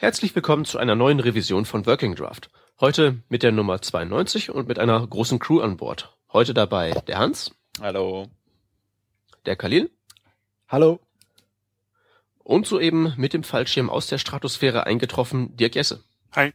Herzlich 0.00 0.32
willkommen 0.36 0.64
zu 0.64 0.78
einer 0.78 0.94
neuen 0.94 1.18
Revision 1.18 1.64
von 1.64 1.84
Working 1.84 2.14
Draft. 2.14 2.50
Heute 2.78 3.20
mit 3.28 3.42
der 3.42 3.50
Nummer 3.50 3.82
92 3.82 4.50
und 4.50 4.68
mit 4.68 4.78
einer 4.78 5.04
großen 5.04 5.40
Crew 5.40 5.58
an 5.58 5.76
Bord. 5.76 6.16
Heute 6.32 6.54
dabei 6.54 6.92
der 7.08 7.18
Hans. 7.18 7.50
Hallo. 7.80 8.28
Der 9.44 9.56
Khalil. 9.56 9.90
Hallo. 10.68 11.00
Und 12.44 12.68
soeben 12.68 13.12
mit 13.16 13.32
dem 13.32 13.42
Fallschirm 13.42 13.90
aus 13.90 14.06
der 14.06 14.18
Stratosphäre 14.18 14.86
eingetroffen, 14.86 15.56
Dirk 15.56 15.74
Jesse. 15.74 16.04
Hi. 16.30 16.52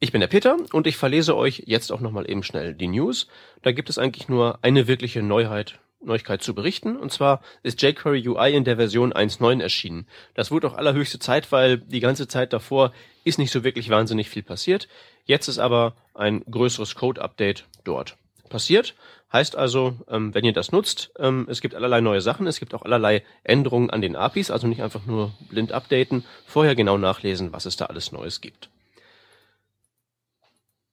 Ich 0.00 0.10
bin 0.10 0.20
der 0.20 0.26
Peter 0.26 0.56
und 0.72 0.88
ich 0.88 0.96
verlese 0.96 1.36
euch 1.36 1.62
jetzt 1.66 1.92
auch 1.92 2.00
nochmal 2.00 2.28
eben 2.28 2.42
schnell 2.42 2.74
die 2.74 2.88
News. 2.88 3.28
Da 3.62 3.70
gibt 3.70 3.90
es 3.90 3.98
eigentlich 3.98 4.28
nur 4.28 4.58
eine 4.62 4.88
wirkliche 4.88 5.22
Neuheit, 5.22 5.78
Neuigkeit 6.00 6.42
zu 6.42 6.54
berichten. 6.54 6.96
Und 6.96 7.12
zwar 7.12 7.42
ist 7.62 7.82
jQuery 7.82 8.28
UI 8.28 8.54
in 8.54 8.64
der 8.64 8.76
Version 8.76 9.12
1.9 9.12 9.60
erschienen. 9.62 10.06
Das 10.34 10.50
wurde 10.50 10.68
auch 10.68 10.74
allerhöchste 10.74 11.18
Zeit, 11.18 11.50
weil 11.52 11.78
die 11.78 12.00
ganze 12.00 12.28
Zeit 12.28 12.52
davor 12.52 12.92
ist 13.24 13.38
nicht 13.38 13.50
so 13.50 13.64
wirklich 13.64 13.90
wahnsinnig 13.90 14.28
viel 14.30 14.42
passiert. 14.42 14.88
Jetzt 15.24 15.48
ist 15.48 15.58
aber 15.58 15.94
ein 16.14 16.44
größeres 16.50 16.94
Code-Update 16.94 17.66
dort 17.84 18.16
passiert. 18.48 18.94
Heißt 19.32 19.56
also, 19.56 19.96
ähm, 20.08 20.34
wenn 20.34 20.44
ihr 20.44 20.52
das 20.52 20.70
nutzt, 20.70 21.10
ähm, 21.18 21.46
es 21.50 21.60
gibt 21.60 21.74
allerlei 21.74 22.00
neue 22.00 22.20
Sachen, 22.20 22.46
es 22.46 22.60
gibt 22.60 22.74
auch 22.74 22.82
allerlei 22.82 23.24
Änderungen 23.42 23.90
an 23.90 24.00
den 24.00 24.14
APIs, 24.14 24.50
also 24.52 24.68
nicht 24.68 24.82
einfach 24.82 25.04
nur 25.04 25.34
blind 25.50 25.72
updaten, 25.72 26.24
vorher 26.46 26.76
genau 26.76 26.96
nachlesen, 26.96 27.52
was 27.52 27.66
es 27.66 27.76
da 27.76 27.86
alles 27.86 28.12
Neues 28.12 28.40
gibt. 28.40 28.70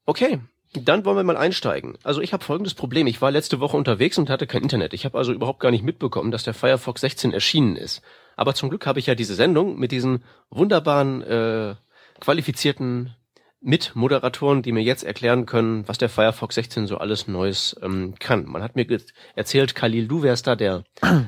Okay, 0.06 0.42
dann 0.74 1.06
wollen 1.06 1.18
wir 1.18 1.24
mal 1.24 1.38
einsteigen. 1.38 1.98
Also 2.04 2.22
ich 2.22 2.34
habe 2.34 2.44
folgendes 2.44 2.74
Problem. 2.74 3.08
Ich 3.08 3.22
war 3.22 3.32
letzte 3.32 3.60
Woche 3.60 3.78
unterwegs 3.78 4.18
und 4.18 4.30
hatte 4.30 4.48
kein 4.48 4.64
Internet. 4.64 4.94
Ich 4.94 5.06
habe 5.06 5.18
also 5.18 5.32
überhaupt 5.32 5.60
gar 5.60 5.72
nicht 5.72 5.84
mitbekommen, 5.84 6.32
dass 6.32 6.44
der 6.44 6.54
Firefox 6.54 7.02
16 7.02 7.34
erschienen 7.34 7.76
ist. 7.76 8.02
Aber 8.36 8.56
zum 8.56 8.70
Glück 8.70 8.86
habe 8.86 9.00
ich 9.00 9.06
ja 9.06 9.16
diese 9.16 9.36
Sendung 9.36 9.78
mit 9.78 9.92
diesen 9.92 10.24
wunderbaren, 10.50 11.22
äh, 11.22 11.76
qualifizierten 12.20 13.16
Mitmoderatoren, 13.62 14.62
die 14.62 14.72
mir 14.72 14.84
jetzt 14.84 15.04
erklären 15.04 15.46
können, 15.46 15.88
was 15.88 15.98
der 15.98 16.10
Firefox 16.10 16.56
16 16.56 16.88
so 16.88 16.98
alles 16.98 17.28
Neues 17.28 17.76
ähm, 17.82 18.16
kann. 18.20 18.46
Man 18.46 18.62
hat 18.62 18.76
mir 18.76 18.86
erzählt, 19.36 19.76
Khalil, 19.76 20.08
du 20.08 20.22
wärst 20.22 20.48
da 20.48 20.56
der, 20.56 20.84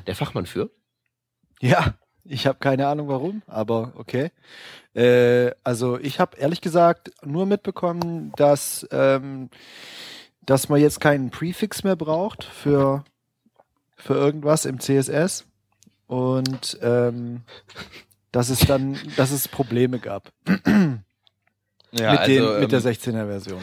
der 0.06 0.14
Fachmann 0.14 0.46
für. 0.46 0.70
Ja, 1.60 1.94
ich 2.28 2.46
habe 2.46 2.58
keine 2.58 2.86
Ahnung 2.86 3.08
warum, 3.08 3.42
aber 3.46 3.92
okay. 3.96 4.30
Äh, 4.94 5.52
also 5.64 5.98
ich 5.98 6.20
habe 6.20 6.36
ehrlich 6.38 6.60
gesagt 6.60 7.10
nur 7.24 7.46
mitbekommen, 7.46 8.32
dass, 8.36 8.86
ähm, 8.90 9.50
dass 10.44 10.68
man 10.68 10.80
jetzt 10.80 11.00
keinen 11.00 11.30
Prefix 11.30 11.84
mehr 11.84 11.96
braucht 11.96 12.44
für, 12.44 13.04
für 13.96 14.14
irgendwas 14.14 14.64
im 14.64 14.80
CSS 14.80 15.44
und 16.06 16.78
ähm, 16.82 17.42
dass 18.32 18.48
es 18.48 18.60
dann, 18.60 18.98
dass 19.16 19.30
es 19.30 19.48
Probleme 19.48 19.98
gab. 19.98 20.32
Ja, 21.98 22.12
mit, 22.12 22.20
also, 22.20 22.52
den, 22.52 22.60
mit 22.60 22.72
der 22.72 22.80
ähm, 22.80 22.86
16er 22.86 23.26
Version. 23.26 23.60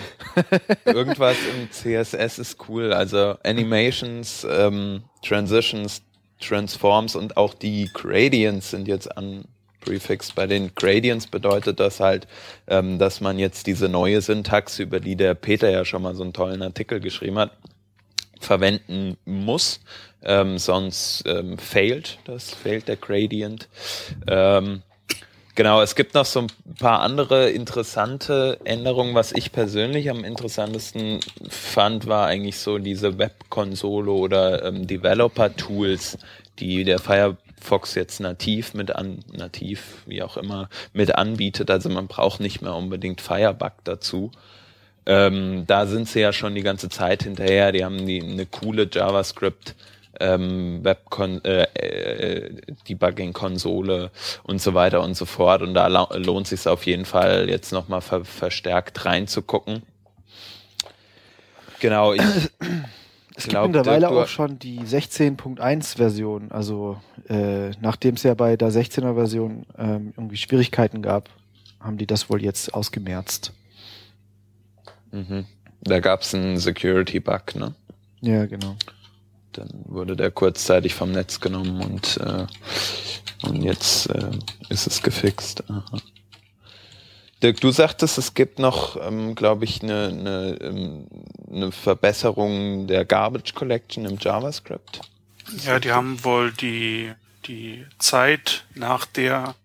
irgendwas 0.86 1.38
im 1.56 1.70
CSS 1.70 2.40
ist 2.40 2.58
cool. 2.68 2.94
Also 2.94 3.36
Animations, 3.44 4.48
ähm, 4.50 5.04
Transitions, 5.24 6.02
Transforms 6.48 7.16
und 7.16 7.38
auch 7.38 7.54
die 7.54 7.90
Gradients 7.94 8.72
sind 8.72 8.88
jetzt 8.88 9.18
an 9.18 9.46
prefixed. 9.84 10.36
Bei 10.36 10.48
den 10.48 10.74
Gradients 10.76 11.28
bedeutet 11.28 11.80
das 11.80 12.00
halt, 12.00 12.28
ähm, 12.68 13.00
dass 13.00 13.22
man 13.22 13.40
jetzt 13.40 13.68
diese 13.68 13.90
neue 13.90 14.22
Syntax, 14.22 14.80
über 14.80 15.00
die 15.00 15.16
der 15.16 15.34
Peter 15.36 15.70
ja 15.70 15.86
schon 15.86 16.02
mal 16.02 16.16
so 16.16 16.24
einen 16.24 16.34
tollen 16.34 16.62
Artikel 16.62 17.00
geschrieben 17.00 17.38
hat, 17.40 17.52
verwenden 18.40 19.18
muss. 19.26 19.80
Ähm, 20.22 20.58
sonst 20.58 21.24
ähm, 21.28 21.58
failt 21.58 22.20
das, 22.26 22.52
failt 22.52 22.88
der 22.88 22.96
Gradient. 22.96 23.68
Ähm, 24.28 24.82
Genau, 25.56 25.84
es 25.84 25.94
gibt 25.94 26.16
noch 26.16 26.26
so 26.26 26.40
ein 26.40 26.48
paar 26.80 27.02
andere 27.02 27.52
interessante 27.52 28.60
Änderungen. 28.64 29.14
Was 29.14 29.32
ich 29.34 29.52
persönlich 29.52 30.10
am 30.10 30.24
interessantesten 30.24 31.20
fand, 31.48 32.08
war 32.08 32.26
eigentlich 32.26 32.58
so 32.58 32.80
diese 32.80 33.20
Webkonsole 33.20 34.12
oder 34.12 34.66
ähm, 34.66 34.88
Developer-Tools, 34.88 36.18
die 36.58 36.84
der 36.84 36.98
Firefox 36.98 37.94
jetzt 37.94 38.20
nativ 38.20 38.74
mit 38.74 38.96
an, 38.96 39.20
nativ, 39.32 40.02
wie 40.08 40.24
auch 40.24 40.38
immer, 40.38 40.70
mit 40.92 41.14
anbietet. 41.14 41.70
Also 41.70 41.88
man 41.90 42.08
braucht 42.08 42.40
nicht 42.40 42.64
mehr 42.64 42.74
unbedingt 42.74 43.22
Firebug 43.22 43.74
dazu. 43.84 44.32
Ähm, 45.06 45.66
da 45.68 45.86
sind 45.86 46.10
sie 46.10 46.22
ja 46.22 46.34
schon 46.34 46.56
die 46.56 46.64
ganze 46.64 46.90
Zeit 46.90 47.24
hinterher. 47.24 47.72
Die 47.72 47.86
haben 47.86 48.08
die, 48.08 48.24
eine 48.24 48.48
coole 48.48 48.90
JavaScript 48.92 49.76
ähm, 50.20 50.84
Webcon 50.84 51.44
äh, 51.44 51.64
äh, 51.64 52.62
Debugging-Konsole 52.88 54.12
und 54.44 54.62
so 54.62 54.74
weiter 54.74 55.02
und 55.02 55.16
so 55.16 55.26
fort. 55.26 55.62
Und 55.62 55.74
da 55.74 55.88
lohnt 55.88 56.48
sich 56.48 56.68
auf 56.68 56.86
jeden 56.86 57.06
Fall 57.06 57.50
jetzt 57.50 57.72
nochmal 57.72 58.02
ver 58.02 58.26
verstärkt 58.26 59.06
reinzugucken. 59.06 59.84
Genau, 61.80 62.14
ich 62.14 62.22
es 63.36 63.48
gibt 63.48 63.62
mittlerweile 63.62 64.10
auch 64.10 64.28
schon 64.28 64.60
die 64.60 64.80
16.1 64.82 65.98
Version, 65.98 66.52
also 66.52 66.98
äh, 67.28 67.72
nachdem 67.82 68.16
es 68.16 68.24
ja 68.24 68.34
bei 68.36 68.56
der 68.56 68.72
16er 68.72 69.16
Version 69.16 69.66
ähm, 69.78 70.14
irgendwie 70.16 70.38
Schwierigkeiten 70.38 71.02
gab, 71.02 71.30
haben 71.80 71.98
die 71.98 72.08
das 72.08 72.30
wohl 72.30 72.42
jetzt 72.42 72.74
ausgemerzt. 72.74 73.52
Mhm. 75.12 75.46
Da 75.82 76.00
gab 76.00 76.22
es 76.22 76.34
einen 76.34 76.58
Security-Bug, 76.58 77.56
ne? 77.56 77.76
Ja, 78.22 78.46
genau 78.46 78.78
dann 79.58 79.70
wurde 79.86 80.16
der 80.16 80.32
kurzzeitig 80.32 80.94
vom 80.94 81.12
Netz 81.12 81.40
genommen 81.40 81.82
und, 81.82 82.18
äh, 82.18 82.46
und 83.44 83.64
jetzt 83.64 84.08
äh, 84.10 84.32
ist 84.70 84.88
es 84.88 85.02
gefixt. 85.02 85.64
Aha. 85.70 85.84
Dirk, 87.42 87.60
du 87.60 87.72
sagtest, 87.72 88.18
es 88.18 88.34
gibt 88.34 88.58
noch, 88.58 88.96
ähm, 89.06 89.36
glaube 89.36 89.66
ich, 89.66 89.84
eine, 89.84 90.08
eine, 90.08 90.58
ähm, 90.62 91.08
eine 91.52 91.72
Verbesserung 91.74 92.88
der 92.88 93.04
Garbage 93.04 93.54
Collection 93.54 94.06
im 94.06 94.18
JavaScript. 94.18 95.02
Ja, 95.66 95.80
die 95.80 95.92
haben 95.92 96.24
wohl 96.24 96.54
die, 96.54 97.12
die 97.46 97.86
Zeit, 98.00 98.64
nach 98.76 99.06
der 99.06 99.56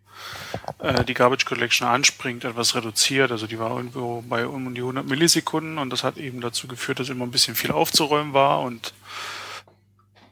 äh, 0.79 1.05
die 1.05 1.15
Garbage 1.15 1.45
Collection 1.45 1.87
anspringt, 1.87 2.45
etwas 2.45 2.75
reduziert. 2.75 3.31
Also 3.31 3.47
die 3.47 3.59
war 3.59 3.77
irgendwo 3.77 4.23
bei 4.23 4.47
um 4.47 4.75
die 4.75 4.81
100 4.81 5.07
Millisekunden 5.07 5.79
und 5.79 5.91
das 5.91 6.05
hat 6.05 6.17
eben 6.17 6.41
dazu 6.41 6.67
geführt, 6.67 7.01
dass 7.01 7.09
immer 7.09 7.25
ein 7.25 7.31
bisschen 7.31 7.55
viel 7.55 7.71
aufzuräumen 7.71 8.33
war 8.33 8.61
und 8.61 8.93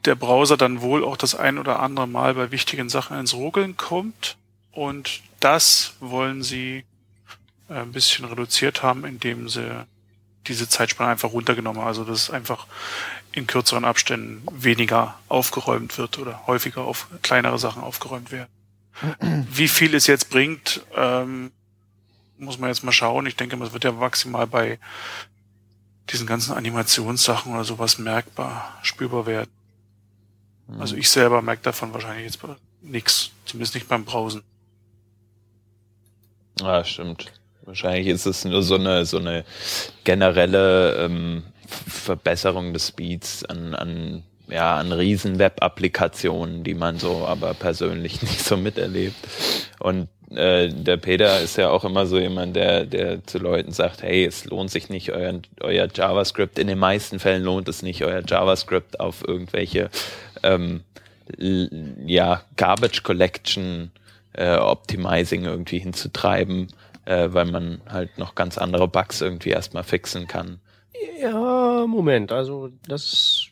der 0.05 0.15
Browser 0.15 0.57
dann 0.57 0.81
wohl 0.81 1.03
auch 1.03 1.17
das 1.17 1.35
ein 1.35 1.57
oder 1.57 1.79
andere 1.79 2.07
Mal 2.07 2.33
bei 2.33 2.51
wichtigen 2.51 2.89
Sachen 2.89 3.19
ins 3.19 3.33
Ruckeln 3.33 3.77
kommt. 3.77 4.37
Und 4.71 5.21
das 5.39 5.95
wollen 5.99 6.43
sie 6.43 6.85
äh, 7.69 7.73
ein 7.73 7.91
bisschen 7.91 8.25
reduziert 8.25 8.83
haben, 8.83 9.05
indem 9.05 9.49
sie 9.49 9.85
diese 10.47 10.69
Zeitspanne 10.69 11.11
einfach 11.11 11.33
runtergenommen 11.33 11.81
haben. 11.81 11.87
Also 11.87 12.03
dass 12.03 12.23
es 12.23 12.29
einfach 12.29 12.67
in 13.31 13.47
kürzeren 13.47 13.85
Abständen 13.85 14.43
weniger 14.51 15.15
aufgeräumt 15.27 15.97
wird 15.97 16.17
oder 16.17 16.47
häufiger 16.47 16.81
auf 16.81 17.07
kleinere 17.21 17.59
Sachen 17.59 17.83
aufgeräumt 17.83 18.31
werden. 18.31 18.49
Wie 19.51 19.67
viel 19.67 19.93
es 19.93 20.07
jetzt 20.07 20.29
bringt, 20.29 20.85
ähm, 20.95 21.51
muss 22.37 22.57
man 22.57 22.69
jetzt 22.69 22.83
mal 22.83 22.91
schauen. 22.91 23.25
Ich 23.25 23.35
denke, 23.35 23.55
es 23.63 23.73
wird 23.73 23.83
ja 23.83 23.91
maximal 23.91 24.47
bei 24.47 24.79
diesen 26.09 26.25
ganzen 26.25 26.53
Animationssachen 26.53 27.53
oder 27.53 27.63
sowas 27.63 27.97
merkbar, 27.97 28.79
spürbar 28.81 29.25
werden. 29.25 29.51
Also 30.79 30.95
ich 30.95 31.09
selber 31.09 31.41
merke 31.41 31.63
davon 31.63 31.93
wahrscheinlich 31.93 32.25
jetzt 32.25 32.39
nichts, 32.81 33.31
zumindest 33.45 33.75
nicht 33.75 33.87
beim 33.87 34.05
Browsen. 34.05 34.43
Ah, 36.61 36.83
stimmt. 36.83 37.31
Wahrscheinlich 37.63 38.07
ist 38.07 38.25
es 38.25 38.45
nur 38.45 38.63
so 38.63 38.75
eine 38.75 39.05
so 39.05 39.17
eine 39.17 39.45
generelle 40.03 40.95
ähm, 40.95 41.43
Verbesserung 41.67 42.73
des 42.73 42.87
Speeds 42.87 43.43
an, 43.45 43.75
an 43.75 44.23
ja 44.47 44.77
an 44.77 44.91
riesen 44.91 45.39
Web-Applikationen, 45.39 46.63
die 46.63 46.73
man 46.73 46.97
so 46.99 47.25
aber 47.25 47.53
persönlich 47.53 48.21
nicht 48.23 48.43
so 48.43 48.57
miterlebt. 48.57 49.15
Und 49.79 50.07
äh, 50.31 50.69
der 50.69 50.97
Peter 50.97 51.39
ist 51.39 51.57
ja 51.57 51.69
auch 51.69 51.85
immer 51.85 52.05
so 52.05 52.19
jemand, 52.19 52.55
der, 52.55 52.85
der 52.85 53.25
zu 53.25 53.37
Leuten 53.37 53.71
sagt, 53.71 54.03
hey, 54.03 54.25
es 54.25 54.45
lohnt 54.45 54.69
sich 54.69 54.89
nicht, 54.89 55.11
euer, 55.11 55.39
euer 55.61 55.87
JavaScript, 55.93 56.59
in 56.59 56.67
den 56.67 56.79
meisten 56.79 57.19
Fällen 57.19 57.43
lohnt 57.43 57.69
es 57.69 57.81
nicht, 57.81 58.03
euer 58.03 58.21
JavaScript 58.27 58.99
auf 58.99 59.25
irgendwelche 59.25 59.89
ähm, 60.43 60.83
ja, 61.37 62.41
Garbage 62.55 63.03
Collection 63.03 63.91
äh, 64.33 64.55
Optimizing 64.57 65.45
irgendwie 65.45 65.79
hinzutreiben, 65.79 66.67
äh, 67.05 67.29
weil 67.31 67.45
man 67.45 67.81
halt 67.89 68.17
noch 68.17 68.35
ganz 68.35 68.57
andere 68.57 68.87
Bugs 68.87 69.21
irgendwie 69.21 69.49
erstmal 69.49 69.83
fixen 69.83 70.27
kann. 70.27 70.59
Ja, 71.21 71.85
Moment, 71.87 72.31
also 72.31 72.69
das 72.87 73.49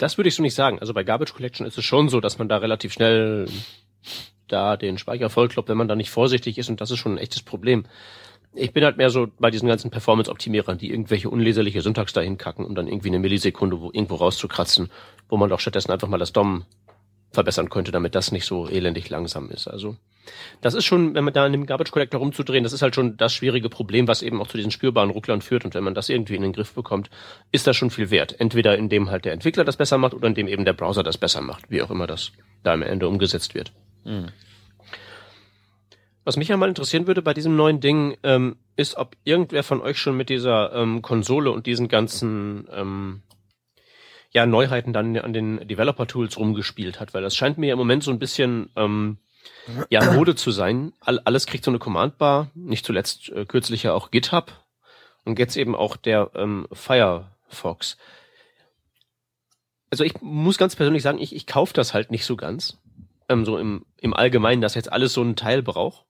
das 0.00 0.16
würde 0.16 0.28
ich 0.28 0.34
so 0.34 0.42
nicht 0.42 0.54
sagen. 0.54 0.78
Also 0.78 0.94
bei 0.94 1.04
Garbage 1.04 1.34
Collection 1.34 1.66
ist 1.66 1.76
es 1.76 1.84
schon 1.84 2.08
so, 2.08 2.20
dass 2.20 2.38
man 2.38 2.48
da 2.48 2.56
relativ 2.56 2.92
schnell 2.92 3.46
da 4.48 4.76
den 4.76 4.98
Speicher 4.98 5.30
vollkloppt, 5.30 5.68
wenn 5.68 5.76
man 5.76 5.88
da 5.88 5.94
nicht 5.94 6.10
vorsichtig 6.10 6.58
ist 6.58 6.68
und 6.68 6.80
das 6.80 6.90
ist 6.90 6.98
schon 6.98 7.14
ein 7.14 7.18
echtes 7.18 7.42
Problem. 7.42 7.84
Ich 8.54 8.72
bin 8.72 8.84
halt 8.84 8.96
mehr 8.96 9.10
so 9.10 9.28
bei 9.38 9.50
diesen 9.50 9.68
ganzen 9.68 9.90
Performance-Optimierern, 9.90 10.78
die 10.78 10.90
irgendwelche 10.90 11.30
unleserliche 11.30 11.82
Syntax 11.82 12.12
dahin 12.12 12.36
kacken, 12.36 12.64
um 12.64 12.74
dann 12.74 12.88
irgendwie 12.88 13.08
eine 13.08 13.20
Millisekunde 13.20 13.80
wo, 13.80 13.90
irgendwo 13.92 14.16
rauszukratzen, 14.16 14.90
wo 15.28 15.36
man 15.36 15.48
doch 15.48 15.60
stattdessen 15.60 15.92
einfach 15.92 16.08
mal 16.08 16.18
das 16.18 16.32
DOM 16.32 16.64
verbessern 17.32 17.70
könnte, 17.70 17.92
damit 17.92 18.14
das 18.14 18.32
nicht 18.32 18.44
so 18.44 18.68
elendig 18.68 19.08
langsam 19.08 19.50
ist. 19.50 19.68
Also 19.68 19.96
Das 20.60 20.74
ist 20.74 20.84
schon, 20.84 21.14
wenn 21.14 21.24
man 21.24 21.32
da 21.32 21.44
an 21.44 21.52
dem 21.52 21.66
Garbage 21.66 21.92
Collector 21.92 22.20
rumzudrehen, 22.20 22.64
das 22.64 22.72
ist 22.72 22.82
halt 22.82 22.94
schon 22.94 23.16
das 23.16 23.32
schwierige 23.32 23.68
Problem, 23.68 24.08
was 24.08 24.22
eben 24.22 24.40
auch 24.40 24.48
zu 24.48 24.56
diesen 24.56 24.72
spürbaren 24.72 25.10
Rucklern 25.10 25.40
führt. 25.40 25.64
Und 25.64 25.74
wenn 25.74 25.84
man 25.84 25.94
das 25.94 26.08
irgendwie 26.08 26.34
in 26.34 26.42
den 26.42 26.52
Griff 26.52 26.72
bekommt, 26.74 27.08
ist 27.52 27.66
das 27.66 27.76
schon 27.76 27.90
viel 27.90 28.10
wert. 28.10 28.38
Entweder 28.40 28.76
indem 28.76 29.10
halt 29.10 29.24
der 29.24 29.32
Entwickler 29.32 29.64
das 29.64 29.76
besser 29.76 29.98
macht 29.98 30.14
oder 30.14 30.26
indem 30.26 30.48
eben 30.48 30.64
der 30.64 30.72
Browser 30.72 31.02
das 31.02 31.18
besser 31.18 31.40
macht, 31.40 31.70
wie 31.70 31.82
auch 31.82 31.90
immer 31.90 32.06
das 32.06 32.32
da 32.62 32.72
am 32.72 32.82
Ende 32.82 33.06
umgesetzt 33.06 33.54
wird. 33.54 33.72
Mhm. 34.04 34.28
Was 36.24 36.36
mich 36.36 36.48
ja 36.48 36.56
mal 36.56 36.68
interessieren 36.68 37.06
würde 37.06 37.22
bei 37.22 37.34
diesem 37.34 37.56
neuen 37.56 37.80
Ding, 37.80 38.16
ähm, 38.22 38.56
ist, 38.76 38.96
ob 38.96 39.16
irgendwer 39.24 39.62
von 39.62 39.80
euch 39.80 39.98
schon 39.98 40.16
mit 40.16 40.28
dieser 40.28 40.72
ähm, 40.74 41.02
Konsole 41.02 41.50
und 41.50 41.66
diesen 41.66 41.88
ganzen 41.88 42.68
ähm, 42.72 43.22
ja, 44.32 44.46
Neuheiten 44.46 44.92
dann 44.92 45.16
an 45.16 45.32
den 45.32 45.66
Developer-Tools 45.66 46.38
rumgespielt 46.38 47.00
hat, 47.00 47.14
weil 47.14 47.22
das 47.22 47.34
scheint 47.34 47.58
mir 47.58 47.72
im 47.72 47.78
Moment 47.78 48.04
so 48.04 48.10
ein 48.10 48.18
bisschen 48.18 48.70
ähm, 48.76 49.18
ja, 49.88 50.12
Mode 50.12 50.34
zu 50.34 50.50
sein. 50.50 50.92
All, 51.00 51.20
alles 51.20 51.46
kriegt 51.46 51.64
so 51.64 51.70
eine 51.70 51.78
Command-Bar, 51.78 52.50
nicht 52.54 52.86
zuletzt 52.86 53.30
äh, 53.30 53.44
kürzlich 53.44 53.82
ja 53.82 53.92
auch 53.92 54.10
GitHub 54.10 54.52
und 55.24 55.38
jetzt 55.38 55.56
eben 55.56 55.74
auch 55.74 55.96
der 55.96 56.30
ähm, 56.34 56.66
Firefox. 56.72 57.96
Also 59.90 60.04
ich 60.04 60.20
muss 60.20 60.58
ganz 60.58 60.76
persönlich 60.76 61.02
sagen, 61.02 61.18
ich, 61.18 61.34
ich 61.34 61.46
kaufe 61.46 61.74
das 61.74 61.94
halt 61.94 62.10
nicht 62.10 62.24
so 62.24 62.36
ganz. 62.36 62.78
Ähm, 63.28 63.44
so 63.44 63.58
im, 63.58 63.84
im 63.98 64.14
Allgemeinen, 64.14 64.60
dass 64.60 64.74
jetzt 64.74 64.92
alles 64.92 65.12
so 65.12 65.20
einen 65.20 65.36
Teil 65.36 65.62
braucht. 65.62 66.04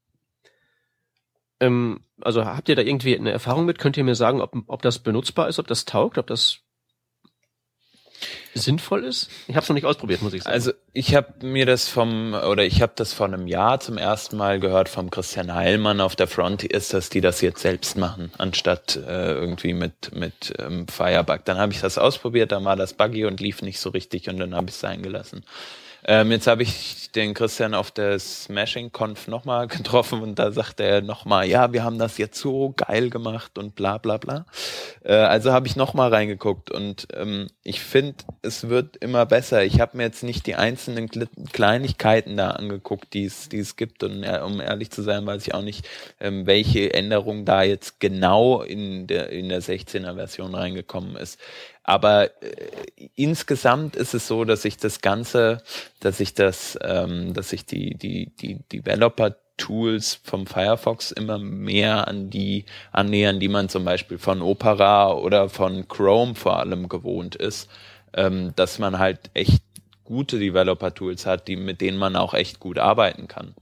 Ähm, 1.60 2.00
also 2.20 2.44
habt 2.44 2.68
ihr 2.68 2.76
da 2.76 2.82
irgendwie 2.82 3.16
eine 3.16 3.30
Erfahrung 3.30 3.66
mit? 3.66 3.78
Könnt 3.78 3.96
ihr 3.96 4.04
mir 4.04 4.14
sagen, 4.14 4.40
ob, 4.40 4.56
ob 4.66 4.82
das 4.82 4.98
benutzbar 4.98 5.48
ist, 5.48 5.58
ob 5.58 5.66
das 5.66 5.84
taugt, 5.84 6.18
ob 6.18 6.26
das 6.26 6.60
sinnvoll 8.54 9.04
ist? 9.04 9.30
Ich 9.46 9.54
habe 9.54 9.62
es 9.62 9.68
noch 9.68 9.74
nicht 9.74 9.84
ausprobiert, 9.84 10.22
muss 10.22 10.32
ich 10.32 10.42
sagen. 10.42 10.52
Also 10.52 10.72
ich 10.92 11.14
habe 11.14 11.46
mir 11.46 11.66
das 11.66 11.88
vom 11.88 12.34
oder 12.34 12.64
ich 12.64 12.82
habe 12.82 12.92
das 12.96 13.12
vor 13.12 13.26
einem 13.26 13.46
Jahr 13.46 13.80
zum 13.80 13.98
ersten 13.98 14.36
Mal 14.36 14.60
gehört 14.60 14.88
vom 14.88 15.10
Christian 15.10 15.54
Heilmann 15.54 16.00
auf 16.00 16.16
der 16.16 16.26
Front 16.26 16.64
ist, 16.64 16.92
dass 16.92 17.10
die 17.10 17.20
das 17.20 17.40
jetzt 17.40 17.60
selbst 17.60 17.96
machen, 17.96 18.32
anstatt 18.38 18.96
äh, 18.96 19.32
irgendwie 19.32 19.72
mit 19.72 20.14
mit 20.14 20.52
ähm, 20.58 20.88
Firebug. 20.88 21.44
Dann 21.44 21.58
habe 21.58 21.72
ich 21.72 21.80
das 21.80 21.98
ausprobiert, 21.98 22.52
dann 22.52 22.64
war 22.64 22.76
das 22.76 22.94
buggy 22.94 23.24
und 23.24 23.40
lief 23.40 23.62
nicht 23.62 23.80
so 23.80 23.90
richtig 23.90 24.28
und 24.28 24.38
dann 24.38 24.54
habe 24.54 24.68
ich 24.68 24.74
es 24.74 24.80
sein 24.80 25.02
gelassen. 25.02 25.44
Ähm, 26.04 26.30
jetzt 26.30 26.46
habe 26.46 26.62
ich 26.62 27.10
den 27.12 27.34
Christian 27.34 27.74
auf 27.74 27.90
der 27.90 28.18
Smashing 28.18 28.92
Conf 28.92 29.28
nochmal 29.28 29.66
getroffen 29.68 30.22
und 30.22 30.38
da 30.38 30.52
sagte 30.52 30.84
er 30.84 31.02
nochmal, 31.02 31.46
ja, 31.46 31.72
wir 31.72 31.84
haben 31.84 31.98
das 31.98 32.18
jetzt 32.18 32.38
so 32.38 32.72
geil 32.76 33.10
gemacht 33.10 33.58
und 33.58 33.74
bla 33.74 33.98
bla 33.98 34.16
bla. 34.16 34.46
Äh, 35.02 35.14
also 35.14 35.52
habe 35.52 35.66
ich 35.66 35.76
nochmal 35.76 36.12
reingeguckt 36.12 36.70
und 36.70 37.08
ähm, 37.14 37.48
ich 37.62 37.80
finde, 37.80 38.24
es 38.42 38.68
wird 38.68 38.96
immer 38.96 39.26
besser. 39.26 39.64
Ich 39.64 39.80
habe 39.80 39.96
mir 39.96 40.04
jetzt 40.04 40.22
nicht 40.22 40.46
die 40.46 40.54
einzelnen 40.54 41.08
Kleinigkeiten 41.52 42.36
da 42.36 42.50
angeguckt, 42.50 43.12
die 43.14 43.24
es 43.24 43.76
gibt 43.76 44.02
und 44.02 44.22
äh, 44.22 44.40
um 44.44 44.60
ehrlich 44.60 44.90
zu 44.90 45.02
sein, 45.02 45.26
weiß 45.26 45.46
ich 45.46 45.54
auch 45.54 45.62
nicht, 45.62 45.88
ähm, 46.20 46.46
welche 46.46 46.94
Änderung 46.94 47.44
da 47.44 47.62
jetzt 47.62 48.00
genau 48.00 48.62
in 48.62 49.06
der 49.06 49.30
in 49.30 49.48
der 49.48 49.62
16er 49.62 50.14
Version 50.14 50.54
reingekommen 50.54 51.16
ist. 51.16 51.38
Aber 51.82 52.30
äh, 52.42 53.08
insgesamt 53.16 53.96
ist 53.96 54.14
es 54.14 54.26
so, 54.26 54.44
dass 54.44 54.64
ich 54.64 54.76
das 54.76 55.00
Ganze, 55.00 55.62
dass 56.00 56.20
ich 56.20 56.34
das, 56.34 56.78
ähm, 56.82 57.32
dass 57.34 57.52
ich 57.52 57.64
die, 57.66 57.94
die, 57.96 58.30
die 58.36 58.60
Developer 58.68 59.36
Tools 59.56 60.20
vom 60.24 60.46
Firefox 60.46 61.10
immer 61.10 61.38
mehr 61.38 62.08
an 62.08 62.30
die 62.30 62.64
annähern, 62.92 63.40
die 63.40 63.48
man 63.48 63.68
zum 63.68 63.84
Beispiel 63.84 64.18
von 64.18 64.40
Opera 64.40 65.12
oder 65.12 65.50
von 65.50 65.86
Chrome 65.86 66.34
vor 66.34 66.58
allem 66.58 66.88
gewohnt 66.88 67.36
ist, 67.36 67.70
ähm, 68.14 68.52
dass 68.56 68.78
man 68.78 68.98
halt 68.98 69.30
echt 69.34 69.62
gute 70.04 70.38
Developer-Tools 70.38 71.26
hat, 71.26 71.46
die, 71.46 71.56
mit 71.56 71.80
denen 71.80 71.98
man 71.98 72.16
auch 72.16 72.34
echt 72.34 72.58
gut 72.58 72.78
arbeiten 72.78 73.28
kann. 73.28 73.54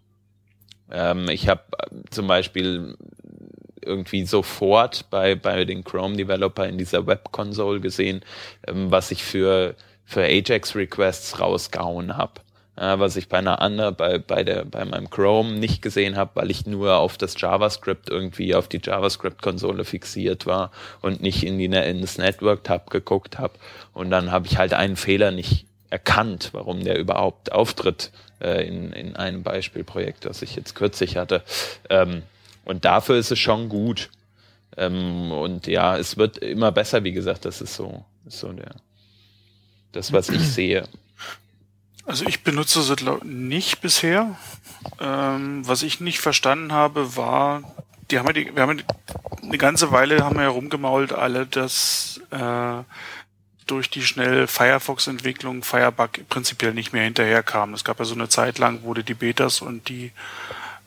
Ähm, 0.91 1.29
ich 1.29 1.49
habe 1.49 1.63
äh, 1.79 1.97
zum 2.11 2.27
Beispiel 2.27 2.97
irgendwie 3.89 4.25
sofort 4.25 5.11
bei, 5.11 5.35
bei 5.35 5.65
den 5.65 5.83
Chrome-Developer 5.83 6.69
in 6.69 6.79
dieser 6.79 7.07
Web-Console 7.07 7.81
gesehen, 7.81 8.23
ähm, 8.67 8.91
was 8.91 9.11
ich 9.11 9.25
für, 9.25 9.75
für 10.05 10.23
Ajax-Requests 10.23 11.41
rausgehauen 11.41 12.17
habe. 12.17 12.41
Äh, 12.79 12.99
was 13.01 13.17
ich 13.17 13.29
bei 13.29 13.39
einer 13.39 13.61
anderen, 13.61 13.97
bei, 13.97 14.19
bei, 14.19 14.45
der, 14.45 14.65
bei 14.65 14.85
meinem 14.85 15.11
Chrome 15.11 15.55
nicht 15.55 15.83
gesehen 15.83 16.17
habe, 16.17 16.31
weil 16.35 16.51
ich 16.51 16.67
nur 16.67 16.97
auf 16.97 17.19
das 17.19 17.35
JavaScript 17.41 18.09
irgendwie, 18.09 18.55
auf 18.55 18.69
die 18.69 18.81
JavaScript-Konsole 18.83 19.85
fixiert 19.85 20.47
war 20.47 20.71
und 21.01 21.21
nicht 21.21 21.45
in, 21.45 21.59
die, 21.59 21.65
in 21.65 22.01
das 22.01 22.19
Network-Tab 22.19 22.91
geguckt 22.91 23.39
habe. 23.39 23.55
Und 23.95 24.11
dann 24.11 24.31
habe 24.31 24.47
ich 24.47 24.59
halt 24.59 24.75
einen 24.75 24.97
Fehler 24.97 25.33
nicht 25.33 25.67
erkannt, 25.91 26.51
warum 26.53 26.85
der 26.85 26.99
überhaupt 26.99 27.51
auftritt 27.51 28.13
äh, 28.41 28.67
in, 28.67 28.93
in 28.93 29.17
einem 29.17 29.43
Beispielprojekt, 29.43 30.25
das 30.25 30.43
ich 30.43 30.55
jetzt 30.55 30.75
kürzlich 30.75 31.17
hatte. 31.17 31.43
Ähm, 31.91 32.23
und 32.69 32.85
dafür 32.85 33.17
ist 33.17 33.33
es 33.33 33.39
schon 33.39 33.71
gut. 33.71 34.11
Ähm, 34.77 35.33
und 35.33 35.67
ja, 35.67 35.97
es 35.97 36.19
wird 36.19 36.37
immer 36.37 36.71
besser, 36.71 37.03
wie 37.03 37.13
gesagt, 37.13 37.47
das 37.47 37.63
ist 37.63 37.75
so, 37.75 38.05
ist 38.27 38.41
so 38.41 38.53
der, 38.53 38.75
das, 39.93 40.13
was 40.13 40.29
ich 40.29 40.47
sehe. 40.53 40.87
Also 42.05 42.27
ich 42.27 42.45
benutze 42.45 42.83
sie 42.83 42.95
nicht 43.25 43.81
bisher. 43.81 44.37
Ähm, 45.01 45.67
was 45.67 45.83
ich 45.83 46.01
nicht 46.01 46.21
verstanden 46.21 46.73
habe, 46.73 47.17
war, 47.17 47.63
die 48.11 48.19
haben 48.19 48.27
ja 48.27 48.33
die, 48.35 48.55
wir 48.55 48.63
haben 48.63 48.83
eine 49.43 49.59
ganze 49.59 49.91
Weile 49.91 50.23
haben 50.23 50.37
wir 50.37 50.43
ja 50.45 50.51
rumgemault 50.51 51.15
alle, 51.15 51.47
dass 51.47 52.21
äh, 52.31 52.83
durch 53.67 53.89
die 53.89 54.03
schnelle 54.03 54.47
Firefox-Entwicklung 54.47 55.63
Firebug 55.63 56.29
prinzipiell 56.29 56.75
nicht 56.75 56.93
mehr 56.93 57.05
hinterherkam. 57.05 57.73
Es 57.73 57.85
gab 57.85 57.99
ja 57.99 58.05
so 58.05 58.15
eine 58.15 58.29
Zeit 58.29 58.59
lang, 58.59 58.83
wurde 58.83 59.05
die 59.05 59.15
Betas 59.15 59.63
und 59.63 59.89
die 59.89 60.13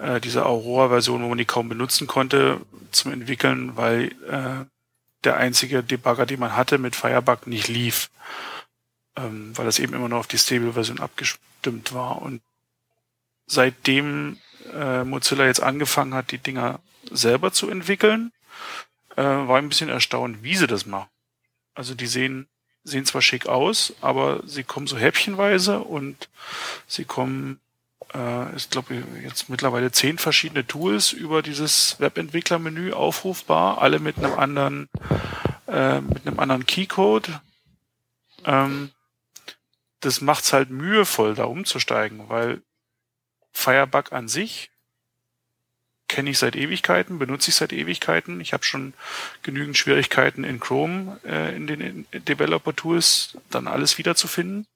äh, 0.01 0.19
diese 0.19 0.45
Aurora-Version, 0.45 1.23
wo 1.23 1.27
man 1.29 1.37
die 1.37 1.45
kaum 1.45 1.69
benutzen 1.69 2.07
konnte 2.07 2.61
zum 2.91 3.11
Entwickeln, 3.11 3.75
weil 3.77 4.11
äh, 4.29 4.65
der 5.23 5.37
einzige 5.37 5.83
Debugger, 5.83 6.25
den 6.25 6.39
man 6.39 6.55
hatte 6.55 6.77
mit 6.77 6.95
Firebug, 6.95 7.47
nicht 7.47 7.67
lief, 7.67 8.09
ähm, 9.15 9.55
weil 9.57 9.65
das 9.65 9.79
eben 9.79 9.93
immer 9.93 10.09
nur 10.09 10.19
auf 10.19 10.27
die 10.27 10.37
Stable-Version 10.37 10.99
abgestimmt 10.99 11.93
war. 11.93 12.21
Und 12.21 12.41
seitdem 13.45 14.37
äh, 14.73 15.03
Mozilla 15.03 15.45
jetzt 15.45 15.61
angefangen 15.61 16.13
hat, 16.13 16.31
die 16.31 16.39
Dinger 16.39 16.79
selber 17.09 17.51
zu 17.51 17.69
entwickeln, 17.69 18.31
äh, 19.15 19.23
war 19.23 19.59
ich 19.59 19.65
ein 19.65 19.69
bisschen 19.69 19.89
erstaunt, 19.89 20.43
wie 20.43 20.55
sie 20.55 20.67
das 20.67 20.85
machen. 20.85 21.09
Also 21.75 21.93
die 21.93 22.07
sehen 22.07 22.47
sehen 22.83 23.05
zwar 23.05 23.21
schick 23.21 23.45
aus, 23.45 23.93
aber 24.01 24.41
sie 24.45 24.63
kommen 24.63 24.87
so 24.87 24.97
häppchenweise 24.97 25.79
und 25.79 26.29
sie 26.87 27.05
kommen 27.05 27.59
äh, 28.13 28.55
ich 28.55 28.69
glaube, 28.69 29.03
jetzt 29.23 29.49
mittlerweile 29.49 29.91
zehn 29.91 30.17
verschiedene 30.17 30.65
Tools 30.65 31.11
über 31.11 31.41
dieses 31.41 31.99
Webentwicklermenü 31.99 32.93
aufrufbar, 32.93 33.81
alle 33.81 33.99
mit 33.99 34.17
einem 34.17 34.33
anderen, 34.33 34.89
äh, 35.67 36.01
mit 36.01 36.25
einem 36.27 36.39
anderen 36.39 36.65
Keycode. 36.65 37.29
Ähm, 38.45 38.91
das 39.99 40.21
macht's 40.21 40.51
halt 40.53 40.69
mühevoll, 40.69 41.35
da 41.35 41.45
umzusteigen, 41.45 42.27
weil 42.29 42.61
Firebug 43.51 44.11
an 44.11 44.27
sich 44.27 44.71
kenne 46.07 46.29
ich 46.29 46.39
seit 46.39 46.57
Ewigkeiten, 46.57 47.19
benutze 47.19 47.49
ich 47.49 47.55
seit 47.55 47.71
Ewigkeiten. 47.71 48.41
Ich 48.41 48.51
habe 48.51 48.65
schon 48.65 48.93
genügend 49.43 49.77
Schwierigkeiten 49.77 50.43
in 50.43 50.59
Chrome, 50.59 51.19
äh, 51.23 51.55
in 51.55 51.67
den 51.67 52.05
Developer-Tools, 52.11 53.37
dann 53.49 53.67
alles 53.67 53.97
wiederzufinden. 53.97 54.67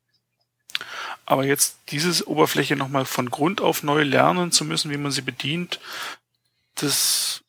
Aber 1.25 1.45
jetzt 1.45 1.77
diese 1.89 2.27
Oberfläche 2.27 2.75
nochmal 2.75 3.05
von 3.05 3.29
Grund 3.29 3.61
auf 3.61 3.83
neu 3.83 4.03
lernen 4.03 4.51
zu 4.51 4.65
müssen, 4.65 4.91
wie 4.91 4.97
man 4.97 5.11
sie 5.11 5.21
bedient, 5.21 5.79
das, 6.75 7.41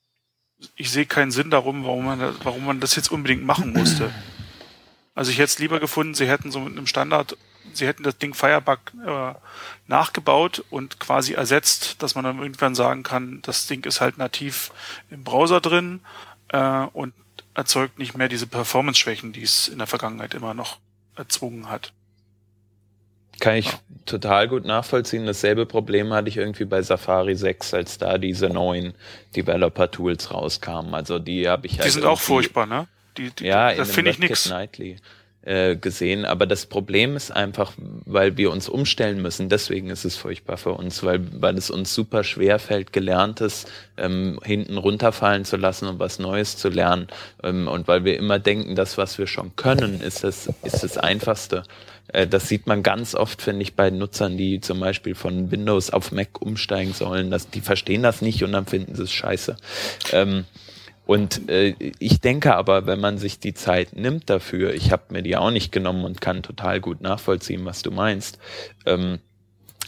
ich 0.77 0.91
sehe 0.91 1.07
keinen 1.07 1.31
Sinn 1.31 1.51
darum, 1.51 1.85
warum 1.85 2.05
man, 2.07 2.37
warum 2.43 2.65
man 2.65 2.81
das 2.81 2.97
jetzt 2.97 3.11
unbedingt 3.11 3.45
machen 3.45 3.73
musste. 3.73 4.13
Also 5.15 5.31
ich 5.31 5.39
hätte 5.39 5.47
es 5.47 5.59
lieber 5.59 5.81
gefunden, 5.81 6.15
sie 6.15 6.29
hätten 6.29 6.51
so 6.51 6.61
mit 6.61 6.73
einem 6.73 6.87
Standard, 6.87 7.37
sie 7.73 7.87
hätten 7.87 8.03
das 8.03 8.19
Ding 8.19 8.35
Firebug 8.35 8.79
äh, 9.07 9.35
nachgebaut 9.87 10.65
und 10.71 11.01
quasi 11.01 11.33
ersetzt, 11.33 12.03
dass 12.03 12.15
man 12.15 12.25
dann 12.25 12.39
irgendwann 12.39 12.75
sagen 12.75 13.03
kann, 13.03 13.41
das 13.43 13.67
Ding 13.67 13.85
ist 13.85 14.01
halt 14.01 14.19
nativ 14.19 14.73
im 15.11 15.25
Browser 15.25 15.61
drin 15.61 16.01
äh, 16.49 16.87
und 16.93 17.15
erzeugt 17.55 17.99
nicht 17.99 18.17
mehr 18.17 18.29
diese 18.29 18.47
Performance-Schwächen, 18.47 19.33
die 19.33 19.43
es 19.43 19.69
in 19.69 19.79
der 19.79 19.87
Vergangenheit 19.87 20.35
immer 20.35 20.55
noch 20.55 20.79
erzwungen 21.17 21.71
hat. 21.71 21.93
Kann 23.41 23.57
ich 23.57 23.71
total 24.07 24.49
gut 24.49 24.65
nachvollziehen. 24.65 25.27
Dasselbe 25.27 25.67
Problem 25.67 26.13
hatte 26.13 26.29
ich 26.29 26.37
irgendwie 26.37 26.65
bei 26.65 26.83
Safari 26.83 27.35
6, 27.35 27.75
als 27.75 27.99
da 27.99 28.19
diese 28.19 28.49
neuen 28.49 28.95
Developer-Tools 29.35 30.33
rauskamen. 30.33 30.95
Also 30.95 31.19
die 31.19 31.49
habe 31.49 31.67
ich 31.67 31.79
halt 31.79 31.87
Die 31.87 31.91
sind 31.93 32.05
auch 32.05 32.21
furchtbar, 32.21 32.67
ne? 32.67 32.87
Die, 33.19 33.31
die, 33.31 33.47
ja, 33.47 33.75
da 33.75 33.85
finde 33.85 34.11
ich 34.11 34.19
nichts. 34.19 34.51
äh, 35.47 35.77
gesehen. 35.77 36.25
Aber 36.25 36.47
das 36.47 36.67
Problem 36.67 37.17
ist 37.17 37.31
einfach, 37.31 37.73
weil 38.05 38.37
wir 38.37 38.51
uns 38.51 38.69
umstellen 38.69 39.23
müssen. 39.23 39.49
Deswegen 39.49 39.91
ist 39.91 40.05
es 40.05 40.17
furchtbar 40.17 40.57
für 40.57 40.73
uns, 40.73 41.03
weil, 41.05 41.21
weil 41.41 41.57
es 41.57 41.71
uns 41.71 41.95
super 41.95 42.25
schwer 42.25 42.59
fällt, 42.59 42.93
Gelerntes 42.93 43.67
ähm, 43.97 44.41
hinten 44.43 44.77
runterfallen 44.77 45.45
zu 45.45 45.57
lassen 45.57 45.87
und 45.87 45.99
was 46.01 46.19
Neues 46.19 46.57
zu 46.57 46.69
lernen. 46.69 47.07
Ähm, 47.43 47.69
und 47.69 47.87
weil 47.87 48.05
wir 48.05 48.19
immer 48.19 48.39
denken, 48.39 48.75
das, 48.75 48.99
was 48.99 49.19
wir 49.19 49.29
schon 49.29 49.55
können, 49.57 50.01
ist 50.01 50.25
das, 50.25 50.49
ist 50.65 50.83
das 50.83 50.99
Einfachste. 50.99 51.63
Äh, 52.09 52.27
das 52.27 52.49
sieht 52.49 52.67
man 52.67 52.83
ganz 52.83 53.15
oft, 53.15 53.43
finde 53.43 53.63
ich, 53.63 53.75
bei 53.75 53.91
Nutzern, 53.91 54.37
die 54.37 54.61
zum 54.61 54.81
Beispiel 54.81 55.15
von 55.15 55.51
Windows 55.51 55.91
auf 55.91 56.13
Mac 56.13 56.41
umsteigen 56.41 56.93
sollen. 56.93 57.31
Dass, 57.31 57.51
die 57.51 57.61
verstehen 57.61 58.03
das 58.03 58.23
nicht 58.23 58.43
und 58.45 58.53
dann 58.53 58.67
finden 58.67 58.95
sie 58.95 59.03
es 59.03 59.13
scheiße. 59.13 59.57
Ähm, 60.13 60.45
und 61.07 61.49
äh, 61.49 61.75
ich 62.01 62.21
denke 62.21 62.57
aber, 62.57 62.87
wenn 62.87 62.99
man 63.01 63.19
sich 63.19 63.39
die 63.39 63.55
Zeit 63.55 63.95
nimmt 63.95 64.29
dafür, 64.29 64.75
ich 64.75 64.91
habe 64.91 65.05
mir 65.11 65.23
die 65.23 65.37
auch 65.37 65.53
nicht 65.53 65.71
genommen 65.71 66.05
und 66.05 66.21
kann 66.21 66.43
total 66.43 66.81
gut 66.81 67.01
nachvollziehen, 67.01 67.65
was 67.65 67.83
du 67.83 67.93
meinst. 67.93 68.39
Ähm, 68.87 69.21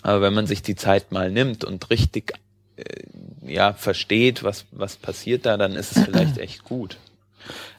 aber 0.02 0.22
wenn 0.22 0.34
man 0.34 0.46
sich 0.46 0.62
die 0.62 0.76
Zeit 0.76 1.10
mal 1.10 1.30
nimmt 1.30 1.64
und 1.64 1.90
richtig 1.90 2.34
äh, 2.76 2.84
ja 3.44 3.72
versteht, 3.72 4.44
was 4.44 4.66
was 4.70 4.96
passiert 4.96 5.44
da, 5.44 5.56
dann 5.56 5.72
ist 5.72 5.96
es 5.96 6.04
vielleicht 6.04 6.38
echt 6.38 6.62
gut. 6.62 6.98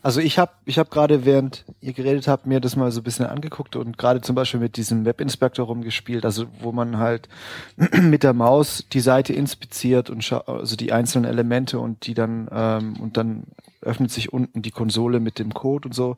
Also 0.01 0.19
ich 0.19 0.39
habe 0.39 0.51
ich 0.65 0.79
hab 0.79 0.91
gerade, 0.91 1.25
während 1.25 1.65
ihr 1.81 1.93
geredet 1.93 2.27
habt, 2.27 2.45
mir 2.45 2.59
das 2.59 2.75
mal 2.75 2.91
so 2.91 3.01
ein 3.01 3.03
bisschen 3.03 3.25
angeguckt 3.25 3.75
und 3.75 3.97
gerade 3.97 4.21
zum 4.21 4.35
Beispiel 4.35 4.59
mit 4.59 4.77
diesem 4.77 5.05
Webinspector 5.05 5.65
rumgespielt, 5.65 6.25
also 6.25 6.45
wo 6.59 6.71
man 6.71 6.97
halt 6.97 7.29
mit 8.01 8.23
der 8.23 8.33
Maus 8.33 8.85
die 8.91 8.99
Seite 8.99 9.33
inspiziert 9.33 10.09
und 10.09 10.31
also 10.47 10.75
die 10.75 10.91
einzelnen 10.91 11.29
Elemente 11.29 11.79
und 11.79 12.05
die 12.05 12.13
dann 12.13 12.47
ähm, 12.51 12.97
und 12.99 13.17
dann 13.17 13.43
öffnet 13.81 14.11
sich 14.11 14.33
unten 14.33 14.61
die 14.61 14.71
Konsole 14.71 15.19
mit 15.19 15.39
dem 15.39 15.53
Code 15.53 15.87
und 15.87 15.93
so. 15.93 16.15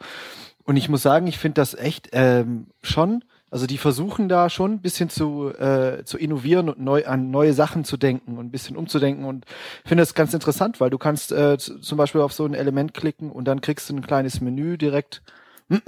Und 0.64 0.78
ich 0.78 0.90
muss 0.90 1.02
sagen, 1.02 1.28
ich 1.28 1.38
finde 1.38 1.56
das 1.56 1.74
echt 1.74 2.10
ähm, 2.14 2.68
schon 2.82 3.24
also 3.52 3.68
die 3.68 3.78
versuchen 3.78 4.28
da 4.30 4.50
schon 4.50 4.72
ein 4.72 4.82
bisschen 4.82 5.10
zu, 5.10 5.50
äh, 5.50 6.06
zu 6.06 6.18
innovieren 6.18 6.70
und 6.70 6.80
neu 6.80 7.06
an 7.06 7.32
neue 7.32 7.52
Sachen 7.54 7.84
zu 7.84 7.98
denken 7.98 8.38
und 8.38 8.46
ein 8.46 8.52
bisschen 8.52 8.78
umzudenken 8.78 9.26
und 9.26 9.46
finde 9.86 10.04
das 10.04 10.14
ganz 10.14 10.34
interessant, 10.34 10.80
weil 10.80 10.90
du 10.90 10.98
kannst 10.98 11.34
äh, 11.34 11.58
zum 11.58 11.98
Beispiel 11.98 12.22
auf 12.22 12.32
so 12.32 12.46
ein 12.46 12.54
Element 12.54 12.94
klicken 12.94 13.30
und 13.30 13.44
dann 13.46 13.60
kriegst 13.60 13.90
du 13.90 13.96
ein 13.96 14.02
kleines 14.02 14.40
Menü 14.40 14.78
direkt 14.78 15.22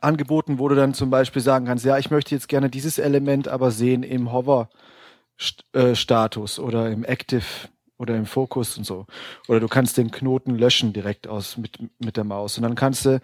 angeboten, 0.00 0.60
wo 0.60 0.68
du 0.68 0.76
dann 0.76 0.94
zum 0.94 1.10
Beispiel 1.10 1.42
sagen 1.42 1.66
kannst, 1.66 1.84
ja, 1.84 1.98
ich 1.98 2.12
möchte 2.12 2.36
jetzt 2.36 2.48
gerne 2.48 2.70
dieses 2.70 2.98
Element 2.98 3.48
aber 3.48 3.72
sehen 3.72 4.04
im 4.04 4.32
Hover-Status 4.32 6.58
äh, 6.58 6.60
oder 6.60 6.88
im 6.88 7.04
Active 7.04 7.42
oder 7.98 8.16
im 8.16 8.26
Fokus 8.26 8.78
und 8.78 8.84
so. 8.84 9.06
Oder 9.48 9.58
du 9.58 9.66
kannst 9.66 9.96
den 9.96 10.12
Knoten 10.12 10.56
löschen 10.56 10.92
direkt 10.92 11.26
aus 11.26 11.56
mit, 11.56 11.80
mit 11.98 12.16
der 12.16 12.24
Maus. 12.24 12.58
Und 12.58 12.62
dann 12.62 12.76
kannst 12.76 13.06
du 13.06 13.20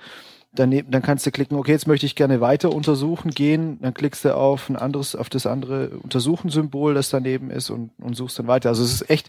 Daneben, 0.52 0.90
dann 0.90 1.02
kannst 1.02 1.24
du 1.26 1.30
klicken, 1.30 1.56
okay, 1.56 1.70
jetzt 1.70 1.86
möchte 1.86 2.06
ich 2.06 2.16
gerne 2.16 2.40
weiter 2.40 2.72
untersuchen 2.72 3.30
gehen. 3.30 3.78
Dann 3.80 3.94
klickst 3.94 4.24
du 4.24 4.34
auf 4.36 4.68
ein 4.68 4.76
anderes, 4.76 5.14
auf 5.14 5.28
das 5.28 5.46
andere 5.46 5.90
Untersuchen-Symbol, 5.90 6.94
das 6.94 7.10
daneben 7.10 7.50
ist 7.50 7.70
und, 7.70 7.92
und 7.98 8.14
suchst 8.14 8.38
dann 8.38 8.48
weiter. 8.48 8.70
Also 8.70 8.82
es 8.82 8.92
ist 8.92 9.10
echt, 9.10 9.28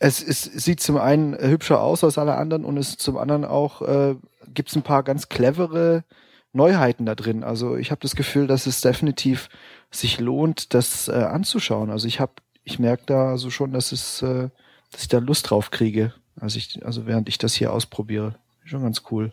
es, 0.00 0.20
es 0.22 0.42
sieht 0.42 0.80
zum 0.80 0.96
einen 0.96 1.38
hübscher 1.38 1.80
aus 1.80 2.02
als 2.02 2.18
alle 2.18 2.34
anderen 2.34 2.64
und 2.64 2.78
es 2.78 2.96
zum 2.96 3.16
anderen 3.16 3.44
auch 3.44 3.82
äh, 3.82 4.16
gibt 4.52 4.70
es 4.70 4.76
ein 4.76 4.82
paar 4.82 5.02
ganz 5.04 5.28
clevere 5.28 6.04
Neuheiten 6.52 7.06
da 7.06 7.14
drin. 7.14 7.44
Also 7.44 7.76
ich 7.76 7.90
habe 7.90 8.00
das 8.00 8.16
Gefühl, 8.16 8.46
dass 8.46 8.66
es 8.66 8.80
definitiv 8.80 9.48
sich 9.90 10.18
lohnt, 10.18 10.74
das 10.74 11.08
äh, 11.08 11.12
anzuschauen. 11.12 11.90
Also 11.90 12.08
ich 12.08 12.20
habe, 12.20 12.32
ich 12.64 12.78
merke 12.78 13.04
da 13.06 13.36
so 13.36 13.50
schon, 13.50 13.72
dass 13.72 13.92
es, 13.92 14.22
äh, 14.22 14.48
dass 14.90 15.02
ich 15.02 15.08
da 15.08 15.18
Lust 15.18 15.50
drauf 15.50 15.70
kriege. 15.70 16.12
Also 16.40 16.58
ich, 16.58 16.84
also 16.84 17.06
während 17.06 17.28
ich 17.28 17.38
das 17.38 17.54
hier 17.54 17.72
ausprobiere, 17.72 18.34
schon 18.64 18.82
ganz 18.82 19.02
cool. 19.10 19.32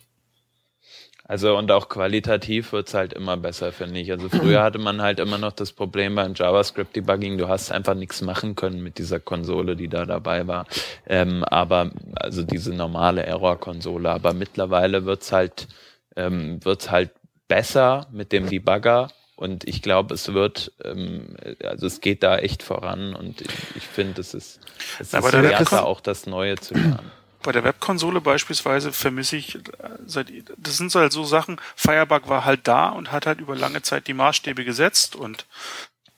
Also 1.28 1.58
und 1.58 1.72
auch 1.72 1.90
qualitativ 1.90 2.72
wird's 2.72 2.94
halt 2.94 3.14
immer 3.14 3.36
besser, 3.36 3.74
finde 3.74 4.00
ich. 4.00 4.12
Also 4.12 4.30
früher 4.30 4.64
hatte 4.64 4.80
man 4.80 5.02
halt 5.02 5.20
immer 5.20 5.38
noch 5.38 5.52
das 5.52 5.74
Problem 5.74 6.16
beim 6.16 6.34
JavaScript-Debugging, 6.34 7.38
du 7.38 7.50
hast 7.50 7.72
einfach 7.72 7.96
nichts 7.96 8.22
machen 8.22 8.56
können 8.56 8.82
mit 8.82 8.98
dieser 8.98 9.20
Konsole, 9.20 9.76
die 9.76 9.90
da 9.90 10.06
dabei 10.06 10.48
war. 10.48 10.66
Ähm, 11.06 11.44
aber 11.44 11.92
also 12.16 12.44
diese 12.44 12.74
normale 12.74 13.24
Error-Konsole. 13.24 14.10
Aber 14.10 14.34
mittlerweile 14.34 15.06
wird's 15.06 15.34
halt, 15.34 15.68
ähm, 16.16 16.64
wird's 16.64 16.92
halt 16.92 17.12
besser 17.50 18.08
mit 18.12 18.32
dem 18.32 18.50
Debugger. 18.50 19.10
Und 19.36 19.68
ich 19.68 19.82
glaube, 19.82 20.16
es 20.16 20.34
wird, 20.34 20.72
ähm, 20.84 21.36
also 21.62 21.88
es 21.88 22.00
geht 22.00 22.24
da 22.24 22.38
echt 22.38 22.64
voran 22.64 23.14
und 23.14 23.42
ich, 23.42 23.76
ich 23.76 23.84
finde, 23.84 24.22
es 24.22 24.34
ist, 24.34 24.62
es 25.00 25.14
ist 25.14 25.34
wert, 25.34 25.74
auch 25.74 26.02
das 26.02 26.26
Neue 26.26 26.56
zu 26.56 26.74
lernen 26.74 27.12
bei 27.48 27.54
der 27.54 27.64
Webkonsole 27.64 28.20
beispielsweise 28.20 28.92
vermisse 28.92 29.38
ich, 29.38 29.58
seit, 30.06 30.28
das 30.58 30.76
sind 30.76 30.94
halt 30.94 31.14
so 31.14 31.24
Sachen, 31.24 31.62
Firebug 31.78 32.28
war 32.28 32.44
halt 32.44 32.68
da 32.68 32.90
und 32.90 33.14
hat 33.14 33.26
halt 33.26 33.40
über 33.40 33.56
lange 33.56 33.82
Zeit 33.82 34.08
die 34.08 34.14
Maßstäbe 34.14 34.66
gesetzt 34.66 35.16
und 35.16 35.46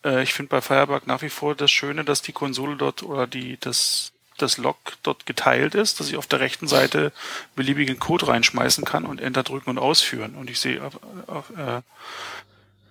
äh, 0.03 0.23
ich 0.23 0.33
finde 0.33 0.49
bei 0.49 0.59
Firebug 0.59 1.05
nach 1.05 1.21
wie 1.21 1.29
vor 1.29 1.53
das 1.53 1.69
Schöne, 1.69 2.03
dass 2.03 2.23
die 2.23 2.31
Konsole 2.31 2.77
dort 2.77 3.03
oder 3.03 3.27
die, 3.27 3.59
das, 3.59 4.11
das 4.39 4.57
Log 4.57 4.77
dort 5.03 5.27
geteilt 5.27 5.75
ist, 5.75 5.99
dass 5.99 6.09
ich 6.09 6.17
auf 6.17 6.25
der 6.25 6.39
rechten 6.39 6.67
Seite 6.67 7.11
beliebigen 7.55 7.99
Code 7.99 8.27
reinschmeißen 8.27 8.83
kann 8.83 9.05
und 9.05 9.21
Enter 9.21 9.43
drücken 9.43 9.69
und 9.69 9.77
ausführen 9.77 10.33
und 10.33 10.49
ich 10.49 10.59
sehe 10.59 10.83
auf, 10.83 10.99
auf, 11.27 11.51
äh, 11.55 11.83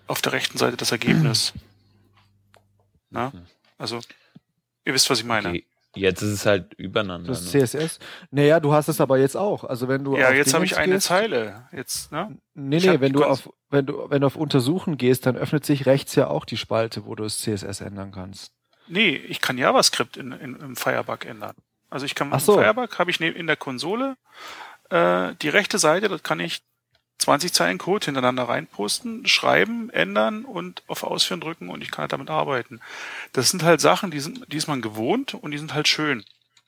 auf 0.07 0.23
der 0.23 0.31
rechten 0.31 0.59
Seite 0.59 0.77
das 0.77 0.93
Ergebnis. 0.93 1.55
Na? 3.11 3.33
Also, 3.79 3.99
ihr 4.85 4.95
wisst, 4.95 5.11
was 5.11 5.19
ich 5.19 5.25
meine. 5.25 5.49
Okay. 5.49 5.65
Jetzt 5.99 6.23
ist 6.23 6.33
es 6.33 6.47
halt 6.47 6.75
übereinander. 6.75 7.29
Das 7.29 7.53
ne? 7.53 7.65
CSS. 7.65 7.99
Naja, 8.31 8.61
du 8.61 8.73
hast 8.73 8.89
es 8.89 9.01
aber 9.01 9.19
jetzt 9.19 9.37
auch. 9.37 9.65
Also 9.65 9.89
wenn 9.89 10.05
du 10.05 10.17
ja, 10.17 10.33
jetzt 10.33 10.55
habe 10.55 10.65
ich 10.65 10.77
eine 10.77 10.95
gehst, 10.95 11.07
Zeile. 11.07 11.69
Jetzt, 11.73 12.13
ne? 12.13 12.37
Nee, 12.55 12.79
nee, 12.79 13.01
wenn 13.01 13.13
du 13.13 13.25
auf 13.25 13.51
wenn 13.71 13.87
du 13.87 14.09
wenn 14.09 14.21
du 14.21 14.27
auf 14.27 14.37
Untersuchen 14.37 14.97
gehst, 14.97 15.27
dann 15.27 15.37
öffnet 15.37 15.65
sich 15.65 15.87
rechts 15.87 16.15
ja 16.15 16.29
auch 16.29 16.45
die 16.45 16.57
Spalte, 16.57 17.05
wo 17.07 17.15
du 17.15 17.25
das 17.25 17.41
CSS 17.41 17.81
ändern 17.81 18.13
kannst. 18.13 18.53
Nee, 18.87 19.17
ich 19.17 19.41
kann 19.41 19.59
JavaScript 19.59 20.17
in, 20.17 20.33
in, 20.33 20.57
im 20.57 20.77
Firebug 20.77 21.27
ändern. 21.27 21.55
Also 21.91 22.07
ich 22.07 22.15
kann 22.15 22.29
Ach 22.33 22.41
so. 22.41 22.55
im 22.55 22.61
Firebug 22.61 22.99
habe 22.99 23.11
ich 23.11 23.21
in 23.21 23.47
der 23.47 23.57
Konsole 23.57 24.17
äh, 24.91 25.35
die 25.43 25.49
rechte 25.49 25.79
Seite, 25.79 26.09
dort 26.09 26.25
kann 26.25 26.41
ich 26.41 26.63
20 27.19 27.53
Zeilen 27.53 27.79
Code 27.79 28.07
hintereinander 28.07 28.45
reinposten, 28.45 29.27
schreiben, 29.27 29.91
ändern 29.91 30.45
und 30.45 30.83
auf 30.87 31.03
Ausführen 31.03 31.41
drücken 31.41 31.69
und 31.69 31.83
ich 31.83 31.91
kann 31.91 32.03
halt 32.03 32.13
damit 32.13 32.31
arbeiten. 32.31 32.81
Das 33.33 33.51
sind 33.51 33.63
halt 33.63 33.81
Sachen, 33.81 34.11
die, 34.11 34.21
sind, 34.21 34.51
die 34.53 34.57
ist 34.57 34.69
man 34.69 34.83
gewohnt 34.83 35.35
und 35.35 35.51
die 35.51 35.59
sind 35.59 35.75
halt 35.75 35.89
schön. 35.89 36.25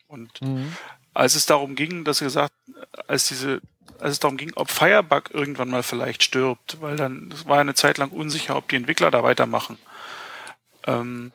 Und 0.09 0.43
mhm. 0.43 0.77
als 1.15 1.37
es 1.37 1.47
darum 1.47 1.77
ging, 1.77 2.05
dass 2.05 2.21
er 2.21 2.27
gesagt, 2.27 2.53
als 3.07 3.29
diese, 3.29 3.61
als 4.01 4.13
es 4.13 4.19
darum 4.19 4.37
ging, 4.37 4.53
ob 4.57 4.71
Firebug 4.71 5.31
irgendwann 5.33 5.71
mal 5.71 5.85
vielleicht 5.85 6.25
stirbt, 6.25 6.79
weil 6.81 6.97
dann, 6.97 7.31
es 7.33 7.47
war 7.47 7.61
eine 7.61 7.75
Zeit 7.75 7.99
lang 7.99 8.11
unsicher, 8.11 8.57
ob 8.57 8.69
die 8.69 8.77
Entwickler 8.77 9.13
da 9.13 9.23
weitermachen. 9.23 9.79
Ähm, 10.87 11.31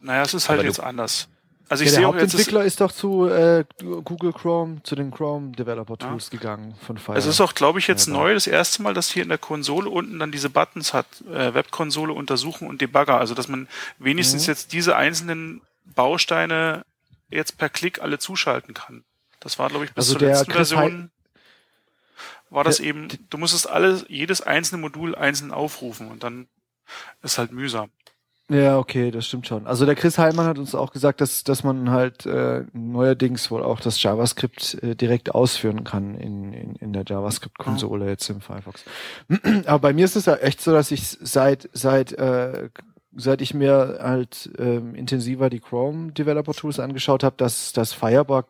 naja, 0.00 0.22
es 0.22 0.32
ist 0.32 0.48
halt 0.48 0.62
jetzt 0.62 0.80
anders. 0.80 1.28
Also 1.68 1.84
ich 1.84 1.90
ja, 1.90 1.96
sehe 1.96 2.00
der 2.00 2.08
Hauptentwickler 2.08 2.60
ist, 2.60 2.74
ist, 2.74 2.80
doch 2.80 2.92
zu 2.92 3.28
äh, 3.28 3.64
Google 3.78 4.32
Chrome, 4.32 4.82
zu 4.84 4.94
den 4.94 5.10
Chrome 5.10 5.52
Developer 5.52 5.98
Tools 5.98 6.30
ja. 6.32 6.38
gegangen 6.38 6.74
von 6.80 6.96
Fire. 6.96 7.16
Es 7.16 7.26
ist 7.26 7.40
auch, 7.40 7.54
glaube 7.54 7.78
ich, 7.78 7.86
jetzt 7.86 8.06
ja, 8.06 8.14
neu, 8.14 8.32
das 8.32 8.46
erste 8.46 8.82
Mal, 8.82 8.94
dass 8.94 9.10
hier 9.10 9.22
in 9.22 9.28
der 9.28 9.38
Konsole 9.38 9.90
unten 9.90 10.18
dann 10.18 10.32
diese 10.32 10.48
Buttons 10.48 10.94
hat, 10.94 11.06
äh, 11.30 11.52
Webkonsole 11.52 12.12
untersuchen 12.12 12.68
und 12.68 12.80
Debugger. 12.80 13.18
Also 13.18 13.34
dass 13.34 13.48
man 13.48 13.68
wenigstens 13.98 14.46
mhm. 14.46 14.52
jetzt 14.52 14.72
diese 14.72 14.96
einzelnen 14.96 15.60
Bausteine 15.84 16.84
jetzt 17.30 17.58
per 17.58 17.68
Klick 17.68 18.00
alle 18.00 18.18
zuschalten 18.18 18.72
kann. 18.72 19.04
Das 19.40 19.58
war, 19.58 19.68
glaube 19.68 19.84
ich, 19.84 19.92
bis 19.92 20.06
also 20.08 20.18
zur 20.18 20.28
letzten 20.28 20.50
Chris 20.50 20.70
Version 20.70 21.10
war 22.50 22.64
das 22.64 22.80
eben, 22.80 23.08
du 23.28 23.38
musstest 23.38 23.68
alles, 23.68 24.06
jedes 24.08 24.40
einzelne 24.40 24.80
Modul 24.80 25.14
einzeln 25.14 25.52
aufrufen 25.52 26.10
und 26.10 26.22
dann 26.22 26.48
ist 27.22 27.38
halt 27.38 27.52
mühsam. 27.52 27.90
Ja, 28.50 28.78
okay, 28.78 29.10
das 29.10 29.26
stimmt 29.26 29.46
schon. 29.46 29.66
Also 29.66 29.84
der 29.84 29.94
Chris 29.94 30.16
Heilmann 30.16 30.46
hat 30.46 30.58
uns 30.58 30.74
auch 30.74 30.90
gesagt, 30.90 31.20
dass, 31.20 31.44
dass 31.44 31.64
man 31.64 31.90
halt 31.90 32.24
äh, 32.24 32.64
neuerdings 32.72 33.50
wohl 33.50 33.62
auch 33.62 33.78
das 33.78 34.02
JavaScript 34.02 34.82
äh, 34.82 34.94
direkt 34.96 35.34
ausführen 35.34 35.84
kann 35.84 36.14
in, 36.14 36.54
in, 36.54 36.76
in 36.76 36.92
der 36.94 37.04
JavaScript-Konsole 37.06 38.06
oh. 38.06 38.08
jetzt 38.08 38.30
im 38.30 38.40
Firefox. 38.40 38.84
Aber 39.66 39.80
bei 39.80 39.92
mir 39.92 40.06
ist 40.06 40.16
es 40.16 40.24
ja 40.24 40.36
echt 40.36 40.62
so, 40.62 40.72
dass 40.72 40.90
ich 40.90 41.06
seit 41.20 41.68
seit 41.74 42.12
äh, 42.12 42.70
seit 43.14 43.42
ich 43.42 43.52
mir 43.52 43.98
halt 44.00 44.50
ähm, 44.58 44.94
intensiver 44.94 45.50
die 45.50 45.60
Chrome 45.60 46.12
Developer 46.12 46.54
Tools 46.54 46.80
angeschaut 46.80 47.22
habe, 47.22 47.36
dass 47.36 47.74
das 47.74 47.92
Firebug 47.92 48.46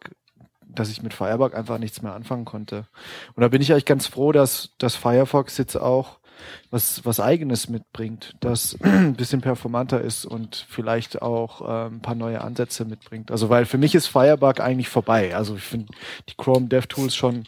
dass 0.68 0.90
ich 0.90 1.02
mit 1.02 1.14
Firebug 1.14 1.54
einfach 1.54 1.78
nichts 1.78 2.02
mehr 2.02 2.14
anfangen 2.14 2.44
konnte. 2.44 2.86
Und 3.34 3.40
da 3.40 3.48
bin 3.48 3.60
ich 3.62 3.72
eigentlich 3.72 3.86
ganz 3.86 4.06
froh, 4.06 4.32
dass, 4.32 4.74
dass 4.78 4.94
Firefox 4.94 5.56
jetzt 5.58 5.76
auch 5.76 6.18
was, 6.70 7.04
was 7.04 7.20
eigenes 7.20 7.68
mitbringt, 7.68 8.34
das 8.40 8.76
ein 8.82 9.14
bisschen 9.14 9.40
performanter 9.40 10.00
ist 10.00 10.24
und 10.24 10.66
vielleicht 10.68 11.22
auch 11.22 11.60
äh, 11.60 11.86
ein 11.86 12.00
paar 12.00 12.14
neue 12.14 12.40
Ansätze 12.40 12.84
mitbringt. 12.84 13.30
Also 13.30 13.48
weil 13.48 13.66
für 13.66 13.78
mich 13.78 13.94
ist 13.94 14.06
Firebug 14.06 14.60
eigentlich 14.60 14.88
vorbei. 14.88 15.34
Also 15.34 15.56
ich 15.56 15.62
finde 15.62 15.92
die 16.28 16.34
Chrome 16.36 16.68
DevTools 16.68 17.14
schon 17.14 17.44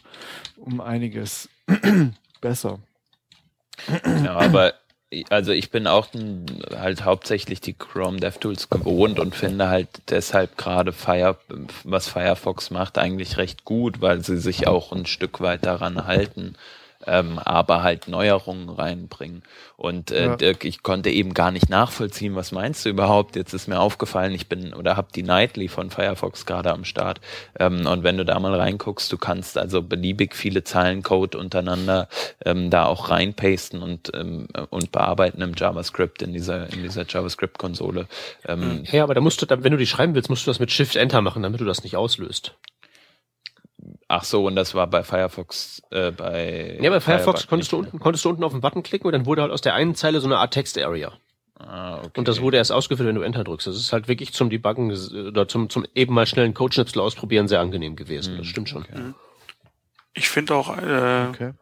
um 0.57 0.81
einiges 0.81 1.49
besser. 2.41 2.79
Ja, 4.23 4.35
aber 4.35 4.73
also 5.29 5.51
ich 5.51 5.71
bin 5.71 5.87
auch 5.87 6.07
halt 6.73 7.03
hauptsächlich 7.03 7.59
die 7.59 7.73
Chrome 7.73 8.19
DevTools 8.19 8.69
gewohnt 8.69 9.19
und 9.19 9.35
finde 9.35 9.67
halt 9.67 9.89
deshalb 10.09 10.57
gerade 10.57 10.93
Fire, 10.93 11.37
was 11.83 12.07
Firefox 12.07 12.71
macht, 12.71 12.97
eigentlich 12.97 13.37
recht 13.37 13.65
gut, 13.65 14.01
weil 14.01 14.23
sie 14.23 14.37
sich 14.37 14.67
auch 14.67 14.93
ein 14.93 15.05
Stück 15.05 15.41
weit 15.41 15.65
daran 15.65 16.07
halten 16.07 16.55
ähm, 17.07 17.39
aber 17.39 17.83
halt 17.83 18.07
Neuerungen 18.07 18.69
reinbringen. 18.69 19.43
Und 19.77 20.11
äh, 20.11 20.25
Ja. 20.25 20.35
Dirk, 20.35 20.65
ich 20.65 20.83
konnte 20.83 21.09
eben 21.09 21.33
gar 21.33 21.51
nicht 21.51 21.69
nachvollziehen, 21.69 22.35
was 22.35 22.51
meinst 22.51 22.85
du 22.85 22.89
überhaupt? 22.89 23.35
Jetzt 23.35 23.53
ist 23.53 23.67
mir 23.67 23.79
aufgefallen, 23.79 24.33
ich 24.33 24.47
bin 24.47 24.73
oder 24.73 24.95
habe 24.97 25.07
die 25.13 25.23
Nightly 25.23 25.67
von 25.67 25.89
Firefox 25.89 26.45
gerade 26.45 26.71
am 26.71 26.85
Start. 26.85 27.19
Ähm, 27.59 27.87
und 27.87 28.03
wenn 28.03 28.17
du 28.17 28.25
da 28.25 28.39
mal 28.39 28.53
reinguckst, 28.53 29.11
du 29.11 29.17
kannst 29.17 29.57
also 29.57 29.81
beliebig 29.81 30.35
viele 30.35 30.63
Zeilen 30.63 31.01
Code 31.03 31.37
untereinander 31.37 32.07
ähm, 32.45 32.69
da 32.69 32.85
auch 32.85 33.09
reinpasten 33.09 33.81
und 33.81 34.11
ähm, 34.13 34.47
und 34.69 34.91
bearbeiten 34.91 35.41
im 35.41 35.53
JavaScript 35.55 36.21
in 36.21 36.33
dieser 36.33 36.71
in 36.71 36.83
dieser 36.83 37.05
JavaScript-Konsole. 37.07 38.07
Ähm, 38.47 38.83
Ja, 38.91 39.03
aber 39.03 39.15
da 39.15 39.21
musst 39.21 39.41
du, 39.41 39.47
wenn 39.49 39.71
du 39.71 39.77
die 39.77 39.87
schreiben 39.87 40.15
willst, 40.15 40.29
musst 40.29 40.45
du 40.45 40.49
das 40.51 40.59
mit 40.59 40.71
Shift 40.71 40.95
Enter 40.95 41.21
machen, 41.21 41.43
damit 41.43 41.59
du 41.59 41.65
das 41.65 41.83
nicht 41.83 41.95
auslöst. 41.95 42.55
Ach 44.13 44.25
so, 44.25 44.45
und 44.45 44.57
das 44.57 44.75
war 44.75 44.87
bei 44.87 45.03
Firefox, 45.03 45.81
äh, 45.89 46.11
bei. 46.11 46.77
Ja, 46.81 46.89
bei 46.89 46.99
Firefox 46.99 47.43
Firebug 47.43 47.49
konntest 47.49 47.71
du 47.71 47.77
nicht, 47.77 47.85
unten, 47.93 47.99
konntest 47.99 48.25
du 48.25 48.29
unten 48.29 48.43
auf 48.43 48.51
den 48.51 48.59
Button 48.59 48.83
klicken 48.83 49.07
und 49.07 49.13
dann 49.13 49.25
wurde 49.25 49.41
halt 49.41 49.53
aus 49.53 49.61
der 49.61 49.73
einen 49.73 49.95
Zeile 49.95 50.19
so 50.19 50.27
eine 50.27 50.37
Art 50.37 50.53
Text-Area. 50.53 51.11
ne? 51.11 51.17
Ah, 51.65 51.99
okay. 51.99 52.09
Und 52.19 52.27
das 52.27 52.41
wurde 52.41 52.57
erst 52.57 52.73
ausgeführt, 52.73 53.07
wenn 53.07 53.15
du 53.15 53.21
Enter 53.21 53.45
drückst. 53.45 53.67
Das 53.67 53.77
ist 53.77 53.93
halt 53.93 54.09
wirklich 54.09 54.33
zum 54.33 54.49
Debuggen 54.49 54.91
oder 55.27 55.47
zum, 55.47 55.69
zum 55.69 55.85
eben 55.95 56.13
mal 56.13 56.25
schnellen 56.25 56.53
Codeschnipsel 56.53 56.99
ausprobieren 57.01 57.47
sehr 57.47 57.61
angenehm 57.61 57.95
gewesen. 57.95 58.35
Das 58.37 58.47
stimmt 58.47 58.67
schon. 58.67 58.85
Ich 60.13 60.27
finde 60.27 60.55
auch 60.55 60.75
äh, 60.77 61.27
Okay. 61.29 61.53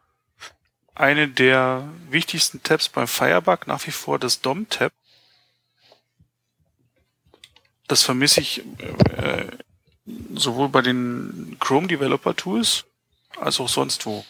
eine 0.96 1.28
der 1.28 1.88
wichtigsten 2.10 2.64
Tabs 2.64 2.90
beim 2.90 3.08
Firebug 3.08 3.68
nach 3.68 3.86
wie 3.86 3.92
vor 3.92 4.18
das 4.18 4.42
DOM-Tab. 4.42 4.92
Das 7.88 8.02
vermisse 8.02 8.42
ich 8.42 8.64
äh, 9.18 9.46
sowohl 10.36 10.70
bei 10.70 10.82
den 10.82 11.58
Chrome 11.60 11.88
Developer 11.88 12.36
Tools 12.36 12.86
als 13.38 13.60
auch 13.60 13.70
sonst 13.70 14.06
wo. 14.06 14.26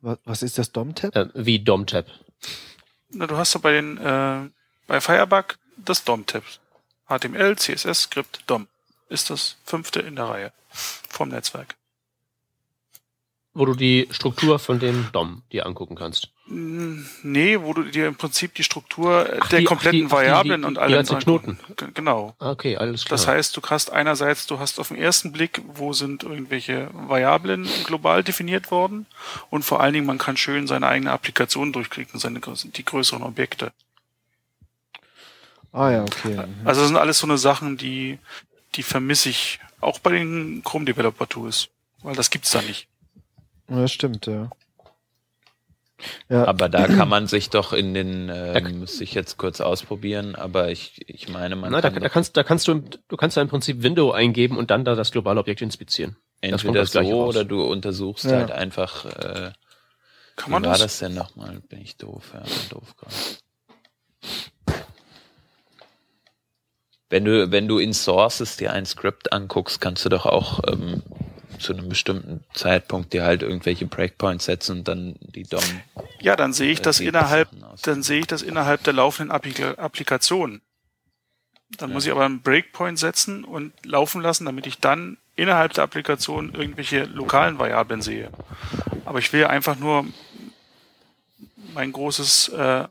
Was, 0.00 0.42
ist 0.42 0.58
das 0.58 0.72
DOM-Tab? 0.72 1.14
Äh, 1.14 1.28
wie 1.34 1.58
DOM-Tab. 1.60 2.06
Na, 3.10 3.26
du 3.26 3.36
hast 3.36 3.54
ja 3.54 3.60
bei 3.60 3.72
den 3.72 3.98
äh, 3.98 4.48
bei 4.86 5.00
Firebug 5.00 5.58
das 5.76 6.04
DOM-Tab. 6.04 6.42
HTML, 7.08 7.56
CSS, 7.56 8.02
Skript, 8.02 8.42
DOM. 8.46 8.66
Ist 9.08 9.30
das 9.30 9.56
fünfte 9.64 10.00
in 10.00 10.16
der 10.16 10.26
Reihe 10.26 10.52
vom 10.70 11.28
Netzwerk. 11.28 11.76
Wo 13.52 13.64
du 13.66 13.74
die 13.74 14.08
Struktur 14.10 14.58
von 14.58 14.80
dem 14.80 15.10
DOM 15.12 15.42
dir 15.52 15.66
angucken 15.66 15.94
kannst. 15.94 16.30
Nee, 16.46 17.58
wo 17.62 17.72
du 17.72 17.84
dir 17.84 18.06
im 18.06 18.16
Prinzip 18.16 18.54
die 18.54 18.64
Struktur 18.64 19.26
Ach, 19.40 19.48
der 19.48 19.60
die- 19.60 19.64
kompletten 19.64 20.00
ach, 20.04 20.08
die- 20.08 20.12
Variablen 20.12 20.60
die- 20.60 20.66
und 20.66 20.74
die 20.74 20.80
alle 20.80 20.96
ganzen 20.96 21.18
Knoten. 21.18 21.58
Genau. 21.94 22.34
Ah, 22.38 22.50
Okay, 22.50 22.76
alles 22.76 23.06
klar. 23.06 23.16
Das 23.16 23.26
heißt, 23.26 23.56
du 23.56 23.62
hast 23.62 23.90
einerseits, 23.90 24.46
du 24.46 24.58
hast 24.58 24.78
auf 24.78 24.88
den 24.88 24.98
ersten 24.98 25.32
Blick, 25.32 25.62
wo 25.66 25.94
sind 25.94 26.22
irgendwelche 26.22 26.90
Variablen 26.92 27.66
global 27.84 28.22
definiert 28.22 28.70
worden 28.70 29.06
und 29.48 29.64
vor 29.64 29.80
allen 29.80 29.94
Dingen, 29.94 30.06
man 30.06 30.18
kann 30.18 30.36
schön 30.36 30.66
seine 30.66 30.86
eigene 30.86 31.12
Applikation 31.12 31.72
durchklicken, 31.72 32.20
seine 32.20 32.40
die 32.40 32.84
größeren 32.84 33.22
Objekte. 33.22 33.72
Ah 35.72 35.90
ja, 35.90 36.02
okay. 36.02 36.38
Also 36.64 36.82
das 36.82 36.88
sind 36.88 36.98
alles 36.98 37.18
so 37.18 37.26
eine 37.26 37.38
Sachen, 37.38 37.76
die 37.76 38.18
die 38.74 38.82
vermisse 38.82 39.28
ich 39.28 39.60
auch 39.80 39.98
bei 40.00 40.10
den 40.10 40.62
Chrome 40.64 40.84
Developer 40.84 41.28
Tools, 41.28 41.68
weil 42.02 42.14
das 42.16 42.28
gibt's 42.30 42.50
da 42.50 42.60
nicht. 42.60 42.86
Ja, 43.68 43.76
das 43.80 43.92
stimmt, 43.92 44.26
ja. 44.26 44.50
Ja, 46.28 46.44
Aber 46.46 46.68
da 46.68 46.86
kann 46.88 47.08
man 47.08 47.26
sich 47.26 47.50
doch 47.50 47.72
in 47.72 47.94
den, 47.94 48.28
Da- 48.28 48.54
ähm, 48.56 48.80
müsste 48.80 49.04
ich 49.04 49.14
jetzt 49.14 49.36
kurz 49.38 49.60
ausprobieren, 49.60 50.34
aber 50.34 50.70
ich, 50.70 51.08
ich 51.08 51.28
meine, 51.28 51.56
man 51.56 51.70
Na, 51.72 51.80
da, 51.80 51.90
kann 51.90 52.00
da 52.02 52.08
doch 52.08 52.12
kannst, 52.12 52.36
da 52.36 52.42
kannst 52.42 52.68
du, 52.68 52.72
im- 52.72 52.90
du 53.08 53.16
kannst 53.16 53.36
da 53.36 53.40
im 53.42 53.48
Prinzip 53.48 53.82
Window 53.82 54.10
eingeben 54.12 54.56
und 54.58 54.70
dann 54.70 54.84
da 54.84 54.94
das 54.94 55.10
globale 55.12 55.40
Objekt 55.40 55.62
inspizieren. 55.62 56.16
Das 56.40 56.50
kommt 56.50 56.64
entweder 56.64 56.80
das 56.82 56.90
Gleiche 56.92 57.10
so 57.10 57.20
raus. 57.22 57.28
oder 57.36 57.44
du 57.44 57.62
untersuchst 57.64 58.24
Ja. 58.26 58.32
halt 58.32 58.50
einfach, 58.50 59.04
äh, 59.06 59.52
Kann 60.36 60.48
wie 60.48 60.52
man 60.52 60.64
war 60.64 60.72
das? 60.72 60.80
das 60.80 60.98
denn 60.98 61.14
nochmal? 61.14 61.60
Bin 61.68 61.80
ich 61.80 61.96
doof, 61.96 62.32
ja, 62.34 62.40
bin 62.40 62.68
doof 62.70 62.94
gerade. 62.96 63.14
Wenn 67.10 67.24
du, 67.24 67.50
wenn 67.52 67.68
du 67.68 67.78
in 67.78 67.92
Sources 67.92 68.56
dir 68.56 68.72
ein 68.72 68.86
Skript 68.86 69.32
anguckst, 69.32 69.80
kannst 69.80 70.04
du 70.04 70.08
doch 70.08 70.26
auch 70.26 70.60
ähm, 70.66 71.02
zu 71.64 71.72
einem 71.72 71.88
bestimmten 71.88 72.44
Zeitpunkt 72.54 73.12
dir 73.12 73.24
halt 73.24 73.42
irgendwelche 73.42 73.86
Breakpoints 73.86 74.44
setzen 74.44 74.78
und 74.78 74.88
dann 74.88 75.16
die 75.20 75.44
DOM. 75.44 75.62
Ja, 76.20 76.36
dann 76.36 76.52
sehe 76.52 76.70
ich 76.70 76.78
äh, 76.80 76.82
das 76.82 77.00
innerhalb, 77.00 77.48
dann 77.82 78.02
sehe 78.02 78.20
ich 78.20 78.26
das 78.26 78.42
innerhalb 78.42 78.84
der 78.84 78.92
laufenden 78.92 79.30
Applika 79.30 79.72
Applikation. 79.72 80.60
Dann 81.78 81.92
muss 81.92 82.06
ich 82.06 82.12
aber 82.12 82.24
einen 82.24 82.42
Breakpoint 82.42 82.98
setzen 82.98 83.42
und 83.44 83.72
laufen 83.84 84.20
lassen, 84.22 84.44
damit 84.44 84.66
ich 84.66 84.78
dann 84.78 85.16
innerhalb 85.34 85.72
der 85.72 85.82
Applikation 85.84 86.54
irgendwelche 86.54 87.04
lokalen 87.04 87.58
Variablen 87.58 88.00
sehe. 88.02 88.30
Aber 89.04 89.18
ich 89.18 89.32
will 89.32 89.40
ja 89.40 89.48
einfach 89.48 89.76
nur 89.76 90.06
mein 91.72 91.90
großes 91.92 92.48
äh, 92.50 92.84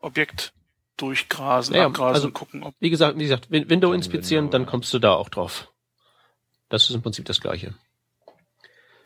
Objekt 0.00 0.52
durchgrasen, 0.96 1.74
Ja, 1.74 1.86
abgrasen 1.86 2.14
also- 2.14 2.26
und 2.28 2.34
gucken, 2.34 2.62
ob 2.62 2.74
Wie 2.80 2.90
gesagt, 2.90 3.18
wie 3.18 3.22
gesagt, 3.24 3.50
Win- 3.50 3.68
Window 3.68 3.92
inspizieren, 3.92 4.50
dann 4.50 4.62
ja. 4.62 4.68
kommst 4.68 4.92
du 4.92 4.98
da 4.98 5.12
auch 5.12 5.28
drauf. 5.28 5.68
Das 6.68 6.88
ist 6.88 6.94
im 6.94 7.02
Prinzip 7.02 7.24
das 7.26 7.40
Gleiche. 7.40 7.74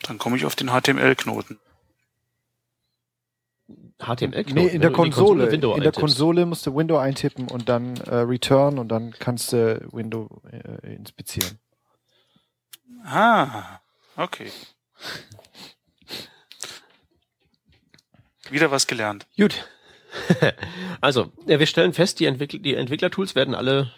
Dann 0.03 0.19
komme 0.19 0.37
ich 0.37 0.45
auf 0.45 0.57
den 0.57 0.69
HTML-Knoten. 0.69 1.59
HTML-Knoten. 4.01 4.55
nee, 4.55 4.67
in 4.69 4.81
der 4.81 4.93
Konsole. 4.93 5.51
Window 5.51 5.75
in 5.75 5.81
der 5.81 5.89
eintippst. 5.89 6.01
Konsole 6.01 6.47
musst 6.47 6.67
du 6.67 6.75
Window 6.75 6.99
eintippen 6.99 7.49
und 7.49 7.69
dann 7.69 7.97
äh, 7.99 8.17
Return 8.17 8.79
und 8.79 8.89
dann 8.89 9.13
kannst 9.19 9.53
du 9.53 9.87
Window 9.93 10.43
äh, 10.51 10.95
inspizieren. 10.95 11.59
Ah, 13.05 13.81
okay. 14.17 14.51
Wieder 18.51 18.71
was 18.71 18.87
gelernt. 18.87 19.27
Gut. 19.37 19.69
also, 21.01 21.33
ja, 21.47 21.59
wir 21.59 21.67
stellen 21.67 21.93
fest, 21.93 22.21
die, 22.21 22.27
Entwickler, 22.27 22.61
die 22.61 22.75
Entwicklertools 22.75 23.35
werden 23.35 23.55
alle 23.55 23.93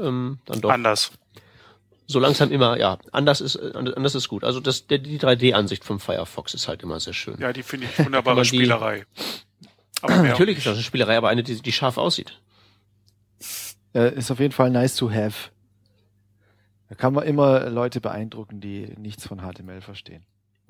ähm, 0.00 0.40
dann 0.46 0.60
doch 0.60 0.70
Anders. 0.70 1.12
So 2.10 2.18
langsam 2.18 2.50
immer, 2.50 2.76
ja, 2.78 2.98
anders 3.12 3.40
ist, 3.40 3.54
äh, 3.56 3.72
anders 3.74 4.14
ist 4.14 4.28
gut. 4.28 4.42
Also 4.44 4.60
das, 4.60 4.86
der, 4.86 4.98
die 4.98 5.18
3D-Ansicht 5.18 5.84
vom 5.84 6.00
Firefox 6.00 6.54
ist 6.54 6.66
halt 6.66 6.82
immer 6.82 6.98
sehr 6.98 7.12
schön. 7.12 7.36
Ja, 7.38 7.52
die 7.52 7.62
finde 7.62 7.86
ich 7.86 7.98
wunderbare 8.04 8.44
Spielerei. 8.44 9.04
Natürlich 10.02 10.58
ist 10.58 10.66
das 10.66 10.74
eine 10.74 10.82
Spielerei, 10.82 11.16
aber 11.16 11.28
eine, 11.28 11.42
die, 11.42 11.60
die 11.60 11.72
scharf 11.72 11.98
aussieht. 11.98 12.40
Äh, 13.94 14.14
ist 14.14 14.30
auf 14.30 14.40
jeden 14.40 14.52
Fall 14.52 14.70
nice 14.70 14.96
to 14.96 15.10
have. 15.10 15.50
Da 16.88 16.96
kann 16.96 17.14
man 17.14 17.24
immer 17.24 17.70
Leute 17.70 18.00
beeindrucken, 18.00 18.60
die 18.60 18.92
nichts 18.98 19.26
von 19.26 19.38
HTML 19.38 19.80
verstehen. 19.80 20.24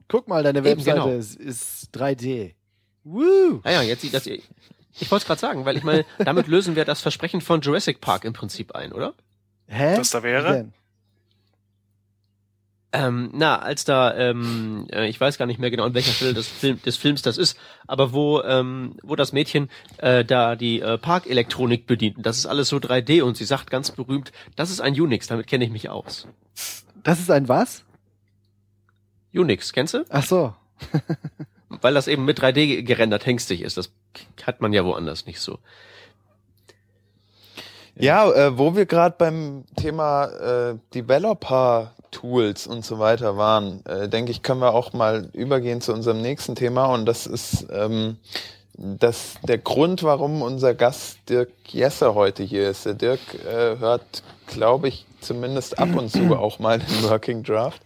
Guck 0.08 0.28
mal, 0.28 0.42
deine 0.42 0.58
Eben, 0.58 0.66
Webseite 0.66 1.00
genau. 1.00 1.08
ist, 1.08 1.36
ist 1.36 1.96
3D. 1.96 2.54
Woo! 3.04 3.60
Naja, 3.64 3.82
jetzt 3.82 4.02
sieht 4.02 4.12
das. 4.12 4.26
Ich 4.26 5.10
wollte 5.10 5.22
es 5.22 5.26
gerade 5.26 5.40
sagen, 5.40 5.64
weil 5.64 5.76
ich 5.78 5.84
meine, 5.84 6.04
damit 6.18 6.48
lösen 6.48 6.76
wir 6.76 6.84
das 6.84 7.00
Versprechen 7.00 7.40
von 7.40 7.62
Jurassic 7.62 8.00
Park 8.00 8.24
im 8.24 8.34
Prinzip 8.34 8.74
ein, 8.74 8.92
oder? 8.92 9.14
Hä? 9.68 9.96
Was 9.96 10.10
da 10.10 10.22
wäre? 10.22 10.70
Ähm, 12.92 13.30
na, 13.32 13.60
als 13.60 13.84
da, 13.84 14.16
ähm, 14.16 14.88
äh, 14.90 15.08
ich 15.08 15.20
weiß 15.20 15.38
gar 15.38 15.46
nicht 15.46 15.60
mehr 15.60 15.70
genau, 15.70 15.84
an 15.84 15.94
welcher 15.94 16.10
Stelle 16.10 16.34
des, 16.34 16.48
Film, 16.48 16.82
des 16.82 16.96
Films 16.96 17.22
das 17.22 17.38
ist, 17.38 17.56
aber 17.86 18.12
wo, 18.12 18.42
ähm, 18.42 18.96
wo 19.04 19.14
das 19.14 19.32
Mädchen 19.32 19.70
äh, 19.98 20.24
da 20.24 20.56
die 20.56 20.80
äh, 20.80 20.98
Parkelektronik 20.98 21.86
bedient. 21.86 22.16
Und 22.16 22.26
Das 22.26 22.36
ist 22.36 22.46
alles 22.46 22.68
so 22.68 22.78
3D 22.78 23.22
und 23.22 23.36
sie 23.36 23.44
sagt 23.44 23.70
ganz 23.70 23.92
berühmt, 23.92 24.32
das 24.56 24.70
ist 24.70 24.80
ein 24.80 25.00
Unix, 25.00 25.28
damit 25.28 25.46
kenne 25.46 25.64
ich 25.64 25.70
mich 25.70 25.88
aus. 25.88 26.26
Das 27.04 27.20
ist 27.20 27.30
ein 27.30 27.48
was? 27.48 27.84
Unix, 29.32 29.72
kennst 29.72 29.94
du? 29.94 30.04
Ach 30.08 30.24
so. 30.24 30.54
Weil 31.68 31.94
das 31.94 32.08
eben 32.08 32.24
mit 32.24 32.40
3D 32.40 32.82
gerendert 32.82 33.24
hengstig 33.24 33.62
ist. 33.62 33.76
Das 33.76 33.92
hat 34.44 34.60
man 34.60 34.72
ja 34.72 34.84
woanders 34.84 35.26
nicht 35.26 35.40
so. 35.40 35.60
Ja, 37.94 38.28
äh, 38.32 38.58
wo 38.58 38.74
wir 38.74 38.86
gerade 38.86 39.14
beim 39.16 39.64
Thema 39.76 40.24
äh, 40.24 40.78
Developer-Tools 42.10 42.66
und 42.66 42.84
so 42.84 42.98
weiter 42.98 43.36
waren, 43.36 43.84
äh, 43.86 44.08
denke 44.08 44.30
ich, 44.30 44.42
können 44.42 44.60
wir 44.60 44.74
auch 44.74 44.92
mal 44.92 45.28
übergehen 45.32 45.80
zu 45.80 45.92
unserem 45.92 46.22
nächsten 46.22 46.54
Thema 46.54 46.86
und 46.86 47.06
das 47.06 47.26
ist 47.26 47.66
ähm, 47.70 48.16
das, 48.74 49.34
der 49.42 49.58
Grund, 49.58 50.02
warum 50.02 50.42
unser 50.42 50.74
Gast 50.74 51.18
Dirk 51.28 51.50
Jesse 51.68 52.14
heute 52.14 52.42
hier 52.42 52.70
ist. 52.70 52.86
Der 52.86 52.94
Dirk 52.94 53.20
äh, 53.46 53.78
hört, 53.78 54.22
glaube 54.46 54.88
ich, 54.88 55.06
zumindest 55.20 55.78
ab 55.78 55.94
und 55.94 56.10
zu 56.10 56.34
auch 56.36 56.58
mal 56.58 56.78
den 56.78 57.02
Working 57.10 57.42
Draft. 57.42 57.82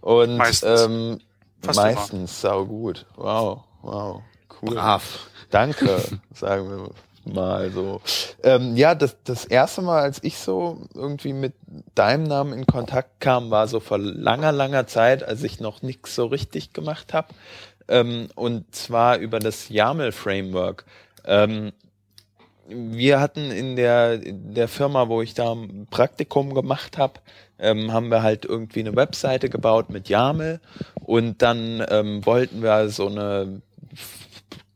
Und 0.00 0.36
Meistens. 0.36 0.82
ähm, 0.82 1.20
Fast 1.60 1.78
immer. 1.78 1.92
meistens 1.92 2.40
sau 2.40 2.64
gut. 2.64 3.06
Wow, 3.16 3.60
wow, 3.82 4.22
cool. 4.60 4.74
Brav. 4.74 5.28
Danke, 5.50 6.02
sagen 6.34 6.68
wir 6.70 6.90
mal 7.24 7.70
so. 7.70 8.00
Ähm, 8.42 8.76
ja, 8.76 8.94
das, 8.94 9.16
das 9.24 9.44
erste 9.44 9.82
Mal, 9.82 10.02
als 10.02 10.22
ich 10.22 10.38
so 10.38 10.86
irgendwie 10.94 11.32
mit 11.32 11.54
deinem 11.94 12.24
Namen 12.24 12.52
in 12.52 12.66
Kontakt 12.66 13.20
kam, 13.20 13.50
war 13.50 13.68
so 13.68 13.80
vor 13.80 13.98
langer, 13.98 14.52
langer 14.52 14.86
Zeit, 14.86 15.22
als 15.22 15.42
ich 15.42 15.60
noch 15.60 15.82
nichts 15.82 16.14
so 16.14 16.26
richtig 16.26 16.72
gemacht 16.72 17.14
habe. 17.14 17.28
Ähm, 17.88 18.28
und 18.34 18.74
zwar 18.74 19.18
über 19.18 19.38
das 19.38 19.68
YAML-Framework. 19.68 20.84
Ähm, 21.24 21.72
wir 22.68 23.20
hatten 23.20 23.50
in 23.50 23.76
der, 23.76 24.22
in 24.22 24.54
der 24.54 24.68
Firma, 24.68 25.08
wo 25.08 25.20
ich 25.22 25.34
da 25.34 25.52
ein 25.52 25.86
Praktikum 25.90 26.54
gemacht 26.54 26.96
habe, 26.96 27.14
ähm, 27.58 27.92
haben 27.92 28.10
wir 28.10 28.22
halt 28.22 28.44
irgendwie 28.44 28.80
eine 28.80 28.96
Webseite 28.96 29.48
gebaut 29.48 29.90
mit 29.90 30.08
YAML 30.08 30.60
und 31.04 31.42
dann 31.42 31.84
ähm, 31.88 32.24
wollten 32.24 32.62
wir 32.62 32.88
so 32.88 33.08
eine 33.08 33.62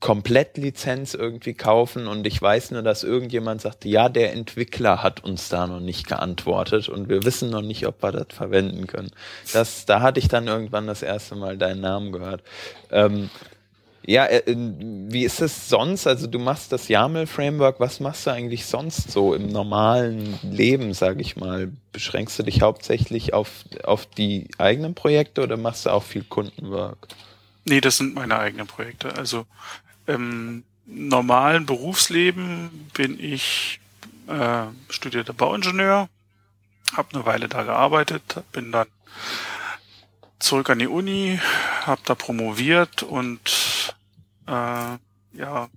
Komplettlizenz 0.06 1.14
irgendwie 1.14 1.54
kaufen 1.54 2.06
und 2.06 2.28
ich 2.28 2.40
weiß 2.40 2.70
nur, 2.70 2.82
dass 2.82 3.02
irgendjemand 3.02 3.62
sagte, 3.62 3.88
ja, 3.88 4.08
der 4.08 4.34
Entwickler 4.34 5.02
hat 5.02 5.24
uns 5.24 5.48
da 5.48 5.66
noch 5.66 5.80
nicht 5.80 6.06
geantwortet 6.06 6.88
und 6.88 7.08
wir 7.08 7.24
wissen 7.24 7.50
noch 7.50 7.60
nicht, 7.60 7.88
ob 7.88 8.04
wir 8.04 8.12
das 8.12 8.28
verwenden 8.30 8.86
können. 8.86 9.10
Das, 9.52 9.84
da 9.84 10.02
hatte 10.02 10.20
ich 10.20 10.28
dann 10.28 10.46
irgendwann 10.46 10.86
das 10.86 11.02
erste 11.02 11.34
Mal 11.34 11.58
deinen 11.58 11.80
Namen 11.80 12.12
gehört. 12.12 12.44
Ähm, 12.92 13.30
ja, 14.06 14.26
äh, 14.26 14.42
wie 14.46 15.24
ist 15.24 15.40
es 15.40 15.68
sonst? 15.68 16.06
Also 16.06 16.28
du 16.28 16.38
machst 16.38 16.70
das 16.70 16.86
YAML-Framework, 16.86 17.80
was 17.80 17.98
machst 17.98 18.28
du 18.28 18.30
eigentlich 18.30 18.64
sonst 18.64 19.10
so 19.10 19.34
im 19.34 19.48
normalen 19.48 20.38
Leben, 20.44 20.94
sage 20.94 21.20
ich 21.20 21.34
mal? 21.34 21.72
Beschränkst 21.90 22.38
du 22.38 22.44
dich 22.44 22.62
hauptsächlich 22.62 23.34
auf, 23.34 23.64
auf 23.82 24.06
die 24.06 24.46
eigenen 24.58 24.94
Projekte 24.94 25.42
oder 25.42 25.56
machst 25.56 25.84
du 25.84 25.90
auch 25.90 26.04
viel 26.04 26.22
Kundenwork? 26.22 27.08
Nee, 27.64 27.80
das 27.80 27.96
sind 27.96 28.14
meine 28.14 28.38
eigenen 28.38 28.68
Projekte. 28.68 29.16
Also 29.16 29.46
im 30.06 30.64
normalen 30.86 31.66
Berufsleben 31.66 32.90
bin 32.94 33.18
ich 33.18 33.80
äh, 34.28 34.66
studierter 34.88 35.32
Bauingenieur, 35.32 36.08
habe 36.96 37.14
eine 37.14 37.26
Weile 37.26 37.48
da 37.48 37.62
gearbeitet, 37.64 38.42
bin 38.52 38.72
dann 38.72 38.88
zurück 40.38 40.70
an 40.70 40.78
die 40.78 40.86
Uni, 40.86 41.40
habe 41.82 42.00
da 42.04 42.14
promoviert 42.14 43.02
und 43.02 43.94
äh, 44.46 44.96
ja 45.32 45.68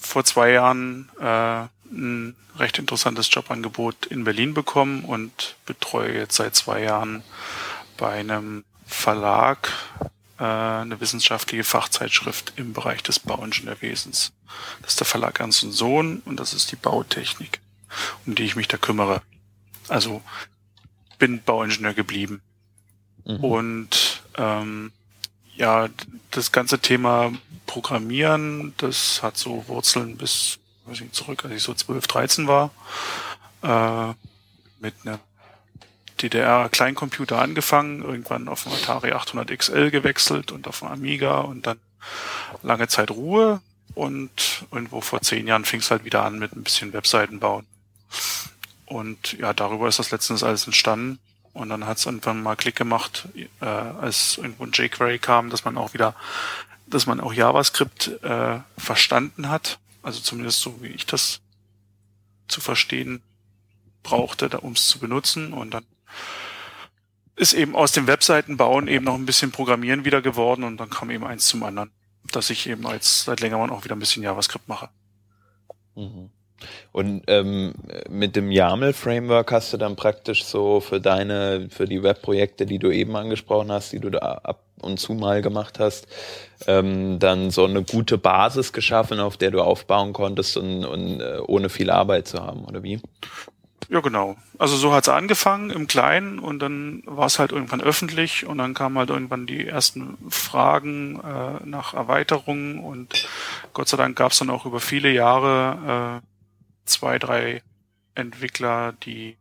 vor 0.00 0.24
zwei 0.24 0.50
Jahren 0.50 1.08
äh, 1.20 1.66
ein 1.92 2.36
recht 2.58 2.78
interessantes 2.78 3.32
Jobangebot 3.32 4.06
in 4.06 4.24
Berlin 4.24 4.54
bekommen 4.54 5.04
und 5.04 5.56
betreue 5.66 6.12
jetzt 6.12 6.36
seit 6.36 6.54
zwei 6.54 6.82
Jahren 6.82 7.22
bei 7.96 8.18
einem 8.18 8.64
Verlag 8.86 9.72
eine 10.44 11.00
wissenschaftliche 11.00 11.64
Fachzeitschrift 11.64 12.54
im 12.56 12.72
Bereich 12.72 13.02
des 13.02 13.18
Bauingenieurwesens. 13.18 14.32
Das 14.82 14.92
ist 14.92 15.00
der 15.00 15.06
Verlag 15.06 15.40
Ernst 15.40 15.62
und 15.64 15.72
Sohn 15.72 16.22
und 16.24 16.38
das 16.38 16.54
ist 16.54 16.72
die 16.72 16.76
Bautechnik, 16.76 17.60
um 18.26 18.34
die 18.34 18.44
ich 18.44 18.56
mich 18.56 18.68
da 18.68 18.76
kümmere. 18.76 19.22
Also 19.88 20.22
bin 21.18 21.42
Bauingenieur 21.42 21.94
geblieben. 21.94 22.40
Mhm. 23.24 23.44
Und 23.44 24.22
ähm, 24.36 24.92
ja, 25.56 25.88
das 26.30 26.52
ganze 26.52 26.78
Thema 26.78 27.32
Programmieren, 27.66 28.74
das 28.78 29.22
hat 29.22 29.36
so 29.36 29.68
Wurzeln 29.68 30.16
bis 30.16 30.58
weiß 30.90 31.00
ich, 31.02 31.12
zurück, 31.12 31.44
als 31.44 31.54
ich 31.54 31.62
so 31.62 31.74
12, 31.74 32.06
13 32.06 32.48
war. 32.48 32.70
Äh, 33.62 34.14
mit 34.80 34.94
einer 35.04 35.20
DDR-Kleincomputer 36.22 37.40
angefangen, 37.40 38.02
irgendwann 38.02 38.48
auf 38.48 38.64
den 38.64 38.72
Atari 38.72 39.12
800 39.12 39.56
XL 39.58 39.90
gewechselt 39.90 40.52
und 40.52 40.68
auf 40.68 40.80
den 40.80 40.88
Amiga 40.88 41.40
und 41.40 41.66
dann 41.66 41.78
lange 42.62 42.88
Zeit 42.88 43.10
Ruhe 43.10 43.60
und 43.94 44.64
irgendwo 44.70 45.00
vor 45.00 45.20
zehn 45.22 45.46
Jahren 45.46 45.64
fing 45.64 45.80
es 45.80 45.90
halt 45.90 46.04
wieder 46.04 46.24
an 46.24 46.38
mit 46.38 46.54
ein 46.54 46.62
bisschen 46.62 46.92
Webseiten 46.92 47.40
bauen. 47.40 47.66
Und 48.86 49.34
ja, 49.34 49.52
darüber 49.52 49.88
ist 49.88 49.98
das 49.98 50.10
letztens 50.10 50.42
alles 50.42 50.66
entstanden. 50.66 51.18
Und 51.52 51.68
dann 51.68 51.86
hat 51.86 51.98
es 51.98 52.06
irgendwann 52.06 52.42
mal 52.42 52.56
Klick 52.56 52.76
gemacht, 52.76 53.28
äh, 53.60 53.64
als 53.64 54.38
irgendwo 54.38 54.64
ein 54.64 54.72
jQuery 54.72 55.18
kam, 55.18 55.50
dass 55.50 55.64
man 55.64 55.76
auch 55.76 55.94
wieder, 55.94 56.14
dass 56.86 57.06
man 57.06 57.20
auch 57.20 57.32
JavaScript 57.32 58.22
äh, 58.22 58.58
verstanden 58.78 59.48
hat. 59.48 59.78
Also 60.02 60.20
zumindest 60.20 60.60
so, 60.60 60.80
wie 60.80 60.88
ich 60.88 61.06
das 61.06 61.40
zu 62.48 62.60
verstehen 62.60 63.22
brauchte, 64.02 64.48
um 64.60 64.72
es 64.72 64.86
zu 64.86 64.98
benutzen. 64.98 65.52
Und 65.52 65.72
dann 65.72 65.84
ist 67.36 67.54
eben 67.54 67.74
aus 67.74 67.92
dem 67.92 68.06
Webseitenbauen 68.06 68.86
eben 68.86 69.04
noch 69.04 69.14
ein 69.14 69.26
bisschen 69.26 69.50
Programmieren 69.50 70.04
wieder 70.04 70.20
geworden 70.20 70.64
und 70.64 70.76
dann 70.76 70.90
kam 70.90 71.10
eben 71.10 71.24
eins 71.24 71.46
zum 71.46 71.62
anderen, 71.62 71.90
dass 72.32 72.50
ich 72.50 72.68
eben 72.68 72.86
als 72.86 73.24
seit 73.24 73.40
längerem 73.40 73.70
auch 73.70 73.84
wieder 73.84 73.96
ein 73.96 74.00
bisschen 74.00 74.22
JavaScript 74.22 74.68
mache. 74.68 74.90
Mhm. 75.94 76.30
Und 76.92 77.22
ähm, 77.26 77.74
mit 78.08 78.36
dem 78.36 78.50
YAML-Framework 78.50 79.52
hast 79.52 79.72
du 79.72 79.76
dann 79.76 79.96
praktisch 79.96 80.44
so 80.44 80.80
für 80.80 81.00
deine, 81.00 81.68
für 81.70 81.86
die 81.86 82.02
Webprojekte, 82.02 82.66
die 82.66 82.78
du 82.78 82.90
eben 82.90 83.16
angesprochen 83.16 83.72
hast, 83.72 83.92
die 83.92 84.00
du 84.00 84.10
da 84.10 84.18
ab 84.18 84.62
und 84.80 84.98
zu 84.98 85.14
mal 85.14 85.42
gemacht 85.42 85.78
hast, 85.78 86.06
ähm, 86.66 87.18
dann 87.18 87.50
so 87.50 87.64
eine 87.64 87.82
gute 87.82 88.18
Basis 88.18 88.72
geschaffen, 88.72 89.20
auf 89.20 89.36
der 89.36 89.50
du 89.50 89.62
aufbauen 89.62 90.12
konntest 90.12 90.56
und, 90.56 90.84
und 90.84 91.20
äh, 91.20 91.38
ohne 91.46 91.68
viel 91.68 91.90
Arbeit 91.90 92.28
zu 92.28 92.42
haben, 92.42 92.64
oder 92.64 92.82
wie? 92.82 93.00
Ja, 93.92 93.98
genau. 93.98 94.36
Also 94.56 94.76
so 94.76 94.92
hat's 94.92 95.08
angefangen 95.08 95.70
im 95.70 95.88
Kleinen 95.88 96.38
und 96.38 96.60
dann 96.60 97.02
war 97.06 97.26
es 97.26 97.40
halt 97.40 97.50
irgendwann 97.50 97.80
öffentlich 97.80 98.46
und 98.46 98.58
dann 98.58 98.72
kamen 98.72 98.96
halt 98.96 99.10
irgendwann 99.10 99.46
die 99.46 99.66
ersten 99.66 100.16
Fragen 100.28 101.18
äh, 101.18 101.66
nach 101.66 101.92
Erweiterungen 101.92 102.78
und 102.78 103.28
Gott 103.72 103.88
sei 103.88 103.96
Dank 103.96 104.16
gab's 104.16 104.38
dann 104.38 104.48
auch 104.50 104.64
über 104.64 104.78
viele 104.78 105.10
Jahre 105.10 106.20
äh, 106.22 106.26
zwei, 106.84 107.18
drei 107.18 107.62
Entwickler, 108.14 108.92
die 108.92 109.36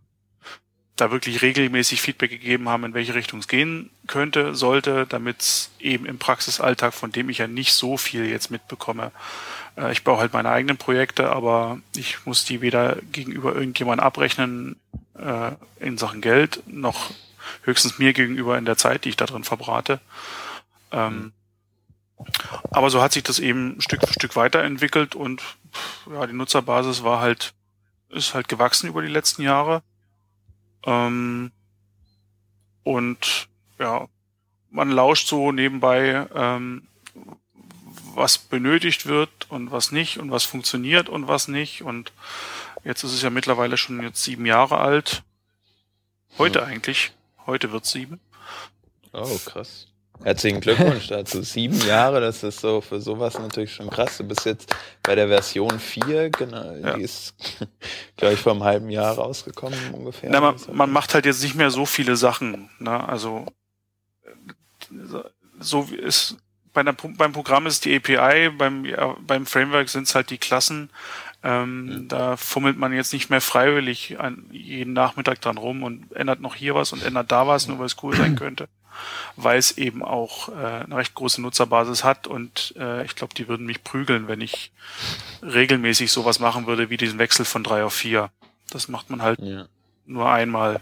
da 1.00 1.12
wirklich 1.12 1.42
regelmäßig 1.42 2.02
Feedback 2.02 2.30
gegeben 2.30 2.70
haben, 2.70 2.84
in 2.84 2.94
welche 2.94 3.16
Richtung 3.16 3.40
es 3.40 3.48
gehen 3.48 3.90
könnte, 4.08 4.56
sollte, 4.56 5.06
damit 5.08 5.42
es 5.42 5.72
eben 5.80 6.06
im 6.06 6.20
Praxisalltag, 6.20 6.94
von 6.94 7.12
dem 7.12 7.30
ich 7.30 7.40
ja 7.40 7.48
nicht 7.48 7.74
so 7.74 7.98
viel 7.98 8.26
jetzt 8.26 8.52
mitbekomme, 8.52 9.12
äh, 9.78 9.92
ich 9.92 10.04
baue 10.04 10.20
halt 10.20 10.34
meine 10.34 10.50
eigenen 10.50 10.78
Projekte, 10.78 11.30
aber 11.30 11.80
ich 11.96 12.26
muss 12.26 12.46
die 12.46 12.62
weder 12.62 12.98
gegenüber 13.12 13.54
irgendjemandem 13.54 14.06
abrechnen 14.06 14.76
äh, 15.18 15.52
in 15.80 15.98
Sachen 15.98 16.22
Geld, 16.22 16.64
noch 16.68 17.12
höchstens 17.64 18.00
mir 18.00 18.14
gegenüber 18.14 18.58
in 18.58 18.66
der 18.66 18.78
Zeit, 18.78 19.06
die 19.06 19.10
ich 19.10 19.16
da 19.16 19.26
drin 19.26 19.44
verbrate. 19.44 20.00
Ähm, 20.92 21.32
aber 22.72 22.90
so 22.90 23.02
hat 23.02 23.14
sich 23.14 23.24
das 23.24 23.40
eben 23.40 23.80
Stück 23.82 24.06
für 24.06 24.14
Stück 24.14 24.36
weiterentwickelt 24.36 25.16
und 25.16 25.42
ja, 26.12 26.28
die 26.28 26.34
Nutzerbasis 26.34 27.04
war 27.04 27.22
halt, 27.22 27.54
ist 28.10 28.34
halt 28.34 28.50
gewachsen 28.50 28.90
über 28.90 29.02
die 29.02 29.08
letzten 29.08 29.42
Jahre. 29.42 29.82
Ähm, 30.86 31.52
und 32.84 33.48
ja, 33.78 34.08
man 34.70 34.92
lauscht 34.92 35.28
so 35.28 35.52
nebenbei, 35.52 36.28
ähm, 36.34 36.88
was 38.14 38.38
benötigt 38.38 39.06
wird 39.06 39.50
und 39.50 39.72
was 39.72 39.92
nicht 39.92 40.18
und 40.18 40.32
was 40.32 40.44
funktioniert 40.44 41.10
und 41.10 41.28
was 41.28 41.48
nicht. 41.48 41.84
Und 41.84 42.12
jetzt 42.84 43.04
ist 43.04 43.14
es 43.14 43.22
ja 43.22 43.30
mittlerweile 43.30 43.78
schon 43.78 44.02
jetzt 44.02 44.24
sieben 44.24 44.46
Jahre 44.46 44.78
alt. 44.78 45.24
Heute 46.38 46.60
ja. 46.60 46.66
eigentlich. 46.66 47.12
Heute 47.46 47.72
wird 47.72 47.86
sieben. 47.86 48.20
Oh, 49.12 49.40
krass. 49.46 49.89
Herzlichen 50.24 50.60
Glückwunsch 50.60 51.08
dazu. 51.08 51.42
Sieben 51.42 51.80
Jahre, 51.86 52.20
das 52.20 52.44
ist 52.44 52.60
so 52.60 52.82
für 52.82 53.00
sowas 53.00 53.40
natürlich 53.40 53.74
schon 53.74 53.90
krass. 53.90 54.18
Du 54.18 54.24
bist 54.26 54.46
jetzt 54.46 54.76
bei 55.04 55.16
der 55.16 55.28
Version 55.28 55.80
4, 55.80 56.30
genau, 56.30 56.76
ja. 56.76 56.96
die 56.96 57.04
ist, 57.04 57.36
glaube 58.18 58.34
ich, 58.34 58.40
vor 58.40 58.52
einem 58.52 58.64
halben 58.64 58.90
Jahr 58.90 59.16
rausgekommen 59.16 59.80
ungefähr. 59.94 60.30
Na, 60.30 60.42
man, 60.42 60.56
man 60.72 60.92
macht 60.92 61.14
halt 61.14 61.26
jetzt 61.26 61.42
nicht 61.42 61.56
mehr 61.56 61.72
so 61.72 61.86
viele 61.86 62.16
Sachen. 62.18 62.70
Ne? 62.80 63.08
Also 63.08 63.46
so 65.60 65.84
ist 65.84 66.38
bei 66.74 66.84
der, 66.84 66.94
beim 66.94 67.32
Programm 67.32 67.66
ist 67.66 67.86
die 67.86 67.96
API, 67.96 68.50
beim, 68.50 68.86
ja, 68.86 69.16
beim 69.20 69.46
Framework 69.46 69.90
sind 69.90 70.04
es 70.04 70.16
halt 70.16 70.30
die 70.30 70.38
Klassen. 70.38 70.90
Ähm, 71.42 71.86
mhm. 71.86 72.08
Da 72.10 72.38
fummelt 72.38 72.78
man 72.78 72.94
jetzt 72.94 73.14
nicht 73.14 73.30
mehr 73.30 73.42
freiwillig 73.42 74.20
an, 74.20 74.46
jeden 74.52 74.94
Nachmittag 74.94 75.42
dran 75.42 75.58
rum 75.58 75.84
und 75.84 76.12
ändert 76.14 76.42
noch 76.42 76.56
hier 76.56 76.76
was 76.76 76.92
und 76.92 77.04
ändert 77.04 77.32
da 77.32 77.48
was, 77.48 77.68
nur 77.68 77.80
weil 77.80 77.86
es 77.86 77.96
cool 78.04 78.16
sein 78.16 78.36
könnte. 78.36 78.68
Weil 79.36 79.58
es 79.58 79.78
eben 79.78 80.04
auch 80.04 80.50
äh, 80.50 80.84
eine 80.84 80.98
recht 80.98 81.16
große 81.16 81.42
Nutzerbasis 81.42 82.04
hat 82.04 82.28
und 82.28 82.74
äh, 82.78 83.06
ich 83.06 83.16
glaube, 83.16 83.34
die 83.34 83.48
würden 83.48 83.66
mich 83.66 83.84
prügeln, 83.84 84.28
wenn 84.28 84.42
ich 84.42 84.72
regelmäßig 85.42 86.12
sowas 86.12 86.40
machen 86.40 86.68
würde 86.68 86.90
wie 86.90 86.98
diesen 86.98 87.20
Wechsel 87.20 87.46
von 87.46 87.64
drei 87.64 87.84
auf 87.84 87.94
vier. 87.94 88.30
Das 88.70 88.88
macht 88.88 89.10
man 89.10 89.22
halt 89.22 89.40
ja. 89.40 89.66
nur 90.06 90.30
einmal. 90.30 90.82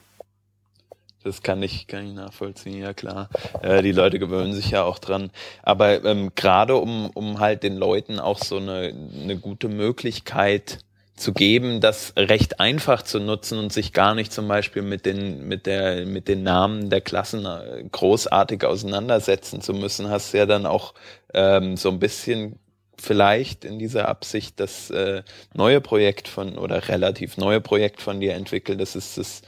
Das 1.23 1.43
kann 1.43 1.61
ich, 1.61 1.87
kann 1.87 2.07
ich 2.07 2.13
nachvollziehen, 2.13 2.79
ja 2.81 2.93
klar. 2.93 3.29
Äh, 3.61 3.81
die 3.81 3.91
Leute 3.91 4.17
gewöhnen 4.17 4.53
sich 4.53 4.71
ja 4.71 4.83
auch 4.83 4.97
dran. 4.97 5.29
Aber 5.61 6.03
ähm, 6.05 6.31
gerade 6.35 6.75
um, 6.77 7.09
um 7.09 7.39
halt 7.39 7.63
den 7.63 7.75
Leuten 7.75 8.19
auch 8.19 8.39
so 8.39 8.57
eine, 8.57 8.93
eine 9.13 9.37
gute 9.37 9.67
Möglichkeit 9.67 10.79
zu 11.17 11.33
geben, 11.33 11.81
das 11.81 12.13
recht 12.15 12.59
einfach 12.59 13.01
zu 13.01 13.19
nutzen 13.19 13.57
und 13.57 13.73
sich 13.73 13.91
gar 13.91 14.13
nicht 14.13 14.31
zum 14.31 14.47
Beispiel 14.47 14.83
mit 14.83 15.05
den, 15.05 15.47
mit 15.47 15.65
der, 15.65 16.05
mit 16.05 16.27
den 16.27 16.43
Namen 16.43 16.91
der 16.91 17.01
Klassen 17.01 17.45
äh, 17.45 17.83
großartig 17.91 18.63
auseinandersetzen 18.63 19.61
zu 19.61 19.73
müssen, 19.73 20.09
hast 20.09 20.31
ja 20.33 20.45
dann 20.45 20.67
auch 20.67 20.93
ähm, 21.33 21.75
so 21.75 21.89
ein 21.89 21.99
bisschen 21.99 22.59
vielleicht 22.99 23.65
in 23.65 23.79
dieser 23.79 24.07
Absicht 24.07 24.59
das 24.59 24.91
äh, 24.91 25.23
neue 25.55 25.81
Projekt 25.81 26.27
von 26.27 26.57
oder 26.57 26.87
relativ 26.87 27.37
neue 27.37 27.61
Projekt 27.61 28.01
von 28.01 28.19
dir 28.19 28.35
entwickelt. 28.35 28.79
Das 28.79 28.95
ist 28.95 29.17
das 29.17 29.41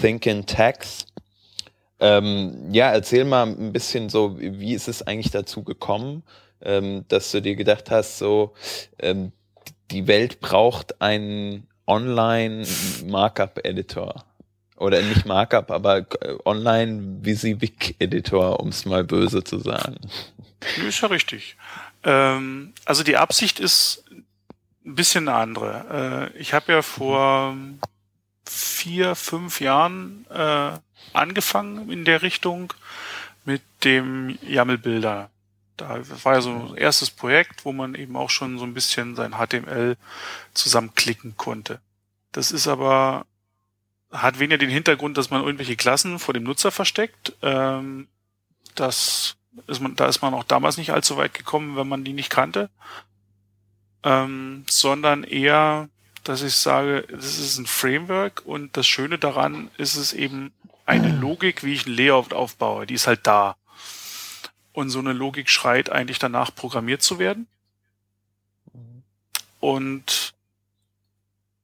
Think 0.00 0.26
in 0.26 0.44
Tags. 0.44 1.06
Ähm, 2.00 2.68
ja, 2.70 2.92
erzähl 2.92 3.24
mal 3.24 3.46
ein 3.46 3.72
bisschen 3.72 4.10
so, 4.10 4.38
wie 4.38 4.74
ist 4.74 4.88
es 4.88 5.02
eigentlich 5.02 5.30
dazu 5.30 5.62
gekommen, 5.62 6.22
ähm, 6.60 7.06
dass 7.08 7.30
du 7.30 7.40
dir 7.40 7.56
gedacht 7.56 7.90
hast, 7.90 8.18
so, 8.18 8.52
ähm, 8.98 9.32
die 9.90 10.06
Welt 10.06 10.40
braucht 10.40 11.00
einen 11.00 11.66
Online-Markup-Editor. 11.86 14.24
Oder 14.76 15.00
nicht 15.02 15.24
Markup, 15.24 15.70
aber 15.70 15.98
äh, 15.98 16.04
Online-Visivik-Editor, 16.44 18.58
um 18.60 18.70
es 18.70 18.84
mal 18.84 19.04
böse 19.04 19.44
zu 19.44 19.60
sagen. 19.60 20.00
Ist 20.86 21.00
ja 21.00 21.08
richtig. 21.08 21.56
Ähm, 22.02 22.72
also 22.84 23.04
die 23.04 23.16
Absicht 23.16 23.60
ist 23.60 24.04
ein 24.84 24.96
bisschen 24.96 25.28
eine 25.28 25.38
andere. 25.38 26.32
Äh, 26.34 26.38
ich 26.38 26.54
habe 26.54 26.72
ja 26.72 26.82
vor 26.82 27.56
vier, 28.46 29.14
fünf 29.14 29.60
Jahren 29.60 30.26
äh, 30.28 30.72
angefangen 31.12 31.88
in 31.90 32.04
der 32.04 32.22
Richtung 32.22 32.72
mit 33.44 33.62
dem 33.84 34.36
YAML-Bilder. 34.42 35.30
Da 35.76 36.00
war 36.22 36.34
ja 36.34 36.40
so 36.40 36.50
ein 36.50 36.76
erstes 36.76 37.10
Projekt, 37.10 37.64
wo 37.64 37.72
man 37.72 37.94
eben 37.94 38.16
auch 38.16 38.30
schon 38.30 38.58
so 38.58 38.64
ein 38.64 38.74
bisschen 38.74 39.16
sein 39.16 39.34
HTML 39.34 39.96
zusammenklicken 40.52 41.36
konnte. 41.36 41.80
Das 42.32 42.52
ist 42.52 42.68
aber, 42.68 43.26
hat 44.12 44.38
weniger 44.38 44.58
den 44.58 44.70
Hintergrund, 44.70 45.18
dass 45.18 45.30
man 45.30 45.42
irgendwelche 45.42 45.76
Klassen 45.76 46.18
vor 46.18 46.34
dem 46.34 46.44
Nutzer 46.44 46.70
versteckt. 46.70 47.32
Ähm, 47.42 48.08
das 48.74 49.36
ist 49.66 49.80
man, 49.80 49.96
da 49.96 50.06
ist 50.06 50.22
man 50.22 50.34
auch 50.34 50.44
damals 50.44 50.76
nicht 50.76 50.92
allzu 50.92 51.16
weit 51.16 51.34
gekommen, 51.34 51.76
wenn 51.76 51.88
man 51.88 52.04
die 52.04 52.12
nicht 52.12 52.30
kannte. 52.30 52.70
Ähm, 54.02 54.64
sondern 54.68 55.24
eher, 55.24 55.88
dass 56.24 56.42
ich 56.42 56.54
sage, 56.54 57.06
das 57.10 57.38
ist 57.38 57.58
ein 57.58 57.66
Framework 57.66 58.42
und 58.44 58.76
das 58.76 58.86
Schöne 58.86 59.18
daran 59.18 59.70
ist 59.76 59.96
es 59.96 60.12
eben 60.12 60.52
eine 60.86 61.08
Logik, 61.08 61.64
wie 61.64 61.72
ich 61.72 61.86
ein 61.86 61.96
Layout 61.96 62.32
aufbaue. 62.32 62.86
Die 62.86 62.94
ist 62.94 63.06
halt 63.06 63.26
da. 63.26 63.56
Und 64.74 64.90
so 64.90 64.98
eine 64.98 65.14
Logik 65.14 65.48
schreit 65.48 65.88
eigentlich 65.88 66.18
danach, 66.18 66.54
programmiert 66.54 67.00
zu 67.00 67.18
werden. 67.18 67.46
Und 69.60 70.34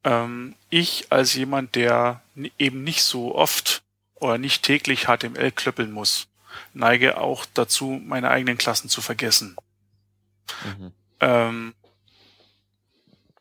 ähm, 0.05 0.55
ich 0.71 1.13
als 1.13 1.35
jemand, 1.35 1.75
der 1.75 2.23
eben 2.57 2.83
nicht 2.83 3.03
so 3.03 3.35
oft 3.35 3.83
oder 4.15 4.39
nicht 4.39 4.63
täglich 4.63 5.07
HTML 5.07 5.51
klöppeln 5.51 5.93
muss, 5.93 6.29
neige 6.73 7.19
auch 7.19 7.45
dazu, 7.53 8.01
meine 8.03 8.31
eigenen 8.31 8.57
Klassen 8.57 8.89
zu 8.89 9.03
vergessen. 9.03 9.57
Mhm. 10.65 10.93
Ähm, 11.21 11.75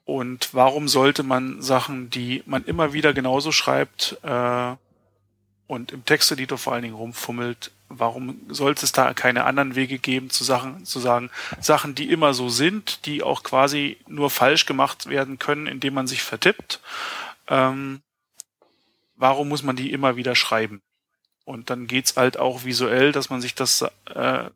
und 0.04 0.54
warum 0.54 0.88
sollte 0.88 1.24
man 1.24 1.62
Sachen, 1.62 2.10
die 2.10 2.44
man 2.46 2.66
immer 2.66 2.94
wieder 2.94 3.14
genauso 3.14 3.52
schreibt 3.52 4.18
äh, 4.24 4.76
und 5.68 5.92
im 5.92 6.04
Texteditor 6.04 6.58
vor 6.58 6.74
allen 6.74 6.82
Dingen 6.82 6.96
rumfummelt, 6.96 7.72
warum 7.90 8.40
sollte 8.50 8.86
es 8.86 8.92
da 8.92 9.14
keine 9.14 9.44
anderen 9.44 9.76
Wege 9.76 10.00
geben, 10.00 10.30
zu 10.30 10.44
Sachen, 10.44 10.86
zu 10.86 11.00
sagen, 11.00 11.32
Sachen, 11.60 11.96
die 11.96 12.10
immer 12.10 12.34
so 12.34 12.50
sind, 12.50 13.06
die 13.06 13.24
auch 13.24 13.44
quasi 13.44 13.98
nur 14.08 14.30
falsch 14.30 14.66
gemacht 14.66 15.08
werden 15.08 15.40
können, 15.40 15.68
indem 15.68 15.96
man 15.96 16.08
sich 16.08 16.22
vertippt. 16.22 16.80
Ähm, 17.48 18.02
warum 19.16 19.50
muss 19.50 19.64
man 19.64 19.76
die 19.76 19.92
immer 19.92 20.16
wieder 20.16 20.36
schreiben? 20.36 20.82
Und 21.46 21.72
dann 21.72 21.88
geht's 21.88 22.16
halt 22.16 22.38
auch 22.38 22.64
visuell, 22.64 23.12
dass 23.12 23.32
man 23.32 23.42
sich 23.42 23.56
das 23.56 23.84
äh, 24.14 24.50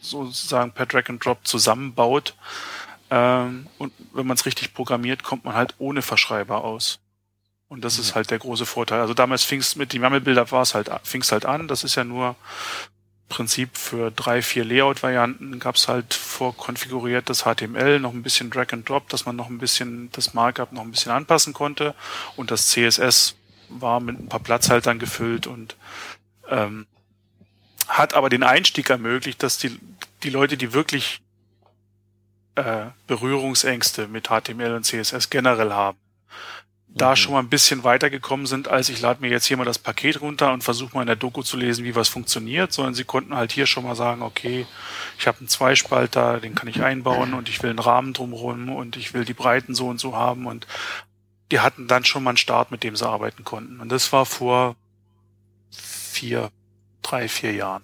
sozusagen 0.00 0.72
per 0.72 0.86
Drag 0.86 1.08
and 1.08 1.24
Drop 1.24 1.46
zusammenbaut. 1.46 2.36
Ähm, 3.10 3.66
und 3.78 3.92
wenn 4.12 4.26
man 4.26 4.36
es 4.36 4.46
richtig 4.46 4.72
programmiert, 4.72 5.24
kommt 5.24 5.44
man 5.44 5.54
halt 5.54 5.74
ohne 5.78 6.02
Verschreiber 6.02 6.64
aus. 6.64 7.00
Und 7.68 7.84
das 7.84 7.98
ist 7.98 8.14
halt 8.14 8.30
der 8.30 8.38
große 8.38 8.66
Vorteil. 8.66 9.00
Also 9.00 9.14
damals 9.14 9.42
fing 9.42 9.60
es 9.60 9.74
mit 9.74 9.92
den 9.92 10.02
YAML-Bilder 10.02 10.50
war 10.52 10.62
es 10.62 10.74
halt, 10.74 10.90
fing 11.02 11.22
es 11.22 11.32
halt 11.32 11.46
an. 11.46 11.66
Das 11.66 11.82
ist 11.82 11.96
ja 11.96 12.04
nur 12.04 12.36
Prinzip 13.28 13.76
für 13.76 14.12
drei, 14.12 14.40
vier 14.40 14.64
Layout-Varianten 14.64 15.58
gab 15.58 15.74
es 15.74 15.88
halt 15.88 16.14
vorkonfiguriertes 16.14 17.42
HTML, 17.42 17.98
noch 17.98 18.12
ein 18.12 18.22
bisschen 18.22 18.50
Drag 18.50 18.72
and 18.72 18.88
Drop, 18.88 19.08
dass 19.08 19.26
man 19.26 19.34
noch 19.34 19.48
ein 19.48 19.58
bisschen 19.58 20.10
das 20.12 20.32
Markup 20.32 20.70
noch 20.72 20.82
ein 20.82 20.92
bisschen 20.92 21.10
anpassen 21.10 21.52
konnte. 21.52 21.96
Und 22.36 22.52
das 22.52 22.68
CSS 22.68 23.34
war 23.68 23.98
mit 23.98 24.18
ein 24.18 24.28
paar 24.28 24.40
Platzhaltern 24.40 25.00
gefüllt 25.00 25.48
und 25.48 25.76
ähm, 26.48 26.86
hat 27.88 28.14
aber 28.14 28.28
den 28.28 28.44
Einstieg 28.44 28.90
ermöglicht, 28.90 29.42
dass 29.42 29.58
die, 29.58 29.76
die 30.22 30.30
Leute, 30.30 30.56
die 30.56 30.72
wirklich 30.72 31.20
äh, 32.54 32.86
Berührungsängste 33.08 34.06
mit 34.06 34.28
HTML 34.28 34.74
und 34.74 34.84
CSS 34.84 35.30
generell 35.30 35.72
haben, 35.72 35.98
da 36.96 37.10
mhm. 37.10 37.16
schon 37.16 37.32
mal 37.34 37.40
ein 37.40 37.48
bisschen 37.48 37.84
weitergekommen 37.84 38.46
sind, 38.46 38.68
als 38.68 38.88
ich 38.88 39.00
lade 39.00 39.20
mir 39.20 39.30
jetzt 39.30 39.46
hier 39.46 39.56
mal 39.56 39.64
das 39.64 39.78
Paket 39.78 40.20
runter 40.20 40.52
und 40.52 40.64
versuche 40.64 40.94
mal 40.94 41.02
in 41.02 41.06
der 41.06 41.16
Doku 41.16 41.42
zu 41.42 41.56
lesen, 41.56 41.84
wie 41.84 41.94
was 41.94 42.08
funktioniert, 42.08 42.72
sondern 42.72 42.94
sie 42.94 43.04
konnten 43.04 43.36
halt 43.36 43.52
hier 43.52 43.66
schon 43.66 43.84
mal 43.84 43.94
sagen, 43.94 44.22
okay, 44.22 44.66
ich 45.18 45.26
habe 45.26 45.38
einen 45.38 45.48
Zweispalter, 45.48 46.40
den 46.40 46.54
kann 46.54 46.68
ich 46.68 46.82
einbauen 46.82 47.34
und 47.34 47.48
ich 47.48 47.62
will 47.62 47.70
einen 47.70 47.78
Rahmen 47.78 48.14
drumherum 48.14 48.70
und 48.70 48.96
ich 48.96 49.12
will 49.12 49.24
die 49.24 49.34
Breiten 49.34 49.74
so 49.74 49.88
und 49.88 50.00
so 50.00 50.16
haben 50.16 50.46
und 50.46 50.66
die 51.52 51.60
hatten 51.60 51.86
dann 51.86 52.04
schon 52.04 52.24
mal 52.24 52.30
einen 52.30 52.38
Start, 52.38 52.70
mit 52.70 52.82
dem 52.82 52.96
sie 52.96 53.06
arbeiten 53.06 53.44
konnten. 53.44 53.80
Und 53.80 53.90
das 53.90 54.12
war 54.12 54.26
vor 54.26 54.74
vier, 55.70 56.50
drei, 57.02 57.28
vier 57.28 57.52
Jahren. 57.52 57.82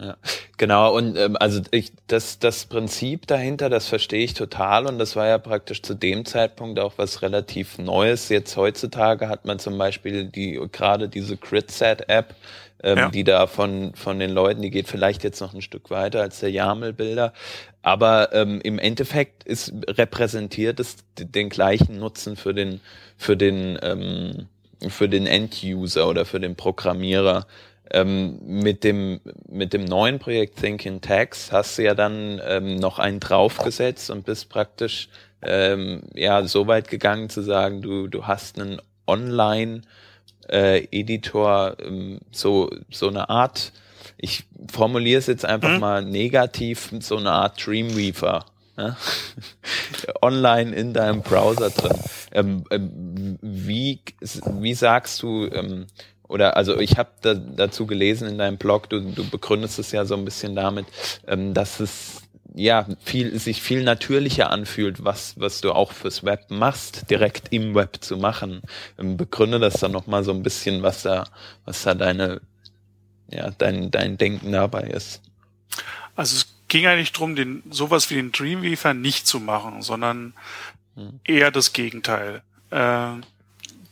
Ja, 0.00 0.16
genau. 0.56 0.96
Und 0.96 1.16
ähm, 1.16 1.36
also 1.38 1.60
ich, 1.70 1.92
das, 2.06 2.38
das 2.38 2.64
Prinzip 2.64 3.26
dahinter, 3.26 3.68
das 3.70 3.86
verstehe 3.86 4.24
ich 4.24 4.34
total. 4.34 4.86
Und 4.86 4.98
das 4.98 5.16
war 5.16 5.26
ja 5.26 5.38
praktisch 5.38 5.82
zu 5.82 5.94
dem 5.94 6.24
Zeitpunkt 6.24 6.80
auch 6.80 6.94
was 6.96 7.22
relativ 7.22 7.78
Neues. 7.78 8.28
Jetzt 8.28 8.56
heutzutage 8.56 9.28
hat 9.28 9.44
man 9.44 9.58
zum 9.58 9.78
Beispiel 9.78 10.24
die 10.24 10.60
gerade 10.72 11.08
diese 11.08 11.36
Crit-Set-App, 11.36 12.34
ähm, 12.82 12.98
ja. 12.98 13.10
die 13.10 13.22
da 13.22 13.46
von, 13.46 13.94
von 13.94 14.18
den 14.18 14.30
Leuten, 14.30 14.62
die 14.62 14.70
geht 14.70 14.88
vielleicht 14.88 15.22
jetzt 15.22 15.40
noch 15.40 15.54
ein 15.54 15.62
Stück 15.62 15.90
weiter 15.90 16.20
als 16.20 16.40
der 16.40 16.50
YAML-Bilder. 16.50 17.32
Aber 17.82 18.32
ähm, 18.32 18.60
im 18.62 18.78
Endeffekt 18.78 19.44
ist 19.44 19.72
repräsentiert 19.88 20.80
es 20.80 20.96
den 21.16 21.48
gleichen 21.48 21.98
Nutzen 21.98 22.36
für 22.36 22.54
den, 22.54 22.80
für 23.16 23.36
den, 23.36 23.78
ähm, 23.82 24.46
für 24.88 25.08
den 25.08 25.26
End-User 25.26 26.08
oder 26.08 26.24
für 26.24 26.40
den 26.40 26.56
Programmierer. 26.56 27.46
Ähm, 27.90 28.38
mit 28.42 28.84
dem 28.84 29.20
mit 29.48 29.72
dem 29.72 29.84
neuen 29.84 30.18
Projekt 30.18 30.60
Thinking 30.60 31.00
Tags 31.00 31.52
hast 31.52 31.76
du 31.76 31.82
ja 31.82 31.94
dann 31.94 32.40
ähm, 32.46 32.76
noch 32.76 32.98
einen 32.98 33.20
draufgesetzt 33.20 34.08
und 34.10 34.24
bist 34.24 34.48
praktisch 34.48 35.08
ähm, 35.42 36.02
ja 36.14 36.46
so 36.46 36.66
weit 36.68 36.88
gegangen 36.88 37.28
zu 37.28 37.42
sagen, 37.42 37.82
du 37.82 38.06
du 38.06 38.26
hast 38.26 38.58
einen 38.58 38.80
Online 39.06 39.82
äh, 40.48 40.86
Editor 40.90 41.76
ähm, 41.84 42.20
so 42.30 42.70
so 42.90 43.08
eine 43.08 43.28
Art 43.28 43.72
ich 44.16 44.44
formuliere 44.70 45.18
es 45.18 45.26
jetzt 45.26 45.44
einfach 45.44 45.74
mhm. 45.74 45.80
mal 45.80 46.02
negativ 46.02 46.90
so 47.00 47.16
eine 47.16 47.32
Art 47.32 47.66
Dreamweaver 47.66 48.46
ja? 48.76 48.96
online 50.22 50.74
in 50.74 50.92
deinem 50.92 51.22
Browser 51.22 51.70
drin. 51.70 51.98
Ähm, 52.32 52.64
ähm, 52.70 53.38
wie, 53.42 54.00
wie 54.60 54.74
sagst 54.74 55.22
du, 55.22 55.46
ähm, 55.46 55.86
oder 56.32 56.56
also 56.56 56.80
ich 56.80 56.96
habe 56.96 57.10
da, 57.20 57.34
dazu 57.34 57.86
gelesen 57.86 58.26
in 58.26 58.38
deinem 58.38 58.56
Blog, 58.56 58.88
du, 58.88 59.00
du 59.00 59.28
begründest 59.28 59.78
es 59.78 59.92
ja 59.92 60.04
so 60.06 60.16
ein 60.16 60.24
bisschen 60.24 60.56
damit, 60.56 60.86
ähm, 61.26 61.52
dass 61.52 61.78
es 61.78 62.22
ja 62.54 62.86
viel 63.04 63.38
sich 63.38 63.62
viel 63.62 63.84
natürlicher 63.84 64.50
anfühlt, 64.50 65.04
was 65.04 65.38
was 65.38 65.60
du 65.60 65.72
auch 65.72 65.92
fürs 65.92 66.24
Web 66.24 66.50
machst, 66.50 67.10
direkt 67.10 67.52
im 67.52 67.74
Web 67.74 67.98
zu 68.00 68.16
machen. 68.16 68.62
Ähm, 68.98 69.16
begründe 69.16 69.58
das 69.58 69.74
dann 69.74 69.92
noch 69.92 70.06
mal 70.06 70.24
so 70.24 70.32
ein 70.32 70.42
bisschen, 70.42 70.82
was 70.82 71.02
da 71.02 71.24
was 71.64 71.82
da 71.82 71.94
deine 71.94 72.40
ja 73.30 73.50
dein 73.50 73.90
dein 73.90 74.16
Denken 74.16 74.52
dabei 74.52 74.82
ist. 74.82 75.20
Also 76.16 76.36
es 76.36 76.54
ging 76.68 76.86
eigentlich 76.86 77.12
drum, 77.12 77.36
den 77.36 77.62
sowas 77.70 78.10
wie 78.10 78.14
den 78.14 78.32
Dreamweaver 78.32 78.94
nicht 78.94 79.26
zu 79.26 79.38
machen, 79.40 79.82
sondern 79.82 80.34
hm. 80.96 81.20
eher 81.24 81.50
das 81.50 81.72
Gegenteil. 81.72 82.42
Äh, 82.70 83.16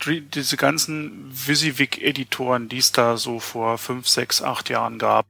diese 0.07 0.57
ganzen 0.57 1.31
Visivik-Editoren, 1.31 2.69
die 2.69 2.79
es 2.79 2.93
da 2.93 3.17
so 3.17 3.41
vor 3.41 3.79
fünf, 3.79 4.09
sechs, 4.09 4.43
acht 4.43 4.69
Jahren 4.69 4.99
gab. 4.99 5.27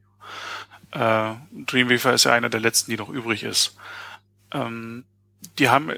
Äh, 0.91 1.33
Dreamweaver 1.51 2.13
ist 2.13 2.25
ja 2.25 2.33
einer 2.33 2.49
der 2.49 2.59
letzten, 2.59 2.91
die 2.91 2.97
noch 2.97 3.09
übrig 3.09 3.43
ist. 3.43 3.75
Ähm, 4.53 5.05
die 5.57 5.69
haben, 5.69 5.91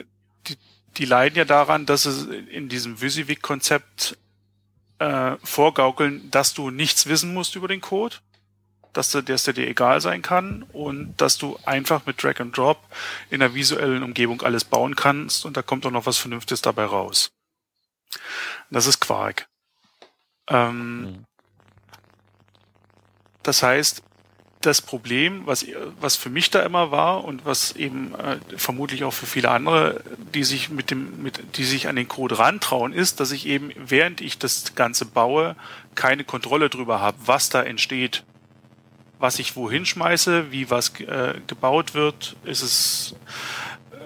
die, 0.47 0.57
die 0.97 1.05
leiden 1.05 1.38
ja 1.38 1.45
daran, 1.45 1.86
dass 1.86 2.05
es 2.05 2.25
in 2.25 2.69
diesem 2.69 3.01
Visivik-Konzept 3.01 4.17
äh, 4.99 5.36
vorgaukeln, 5.43 6.29
dass 6.31 6.53
du 6.53 6.69
nichts 6.69 7.07
wissen 7.07 7.33
musst 7.33 7.55
über 7.55 7.67
den 7.67 7.81
Code, 7.81 8.17
dass, 8.93 9.12
der, 9.12 9.23
dass 9.23 9.43
der 9.43 9.53
dir 9.53 9.67
egal 9.67 10.01
sein 10.01 10.21
kann 10.21 10.63
und 10.71 11.15
dass 11.17 11.38
du 11.38 11.59
einfach 11.65 12.05
mit 12.05 12.21
Drag 12.21 12.39
and 12.39 12.55
Drop 12.55 12.79
in 13.29 13.39
der 13.39 13.53
visuellen 13.53 14.03
Umgebung 14.03 14.41
alles 14.43 14.63
bauen 14.63 14.95
kannst 14.95 15.45
und 15.45 15.57
da 15.57 15.62
kommt 15.62 15.86
auch 15.86 15.91
noch 15.91 16.05
was 16.05 16.17
Vernünftiges 16.17 16.62
dabei 16.62 16.86
raus. 16.86 17.31
Das 18.73 18.88
ist 18.88 18.99
Quark. 18.99 19.47
Ähm, 20.49 21.01
mhm. 21.01 21.25
Das 23.43 23.62
heißt, 23.63 24.03
das 24.62 24.81
Problem, 24.81 25.45
was, 25.45 25.65
was 25.99 26.15
für 26.15 26.29
mich 26.29 26.49
da 26.49 26.63
immer 26.63 26.89
war 26.89 27.25
und 27.25 27.45
was 27.45 27.73
eben 27.73 28.15
äh, 28.15 28.39
vermutlich 28.55 29.03
auch 29.03 29.13
für 29.13 29.25
viele 29.25 29.51
andere, 29.51 30.01
die 30.33 30.43
sich 30.43 30.69
mit 30.69 30.89
dem, 30.89 31.21
mit, 31.21 31.57
die 31.57 31.65
sich 31.65 31.88
an 31.88 31.97
den 31.97 32.07
Code 32.07 32.39
rantrauen, 32.39 32.93
ist, 32.93 33.19
dass 33.19 33.31
ich 33.31 33.45
eben, 33.45 33.71
während 33.75 34.21
ich 34.21 34.38
das 34.39 34.73
Ganze 34.75 35.05
baue, 35.05 35.55
keine 35.95 36.23
Kontrolle 36.23 36.69
drüber 36.69 37.01
habe, 37.01 37.17
was 37.25 37.49
da 37.49 37.62
entsteht, 37.62 38.23
was 39.19 39.38
ich 39.38 39.55
wohin 39.55 39.86
schmeiße, 39.86 40.51
wie 40.51 40.69
was 40.69 40.97
äh, 41.01 41.36
gebaut 41.47 41.93
wird, 41.93 42.36
ist 42.45 42.62
es 42.62 43.15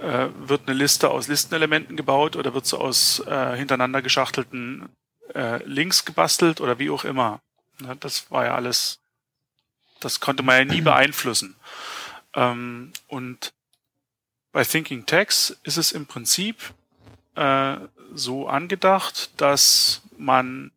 äh, 0.02 0.30
wird 0.48 0.68
eine 0.68 0.78
Liste 0.78 1.10
aus 1.10 1.28
Listenelementen 1.28 1.96
gebaut 1.96 2.36
oder 2.36 2.54
wird 2.54 2.66
sie 2.66 2.78
aus 2.78 3.20
äh, 3.28 3.56
hintereinander 3.56 4.02
geschachtelten 4.02 4.90
äh, 5.34 5.64
Links 5.64 6.06
gebastelt 6.06 6.62
oder 6.62 6.80
wie 6.80 6.90
auch 6.90 7.06
immer. 7.06 7.40
Ne, 7.80 7.96
das 8.00 8.32
war 8.32 8.46
ja 8.46 8.56
alles, 8.56 9.00
das 10.00 10.20
konnte 10.20 10.44
man 10.44 10.58
ja 10.58 10.66
nie 10.74 10.82
beeinflussen. 10.84 11.56
Ähm, 12.34 12.94
und 13.08 13.54
bei 14.52 14.64
Thinking 14.64 15.06
Text 15.06 15.60
ist 15.64 15.78
es 15.78 15.92
im 15.92 16.06
Prinzip 16.06 16.74
äh, 17.36 17.78
so 18.14 18.48
angedacht, 18.48 19.30
dass 19.38 20.02
man 20.18 20.72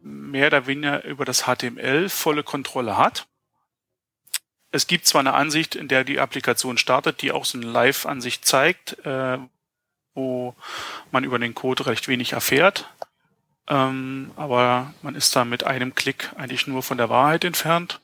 mehr 0.00 0.46
oder 0.48 0.66
weniger 0.66 1.04
über 1.04 1.24
das 1.24 1.44
HTML 1.44 2.08
volle 2.08 2.44
Kontrolle 2.44 2.96
hat. 2.96 3.26
Es 4.76 4.86
gibt 4.86 5.06
zwar 5.06 5.20
eine 5.20 5.32
Ansicht, 5.32 5.74
in 5.74 5.88
der 5.88 6.04
die 6.04 6.20
Applikation 6.20 6.76
startet, 6.76 7.22
die 7.22 7.32
auch 7.32 7.46
so 7.46 7.56
eine 7.56 7.66
Live-Ansicht 7.66 8.44
zeigt, 8.44 8.98
äh, 9.06 9.38
wo 10.14 10.54
man 11.10 11.24
über 11.24 11.38
den 11.38 11.54
Code 11.54 11.86
recht 11.86 12.08
wenig 12.08 12.34
erfährt. 12.34 12.86
Ähm, 13.68 14.32
aber 14.36 14.92
man 15.00 15.14
ist 15.14 15.34
da 15.34 15.46
mit 15.46 15.64
einem 15.64 15.94
Klick 15.94 16.30
eigentlich 16.36 16.66
nur 16.66 16.82
von 16.82 16.98
der 16.98 17.08
Wahrheit 17.08 17.44
entfernt, 17.44 18.00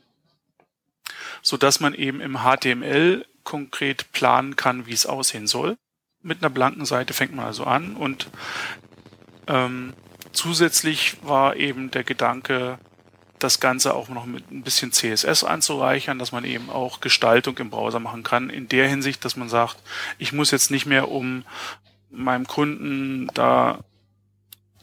so 1.43 1.59
dass 1.59 1.79
man 1.81 1.93
eben 1.93 2.23
im 2.23 2.39
HTML 2.39 3.27
konkret 3.45 4.11
planen 4.13 4.57
kann, 4.57 4.87
wie 4.87 4.95
es 4.95 5.05
aussehen 5.05 5.47
soll. 5.47 5.77
Mit 6.23 6.39
einer 6.43 6.49
blanken 6.49 6.87
Seite 6.87 7.13
fängt 7.13 7.35
man 7.35 7.45
also 7.45 7.65
an 7.65 7.97
und 7.97 8.31
ähm, 9.47 9.93
zusätzlich 10.33 11.19
war 11.23 11.55
eben 11.55 11.91
der 11.91 12.05
Gedanke, 12.05 12.79
das 13.43 13.61
Ganze 13.61 13.95
auch 13.95 14.09
noch 14.09 14.27
mit 14.27 14.51
ein 14.51 14.63
bisschen 14.63 14.93
CSS 14.93 15.45
anzureichern, 15.45 16.19
dass 16.19 16.33
man 16.33 16.45
eben 16.45 16.71
auch 16.71 17.01
Gestaltung 17.01 17.59
im 17.59 17.71
Browser 17.71 18.01
machen 18.01 18.23
kann, 18.23 18.51
in 18.51 18.69
der 18.69 18.89
Hinsicht, 18.89 19.25
dass 19.25 19.37
man 19.37 19.49
sagt, 19.49 19.77
ich 20.19 20.33
muss 20.33 20.51
jetzt 20.51 20.71
nicht 20.71 20.87
mehr 20.87 21.11
um 21.11 21.45
meinem 22.11 22.47
Kunden 22.47 23.29
da 23.35 23.81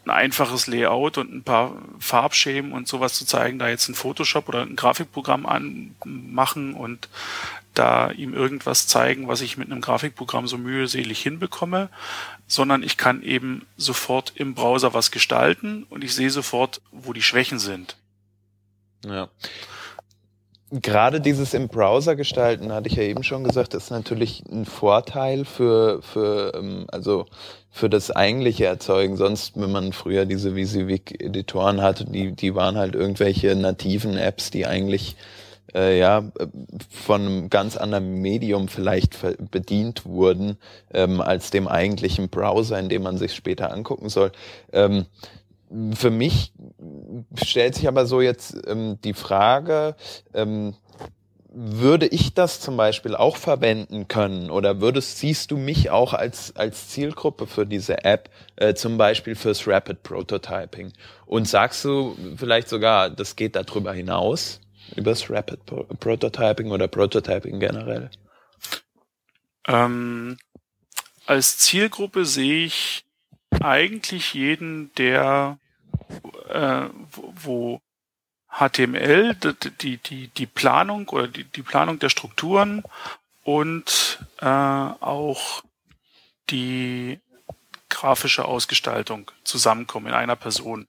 ein 0.06 0.12
einfaches 0.12 0.68
Layout 0.68 1.18
und 1.18 1.34
ein 1.34 1.44
paar 1.44 1.76
Farbschemen 2.00 2.72
und 2.72 2.88
sowas 2.88 3.14
zu 3.14 3.26
zeigen, 3.26 3.60
da 3.60 3.70
jetzt 3.70 3.88
ein 3.90 3.96
Photoshop 3.96 4.50
oder 4.50 4.62
ein 4.62 4.76
Grafikprogramm 4.76 5.46
anmachen 5.46 6.74
und 6.74 7.10
da 7.76 8.12
ihm 8.12 8.34
irgendwas 8.34 8.88
zeigen, 8.88 9.28
was 9.28 9.42
ich 9.42 9.58
mit 9.58 9.72
einem 9.72 9.82
Grafikprogramm 9.82 10.48
so 10.48 10.58
mühselig 10.58 11.22
hinbekomme, 11.22 11.90
sondern 12.48 12.82
ich 12.82 12.98
kann 12.98 13.22
eben 13.22 13.66
sofort 13.78 14.34
im 14.36 14.56
Browser 14.56 14.94
was 14.94 15.12
gestalten 15.12 15.86
und 15.90 16.04
ich 16.04 16.14
sehe 16.16 16.32
sofort, 16.32 16.82
wo 16.92 17.14
die 17.14 17.22
Schwächen 17.22 17.60
sind. 17.60 17.96
Ja. 19.06 19.30
Gerade 20.72 21.20
dieses 21.20 21.56
im 21.56 21.68
Browser 21.68 22.16
gestalten, 22.16 22.72
hatte 22.72 22.90
ich 22.90 22.96
ja 22.96 23.02
eben 23.02 23.24
schon 23.24 23.44
gesagt, 23.44 23.74
ist 23.74 23.90
natürlich 23.90 24.44
ein 24.52 24.66
Vorteil 24.66 25.44
für, 25.44 26.04
für 26.04 26.54
ähm, 26.54 26.86
also 26.92 27.26
für 27.72 27.90
das 27.90 28.12
eigentliche 28.12 28.66
Erzeugen. 28.66 29.18
Sonst, 29.18 29.60
wenn 29.60 29.72
man 29.72 29.94
früher 29.94 30.26
diese 30.26 30.56
VisiVig-Editoren 30.56 31.82
hatte, 31.82 32.06
die, 32.06 32.34
die 32.34 32.54
waren 32.54 32.78
halt 32.78 32.94
irgendwelche 32.94 33.56
nativen 33.56 34.16
Apps, 34.16 34.52
die 34.52 34.68
eigentlich 34.68 35.16
äh, 35.74 35.98
ja 35.98 36.32
von 36.90 37.22
einem 37.22 37.50
ganz 37.50 37.78
anderen 37.78 38.22
Medium 38.22 38.68
vielleicht 38.68 39.18
bedient 39.52 40.06
wurden 40.06 40.58
ähm, 40.94 41.22
als 41.22 41.52
dem 41.52 41.68
eigentlichen 41.68 42.30
Browser, 42.30 42.80
in 42.80 42.90
dem 42.90 43.04
man 43.04 43.18
sich 43.18 43.34
später 43.34 43.72
angucken 43.72 44.10
soll. 44.10 44.32
Ähm, 44.72 45.06
für 45.94 46.10
mich 46.10 46.54
stellt 47.36 47.76
sich 47.76 47.88
aber 47.88 48.06
so 48.06 48.22
jetzt 48.22 48.58
ähm, 48.68 49.00
die 49.04 49.14
Frage, 49.14 49.96
ähm, 50.34 50.76
würde 51.52 52.06
ich 52.08 52.34
das 52.34 52.60
zum 52.62 52.78
Beispiel 52.78 53.16
auch 53.16 53.36
verwenden 53.36 54.08
können 54.08 54.52
oder 54.52 54.82
würdest, 54.82 55.18
siehst 55.18 55.52
du 55.52 55.58
mich 55.58 55.90
auch 55.90 56.14
als, 56.14 56.56
als 56.56 56.90
Zielgruppe 56.90 57.48
für 57.48 57.66
diese 57.66 58.04
App, 58.04 58.30
äh, 58.56 58.76
zum 58.76 58.98
Beispiel 58.98 59.36
fürs 59.36 59.68
Rapid 59.68 60.04
Prototyping? 60.04 60.94
Und 61.26 61.48
sagst 61.48 61.84
du 61.86 62.16
vielleicht 62.36 62.70
sogar, 62.70 63.10
das 63.10 63.36
geht 63.36 63.56
darüber 63.56 63.94
hinaus, 63.94 64.62
übers 64.96 65.30
Rapid 65.30 65.66
Prototyping 66.00 66.72
oder 66.72 66.88
Prototyping 66.88 67.60
generell? 67.60 68.12
Ähm, 69.68 70.38
als 71.26 71.58
Zielgruppe 71.58 72.26
sehe 72.26 72.66
ich 72.66 73.06
eigentlich 73.62 74.34
jeden, 74.34 74.92
der 74.96 75.59
äh, 76.50 76.90
wo 77.12 77.82
HTML, 78.52 79.36
die, 79.82 79.98
die, 79.98 80.28
die 80.28 80.46
Planung 80.46 81.08
oder 81.10 81.28
die, 81.28 81.44
die 81.44 81.62
Planung 81.62 82.00
der 82.00 82.10
Strukturen 82.10 82.84
und 83.44 84.20
äh, 84.42 84.46
auch 84.46 85.64
die 86.50 87.20
grafische 87.90 88.46
Ausgestaltung 88.46 89.32
zusammenkommen 89.44 90.08
in 90.08 90.14
einer 90.14 90.36
Person. 90.36 90.88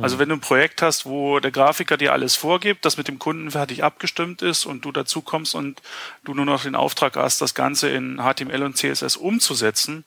Also 0.00 0.14
hm. 0.14 0.20
wenn 0.20 0.28
du 0.28 0.34
ein 0.36 0.40
Projekt 0.40 0.82
hast, 0.82 1.04
wo 1.04 1.40
der 1.40 1.50
Grafiker 1.50 1.96
dir 1.96 2.12
alles 2.12 2.36
vorgibt, 2.36 2.84
das 2.84 2.96
mit 2.96 3.08
dem 3.08 3.18
Kunden 3.18 3.50
fertig 3.50 3.82
abgestimmt 3.82 4.42
ist 4.42 4.66
und 4.66 4.84
du 4.84 4.92
dazu 4.92 5.20
kommst 5.20 5.54
und 5.54 5.82
du 6.22 6.34
nur 6.34 6.44
noch 6.44 6.62
den 6.62 6.76
Auftrag 6.76 7.16
hast, 7.16 7.40
das 7.40 7.54
Ganze 7.54 7.88
in 7.90 8.18
HTML 8.18 8.62
und 8.62 8.76
CSS 8.76 9.16
umzusetzen, 9.16 10.04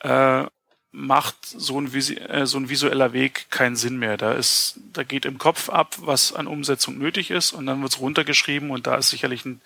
äh, 0.00 0.44
macht 0.90 1.36
so 1.44 1.80
ein, 1.80 1.92
äh, 1.94 2.46
so 2.46 2.58
ein 2.58 2.68
visueller 2.68 3.12
Weg 3.12 3.50
keinen 3.50 3.76
Sinn 3.76 3.98
mehr. 3.98 4.16
Da 4.16 4.32
ist, 4.32 4.80
da 4.92 5.02
geht 5.02 5.26
im 5.26 5.38
Kopf 5.38 5.68
ab, 5.68 5.96
was 6.00 6.32
an 6.32 6.46
Umsetzung 6.46 6.98
nötig 6.98 7.30
ist 7.30 7.52
und 7.52 7.66
dann 7.66 7.82
wird's 7.82 8.00
runtergeschrieben 8.00 8.70
und 8.70 8.86
da 8.86 8.96
ist 8.96 9.10
sicherlich 9.10 9.44
ein, 9.44 9.60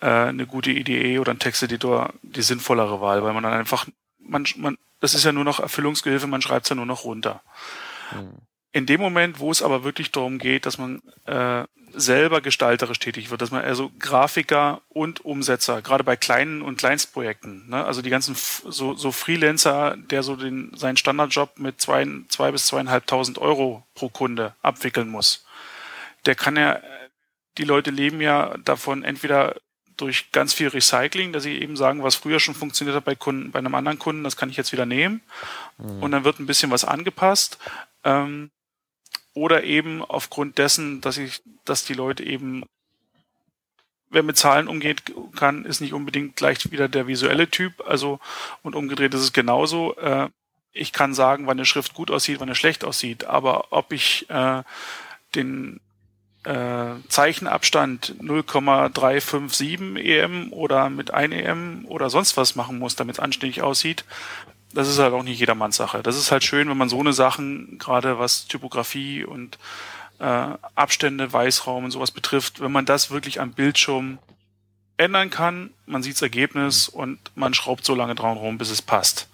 äh, 0.00 0.06
eine 0.06 0.46
gute 0.46 0.70
Idee 0.70 1.18
oder 1.18 1.32
ein 1.32 1.38
Texteditor 1.38 2.12
die 2.22 2.42
sinnvollere 2.42 3.00
Wahl, 3.00 3.22
weil 3.22 3.32
man 3.32 3.42
dann 3.42 3.54
einfach, 3.54 3.86
man, 4.18 4.44
man, 4.56 4.76
das 5.00 5.14
ist 5.14 5.24
ja 5.24 5.32
nur 5.32 5.44
noch 5.44 5.60
Erfüllungsgehilfe, 5.60 6.26
man 6.26 6.42
schreibt's 6.42 6.68
ja 6.68 6.76
nur 6.76 6.86
noch 6.86 7.04
runter. 7.04 7.42
Mhm. 8.12 8.38
In 8.72 8.86
dem 8.86 9.00
Moment, 9.00 9.40
wo 9.40 9.50
es 9.50 9.62
aber 9.62 9.82
wirklich 9.82 10.12
darum 10.12 10.38
geht, 10.38 10.66
dass 10.66 10.78
man 10.78 11.02
äh, 11.24 11.64
selber 11.94 12.40
gestalterisch 12.40 12.98
tätig 12.98 13.30
wird, 13.30 13.42
dass 13.42 13.50
man 13.50 13.62
also 13.62 13.90
Grafiker 13.98 14.82
und 14.88 15.24
Umsetzer, 15.24 15.82
gerade 15.82 16.04
bei 16.04 16.16
kleinen 16.16 16.62
und 16.62 16.78
Kleinstprojekten, 16.78 17.68
ne, 17.68 17.84
also 17.84 18.02
die 18.02 18.10
ganzen 18.10 18.34
so, 18.34 18.94
so 18.94 19.12
Freelancer, 19.12 19.96
der 19.96 20.22
so 20.22 20.36
den, 20.36 20.72
seinen 20.76 20.96
Standardjob 20.96 21.58
mit 21.58 21.80
zwei, 21.80 22.06
zwei 22.28 22.52
bis 22.52 22.66
zweieinhalbtausend 22.66 23.38
Euro 23.38 23.84
pro 23.94 24.08
Kunde 24.08 24.54
abwickeln 24.62 25.08
muss, 25.08 25.44
der 26.26 26.34
kann 26.34 26.56
ja, 26.56 26.80
die 27.58 27.64
Leute 27.64 27.90
leben 27.90 28.20
ja 28.20 28.56
davon 28.64 29.02
entweder 29.02 29.56
durch 29.96 30.32
ganz 30.32 30.54
viel 30.54 30.68
Recycling, 30.68 31.32
dass 31.32 31.42
sie 31.42 31.58
eben 31.58 31.76
sagen, 31.76 32.02
was 32.02 32.14
früher 32.14 32.40
schon 32.40 32.54
funktioniert 32.54 32.96
hat 32.96 33.04
bei 33.04 33.14
Kunden, 33.14 33.50
bei 33.50 33.58
einem 33.58 33.74
anderen 33.74 33.98
Kunden, 33.98 34.24
das 34.24 34.36
kann 34.36 34.48
ich 34.48 34.56
jetzt 34.56 34.72
wieder 34.72 34.86
nehmen. 34.86 35.20
Mhm. 35.78 36.02
Und 36.02 36.10
dann 36.12 36.24
wird 36.24 36.40
ein 36.40 36.46
bisschen 36.46 36.70
was 36.70 36.84
angepasst. 36.84 37.58
Ähm, 38.04 38.50
oder 39.34 39.64
eben 39.64 40.02
aufgrund 40.02 40.58
dessen, 40.58 41.00
dass 41.00 41.16
ich, 41.16 41.42
dass 41.64 41.84
die 41.84 41.94
Leute 41.94 42.24
eben, 42.24 42.64
wer 44.10 44.22
mit 44.22 44.36
Zahlen 44.36 44.68
umgeht 44.68 45.14
kann, 45.36 45.64
ist 45.64 45.80
nicht 45.80 45.92
unbedingt 45.92 46.36
gleich 46.36 46.70
wieder 46.70 46.88
der 46.88 47.06
visuelle 47.06 47.48
Typ. 47.48 47.86
Also 47.86 48.18
und 48.62 48.74
umgedreht 48.74 49.14
ist 49.14 49.22
es 49.22 49.32
genauso. 49.32 49.96
Äh, 49.96 50.28
ich 50.72 50.92
kann 50.92 51.14
sagen, 51.14 51.46
wann 51.46 51.58
eine 51.58 51.66
Schrift 51.66 51.94
gut 51.94 52.10
aussieht, 52.10 52.40
wann 52.40 52.48
eine 52.48 52.54
schlecht 52.54 52.84
aussieht, 52.84 53.24
aber 53.24 53.72
ob 53.72 53.92
ich 53.92 54.28
äh, 54.30 54.62
den 55.34 55.80
äh, 56.44 56.94
Zeichenabstand 57.08 58.14
0,357 58.22 59.96
EM 60.04 60.52
oder 60.52 60.88
mit 60.90 61.12
1 61.12 61.34
EM 61.34 61.84
oder 61.86 62.08
sonst 62.08 62.36
was 62.36 62.56
machen 62.56 62.78
muss, 62.78 62.96
damit 62.96 63.16
es 63.16 63.20
anständig 63.20 63.62
aussieht, 63.62 64.04
das 64.72 64.88
ist 64.88 64.98
halt 64.98 65.12
auch 65.12 65.22
nicht 65.22 65.40
jedermanns 65.40 65.76
Sache. 65.76 66.02
Das 66.02 66.16
ist 66.16 66.30
halt 66.30 66.44
schön, 66.44 66.68
wenn 66.68 66.76
man 66.76 66.88
so 66.88 67.00
eine 67.00 67.12
Sachen, 67.12 67.78
gerade 67.78 68.18
was 68.18 68.46
Typografie 68.46 69.24
und 69.24 69.58
äh, 70.18 70.24
Abstände, 70.74 71.32
Weißraum 71.32 71.84
und 71.84 71.90
sowas 71.90 72.10
betrifft, 72.10 72.60
wenn 72.60 72.72
man 72.72 72.86
das 72.86 73.10
wirklich 73.10 73.40
am 73.40 73.52
Bildschirm 73.52 74.18
ändern 74.96 75.30
kann, 75.30 75.70
man 75.86 76.02
sieht 76.02 76.14
das 76.14 76.22
Ergebnis 76.22 76.88
und 76.88 77.18
man 77.34 77.54
schraubt 77.54 77.84
so 77.84 77.94
lange 77.94 78.14
dran 78.14 78.36
rum, 78.36 78.58
bis 78.58 78.70
es 78.70 78.82
passt. 78.82 79.28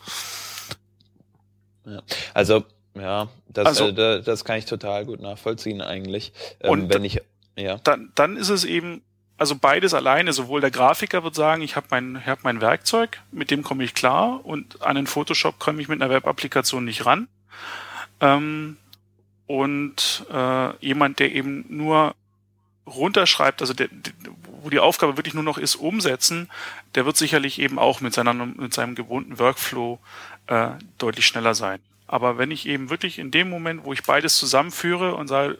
Ja. 1.84 2.02
Also, 2.34 2.64
ja, 2.94 3.28
das, 3.48 3.66
also, 3.66 3.88
äh, 3.88 4.22
das 4.22 4.44
kann 4.44 4.58
ich 4.58 4.66
total 4.66 5.04
gut 5.04 5.20
nachvollziehen 5.20 5.80
eigentlich. 5.80 6.32
Ähm, 6.60 6.70
und 6.70 6.94
wenn 6.94 7.04
ich, 7.04 7.20
ja. 7.56 7.78
Dann, 7.78 8.12
dann 8.14 8.36
ist 8.36 8.48
es 8.48 8.64
eben 8.64 9.02
also 9.38 9.54
beides 9.54 9.92
alleine, 9.92 10.32
sowohl 10.32 10.60
der 10.60 10.70
Grafiker 10.70 11.22
wird 11.22 11.34
sagen, 11.34 11.62
ich 11.62 11.76
habe 11.76 11.86
mein, 11.90 12.24
hab 12.24 12.42
mein 12.44 12.60
Werkzeug, 12.60 13.20
mit 13.32 13.50
dem 13.50 13.62
komme 13.62 13.84
ich 13.84 13.94
klar 13.94 14.44
und 14.44 14.82
an 14.82 14.96
den 14.96 15.06
Photoshop 15.06 15.58
komme 15.58 15.82
ich 15.82 15.88
mit 15.88 16.00
einer 16.00 16.12
Web-Applikation 16.12 16.84
nicht 16.84 17.04
ran. 17.04 17.28
Ähm, 18.20 18.78
und 19.46 20.26
äh, 20.32 20.76
jemand, 20.84 21.18
der 21.18 21.34
eben 21.34 21.66
nur 21.68 22.14
runterschreibt, 22.86 23.60
also 23.60 23.74
der, 23.74 23.88
der, 23.88 24.12
wo 24.62 24.70
die 24.70 24.78
Aufgabe 24.78 25.16
wirklich 25.16 25.34
nur 25.34 25.42
noch 25.42 25.58
ist, 25.58 25.76
umsetzen, 25.76 26.48
der 26.94 27.04
wird 27.04 27.16
sicherlich 27.16 27.60
eben 27.60 27.78
auch 27.78 28.00
mit, 28.00 28.14
seiner, 28.14 28.32
mit 28.32 28.72
seinem 28.72 28.94
gewohnten 28.94 29.38
Workflow 29.38 29.98
äh, 30.46 30.70
deutlich 30.98 31.26
schneller 31.26 31.54
sein. 31.54 31.80
Aber 32.06 32.38
wenn 32.38 32.50
ich 32.50 32.66
eben 32.66 32.88
wirklich 32.88 33.18
in 33.18 33.30
dem 33.30 33.50
Moment, 33.50 33.84
wo 33.84 33.92
ich 33.92 34.04
beides 34.04 34.36
zusammenführe 34.36 35.14
und 35.14 35.28
sage, 35.28 35.58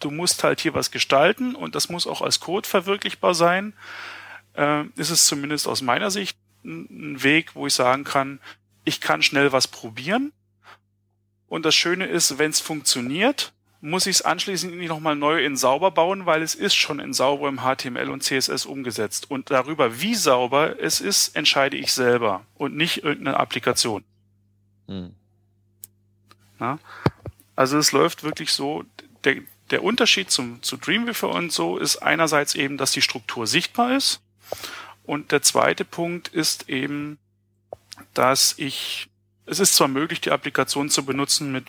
du 0.00 0.10
musst 0.10 0.44
halt 0.44 0.60
hier 0.60 0.74
was 0.74 0.90
gestalten 0.90 1.54
und 1.54 1.74
das 1.74 1.88
muss 1.88 2.06
auch 2.06 2.22
als 2.22 2.40
Code 2.40 2.68
verwirklichbar 2.68 3.34
sein, 3.34 3.72
äh, 4.54 4.84
ist 4.96 5.10
es 5.10 5.26
zumindest 5.26 5.66
aus 5.66 5.82
meiner 5.82 6.10
Sicht 6.10 6.36
ein 6.64 7.22
Weg, 7.22 7.54
wo 7.54 7.66
ich 7.66 7.74
sagen 7.74 8.04
kann, 8.04 8.40
ich 8.84 9.00
kann 9.00 9.22
schnell 9.22 9.52
was 9.52 9.68
probieren. 9.68 10.32
Und 11.48 11.64
das 11.64 11.74
Schöne 11.74 12.06
ist, 12.06 12.38
wenn 12.38 12.50
es 12.50 12.60
funktioniert, 12.60 13.52
muss 13.80 14.06
ich 14.06 14.16
es 14.16 14.22
anschließend 14.22 14.76
nicht 14.76 14.88
nochmal 14.88 15.14
neu 15.14 15.44
in 15.44 15.56
sauber 15.56 15.90
bauen, 15.90 16.26
weil 16.26 16.42
es 16.42 16.54
ist 16.54 16.74
schon 16.74 16.98
in 16.98 17.12
sauber 17.12 17.48
im 17.48 17.60
HTML 17.60 18.10
und 18.10 18.22
CSS 18.22 18.66
umgesetzt. 18.66 19.30
Und 19.30 19.50
darüber, 19.50 20.00
wie 20.00 20.14
sauber 20.14 20.80
es 20.80 21.00
ist, 21.00 21.36
entscheide 21.36 21.76
ich 21.76 21.92
selber 21.92 22.44
und 22.54 22.76
nicht 22.76 23.04
irgendeine 23.04 23.38
Applikation. 23.38 24.04
Hm. 24.88 25.14
Also 27.54 27.78
es 27.78 27.92
läuft 27.92 28.24
wirklich 28.24 28.52
so, 28.52 28.84
der, 29.24 29.36
der 29.70 29.82
Unterschied 29.82 30.30
zum, 30.30 30.62
zu 30.62 30.76
Dreamweaver 30.76 31.30
und 31.30 31.52
so 31.52 31.78
ist 31.78 31.96
einerseits 31.98 32.54
eben, 32.54 32.78
dass 32.78 32.92
die 32.92 33.02
Struktur 33.02 33.46
sichtbar 33.46 33.96
ist. 33.96 34.20
Und 35.04 35.32
der 35.32 35.42
zweite 35.42 35.84
Punkt 35.84 36.28
ist 36.28 36.68
eben, 36.68 37.18
dass 38.14 38.54
ich, 38.58 39.08
es 39.46 39.60
ist 39.60 39.74
zwar 39.74 39.88
möglich, 39.88 40.20
die 40.20 40.30
Applikation 40.30 40.90
zu 40.90 41.04
benutzen 41.04 41.52
mit 41.52 41.64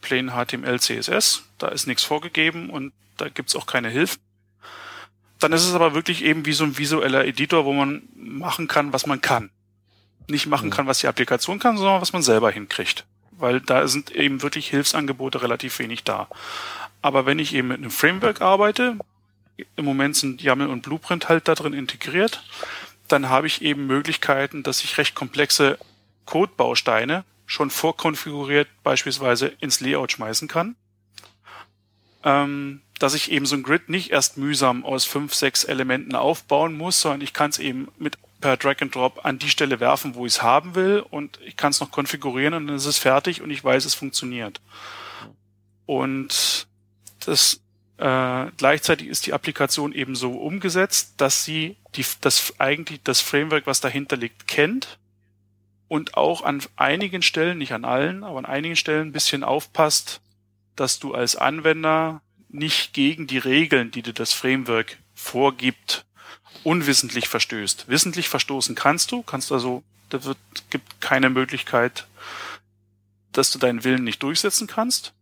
plain 0.00 0.30
HTML, 0.30 0.78
CSS, 0.78 1.44
da 1.58 1.68
ist 1.68 1.86
nichts 1.86 2.04
vorgegeben 2.04 2.70
und 2.70 2.92
da 3.16 3.28
gibt's 3.28 3.56
auch 3.56 3.66
keine 3.66 3.88
Hilfe. 3.88 4.18
Dann 5.40 5.52
ist 5.52 5.66
es 5.66 5.74
aber 5.74 5.94
wirklich 5.94 6.24
eben 6.24 6.46
wie 6.46 6.52
so 6.52 6.64
ein 6.64 6.78
visueller 6.78 7.24
Editor, 7.24 7.64
wo 7.64 7.72
man 7.72 8.02
machen 8.14 8.68
kann, 8.68 8.92
was 8.92 9.06
man 9.06 9.20
kann. 9.20 9.50
Nicht 10.28 10.46
machen 10.46 10.70
kann, 10.70 10.86
was 10.86 11.00
die 11.00 11.08
Applikation 11.08 11.58
kann, 11.58 11.76
sondern 11.76 12.00
was 12.00 12.12
man 12.12 12.22
selber 12.22 12.50
hinkriegt. 12.50 13.04
Weil 13.32 13.60
da 13.60 13.86
sind 13.88 14.10
eben 14.12 14.42
wirklich 14.42 14.68
Hilfsangebote 14.68 15.42
relativ 15.42 15.78
wenig 15.80 16.04
da. 16.04 16.28
Aber 17.04 17.26
wenn 17.26 17.38
ich 17.38 17.54
eben 17.54 17.68
mit 17.68 17.76
einem 17.76 17.90
Framework 17.90 18.40
arbeite, 18.40 18.96
im 19.76 19.84
Moment 19.84 20.16
sind 20.16 20.40
YAML 20.40 20.68
und 20.68 20.80
Blueprint 20.80 21.28
halt 21.28 21.48
da 21.48 21.54
drin 21.54 21.74
integriert, 21.74 22.42
dann 23.08 23.28
habe 23.28 23.46
ich 23.46 23.60
eben 23.60 23.86
Möglichkeiten, 23.86 24.62
dass 24.62 24.82
ich 24.82 24.96
recht 24.96 25.14
komplexe 25.14 25.78
Codebausteine 26.24 27.26
schon 27.44 27.68
vorkonfiguriert 27.68 28.68
beispielsweise 28.82 29.48
ins 29.60 29.80
Layout 29.80 30.12
schmeißen 30.12 30.48
kann. 30.48 30.76
Ähm, 32.22 32.80
dass 32.98 33.12
ich 33.12 33.30
eben 33.30 33.44
so 33.44 33.56
ein 33.56 33.64
Grid 33.64 33.90
nicht 33.90 34.10
erst 34.10 34.38
mühsam 34.38 34.82
aus 34.82 35.04
fünf, 35.04 35.34
sechs 35.34 35.64
Elementen 35.64 36.14
aufbauen 36.14 36.74
muss, 36.74 37.02
sondern 37.02 37.20
ich 37.20 37.34
kann 37.34 37.50
es 37.50 37.58
eben 37.58 37.88
mit 37.98 38.16
per 38.40 38.56
Drag 38.56 38.80
and 38.80 38.94
Drop 38.94 39.26
an 39.26 39.38
die 39.38 39.50
Stelle 39.50 39.78
werfen, 39.78 40.14
wo 40.14 40.24
ich 40.24 40.36
es 40.36 40.42
haben 40.42 40.74
will 40.74 41.04
und 41.10 41.38
ich 41.44 41.58
kann 41.58 41.72
es 41.72 41.80
noch 41.80 41.90
konfigurieren 41.90 42.54
und 42.54 42.66
dann 42.68 42.76
ist 42.76 42.86
es 42.86 42.96
fertig 42.96 43.42
und 43.42 43.50
ich 43.50 43.62
weiß, 43.62 43.84
es 43.84 43.94
funktioniert. 43.94 44.62
Und 45.84 46.66
das 47.24 47.60
äh, 47.96 48.50
gleichzeitig 48.56 49.08
ist 49.08 49.26
die 49.26 49.32
Applikation 49.32 49.92
eben 49.92 50.16
so 50.16 50.32
umgesetzt, 50.32 51.14
dass 51.18 51.44
sie 51.44 51.76
die, 51.94 52.04
das 52.20 52.54
eigentlich 52.58 53.00
das 53.04 53.20
Framework, 53.20 53.66
was 53.66 53.80
dahinter 53.80 54.16
liegt, 54.16 54.48
kennt 54.48 54.98
und 55.88 56.16
auch 56.16 56.42
an 56.42 56.62
einigen 56.76 57.22
Stellen, 57.22 57.58
nicht 57.58 57.72
an 57.72 57.84
allen, 57.84 58.24
aber 58.24 58.38
an 58.38 58.46
einigen 58.46 58.76
Stellen 58.76 59.08
ein 59.08 59.12
bisschen 59.12 59.44
aufpasst, 59.44 60.20
dass 60.76 60.98
du 60.98 61.14
als 61.14 61.36
Anwender 61.36 62.20
nicht 62.48 62.92
gegen 62.92 63.26
die 63.26 63.38
Regeln, 63.38 63.90
die 63.90 64.02
dir 64.02 64.12
das 64.12 64.32
Framework 64.32 64.98
vorgibt, 65.14 66.04
unwissentlich 66.64 67.28
verstößt. 67.28 67.88
Wissentlich 67.88 68.28
verstoßen 68.28 68.74
kannst 68.74 69.12
du, 69.12 69.22
kannst 69.22 69.52
also, 69.52 69.82
da 70.08 70.24
wird, 70.24 70.38
gibt 70.70 71.00
keine 71.00 71.30
Möglichkeit, 71.30 72.06
dass 73.32 73.50
du 73.50 73.58
deinen 73.58 73.84
Willen 73.84 74.04
nicht 74.04 74.22
durchsetzen 74.22 74.66
kannst. 74.66 75.12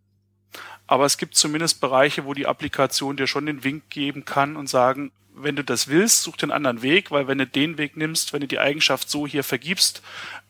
Aber 0.86 1.04
es 1.04 1.16
gibt 1.16 1.36
zumindest 1.36 1.80
Bereiche, 1.80 2.24
wo 2.24 2.34
die 2.34 2.46
Applikation 2.46 3.16
dir 3.16 3.26
schon 3.26 3.46
den 3.46 3.64
Wink 3.64 3.88
geben 3.90 4.24
kann 4.24 4.56
und 4.56 4.68
sagen, 4.68 5.12
wenn 5.34 5.56
du 5.56 5.64
das 5.64 5.88
willst, 5.88 6.22
such 6.22 6.36
den 6.36 6.50
anderen 6.50 6.82
Weg, 6.82 7.10
weil 7.10 7.26
wenn 7.26 7.38
du 7.38 7.46
den 7.46 7.78
Weg 7.78 7.96
nimmst, 7.96 8.32
wenn 8.32 8.40
du 8.40 8.48
die 8.48 8.58
Eigenschaft 8.58 9.08
so 9.08 9.26
hier 9.26 9.44
vergibst, 9.44 10.02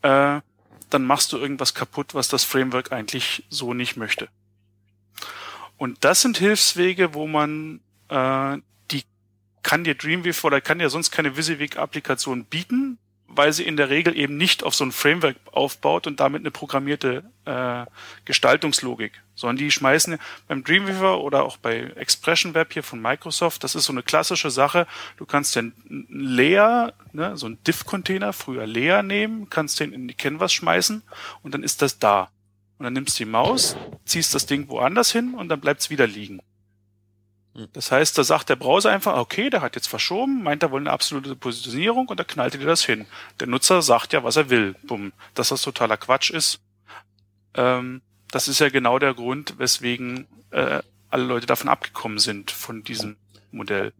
äh, 0.02 0.40
dann 0.90 1.04
machst 1.04 1.32
du 1.32 1.38
irgendwas 1.38 1.74
kaputt, 1.74 2.14
was 2.14 2.28
das 2.28 2.44
Framework 2.44 2.92
eigentlich 2.92 3.44
so 3.48 3.74
nicht 3.74 3.96
möchte. 3.96 4.28
Und 5.76 6.04
das 6.04 6.20
sind 6.20 6.38
Hilfswege, 6.38 7.14
wo 7.14 7.26
man 7.26 7.80
äh, 8.08 8.58
die 8.90 9.02
kann 9.62 9.84
dir 9.84 9.94
Dreamweaver 9.94 10.46
oder 10.46 10.60
kann 10.60 10.78
dir 10.78 10.90
sonst 10.90 11.10
keine 11.10 11.36
WYSIWYG-Applikation 11.36 12.44
bieten, 12.44 12.98
weil 13.34 13.52
sie 13.52 13.64
in 13.64 13.76
der 13.76 13.90
Regel 13.90 14.16
eben 14.16 14.36
nicht 14.36 14.62
auf 14.62 14.74
so 14.74 14.84
ein 14.84 14.92
Framework 14.92 15.36
aufbaut 15.50 16.06
und 16.06 16.20
damit 16.20 16.42
eine 16.42 16.50
programmierte 16.50 17.24
äh, 17.44 17.86
Gestaltungslogik, 18.24 19.22
sondern 19.34 19.56
die 19.56 19.70
schmeißen 19.70 20.18
beim 20.48 20.62
Dreamweaver 20.62 21.22
oder 21.22 21.44
auch 21.44 21.56
bei 21.56 21.80
Expression 21.96 22.54
Web 22.54 22.72
hier 22.74 22.82
von 22.82 23.00
Microsoft, 23.00 23.64
das 23.64 23.74
ist 23.74 23.86
so 23.86 23.92
eine 23.92 24.02
klassische 24.02 24.50
Sache, 24.50 24.86
du 25.16 25.24
kannst 25.24 25.56
den 25.56 25.72
Layer, 26.08 26.92
ne, 27.12 27.36
so 27.36 27.46
ein 27.48 27.58
Diff-Container, 27.66 28.32
früher 28.32 28.66
Layer 28.66 29.02
nehmen, 29.02 29.48
kannst 29.48 29.80
den 29.80 29.92
in 29.92 30.08
die 30.08 30.14
Canvas 30.14 30.52
schmeißen 30.52 31.02
und 31.42 31.54
dann 31.54 31.62
ist 31.62 31.82
das 31.82 31.98
da. 31.98 32.30
Und 32.78 32.84
dann 32.84 32.92
nimmst 32.92 33.18
du 33.18 33.24
die 33.24 33.30
Maus, 33.30 33.76
ziehst 34.04 34.34
das 34.34 34.46
Ding 34.46 34.68
woanders 34.68 35.12
hin 35.12 35.34
und 35.34 35.48
dann 35.48 35.60
bleibt's 35.60 35.88
wieder 35.88 36.06
liegen. 36.06 36.40
Hm. 37.54 37.68
Das 37.72 37.92
heißt, 37.92 38.16
da 38.16 38.24
sagt 38.24 38.48
der 38.48 38.56
Browser 38.56 38.90
einfach, 38.90 39.16
okay, 39.16 39.50
der 39.50 39.60
hat 39.60 39.74
jetzt 39.74 39.88
verschoben, 39.88 40.42
meint 40.42 40.62
er 40.62 40.70
wohl 40.70 40.80
eine 40.80 40.90
absolute 40.90 41.36
Positionierung 41.36 42.08
und 42.08 42.18
da 42.18 42.24
knallt 42.24 42.54
er 42.54 42.60
dir 42.60 42.66
das 42.66 42.84
hin. 42.84 43.06
Der 43.40 43.46
Nutzer 43.46 43.82
sagt 43.82 44.12
ja, 44.12 44.24
was 44.24 44.36
er 44.36 44.50
will. 44.50 44.74
Bumm. 44.84 45.12
Dass 45.34 45.48
das 45.48 45.62
totaler 45.62 45.96
Quatsch 45.96 46.30
ist. 46.30 46.60
Ähm, 47.54 48.00
das 48.30 48.48
ist 48.48 48.60
ja 48.60 48.70
genau 48.70 48.98
der 48.98 49.14
Grund, 49.14 49.58
weswegen 49.58 50.26
äh, 50.50 50.82
alle 51.10 51.24
Leute 51.24 51.46
davon 51.46 51.68
abgekommen 51.68 52.18
sind, 52.18 52.50
von 52.50 52.82
diesem 52.82 53.16
Modell. 53.50 53.92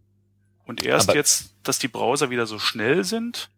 Und 0.65 0.83
erst 0.83 1.09
Aber 1.09 1.17
jetzt, 1.17 1.53
dass 1.61 1.77
die 1.77 1.87
Browser 1.87 2.31
wieder 2.31 2.47
so 2.47 2.57
schnell 2.57 3.03
sind, 3.03 3.49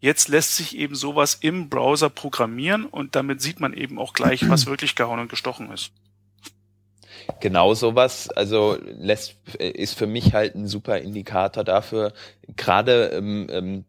jetzt 0.00 0.26
lässt 0.28 0.56
sich 0.56 0.76
eben 0.76 0.96
sowas 0.96 1.36
im 1.40 1.68
Browser 1.68 2.10
programmieren 2.10 2.86
und 2.86 3.14
damit 3.14 3.40
sieht 3.40 3.60
man 3.60 3.74
eben 3.74 3.98
auch 4.00 4.14
gleich, 4.14 4.48
was 4.48 4.66
wirklich 4.66 4.96
gehauen 4.96 5.20
und 5.20 5.28
gestochen 5.28 5.70
ist 5.70 5.92
genau 7.40 7.74
sowas, 7.74 8.28
also 8.30 8.76
lässt, 8.98 9.36
ist 9.58 9.96
für 9.96 10.06
mich 10.06 10.34
halt 10.34 10.54
ein 10.54 10.66
super 10.66 10.98
Indikator 10.98 11.64
dafür, 11.64 12.12
gerade 12.56 13.10
ähm, 13.14 13.46
ähm, 13.50 13.84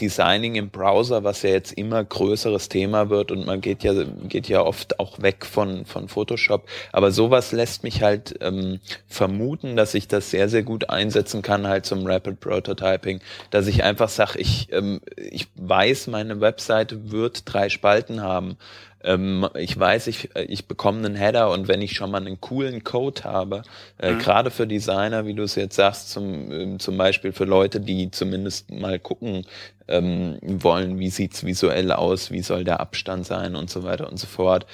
Designing 0.00 0.56
im 0.56 0.70
Browser, 0.70 1.22
was 1.22 1.42
ja 1.42 1.50
jetzt 1.50 1.72
immer 1.72 2.02
größeres 2.02 2.68
Thema 2.68 3.10
wird 3.10 3.30
und 3.30 3.46
man 3.46 3.60
geht 3.60 3.84
ja 3.84 3.92
geht 4.28 4.48
ja 4.48 4.62
oft 4.62 4.98
auch 4.98 5.22
weg 5.22 5.46
von 5.46 5.86
von 5.86 6.08
Photoshop, 6.08 6.68
aber 6.92 7.12
sowas 7.12 7.52
lässt 7.52 7.84
mich 7.84 8.02
halt 8.02 8.36
ähm, 8.40 8.80
vermuten, 9.06 9.76
dass 9.76 9.94
ich 9.94 10.08
das 10.08 10.30
sehr 10.30 10.48
sehr 10.48 10.62
gut 10.62 10.90
einsetzen 10.90 11.42
kann 11.42 11.66
halt 11.66 11.86
zum 11.86 12.06
Rapid 12.06 12.40
Prototyping, 12.40 13.20
dass 13.50 13.66
ich 13.68 13.84
einfach 13.84 14.08
sage, 14.08 14.38
ich 14.40 14.68
ähm, 14.72 15.00
ich 15.16 15.46
weiß, 15.54 16.08
meine 16.08 16.40
Webseite 16.40 17.12
wird 17.12 17.42
drei 17.46 17.68
Spalten 17.68 18.20
haben 18.20 18.56
ähm, 19.04 19.48
ich 19.54 19.78
weiß, 19.78 20.06
ich, 20.08 20.30
ich 20.34 20.66
bekomme 20.66 20.98
einen 20.98 21.14
Header 21.14 21.50
und 21.50 21.68
wenn 21.68 21.82
ich 21.82 21.92
schon 21.92 22.10
mal 22.10 22.20
einen 22.20 22.40
coolen 22.40 22.82
Code 22.84 23.24
habe, 23.24 23.62
äh, 23.98 24.12
mhm. 24.12 24.18
gerade 24.18 24.50
für 24.50 24.66
Designer, 24.66 25.26
wie 25.26 25.34
du 25.34 25.42
es 25.42 25.54
jetzt 25.54 25.76
sagst, 25.76 26.10
zum, 26.10 26.52
äh, 26.52 26.78
zum 26.78 26.96
Beispiel 26.96 27.32
für 27.32 27.44
Leute, 27.44 27.80
die 27.80 28.10
zumindest 28.10 28.70
mal 28.70 28.98
gucken 28.98 29.46
ähm, 29.88 30.38
wollen, 30.42 30.98
wie 30.98 31.10
sieht's 31.10 31.44
visuell 31.44 31.92
aus, 31.92 32.30
wie 32.30 32.42
soll 32.42 32.64
der 32.64 32.80
Abstand 32.80 33.26
sein 33.26 33.54
und 33.54 33.70
so 33.70 33.84
weiter 33.84 34.10
und 34.10 34.18
so 34.18 34.26
fort, 34.26 34.66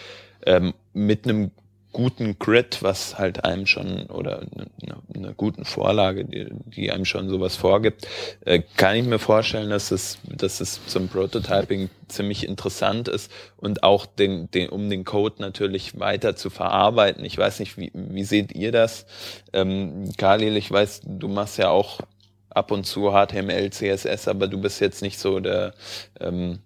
ähm, 0.47 0.73
mit 0.93 1.25
einem 1.25 1.51
guten 1.93 2.39
Grid, 2.39 2.83
was 2.83 3.19
halt 3.19 3.45
einem 3.45 3.67
schon 3.67 4.07
oder 4.07 4.47
eine 5.15 5.35
guten 5.35 5.65
Vorlage, 5.65 6.25
die, 6.25 6.47
die 6.51 6.91
einem 6.91 7.05
schon 7.05 7.29
sowas 7.29 7.57
vorgibt, 7.57 8.07
äh, 8.45 8.63
kann 8.77 8.97
ich 8.97 9.05
mir 9.05 9.19
vorstellen, 9.19 9.71
dass 9.71 9.91
es, 9.91 10.19
dass 10.25 10.61
es 10.61 10.81
zum 10.87 11.09
Prototyping 11.09 11.91
ziemlich 12.09 12.47
interessant 12.47 13.09
ist 13.09 13.31
und 13.57 13.83
auch 13.83 14.07
den, 14.07 14.51
den, 14.51 14.69
um 14.69 14.89
den 14.91 15.05
Code 15.05 15.37
natürlich 15.39 15.99
weiter 15.99 16.37
zu 16.37 16.51
verarbeiten. 16.51 17.25
Ich 17.25 17.37
weiß 17.37 17.61
nicht, 17.61 17.77
wie, 17.77 17.91
wie 17.95 18.25
seht 18.25 18.53
ihr 18.53 18.73
das? 18.73 19.07
Ähm, 19.53 20.11
Khalil, 20.17 20.57
ich 20.57 20.71
weiß, 20.71 21.03
du 21.05 21.29
machst 21.29 21.59
ja 21.59 21.71
auch 21.71 22.01
ab 22.51 22.71
und 22.71 22.85
zu 22.85 23.13
HTML, 23.13 23.71
CSS, 23.71 24.29
aber 24.29 24.49
du 24.49 24.61
bist 24.61 24.81
jetzt 24.81 25.03
nicht 25.03 25.19
so 25.19 25.41
der, 25.41 25.75
ähm, 26.21 26.59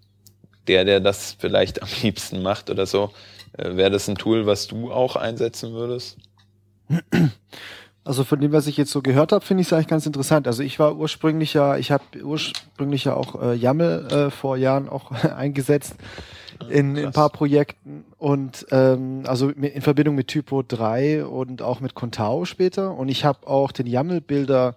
der, 0.67 0.85
der 0.85 1.01
das 1.01 1.37
vielleicht 1.39 1.83
am 1.83 1.89
liebsten 2.03 2.43
macht 2.43 2.71
oder 2.71 2.87
so. 2.87 3.13
Äh, 3.57 3.77
Wäre 3.77 3.91
das 3.91 4.09
ein 4.09 4.17
Tool, 4.17 4.47
was 4.47 4.67
du 4.67 4.93
auch 4.93 5.17
einsetzen 5.17 5.73
würdest? 5.73 6.19
Also 8.05 8.23
von 8.23 8.41
dem, 8.41 8.53
was 8.53 8.69
ich 8.69 8.77
jetzt 8.77 8.93
so 8.93 9.03
gehört 9.03 9.33
habe, 9.33 9.45
finde 9.45 9.63
ich 9.63 9.67
es 9.67 9.73
eigentlich 9.73 9.89
ganz 9.89 10.07
interessant. 10.07 10.47
Also 10.47 10.63
ich 10.63 10.79
war 10.79 10.97
ursprünglich 10.97 11.55
ja, 11.55 11.77
ich 11.77 11.91
habe 11.91 12.05
ursprünglich 12.23 13.05
ja 13.05 13.15
auch 13.15 13.43
äh, 13.43 13.55
YAML 13.55 14.07
äh, 14.09 14.31
vor 14.31 14.57
Jahren 14.57 14.89
auch 14.89 15.11
eingesetzt 15.37 15.97
ah, 16.61 16.67
in, 16.69 16.95
in 16.95 17.07
ein 17.07 17.13
paar 17.13 17.31
Projekten 17.31 18.05
und 18.17 18.65
ähm, 18.71 19.25
also 19.27 19.51
in 19.51 19.83
Verbindung 19.83 20.15
mit 20.15 20.29
Typo 20.29 20.63
3 20.63 21.25
und 21.25 21.63
auch 21.63 21.81
mit 21.81 21.95
Contao 21.95 22.45
später. 22.45 22.97
Und 22.97 23.09
ich 23.09 23.25
habe 23.25 23.45
auch 23.49 23.73
den 23.73 23.89
YAML-Bilder 23.89 24.77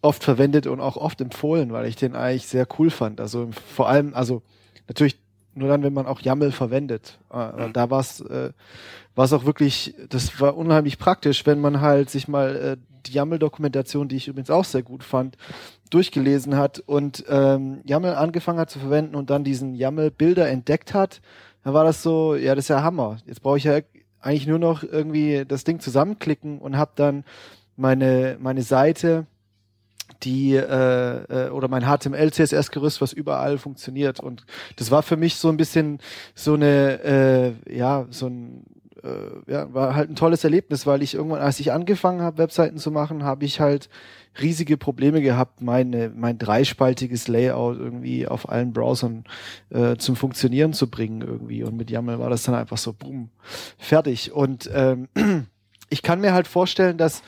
oft 0.00 0.24
verwendet 0.24 0.66
und 0.66 0.80
auch 0.80 0.96
oft 0.96 1.20
empfohlen, 1.20 1.70
weil 1.72 1.86
ich 1.86 1.96
den 1.96 2.16
eigentlich 2.16 2.46
sehr 2.46 2.66
cool 2.78 2.88
fand. 2.88 3.20
Also 3.20 3.50
vor 3.74 3.90
allem, 3.90 4.14
also 4.14 4.40
natürlich 4.88 5.18
nur 5.54 5.68
dann, 5.68 5.82
wenn 5.82 5.92
man 5.92 6.06
auch 6.06 6.20
YAML 6.20 6.52
verwendet. 6.52 7.18
Äh, 7.32 7.68
mhm. 7.68 7.72
Da 7.72 7.90
war 7.90 8.00
es 8.00 8.20
äh, 8.20 8.50
war's 9.14 9.32
auch 9.32 9.44
wirklich, 9.44 9.94
das 10.08 10.40
war 10.40 10.56
unheimlich 10.56 10.98
praktisch, 10.98 11.46
wenn 11.46 11.60
man 11.60 11.80
halt 11.80 12.10
sich 12.10 12.28
mal 12.28 12.56
äh, 12.56 12.76
die 13.06 13.12
YAML-Dokumentation, 13.12 14.08
die 14.08 14.16
ich 14.16 14.28
übrigens 14.28 14.50
auch 14.50 14.64
sehr 14.64 14.82
gut 14.82 15.04
fand, 15.04 15.36
durchgelesen 15.90 16.56
hat 16.56 16.80
und 16.80 17.24
ähm, 17.28 17.80
YAML 17.84 18.14
angefangen 18.14 18.58
hat 18.58 18.70
zu 18.70 18.78
verwenden 18.78 19.14
und 19.14 19.30
dann 19.30 19.44
diesen 19.44 19.74
YAML-Bilder 19.74 20.48
entdeckt 20.48 20.94
hat, 20.94 21.20
dann 21.62 21.74
war 21.74 21.84
das 21.84 22.02
so, 22.02 22.34
ja, 22.34 22.54
das 22.54 22.64
ist 22.64 22.68
ja 22.68 22.82
Hammer. 22.82 23.18
Jetzt 23.26 23.42
brauche 23.42 23.58
ich 23.58 23.64
ja 23.64 23.80
eigentlich 24.20 24.46
nur 24.46 24.58
noch 24.58 24.82
irgendwie 24.82 25.44
das 25.46 25.64
Ding 25.64 25.80
zusammenklicken 25.80 26.58
und 26.58 26.76
habe 26.76 26.92
dann 26.96 27.24
meine, 27.76 28.36
meine 28.40 28.62
Seite 28.62 29.26
die 30.22 30.54
äh, 30.54 31.46
äh, 31.46 31.50
oder 31.50 31.68
mein 31.68 31.82
HTML 31.82 32.32
CSS 32.32 32.70
Gerüst 32.70 33.00
was 33.00 33.12
überall 33.12 33.58
funktioniert. 33.58 34.20
Und 34.20 34.44
das 34.76 34.90
war 34.90 35.02
für 35.02 35.16
mich 35.16 35.36
so 35.36 35.48
ein 35.48 35.56
bisschen 35.56 35.98
so 36.34 36.54
eine 36.54 37.54
äh, 37.66 37.76
ja 37.76 38.06
so 38.10 38.26
ein 38.26 38.64
äh, 39.02 39.50
ja 39.50 39.72
war 39.72 39.94
halt 39.94 40.10
ein 40.10 40.16
tolles 40.16 40.44
Erlebnis 40.44 40.86
weil 40.86 41.02
ich 41.02 41.14
irgendwann 41.14 41.40
als 41.40 41.60
ich 41.60 41.72
angefangen 41.72 42.22
habe 42.22 42.38
Webseiten 42.38 42.78
zu 42.78 42.90
machen 42.90 43.24
habe 43.24 43.44
ich 43.44 43.60
halt 43.60 43.88
riesige 44.40 44.76
Probleme 44.76 45.22
gehabt 45.22 45.60
meine 45.60 46.10
mein 46.14 46.38
dreispaltiges 46.38 47.28
Layout 47.28 47.78
irgendwie 47.78 48.26
auf 48.26 48.48
allen 48.48 48.72
Browsern 48.72 49.24
äh, 49.70 49.96
zum 49.96 50.16
funktionieren 50.16 50.72
zu 50.72 50.90
bringen 50.90 51.22
irgendwie. 51.22 51.62
Und 51.62 51.76
mit 51.76 51.90
YAML 51.90 52.18
war 52.18 52.30
das 52.30 52.42
dann 52.42 52.54
einfach 52.54 52.78
so 52.78 52.92
boom 52.92 53.30
fertig. 53.78 54.32
Und 54.32 54.68
ähm, 54.72 55.08
ich 55.88 56.02
kann 56.02 56.20
mir 56.20 56.32
halt 56.32 56.48
vorstellen 56.48 56.98
dass 56.98 57.22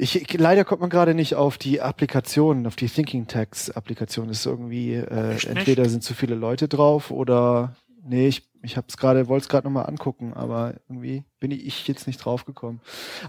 ich, 0.00 0.32
leider 0.32 0.64
kommt 0.64 0.80
man 0.80 0.90
gerade 0.90 1.14
nicht 1.14 1.34
auf 1.34 1.58
die 1.58 1.80
Applikation, 1.80 2.66
auf 2.66 2.76
die 2.76 2.88
Thinking 2.88 3.26
Tags 3.26 3.70
Applikation. 3.70 4.28
Ist 4.30 4.46
irgendwie 4.46 4.94
äh, 4.94 5.36
entweder 5.46 5.88
sind 5.88 6.02
zu 6.02 6.14
viele 6.14 6.34
Leute 6.34 6.68
drauf 6.68 7.10
oder 7.10 7.76
nee, 8.02 8.28
ich 8.28 8.48
ich 8.62 8.76
habe 8.76 8.86
es 8.88 8.96
gerade, 8.96 9.28
wollte 9.28 9.44
es 9.44 9.48
gerade 9.48 9.66
noch 9.66 9.72
mal 9.72 9.82
angucken, 9.82 10.34
aber 10.34 10.74
irgendwie 10.88 11.24
bin 11.38 11.50
ich 11.50 11.86
jetzt 11.88 12.06
nicht 12.06 12.18
drauf 12.18 12.44
gekommen. 12.44 12.80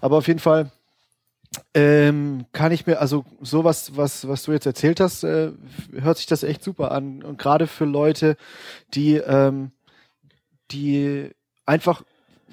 Aber 0.02 0.18
auf 0.18 0.28
jeden 0.28 0.40
Fall 0.40 0.72
ähm, 1.74 2.46
kann 2.52 2.72
ich 2.72 2.86
mir 2.86 3.00
also 3.00 3.26
sowas, 3.42 3.96
was 3.96 4.28
was 4.28 4.44
du 4.44 4.54
jetzt 4.54 4.66
erzählt 4.66 5.00
hast, 5.00 5.24
äh, 5.24 5.52
hört 5.94 6.18
sich 6.18 6.26
das 6.26 6.44
echt 6.44 6.64
super 6.64 6.92
an 6.92 7.24
und 7.24 7.38
gerade 7.38 7.68
für 7.68 7.86
Leute, 7.86 8.38
die 8.94 9.16
ähm, 9.16 9.72
die 10.72 11.32
einfach 11.66 12.04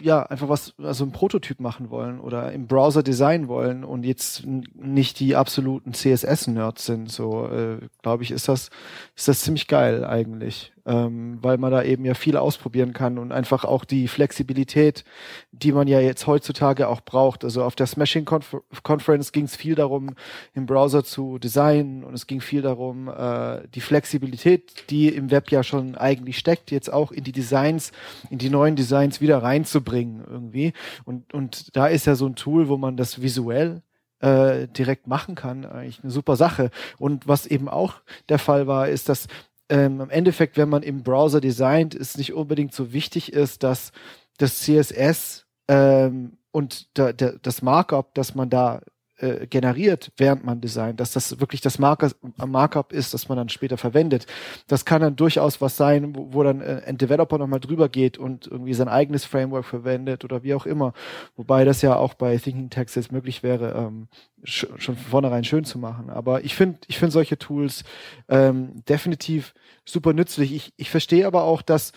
ja, 0.01 0.23
einfach 0.25 0.49
was, 0.49 0.75
also 0.83 1.05
ein 1.05 1.13
Prototyp 1.13 1.61
machen 1.61 1.91
wollen 1.91 2.21
oder 2.21 2.53
im 2.53 2.67
Browser 2.67 3.03
designen 3.03 3.49
wollen 3.49 3.85
und 3.85 4.05
jetzt 4.05 4.47
nicht 4.47 5.21
die 5.21 5.37
absoluten 5.37 5.93
CSS-Nerds 5.93 6.87
sind, 6.87 7.11
so, 7.11 7.49
äh, 7.49 7.79
glaube 8.03 8.23
ich, 8.23 8.31
ist 8.31 8.49
das, 8.49 8.71
ist 9.17 9.29
das 9.29 9.41
ziemlich 9.41 9.67
geil 9.67 10.05
eigentlich 10.05 10.73
ähm, 10.89 11.39
weil 11.43 11.59
man 11.59 11.71
da 11.71 11.83
eben 11.83 12.07
ja 12.07 12.15
viel 12.15 12.39
ausprobieren 12.39 12.95
kann 12.95 13.19
und 13.19 13.31
einfach 13.31 13.65
auch 13.65 13.85
die 13.85 14.09
Flexibilität, 14.09 15.05
die 15.53 15.73
man 15.73 15.87
ja 15.87 16.01
jetzt 16.01 16.27
heutzutage 16.27 16.89
auch 16.89 17.03
braucht. 17.03 17.45
Also 17.45 17.63
auf 17.63 17.77
der 17.77 17.87
Smashing 17.87 18.25
Conf 18.25 18.57
Conference 18.83 19.33
ging 19.33 19.45
es 19.45 19.55
viel 19.55 19.75
darum, 19.75 20.15
im 20.55 20.65
Browser 20.65 21.05
zu 21.05 21.39
designen 21.39 22.05
und 22.05 22.15
es 22.15 22.27
ging 22.27 22.41
viel 22.41 22.63
darum, 22.63 23.09
äh, 23.09 23.69
die 23.75 23.83
Flexibilität, 23.83 24.91
die 24.91 25.09
im 25.09 25.31
Web 25.31 25.51
ja 25.51 25.63
schon 25.63 25.95
eigentlich 25.95 26.39
steckt, 26.39 26.71
jetzt 26.71 26.91
auch 26.91 27.13
in 27.13 27.23
die 27.23 27.33
Designs, 27.33 27.93
in 28.31 28.39
die 28.39 28.49
neuen 28.49 28.75
Designs 28.75 29.21
wieder 29.21 29.43
reinzubringen 29.43 30.25
irgendwie. 30.27 30.73
Und, 31.05 31.35
und 31.35 31.77
da 31.77 31.87
ist 31.87 32.07
ja 32.07 32.15
so 32.15 32.27
ein 32.27 32.35
Tool, 32.35 32.69
wo 32.69 32.79
man 32.79 32.97
das 32.97 33.21
visuell 33.21 33.83
äh, 34.21 34.67
direkt 34.69 35.07
machen 35.07 35.35
kann, 35.35 35.65
eigentlich 35.65 36.03
eine 36.03 36.11
super 36.11 36.37
Sache. 36.37 36.71
Und 36.99 37.29
was 37.29 37.47
eben 37.47 37.69
auch 37.69 37.95
der 38.29 38.39
Fall 38.39 38.67
war, 38.67 38.89
ist, 38.89 39.09
dass 39.09 39.29
ähm, 39.69 40.01
im 40.01 40.11
Endeffekt, 40.11 40.57
wenn 40.57 40.69
man 40.69 40.83
im 40.83 41.03
Browser 41.03 41.41
designt, 41.41 41.95
es 41.95 42.17
nicht 42.17 42.33
unbedingt 42.33 42.75
so 42.75 42.93
wichtig 42.93 43.33
ist, 43.33 43.63
dass 43.63 43.93
das 44.39 44.61
CSS 44.61 45.47
ähm, 45.69 46.39
und 46.51 46.89
da, 46.97 47.13
der, 47.13 47.39
das 47.43 47.63
Markup, 47.63 48.15
das 48.15 48.35
man 48.35 48.51
da 48.51 48.81
äh, 49.19 49.47
generiert, 49.47 50.13
während 50.17 50.45
man 50.45 50.61
designt, 50.61 51.01
dass 51.01 51.13
das 51.13 51.41
wirklich 51.41 51.61
das 51.61 51.79
Marker, 51.79 52.11
Markup 52.47 52.93
ist, 52.93 53.15
das 53.15 53.29
man 53.29 53.37
dann 53.37 53.49
später 53.49 53.77
verwendet. 53.77 54.27
Das 54.67 54.85
kann 54.85 55.03
dann 55.03 55.17
durchaus 55.17 55.61
was 55.61 55.77
sein, 55.77 56.15
wo, 56.15 56.33
wo 56.33 56.43
dann 56.43 56.61
äh, 56.61 56.83
ein 56.87 56.99
Developer 56.99 57.39
nochmal 57.39 57.61
drüber 57.61 57.89
geht 57.89 58.19
und 58.19 58.47
irgendwie 58.47 58.75
sein 58.75 58.89
eigenes 58.89 59.25
Framework 59.25 59.65
verwendet 59.65 60.25
oder 60.25 60.43
wie 60.43 60.55
auch 60.55 60.67
immer. 60.67 60.93
Wobei 61.37 61.65
das 61.65 61.83
ja 61.83 61.97
auch 61.97 62.15
bei 62.15 62.37
Thinking 62.37 62.71
Text 62.71 63.13
möglich 63.13 63.43
wäre, 63.43 63.75
ähm, 63.75 64.09
sch 64.45 64.67
schon 64.77 64.97
von 64.97 65.11
vornherein 65.11 65.45
schön 65.45 65.65
zu 65.65 65.79
machen. 65.79 66.11
Aber 66.11 66.45
ich 66.45 66.55
finde, 66.55 66.79
ich 66.87 66.99
finde 66.99 67.13
solche 67.13 67.39
Tools 67.39 67.85
ähm, 68.29 68.85
definitiv 68.89 69.55
super 69.85 70.13
nützlich. 70.13 70.55
Ich, 70.55 70.73
ich 70.77 70.91
verstehe 70.91 71.27
aber 71.27 71.43
auch, 71.45 71.63
dass 71.63 71.93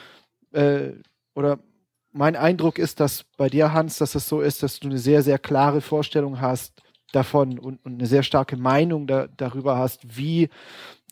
äh, 0.54 0.92
oder 1.36 1.60
mein 2.14 2.36
Eindruck 2.36 2.78
ist, 2.78 3.00
dass 3.00 3.24
bei 3.38 3.50
dir, 3.50 3.74
Hans, 3.74 3.98
dass 3.98 4.16
es 4.16 4.28
so 4.28 4.42
ist, 4.42 4.64
dass 4.64 4.80
du 4.80 4.90
eine 4.90 4.98
sehr, 4.98 5.22
sehr 5.22 5.40
klare 5.40 5.82
Vorstellung 5.82 6.42
hast, 6.42 6.82
davon 7.12 7.60
und, 7.60 7.84
und 7.86 7.94
eine 7.94 8.08
sehr 8.08 8.24
starke 8.24 8.58
Meinung 8.58 9.08
da, 9.08 9.28
darüber 9.38 9.78
hast, 9.78 10.18
wie 10.18 10.50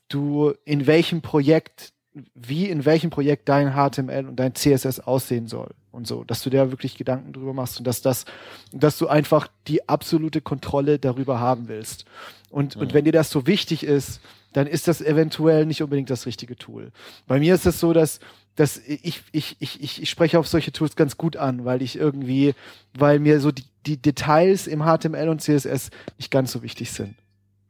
du 0.08 0.54
in 0.66 0.88
welchem 0.88 1.22
Projekt, 1.22 1.94
wie 2.34 2.66
in 2.66 2.86
welchem 2.86 3.10
Projekt 3.10 3.48
dein 3.50 3.74
HTML 3.74 4.28
und 4.28 4.36
dein 4.36 4.56
CSS 4.56 5.00
aussehen 5.00 5.48
soll 5.48 5.70
und 5.92 6.08
so, 6.08 6.24
dass 6.24 6.42
du 6.44 6.50
dir 6.50 6.72
wirklich 6.72 6.98
Gedanken 6.98 7.34
drüber 7.34 7.54
machst 7.54 7.78
und 7.78 7.88
dass 7.88 8.02
das, 8.02 8.26
dass 8.72 8.98
du 8.98 9.08
einfach 9.08 9.48
die 9.68 9.88
absolute 9.88 10.42
Kontrolle 10.42 11.00
darüber 11.00 11.40
haben 11.40 11.68
willst. 11.68 12.06
Und, 12.50 12.76
mhm. 12.76 12.82
und 12.82 12.94
wenn 12.94 13.06
dir 13.06 13.12
das 13.12 13.30
so 13.30 13.48
wichtig 13.48 13.84
ist, 13.84 14.22
dann 14.54 14.66
ist 14.66 14.88
das 14.88 15.02
eventuell 15.02 15.66
nicht 15.66 15.84
unbedingt 15.84 16.10
das 16.10 16.26
richtige 16.26 16.56
Tool. 16.56 16.92
Bei 17.28 17.40
mir 17.40 17.54
ist 17.54 17.68
es 17.68 17.80
so, 17.80 17.94
dass 17.94 18.20
dass 18.56 18.78
ich, 18.78 19.24
ich, 19.32 19.56
ich, 19.60 19.82
ich, 19.82 20.02
ich 20.02 20.10
spreche 20.10 20.40
auf 20.40 20.48
solche 20.48 20.72
Tools 20.72 20.96
ganz 20.96 21.18
gut 21.18 21.38
an, 21.38 21.66
weil 21.66 21.82
ich 21.82 21.96
irgendwie, 21.96 22.54
weil 22.94 23.20
mir 23.20 23.40
so 23.40 23.52
die, 23.52 23.64
die 23.86 23.98
Details 23.98 24.68
im 24.68 24.84
HTML 24.84 25.30
und 25.30 25.42
CSS 25.42 25.92
nicht 26.18 26.30
ganz 26.30 26.52
so 26.52 26.62
wichtig 26.62 26.92
sind, 26.92 27.16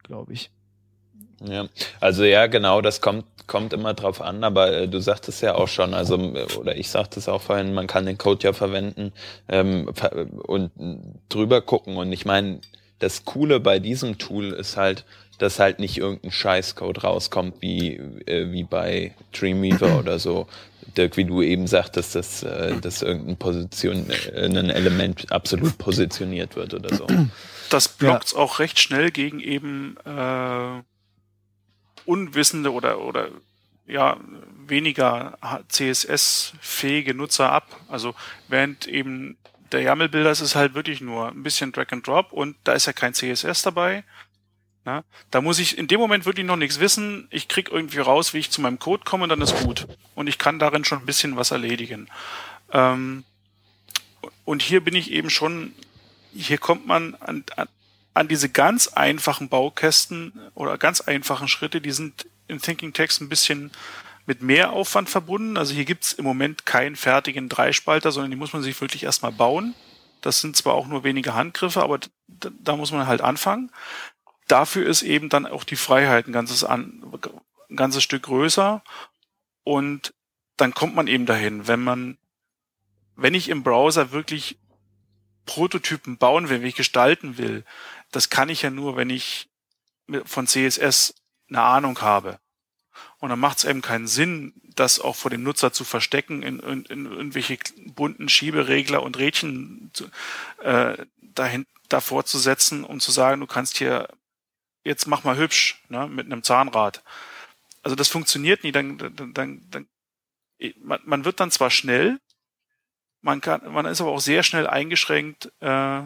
glaube 0.03 0.33
ich. 0.33 0.49
Ja, 1.47 1.67
also 1.99 2.23
ja, 2.23 2.47
genau, 2.47 2.81
das 2.81 2.99
kommt, 2.99 3.25
kommt 3.47 3.71
immer 3.71 3.93
drauf 3.93 4.21
an, 4.21 4.43
aber 4.43 4.73
äh, 4.73 4.87
du 4.87 4.99
sagtest 4.99 5.41
ja 5.41 5.55
auch 5.55 5.67
schon, 5.67 5.93
also, 5.93 6.15
oder 6.59 6.75
ich 6.75 6.89
sagte 6.89 7.19
es 7.19 7.29
auch 7.29 7.41
vorhin, 7.41 7.73
man 7.73 7.87
kann 7.87 8.05
den 8.05 8.17
Code 8.17 8.43
ja 8.43 8.53
verwenden 8.53 9.13
ähm, 9.47 9.89
und 10.47 10.71
drüber 11.29 11.61
gucken. 11.61 11.95
Und 11.95 12.11
ich 12.11 12.25
meine, 12.25 12.59
das 12.99 13.23
Coole 13.23 13.59
bei 13.59 13.79
diesem 13.79 14.17
Tool 14.17 14.51
ist 14.51 14.75
halt, 14.75 15.05
dass 15.39 15.59
halt 15.59 15.79
nicht 15.79 15.97
irgendein 15.97 16.31
Scheißcode 16.31 17.03
rauskommt, 17.03 17.55
wie, 17.61 17.95
äh, 18.25 18.51
wie 18.51 18.63
bei 18.63 19.15
Dreamweaver 19.33 19.97
oder 19.97 20.19
so, 20.19 20.47
Dirk, 20.95 21.17
wie 21.17 21.25
du 21.25 21.41
eben 21.41 21.67
sagtest, 21.67 22.15
dass, 22.15 22.43
äh, 22.43 22.79
dass 22.79 23.01
irgendein 23.01 23.37
Position, 23.37 24.05
äh, 24.09 24.45
ein 24.45 24.69
Element 24.69 25.31
absolut 25.31 25.77
positioniert 25.77 26.55
wird 26.55 26.73
oder 26.73 26.95
so. 26.95 27.07
Das 27.69 27.87
blockt 27.87 28.31
ja. 28.31 28.37
auch 28.39 28.59
recht 28.59 28.79
schnell 28.79 29.11
gegen 29.11 29.39
eben 29.39 29.95
äh, 30.03 30.81
unwissende 32.05 32.73
oder 32.73 32.99
oder 32.99 33.29
ja 33.85 34.17
weniger 34.65 35.37
CSS-fähige 35.67 37.13
Nutzer 37.13 37.51
ab. 37.51 37.79
Also 37.87 38.15
während 38.47 38.87
eben 38.87 39.37
der 39.71 39.81
YAML-Bilder 39.81 40.31
ist 40.31 40.41
es 40.41 40.55
halt 40.55 40.73
wirklich 40.73 41.01
nur 41.01 41.29
ein 41.29 41.43
bisschen 41.43 41.71
Drag 41.71 41.91
and 41.91 42.07
Drop 42.07 42.31
und 42.33 42.55
da 42.63 42.73
ist 42.73 42.87
ja 42.87 42.93
kein 42.93 43.13
CSS 43.13 43.61
dabei. 43.61 44.03
Na, 44.89 45.03
da 45.29 45.39
muss 45.39 45.59
ich 45.59 45.77
in 45.77 45.85
dem 45.85 45.99
Moment 45.99 46.25
wirklich 46.25 46.47
noch 46.47 46.55
nichts 46.55 46.79
wissen. 46.79 47.27
Ich 47.29 47.47
krieg 47.47 47.69
irgendwie 47.69 47.99
raus, 47.99 48.33
wie 48.33 48.39
ich 48.39 48.49
zu 48.49 48.59
meinem 48.59 48.79
Code 48.79 49.03
komme, 49.05 49.27
dann 49.27 49.39
ist 49.39 49.55
gut. 49.63 49.85
Und 50.15 50.25
ich 50.25 50.39
kann 50.39 50.57
darin 50.57 50.83
schon 50.83 50.97
ein 50.97 51.05
bisschen 51.05 51.35
was 51.35 51.51
erledigen. 51.51 52.09
Ähm, 52.71 53.23
und 54.45 54.63
hier 54.63 54.83
bin 54.83 54.95
ich 54.95 55.11
eben 55.11 55.29
schon, 55.29 55.75
hier 56.33 56.57
kommt 56.57 56.87
man 56.87 57.13
an, 57.19 57.43
an, 57.55 57.67
an 58.15 58.27
diese 58.27 58.49
ganz 58.49 58.87
einfachen 58.87 59.47
Baukästen 59.47 60.33
oder 60.55 60.79
ganz 60.79 61.01
einfachen 61.01 61.47
Schritte, 61.47 61.81
die 61.81 61.91
sind 61.91 62.25
in 62.47 62.59
Thinking 62.59 62.93
Text 62.93 63.21
ein 63.21 63.29
bisschen 63.29 63.69
mit 64.25 64.41
mehr 64.41 64.73
Aufwand 64.73 65.07
verbunden. 65.07 65.55
Also 65.55 65.75
hier 65.75 65.85
gibt's 65.85 66.13
im 66.13 66.25
Moment 66.25 66.65
keinen 66.65 66.95
fertigen 66.95 67.47
Dreispalter, 67.47 68.11
sondern 68.11 68.31
die 68.31 68.37
muss 68.37 68.53
man 68.53 68.63
sich 68.63 68.81
wirklich 68.81 69.03
erstmal 69.03 69.33
bauen. 69.33 69.75
Das 70.21 70.41
sind 70.41 70.57
zwar 70.57 70.73
auch 70.73 70.87
nur 70.87 71.03
wenige 71.03 71.35
Handgriffe, 71.35 71.83
aber 71.83 71.99
da 72.27 72.75
muss 72.75 72.91
man 72.91 73.05
halt 73.05 73.21
anfangen 73.21 73.69
dafür 74.49 74.87
ist 74.87 75.03
eben 75.03 75.29
dann 75.29 75.45
auch 75.45 75.63
die 75.63 75.77
Freiheit 75.77 76.27
ein 76.27 76.33
ganzes, 76.33 76.63
an, 76.63 77.03
ein 77.69 77.75
ganzes 77.75 78.03
Stück 78.03 78.23
größer. 78.23 78.83
Und 79.63 80.13
dann 80.57 80.73
kommt 80.73 80.95
man 80.95 81.07
eben 81.07 81.25
dahin, 81.25 81.67
wenn 81.67 81.81
man, 81.81 82.17
wenn 83.15 83.33
ich 83.33 83.49
im 83.49 83.63
Browser 83.63 84.11
wirklich 84.11 84.57
Prototypen 85.45 86.17
bauen 86.17 86.49
will, 86.49 86.61
wie 86.61 86.67
ich 86.67 86.75
gestalten 86.75 87.37
will, 87.37 87.63
das 88.11 88.29
kann 88.29 88.49
ich 88.49 88.61
ja 88.61 88.69
nur, 88.69 88.95
wenn 88.97 89.09
ich 89.09 89.49
von 90.25 90.47
CSS 90.47 91.15
eine 91.49 91.61
Ahnung 91.61 92.01
habe. 92.01 92.39
Und 93.19 93.29
dann 93.29 93.39
macht 93.39 93.59
es 93.59 93.63
eben 93.63 93.81
keinen 93.81 94.07
Sinn, 94.07 94.53
das 94.75 94.99
auch 94.99 95.15
vor 95.15 95.31
dem 95.31 95.43
Nutzer 95.43 95.71
zu 95.73 95.83
verstecken, 95.83 96.41
in, 96.41 96.59
in, 96.59 96.85
in 96.85 97.05
irgendwelche 97.05 97.57
bunten 97.87 98.29
Schieberegler 98.29 99.03
und 99.03 99.17
Rädchen 99.17 99.91
äh, 100.61 100.97
dahin, 101.21 101.65
davor 101.89 102.25
zu 102.25 102.37
setzen, 102.37 102.83
um 102.83 102.99
zu 102.99 103.11
sagen, 103.11 103.41
du 103.41 103.47
kannst 103.47 103.77
hier 103.77 104.07
jetzt 104.83 105.07
mach 105.07 105.23
mal 105.23 105.37
hübsch, 105.37 105.81
ne, 105.89 106.07
mit 106.07 106.25
einem 106.25 106.43
Zahnrad. 106.43 107.03
Also 107.83 107.95
das 107.95 108.09
funktioniert 108.09 108.63
nie, 108.63 108.71
dann, 108.71 108.97
dann, 108.97 109.33
dann, 109.33 109.61
dann 109.69 109.87
man, 110.81 110.99
man 111.05 111.25
wird 111.25 111.39
dann 111.39 111.51
zwar 111.51 111.69
schnell, 111.69 112.19
man 113.21 113.41
kann, 113.41 113.71
man 113.71 113.85
ist 113.85 114.01
aber 114.01 114.11
auch 114.11 114.19
sehr 114.19 114.43
schnell 114.43 114.67
eingeschränkt, 114.67 115.51
äh, 115.59 116.01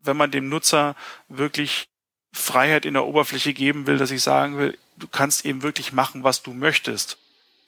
wenn 0.00 0.16
man 0.16 0.30
dem 0.30 0.48
Nutzer 0.48 0.94
wirklich 1.28 1.88
Freiheit 2.32 2.84
in 2.84 2.94
der 2.94 3.06
Oberfläche 3.06 3.54
geben 3.54 3.86
will, 3.86 3.98
dass 3.98 4.10
ich 4.10 4.22
sagen 4.22 4.58
will, 4.58 4.78
du 4.96 5.08
kannst 5.08 5.44
eben 5.44 5.62
wirklich 5.62 5.92
machen, 5.92 6.24
was 6.24 6.42
du 6.42 6.52
möchtest. 6.52 7.18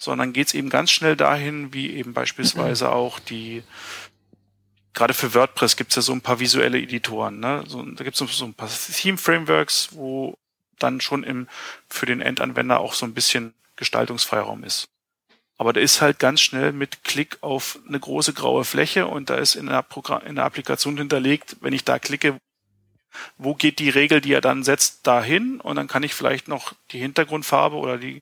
Sondern 0.01 0.33
geht's 0.33 0.55
eben 0.55 0.71
ganz 0.71 0.93
schnell 0.93 1.17
dahin, 1.17 1.73
wie 1.73 1.91
eben 1.91 2.15
beispielsweise 2.15 2.93
auch 2.93 3.19
die, 3.19 3.65
gerade 4.95 5.15
für 5.15 5.35
WordPress 5.35 5.77
gibt's 5.77 5.97
ja 5.97 6.03
so 6.03 6.13
ein 6.13 6.21
paar 6.21 6.41
visuelle 6.41 6.81
Editoren. 6.81 7.41
Ne? 7.41 7.65
So, 7.67 7.83
da 7.83 8.05
gibt's 8.05 8.19
so 8.19 8.45
ein 8.45 8.55
paar 8.55 8.69
Theme-Frameworks, 8.69 9.91
wo 9.93 10.37
dann 10.79 11.01
schon 11.01 11.25
im, 11.25 11.49
für 11.89 12.07
den 12.07 12.21
Endanwender 12.21 12.81
auch 12.81 12.95
so 12.95 13.07
ein 13.07 13.15
bisschen 13.15 13.55
Gestaltungsfreiraum 13.77 14.65
ist. 14.65 14.89
Aber 15.57 15.73
da 15.73 15.81
ist 15.81 16.01
halt 16.01 16.21
ganz 16.21 16.41
schnell 16.41 16.73
mit 16.73 17.03
Klick 17.03 17.39
auf 17.41 17.81
eine 17.87 17.99
große 17.99 18.33
graue 18.33 18.65
Fläche 18.65 19.07
und 19.09 19.29
da 19.29 19.37
ist 19.37 19.57
in 19.57 19.67
der, 19.67 19.83
Programm, 19.83 20.23
in 20.25 20.37
der 20.37 20.45
Applikation 20.45 20.97
hinterlegt, 20.97 21.57
wenn 21.61 21.73
ich 21.73 21.85
da 21.85 21.99
klicke, 21.99 22.39
wo 23.37 23.55
geht 23.55 23.81
die 23.81 23.91
Regel, 23.91 24.21
die 24.21 24.33
er 24.33 24.41
dann 24.41 24.63
setzt, 24.63 25.07
dahin 25.07 25.61
und 25.61 25.77
dann 25.77 25.89
kann 25.89 26.05
ich 26.05 26.15
vielleicht 26.15 26.47
noch 26.47 26.75
die 26.93 27.01
Hintergrundfarbe 27.01 27.77
oder 27.77 27.99
die 27.99 28.21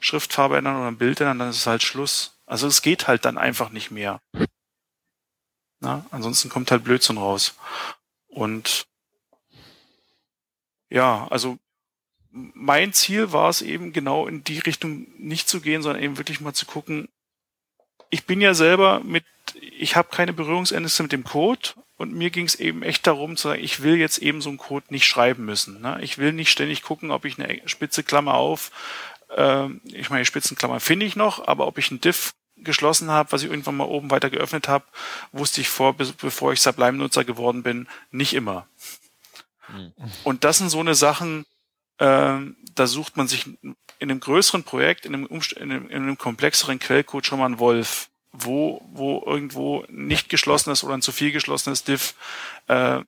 Schriftfarbe 0.00 0.56
ändern 0.56 0.76
oder 0.76 0.88
ein 0.88 0.96
Bild 0.96 1.20
ändern, 1.20 1.40
dann 1.40 1.50
ist 1.50 1.58
es 1.58 1.66
halt 1.66 1.82
Schluss. 1.82 2.38
Also 2.46 2.66
es 2.66 2.80
geht 2.80 3.06
halt 3.06 3.26
dann 3.26 3.36
einfach 3.36 3.68
nicht 3.70 3.90
mehr. 3.90 4.20
Na, 5.80 6.04
ansonsten 6.10 6.48
kommt 6.48 6.70
halt 6.70 6.84
Blödsinn 6.84 7.18
raus. 7.18 7.54
Und 8.28 8.86
ja, 10.90 11.26
also 11.28 11.58
mein 12.30 12.92
Ziel 12.92 13.32
war 13.32 13.48
es 13.48 13.62
eben 13.62 13.92
genau 13.92 14.26
in 14.26 14.44
die 14.44 14.58
Richtung 14.58 15.06
nicht 15.18 15.48
zu 15.48 15.60
gehen, 15.60 15.82
sondern 15.82 16.02
eben 16.02 16.18
wirklich 16.18 16.40
mal 16.40 16.54
zu 16.54 16.66
gucken. 16.66 17.08
Ich 18.10 18.26
bin 18.26 18.40
ja 18.40 18.54
selber 18.54 19.00
mit, 19.00 19.24
ich 19.60 19.96
habe 19.96 20.08
keine 20.10 20.32
Berührungsängste 20.32 21.02
mit 21.02 21.12
dem 21.12 21.24
Code 21.24 21.70
und 21.96 22.14
mir 22.14 22.30
ging 22.30 22.46
es 22.46 22.54
eben 22.54 22.82
echt 22.82 23.06
darum 23.06 23.36
zu 23.36 23.48
sagen, 23.48 23.62
ich 23.62 23.82
will 23.82 23.96
jetzt 23.96 24.18
eben 24.18 24.40
so 24.40 24.48
einen 24.48 24.58
Code 24.58 24.86
nicht 24.90 25.06
schreiben 25.06 25.44
müssen. 25.44 25.80
Ne? 25.80 25.98
Ich 26.02 26.18
will 26.18 26.32
nicht 26.32 26.50
ständig 26.50 26.82
gucken, 26.82 27.10
ob 27.10 27.24
ich 27.24 27.38
eine 27.38 27.60
spitze 27.68 28.02
Klammer 28.02 28.34
auf, 28.34 28.70
äh, 29.36 29.68
ich 29.84 30.10
meine, 30.10 30.24
Spitzenklammer 30.24 30.80
finde 30.80 31.06
ich 31.06 31.16
noch, 31.16 31.46
aber 31.46 31.66
ob 31.66 31.78
ich 31.78 31.90
ein 31.90 32.00
Diff 32.00 32.32
geschlossen 32.62 33.10
habe, 33.10 33.32
was 33.32 33.42
ich 33.42 33.50
irgendwann 33.50 33.76
mal 33.76 33.84
oben 33.84 34.10
weiter 34.10 34.30
geöffnet 34.30 34.68
habe, 34.68 34.84
wusste 35.32 35.60
ich 35.60 35.68
vor, 35.68 35.94
bevor 35.94 36.52
ich 36.52 36.60
Sublime-Nutzer 36.60 37.24
geworden 37.24 37.62
bin, 37.62 37.88
nicht 38.10 38.34
immer. 38.34 38.66
Hm. 39.66 39.92
Und 40.24 40.44
das 40.44 40.58
sind 40.58 40.70
so 40.70 40.80
eine 40.80 40.94
Sachen, 40.94 41.46
ähm, 41.98 42.56
da 42.74 42.86
sucht 42.86 43.16
man 43.16 43.28
sich 43.28 43.46
in 43.98 44.10
einem 44.10 44.20
größeren 44.20 44.62
Projekt, 44.62 45.06
in 45.06 45.14
einem, 45.14 45.26
Umst 45.26 45.52
in 45.52 45.70
einem, 45.70 45.88
in 45.88 46.02
einem 46.02 46.18
komplexeren 46.18 46.78
Quellcode 46.78 47.26
schon 47.26 47.38
mal 47.38 47.46
einen 47.46 47.58
Wolf, 47.58 48.08
wo, 48.32 48.82
wo 48.92 49.22
irgendwo 49.26 49.84
nicht 49.88 50.28
geschlossenes 50.28 50.84
oder 50.84 50.94
ein 50.94 51.02
zu 51.02 51.12
viel 51.12 51.32
geschlossenes 51.32 51.84
Diff 51.84 52.14
äh, 52.68 53.00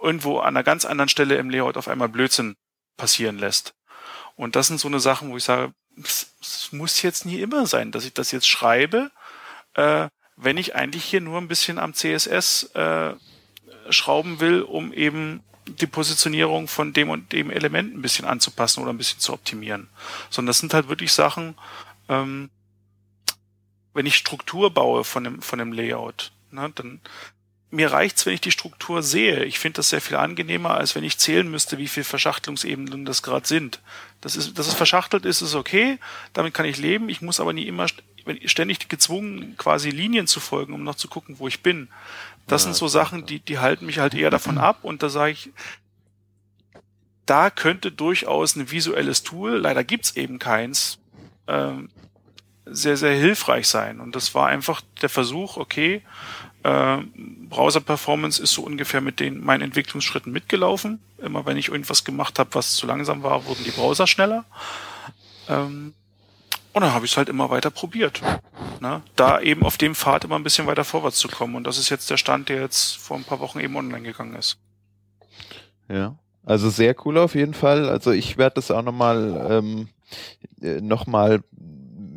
irgendwo 0.00 0.38
an 0.38 0.48
einer 0.48 0.62
ganz 0.62 0.84
anderen 0.84 1.08
Stelle 1.08 1.36
im 1.36 1.50
Layout 1.50 1.76
auf 1.76 1.88
einmal 1.88 2.08
Blödsinn 2.08 2.56
passieren 2.96 3.38
lässt. 3.38 3.74
Und 4.36 4.56
das 4.56 4.68
sind 4.68 4.78
so 4.78 4.88
eine 4.88 5.00
Sachen, 5.00 5.30
wo 5.30 5.36
ich 5.36 5.44
sage, 5.44 5.72
es, 6.04 6.72
muss 6.72 7.02
jetzt 7.02 7.26
nie 7.26 7.40
immer 7.40 7.66
sein, 7.66 7.92
dass 7.92 8.04
ich 8.04 8.12
das 8.12 8.30
jetzt 8.30 8.48
schreibe, 8.48 9.10
äh, 9.74 10.08
wenn 10.36 10.56
ich 10.56 10.74
eigentlich 10.74 11.04
hier 11.04 11.20
nur 11.20 11.40
ein 11.40 11.48
bisschen 11.48 11.78
am 11.78 11.94
CSS 11.94 12.70
äh, 12.74 13.14
schrauben 13.90 14.40
will, 14.40 14.62
um 14.62 14.92
eben 14.92 15.42
die 15.66 15.86
Positionierung 15.86 16.68
von 16.68 16.92
dem 16.92 17.10
und 17.10 17.32
dem 17.32 17.50
Element 17.50 17.94
ein 17.94 18.02
bisschen 18.02 18.24
anzupassen 18.24 18.82
oder 18.82 18.92
ein 18.92 18.98
bisschen 18.98 19.20
zu 19.20 19.32
optimieren. 19.32 19.88
Sondern 20.30 20.48
das 20.48 20.58
sind 20.58 20.74
halt 20.74 20.88
wirklich 20.88 21.12
Sachen, 21.12 21.56
ähm, 22.08 22.50
wenn 23.92 24.06
ich 24.06 24.16
Struktur 24.16 24.72
baue 24.72 25.04
von 25.04 25.24
dem, 25.24 25.42
von 25.42 25.58
dem 25.58 25.72
Layout, 25.72 26.32
ne, 26.50 26.70
dann 26.74 27.00
mir 27.70 27.92
reicht's, 27.92 28.24
wenn 28.24 28.32
ich 28.32 28.40
die 28.40 28.50
Struktur 28.50 29.02
sehe. 29.02 29.44
Ich 29.44 29.58
finde 29.58 29.76
das 29.76 29.90
sehr 29.90 30.00
viel 30.00 30.16
angenehmer, 30.16 30.74
als 30.74 30.94
wenn 30.94 31.04
ich 31.04 31.18
zählen 31.18 31.50
müsste, 31.50 31.76
wie 31.76 31.88
viele 31.88 32.04
Verschachtelungsebenen 32.04 33.04
das 33.04 33.22
gerade 33.22 33.46
sind. 33.46 33.80
Das 34.20 34.36
ist, 34.36 34.58
dass 34.58 34.68
es 34.68 34.74
verschachtelt 34.74 35.26
ist, 35.26 35.42
ist 35.42 35.54
okay. 35.54 35.98
Damit 36.32 36.54
kann 36.54 36.66
ich 36.66 36.78
leben. 36.78 37.08
Ich 37.08 37.20
muss 37.20 37.40
aber 37.40 37.52
nie 37.52 37.66
immer 37.66 37.86
ständig 38.44 38.88
gezwungen, 38.88 39.54
quasi 39.58 39.90
Linien 39.90 40.26
zu 40.26 40.40
folgen, 40.40 40.72
um 40.72 40.82
noch 40.82 40.94
zu 40.94 41.08
gucken, 41.08 41.38
wo 41.38 41.48
ich 41.48 41.62
bin. 41.62 41.88
Das 42.46 42.62
ja, 42.62 42.66
sind 42.66 42.74
so 42.76 42.88
Sachen, 42.88 43.26
die, 43.26 43.40
die 43.40 43.58
halten 43.58 43.86
mich 43.86 43.98
halt 43.98 44.14
eher 44.14 44.30
davon 44.30 44.58
ab. 44.58 44.78
Und 44.82 45.02
da 45.02 45.10
sage 45.10 45.32
ich, 45.32 45.50
da 47.26 47.50
könnte 47.50 47.92
durchaus 47.92 48.56
ein 48.56 48.70
visuelles 48.70 49.22
Tool, 49.22 49.58
leider 49.58 49.84
gibt's 49.84 50.16
eben 50.16 50.38
keins, 50.38 50.98
ähm, 51.46 51.90
sehr, 52.64 52.96
sehr 52.96 53.14
hilfreich 53.14 53.68
sein. 53.68 54.00
Und 54.00 54.16
das 54.16 54.34
war 54.34 54.48
einfach 54.48 54.80
der 55.02 55.08
Versuch, 55.10 55.58
okay, 55.58 56.02
äh, 56.68 57.02
Browser-Performance 57.48 58.42
ist 58.42 58.52
so 58.52 58.62
ungefähr 58.62 59.00
mit 59.00 59.20
den 59.20 59.42
meinen 59.42 59.62
Entwicklungsschritten 59.62 60.32
mitgelaufen. 60.32 61.00
Immer 61.18 61.46
wenn 61.46 61.56
ich 61.56 61.68
irgendwas 61.68 62.04
gemacht 62.04 62.38
habe, 62.38 62.50
was 62.52 62.74
zu 62.74 62.86
langsam 62.86 63.22
war, 63.22 63.46
wurden 63.46 63.64
die 63.64 63.70
Browser 63.70 64.06
schneller. 64.06 64.44
Ähm, 65.48 65.94
und 66.74 66.82
dann 66.82 66.92
habe 66.92 67.06
ich 67.06 67.12
es 67.12 67.16
halt 67.16 67.28
immer 67.28 67.50
weiter 67.50 67.70
probiert. 67.70 68.20
Ne? 68.80 69.02
Da 69.16 69.40
eben 69.40 69.62
auf 69.62 69.78
dem 69.78 69.94
Pfad 69.94 70.24
immer 70.24 70.36
ein 70.36 70.44
bisschen 70.44 70.66
weiter 70.66 70.84
vorwärts 70.84 71.18
zu 71.18 71.28
kommen. 71.28 71.54
Und 71.54 71.64
das 71.64 71.78
ist 71.78 71.88
jetzt 71.88 72.10
der 72.10 72.18
Stand, 72.18 72.50
der 72.50 72.60
jetzt 72.60 72.98
vor 72.98 73.16
ein 73.16 73.24
paar 73.24 73.40
Wochen 73.40 73.60
eben 73.60 73.74
online 73.76 74.02
gegangen 74.02 74.36
ist. 74.36 74.58
Ja, 75.88 76.16
also 76.44 76.68
sehr 76.68 76.94
cool 77.04 77.18
auf 77.18 77.34
jeden 77.34 77.54
Fall. 77.54 77.88
Also 77.88 78.12
ich 78.12 78.36
werde 78.36 78.56
das 78.56 78.70
auch 78.70 78.82
nochmal 78.82 79.48
ähm, 79.50 79.88
äh, 80.60 80.80
noch 80.80 81.06
mal 81.06 81.42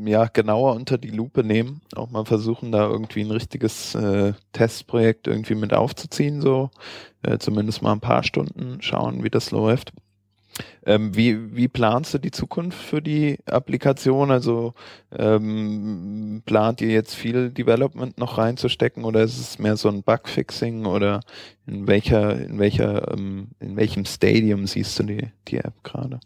ja 0.07 0.25
genauer 0.25 0.75
unter 0.75 0.97
die 0.97 1.09
Lupe 1.09 1.43
nehmen, 1.43 1.81
auch 1.95 2.09
mal 2.09 2.25
versuchen, 2.25 2.71
da 2.71 2.87
irgendwie 2.87 3.21
ein 3.21 3.31
richtiges 3.31 3.95
äh, 3.95 4.33
Testprojekt 4.53 5.27
irgendwie 5.27 5.55
mit 5.55 5.73
aufzuziehen, 5.73 6.41
so 6.41 6.71
äh, 7.23 7.37
zumindest 7.37 7.81
mal 7.81 7.93
ein 7.93 7.99
paar 7.99 8.23
Stunden 8.23 8.81
schauen, 8.81 9.23
wie 9.23 9.29
das 9.29 9.51
läuft. 9.51 9.93
Ähm, 10.85 11.15
wie, 11.15 11.55
wie 11.55 11.67
planst 11.67 12.13
du 12.13 12.17
die 12.17 12.31
Zukunft 12.31 12.77
für 12.77 13.01
die 13.01 13.37
Applikation? 13.45 14.31
Also 14.31 14.73
ähm, 15.11 16.41
plant 16.45 16.81
ihr 16.81 16.89
jetzt 16.89 17.15
viel 17.15 17.51
Development 17.51 18.17
noch 18.17 18.37
reinzustecken 18.37 19.03
oder 19.05 19.21
ist 19.21 19.39
es 19.39 19.59
mehr 19.59 19.77
so 19.77 19.89
ein 19.89 20.03
Bugfixing 20.03 20.85
oder 20.85 21.21
in 21.67 21.87
welcher, 21.87 22.37
in 22.37 22.59
welcher, 22.59 23.11
ähm, 23.13 23.49
in 23.59 23.75
welchem 23.75 24.05
Stadium 24.05 24.67
siehst 24.67 24.99
du 24.99 25.03
die, 25.03 25.27
die 25.47 25.57
App 25.57 25.83
gerade? 25.83 26.19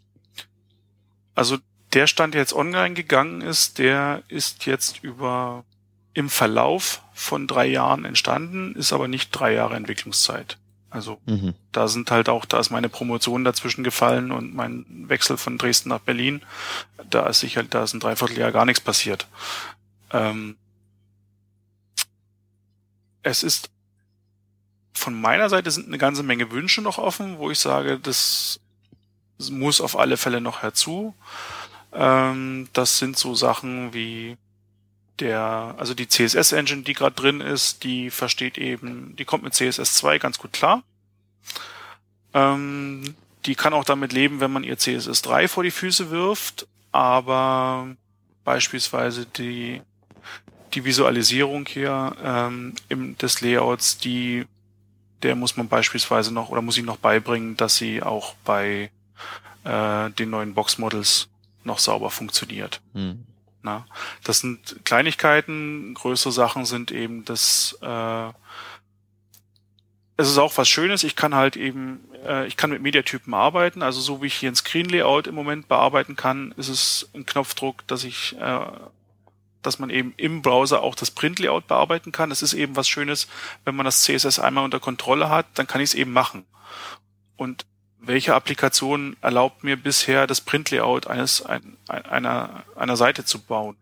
Also 1.34 1.58
der 1.92 2.06
Stand, 2.06 2.34
der 2.34 2.40
jetzt 2.40 2.54
online 2.54 2.94
gegangen 2.94 3.40
ist, 3.40 3.78
der 3.78 4.22
ist 4.28 4.66
jetzt 4.66 5.02
über 5.02 5.64
im 6.14 6.30
Verlauf 6.30 7.02
von 7.12 7.46
drei 7.46 7.66
Jahren 7.66 8.04
entstanden, 8.04 8.74
ist 8.74 8.92
aber 8.92 9.08
nicht 9.08 9.30
drei 9.30 9.52
Jahre 9.52 9.76
Entwicklungszeit. 9.76 10.58
Also 10.88 11.20
mhm. 11.26 11.54
da 11.72 11.88
sind 11.88 12.10
halt 12.10 12.28
auch, 12.28 12.46
da 12.46 12.58
ist 12.58 12.70
meine 12.70 12.88
Promotion 12.88 13.44
dazwischen 13.44 13.84
gefallen 13.84 14.30
und 14.30 14.54
mein 14.54 14.86
Wechsel 15.08 15.36
von 15.36 15.58
Dresden 15.58 15.90
nach 15.90 16.00
Berlin. 16.00 16.42
Da 17.10 17.26
ist 17.26 17.40
sicher, 17.40 17.62
da 17.64 17.84
ist 17.84 17.92
ein 17.92 18.00
Dreivierteljahr 18.00 18.52
gar 18.52 18.64
nichts 18.64 18.80
passiert. 18.80 19.26
Ähm, 20.10 20.56
es 23.22 23.42
ist 23.42 23.70
von 24.94 25.20
meiner 25.20 25.50
Seite 25.50 25.70
sind 25.70 25.88
eine 25.88 25.98
ganze 25.98 26.22
Menge 26.22 26.50
Wünsche 26.50 26.80
noch 26.80 26.96
offen, 26.96 27.38
wo 27.38 27.50
ich 27.50 27.58
sage, 27.58 27.98
das 27.98 28.60
muss 29.50 29.80
auf 29.82 29.98
alle 29.98 30.16
Fälle 30.16 30.40
noch 30.40 30.62
herzu. 30.62 31.14
Ähm, 31.96 32.68
das 32.72 32.98
sind 32.98 33.16
so 33.16 33.34
Sachen 33.34 33.94
wie 33.94 34.36
der, 35.18 35.74
also 35.78 35.94
die 35.94 36.08
CSS-Engine, 36.08 36.82
die 36.82 36.92
gerade 36.92 37.16
drin 37.16 37.40
ist, 37.40 37.84
die 37.84 38.10
versteht 38.10 38.58
eben, 38.58 39.16
die 39.16 39.24
kommt 39.24 39.44
mit 39.44 39.54
CSS 39.54 39.94
2 39.94 40.18
ganz 40.18 40.38
gut 40.38 40.52
klar. 40.52 40.82
Ähm, 42.34 43.14
die 43.46 43.54
kann 43.54 43.72
auch 43.72 43.84
damit 43.84 44.12
leben, 44.12 44.40
wenn 44.40 44.52
man 44.52 44.64
ihr 44.64 44.76
CSS 44.76 45.22
3 45.22 45.48
vor 45.48 45.62
die 45.62 45.70
Füße 45.70 46.10
wirft, 46.10 46.66
aber 46.92 47.88
beispielsweise 48.44 49.24
die, 49.24 49.80
die 50.74 50.84
Visualisierung 50.84 51.66
hier 51.66 52.14
ähm, 52.22 52.74
im, 52.90 53.16
des 53.16 53.40
Layouts, 53.40 53.96
die, 53.98 54.44
der 55.22 55.34
muss 55.34 55.56
man 55.56 55.68
beispielsweise 55.68 56.34
noch 56.34 56.50
oder 56.50 56.60
muss 56.60 56.76
ich 56.76 56.84
noch 56.84 56.98
beibringen, 56.98 57.56
dass 57.56 57.76
sie 57.76 58.02
auch 58.02 58.34
bei 58.44 58.90
äh, 59.64 60.10
den 60.10 60.28
neuen 60.30 60.52
Box-Models 60.52 61.28
noch 61.66 61.78
sauber 61.78 62.10
funktioniert. 62.10 62.80
Hm. 62.94 63.24
Na, 63.62 63.84
das 64.22 64.40
sind 64.40 64.84
Kleinigkeiten, 64.84 65.94
größere 65.94 66.32
Sachen 66.32 66.64
sind 66.64 66.92
eben 66.92 67.24
das, 67.24 67.76
äh, 67.82 68.28
es 70.16 70.28
ist 70.28 70.38
auch 70.38 70.56
was 70.56 70.68
Schönes, 70.68 71.02
ich 71.04 71.16
kann 71.16 71.34
halt 71.34 71.56
eben, 71.56 72.00
äh, 72.24 72.46
ich 72.46 72.56
kann 72.56 72.70
mit 72.70 72.80
Mediatypen 72.80 73.34
arbeiten, 73.34 73.82
also 73.82 74.00
so 74.00 74.22
wie 74.22 74.28
ich 74.28 74.34
hier 74.34 74.50
ein 74.50 74.56
Screen 74.56 74.88
Layout 74.88 75.26
im 75.26 75.34
Moment 75.34 75.68
bearbeiten 75.68 76.16
kann, 76.16 76.54
ist 76.56 76.68
es 76.68 77.10
ein 77.12 77.26
Knopfdruck, 77.26 77.86
dass 77.88 78.04
ich, 78.04 78.36
äh, 78.38 78.66
dass 79.62 79.80
man 79.80 79.90
eben 79.90 80.14
im 80.16 80.42
Browser 80.42 80.82
auch 80.82 80.94
das 80.94 81.10
Print 81.10 81.40
Layout 81.40 81.66
bearbeiten 81.66 82.12
kann. 82.12 82.30
Das 82.30 82.42
ist 82.42 82.54
eben 82.54 82.76
was 82.76 82.88
Schönes, 82.88 83.26
wenn 83.64 83.74
man 83.74 83.84
das 83.84 84.04
CSS 84.04 84.38
einmal 84.38 84.64
unter 84.64 84.78
Kontrolle 84.78 85.28
hat, 85.28 85.46
dann 85.54 85.66
kann 85.66 85.80
ich 85.80 85.90
es 85.90 85.94
eben 85.94 86.12
machen. 86.12 86.46
Und 87.36 87.66
welche 88.06 88.34
Applikation 88.34 89.16
erlaubt 89.20 89.64
mir 89.64 89.76
bisher 89.76 90.26
das 90.26 90.40
Printlayout 90.40 91.06
eines 91.06 91.44
ein, 91.44 91.76
einer 91.88 92.64
einer 92.76 92.96
Seite 92.96 93.24
zu 93.24 93.40
bauen? 93.40 93.76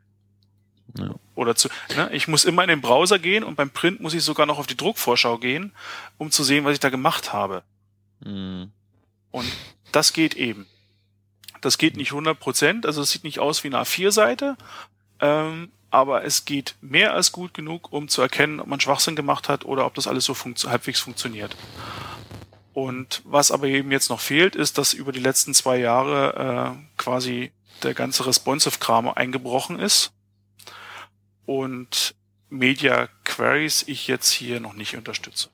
Ja. 0.96 1.14
Oder 1.34 1.56
zu, 1.56 1.68
ne, 1.96 2.10
ich 2.12 2.28
muss 2.28 2.44
immer 2.44 2.62
in 2.62 2.68
den 2.68 2.80
Browser 2.80 3.18
gehen 3.18 3.42
und 3.42 3.56
beim 3.56 3.70
Print 3.70 4.00
muss 4.00 4.14
ich 4.14 4.22
sogar 4.22 4.46
noch 4.46 4.58
auf 4.58 4.66
die 4.66 4.76
Druckvorschau 4.76 5.38
gehen, 5.38 5.72
um 6.18 6.30
zu 6.30 6.44
sehen, 6.44 6.64
was 6.64 6.74
ich 6.74 6.80
da 6.80 6.90
gemacht 6.90 7.32
habe. 7.32 7.62
Mhm. 8.20 8.70
Und 9.30 9.52
Das 9.94 10.12
geht 10.12 10.34
eben. 10.34 10.66
Das 11.60 11.78
geht 11.78 11.96
nicht 11.96 12.10
100 12.10 12.38
Prozent, 12.38 12.84
also 12.84 13.00
es 13.00 13.10
sieht 13.10 13.22
nicht 13.22 13.38
aus 13.38 13.62
wie 13.62 13.68
eine 13.68 13.78
A4-Seite, 13.78 14.56
ähm, 15.20 15.70
aber 15.90 16.24
es 16.24 16.44
geht 16.44 16.74
mehr 16.80 17.14
als 17.14 17.30
gut 17.30 17.54
genug, 17.54 17.92
um 17.92 18.08
zu 18.08 18.20
erkennen, 18.20 18.58
ob 18.58 18.66
man 18.66 18.80
Schwachsinn 18.80 19.14
gemacht 19.14 19.48
hat 19.48 19.64
oder 19.64 19.86
ob 19.86 19.94
das 19.94 20.08
alles 20.08 20.24
so 20.24 20.34
funktio 20.34 20.70
halbwegs 20.70 20.98
funktioniert. 20.98 21.56
Und 22.74 23.22
was 23.24 23.52
aber 23.52 23.68
eben 23.68 23.92
jetzt 23.92 24.10
noch 24.10 24.20
fehlt, 24.20 24.56
ist, 24.56 24.78
dass 24.78 24.92
über 24.92 25.12
die 25.12 25.20
letzten 25.20 25.54
zwei 25.54 25.78
Jahre 25.78 26.74
äh, 26.76 26.96
quasi 26.96 27.52
der 27.84 27.94
ganze 27.94 28.26
Responsive-Kram 28.26 29.08
eingebrochen 29.08 29.78
ist 29.78 30.12
und 31.46 32.14
Media 32.50 33.08
Queries 33.24 33.84
ich 33.86 34.08
jetzt 34.08 34.30
hier 34.30 34.60
noch 34.60 34.74
nicht 34.74 34.96
unterstütze. 34.96 35.48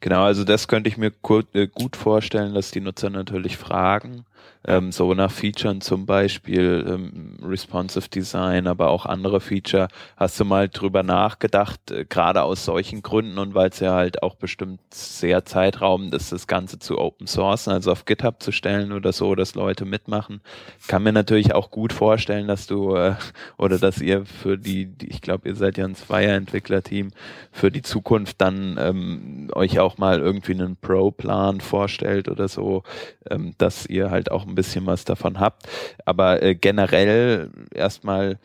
Genau, 0.00 0.22
also 0.22 0.44
das 0.44 0.68
könnte 0.68 0.88
ich 0.88 0.96
mir 0.96 1.12
äh, 1.52 1.66
gut 1.66 1.96
vorstellen, 1.96 2.54
dass 2.54 2.70
die 2.70 2.80
Nutzer 2.80 3.10
natürlich 3.10 3.56
fragen, 3.56 4.24
ähm, 4.66 4.92
so 4.92 5.14
nach 5.14 5.30
Featuren 5.30 5.80
zum 5.80 6.06
Beispiel, 6.06 6.84
ähm, 6.88 7.38
Responsive 7.42 8.08
Design, 8.08 8.66
aber 8.66 8.90
auch 8.90 9.06
andere 9.06 9.40
Feature. 9.40 9.88
Hast 10.16 10.38
du 10.40 10.44
mal 10.44 10.68
drüber 10.68 11.02
nachgedacht, 11.02 11.90
äh, 11.90 12.04
gerade 12.04 12.42
aus 12.42 12.64
solchen 12.64 13.02
Gründen 13.02 13.38
und 13.38 13.54
weil 13.54 13.70
es 13.70 13.80
ja 13.80 13.94
halt 13.94 14.22
auch 14.22 14.34
bestimmt 14.34 14.80
sehr 14.92 15.44
zeitraubend 15.44 16.14
ist, 16.14 16.32
das 16.32 16.46
Ganze 16.46 16.78
zu 16.78 16.98
Open 16.98 17.26
Source, 17.26 17.68
also 17.68 17.92
auf 17.92 18.04
GitHub 18.04 18.42
zu 18.42 18.52
stellen 18.52 18.92
oder 18.92 19.12
so, 19.12 19.34
dass 19.34 19.54
Leute 19.54 19.84
mitmachen. 19.84 20.40
Kann 20.86 21.02
mir 21.02 21.12
natürlich 21.12 21.54
auch 21.54 21.70
gut 21.70 21.92
vorstellen, 21.92 22.48
dass 22.48 22.66
du 22.66 22.94
äh, 22.94 23.14
oder 23.56 23.78
dass 23.78 24.00
ihr 24.00 24.26
für 24.26 24.58
die, 24.58 24.86
die 24.86 25.08
ich 25.08 25.20
glaube, 25.20 25.48
ihr 25.48 25.54
seid 25.54 25.78
ja 25.78 25.84
ein 25.84 25.94
Zweier-Entwickler-Team, 25.94 27.10
für 27.52 27.70
die 27.70 27.82
Zukunft 27.82 28.40
dann 28.40 28.76
ähm, 28.78 29.50
euch 29.54 29.78
auch 29.80 29.98
mal 29.98 30.20
irgendwie 30.20 30.52
einen 30.52 30.76
Pro-Plan 30.76 31.60
vorstellt 31.60 32.28
oder 32.28 32.48
so, 32.48 32.82
ähm, 33.30 33.54
dass 33.58 33.86
ihr 33.86 34.10
halt 34.10 34.27
auch 34.30 34.46
ein 34.46 34.54
bisschen 34.54 34.86
was 34.86 35.04
davon 35.04 35.40
habt. 35.40 35.68
Aber 36.04 36.42
äh, 36.42 36.54
generell 36.54 37.50
erstmal, 37.74 38.38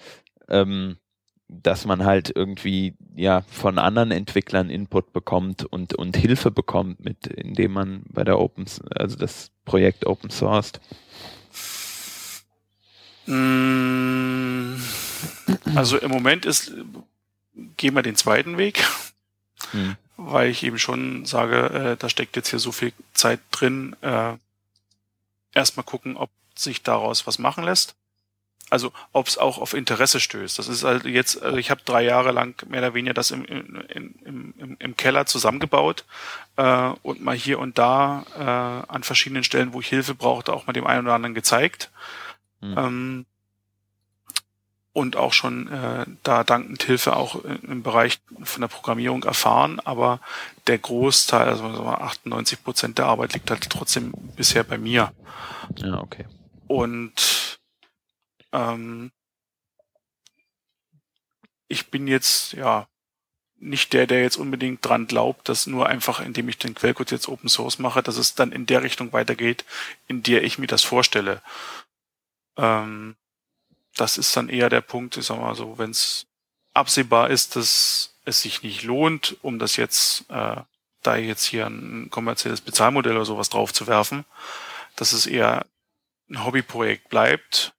ähm, 0.50 0.98
dass 1.48 1.86
man 1.86 2.04
halt 2.04 2.32
irgendwie 2.36 2.96
ja 3.16 3.42
von 3.42 3.78
anderen 3.78 4.12
Entwicklern 4.12 4.70
Input 4.70 5.14
bekommt 5.14 5.66
und 5.66 5.94
und 5.96 6.18
Hilfe 6.18 6.52
bekommt, 6.52 7.04
mit 7.04 7.28
indem 7.28 7.74
man 7.74 8.04
bei 8.10 8.24
der 8.24 8.40
Open, 8.40 8.66
also 8.96 9.18
das 9.18 9.52
Projekt 9.66 10.06
Open 10.06 10.30
Sourced. 10.30 10.80
Mm, 13.26 14.76
also 15.76 15.98
im 15.98 16.12
Moment 16.12 16.46
ist, 16.46 16.74
gehen 17.78 17.96
wir 17.96 18.02
den 18.02 18.16
zweiten 18.16 18.58
Weg, 18.58 18.86
hm. 19.72 19.96
weil 20.18 20.50
ich 20.50 20.64
eben 20.64 20.80
schon 20.80 21.26
sage, 21.26 21.58
äh, 21.70 21.98
da 21.98 22.10
steckt 22.10 22.36
jetzt 22.36 22.50
hier 22.50 22.60
so 22.60 22.72
viel 22.72 22.92
Zeit 23.14 23.40
drin, 23.52 23.96
äh, 24.02 24.34
erstmal 25.54 25.86
gucken, 25.86 26.18
ob 26.18 26.30
sich 26.56 26.84
daraus 26.84 27.28
was 27.28 27.40
machen 27.40 27.64
lässt. 27.64 27.96
Also 28.70 28.92
ob 29.12 29.28
es 29.28 29.38
auch 29.38 29.60
auf 29.60 29.74
Interesse 29.74 30.20
stößt. 30.20 30.58
Das 30.58 30.68
ist 30.68 30.84
halt 30.84 31.06
jetzt, 31.06 31.42
also 31.44 31.58
ich 31.58 31.70
habe 31.70 31.82
drei 31.86 32.04
Jahre 32.04 32.32
lang 32.32 32.56
mehr 32.70 32.80
oder 32.80 32.94
weniger 32.94 33.14
das 33.14 33.30
im, 33.30 33.46
im, 33.46 34.16
im, 34.26 34.78
im 34.80 34.98
Keller 34.98 35.26
zusammengebaut 35.26 36.06
äh, 36.56 36.92
und 37.04 37.22
mal 37.22 37.36
hier 37.36 37.60
und 37.60 37.78
da 37.78 38.26
äh, 38.36 38.92
an 38.92 39.04
verschiedenen 39.04 39.44
Stellen, 39.44 39.74
wo 39.74 39.82
ich 39.82 39.90
Hilfe 39.90 40.16
brauchte, 40.16 40.54
auch 40.54 40.66
mal 40.66 40.74
dem 40.74 40.88
einen 40.88 41.06
oder 41.06 41.14
anderen 41.14 41.36
gezeigt. 41.36 41.92
Mhm. 42.62 42.76
Ähm, 42.78 43.26
und 44.94 45.16
auch 45.16 45.34
schon 45.34 45.68
äh, 45.70 46.06
da 46.22 46.44
dankend 46.44 46.84
Hilfe 46.84 47.16
auch 47.16 47.44
im 47.44 47.82
Bereich 47.82 48.22
von 48.44 48.62
der 48.62 48.68
Programmierung 48.68 49.24
erfahren, 49.24 49.80
aber 49.80 50.20
der 50.68 50.78
Großteil, 50.78 51.50
also 51.50 51.66
98 51.66 52.64
Prozent 52.64 52.98
der 53.00 53.08
Arbeit 53.08 53.34
liegt 53.34 53.50
halt 53.50 53.68
trotzdem 53.70 54.14
bisher 54.36 54.64
bei 54.64 54.78
mir. 54.78 55.12
Ja, 55.78 56.00
okay. 56.00 56.26
Und 56.68 57.60
ähm, 58.52 59.12
ich 61.68 61.90
bin 61.90 62.08
jetzt 62.08 62.54
ja 62.54 62.88
nicht 63.58 63.94
der, 63.94 64.06
der 64.08 64.22
jetzt 64.22 64.38
unbedingt 64.38 64.86
dran 64.86 65.08
glaubt, 65.08 65.50
dass 65.50 65.68
nur 65.68 65.88
einfach, 65.88 66.20
indem 66.20 66.50
ich 66.50 66.58
den 66.58 66.76
Quellcode 66.76 67.12
jetzt 67.12 67.30
Open 67.30 67.50
Source 67.50 67.80
mache, 67.80 68.04
dass 68.04 68.18
es 68.18 68.36
dann 68.36 68.52
in 68.52 68.66
der 68.66 68.84
Richtung 68.84 69.14
weitergeht, 69.14 69.66
in 70.08 70.22
der 70.22 70.44
ich 70.44 70.60
mir 70.60 70.68
das 70.68 70.84
vorstelle. 70.84 71.42
Ähm, 72.58 73.16
das 73.98 74.18
ist 74.18 74.36
dann 74.36 74.50
eher 74.50 74.70
der 74.70 74.82
Punkt, 74.82 75.18
ich 75.18 75.26
sag 75.26 75.40
mal 75.40 75.56
so, 75.56 75.78
wenn 75.78 75.92
es 75.92 76.26
absehbar 76.74 77.30
ist, 77.30 77.56
dass 77.56 78.16
es 78.26 78.42
sich 78.42 78.64
nicht 78.64 78.84
lohnt, 78.84 79.38
um 79.42 79.60
das 79.60 79.76
jetzt, 79.76 80.30
äh, 80.30 80.62
da 81.02 81.16
jetzt 81.16 81.44
hier 81.44 81.68
ein 81.68 82.10
kommerzielles 82.10 82.62
Bezahlmodell 82.62 83.16
oder 83.16 83.26
sowas 83.26 83.50
drauf 83.50 83.74
zu 83.74 83.88
werfen, 83.88 84.26
dass 84.96 85.14
es 85.14 85.28
eher 85.28 85.66
ein 86.30 86.46
Hobbyprojekt 86.46 87.10
bleibt, 87.10 87.74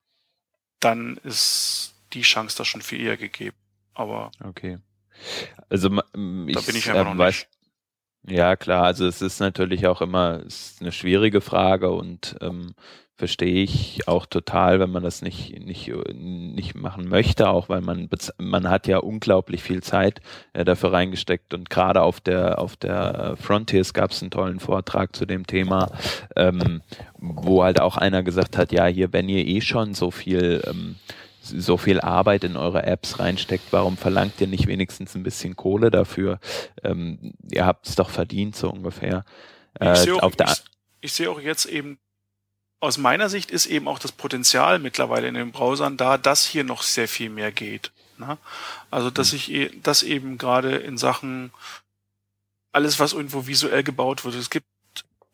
dann 0.81 1.17
ist 1.25 1.95
die 2.13 2.23
Chance 2.23 2.57
da 2.59 2.65
schon 2.65 2.83
viel 2.83 3.01
eher 3.01 3.17
gegeben. 3.17 3.57
Aber 3.95 4.31
okay. 4.43 4.79
Also 5.69 5.89
ich, 5.89 6.55
da 6.55 6.61
bin 6.61 6.77
ich 6.77 6.89
einfach 6.91 7.07
äh, 7.07 7.15
noch 7.15 7.19
weiß, 7.19 7.35
nicht. 7.35 7.49
Ja, 8.37 8.57
klar, 8.57 8.85
also 8.85 9.07
es 9.07 9.21
ist 9.21 9.41
natürlich 9.41 9.87
auch 9.87 10.01
immer 10.01 10.41
ist 10.41 10.81
eine 10.81 10.93
schwierige 10.93 11.41
Frage 11.41 11.91
und 11.91 12.37
ähm, 12.41 12.75
verstehe 13.17 13.63
ich 13.63 14.09
auch 14.09 14.27
total, 14.27 14.81
wenn 14.81 14.91
man 14.91 15.05
das 15.05 15.23
nicht, 15.23 15.65
nicht, 15.65 15.93
nicht 16.13 16.75
machen 16.75 17.09
möchte, 17.09 17.49
auch 17.49 17.69
weil 17.69 17.81
man, 17.81 18.09
man 18.39 18.69
hat 18.69 18.89
ja 18.89 18.99
unglaublich 18.99 19.63
viel 19.63 19.83
Zeit 19.83 20.21
äh, 20.53 20.65
dafür 20.65 20.93
reingesteckt 20.93 21.55
und 21.55 21.71
gerade 21.71 22.03
auf 22.03 22.21
der, 22.21 22.59
auf 22.59 22.77
der 22.77 23.37
Frontiers 23.41 23.95
gab 23.95 24.11
es 24.11 24.21
einen 24.21 24.33
tollen 24.33 24.59
Vortrag 24.59 25.15
zu 25.15 25.27
dem 25.27 25.47
Thema, 25.47 25.93
ähm, 26.35 26.83
wo 27.17 27.63
halt 27.63 27.81
auch 27.81 27.97
einer 27.97 28.25
gesagt 28.25 28.59
hat, 28.59 28.73
ja, 28.73 28.87
hier, 28.87 29.13
wenn 29.13 29.29
ihr 29.29 29.47
eh 29.47 29.61
schon 29.61 29.95
so 29.95 30.11
viel, 30.11 30.63
ähm, 30.67 30.97
so 31.41 31.77
viel 31.77 32.01
Arbeit 32.01 32.43
in 32.43 32.57
eure 32.57 32.85
Apps 32.85 33.21
reinsteckt, 33.21 33.67
warum 33.71 33.97
verlangt 33.97 34.41
ihr 34.41 34.49
nicht 34.49 34.67
wenigstens 34.67 35.15
ein 35.15 35.23
bisschen 35.23 35.55
Kohle 35.55 35.93
dafür? 35.93 36.41
Ähm, 36.83 37.35
ihr 37.53 37.65
habt 37.65 37.87
es 37.87 37.95
doch 37.95 38.11
verdient, 38.11 38.57
so 38.57 38.71
ungefähr. 38.71 39.25
Äh, 39.79 39.93
ich 39.93 39.99
sehe 39.99 40.21
auch, 40.21 40.33
ich, 40.33 40.63
ich 41.01 41.13
sehe 41.13 41.31
auch 41.31 41.41
jetzt 41.41 41.67
eben 41.67 41.99
aus 42.85 42.99
meiner 42.99 43.29
Sicht 43.29 43.51
ist 43.51 43.67
eben 43.67 43.89
auch 43.89 43.99
das 43.99 44.13
Potenzial 44.13 44.79
mittlerweile 44.79 45.27
in 45.27 45.35
den 45.35 45.53
Browsern 45.53 45.97
da, 45.97 46.19
dass 46.19 46.45
hier 46.45 46.65
noch 46.65 46.83
sehr 46.83 47.09
viel 47.09 47.31
mehr 47.31 47.51
geht. 47.51 47.91
Ne? 48.19 48.39
Also, 48.91 49.11
dass 49.11 49.33
mhm. 49.33 49.37
ich, 49.37 49.51
e, 49.51 49.71
das 49.83 50.03
eben 50.03 50.39
gerade 50.39 50.77
in 50.77 50.99
Sachen 50.99 51.51
alles, 52.73 52.99
was 52.99 53.13
irgendwo 53.13 53.47
visuell 53.47 53.83
gebaut 53.83 54.25
wird. 54.25 54.35
Es 54.35 54.51
gibt 54.51 54.67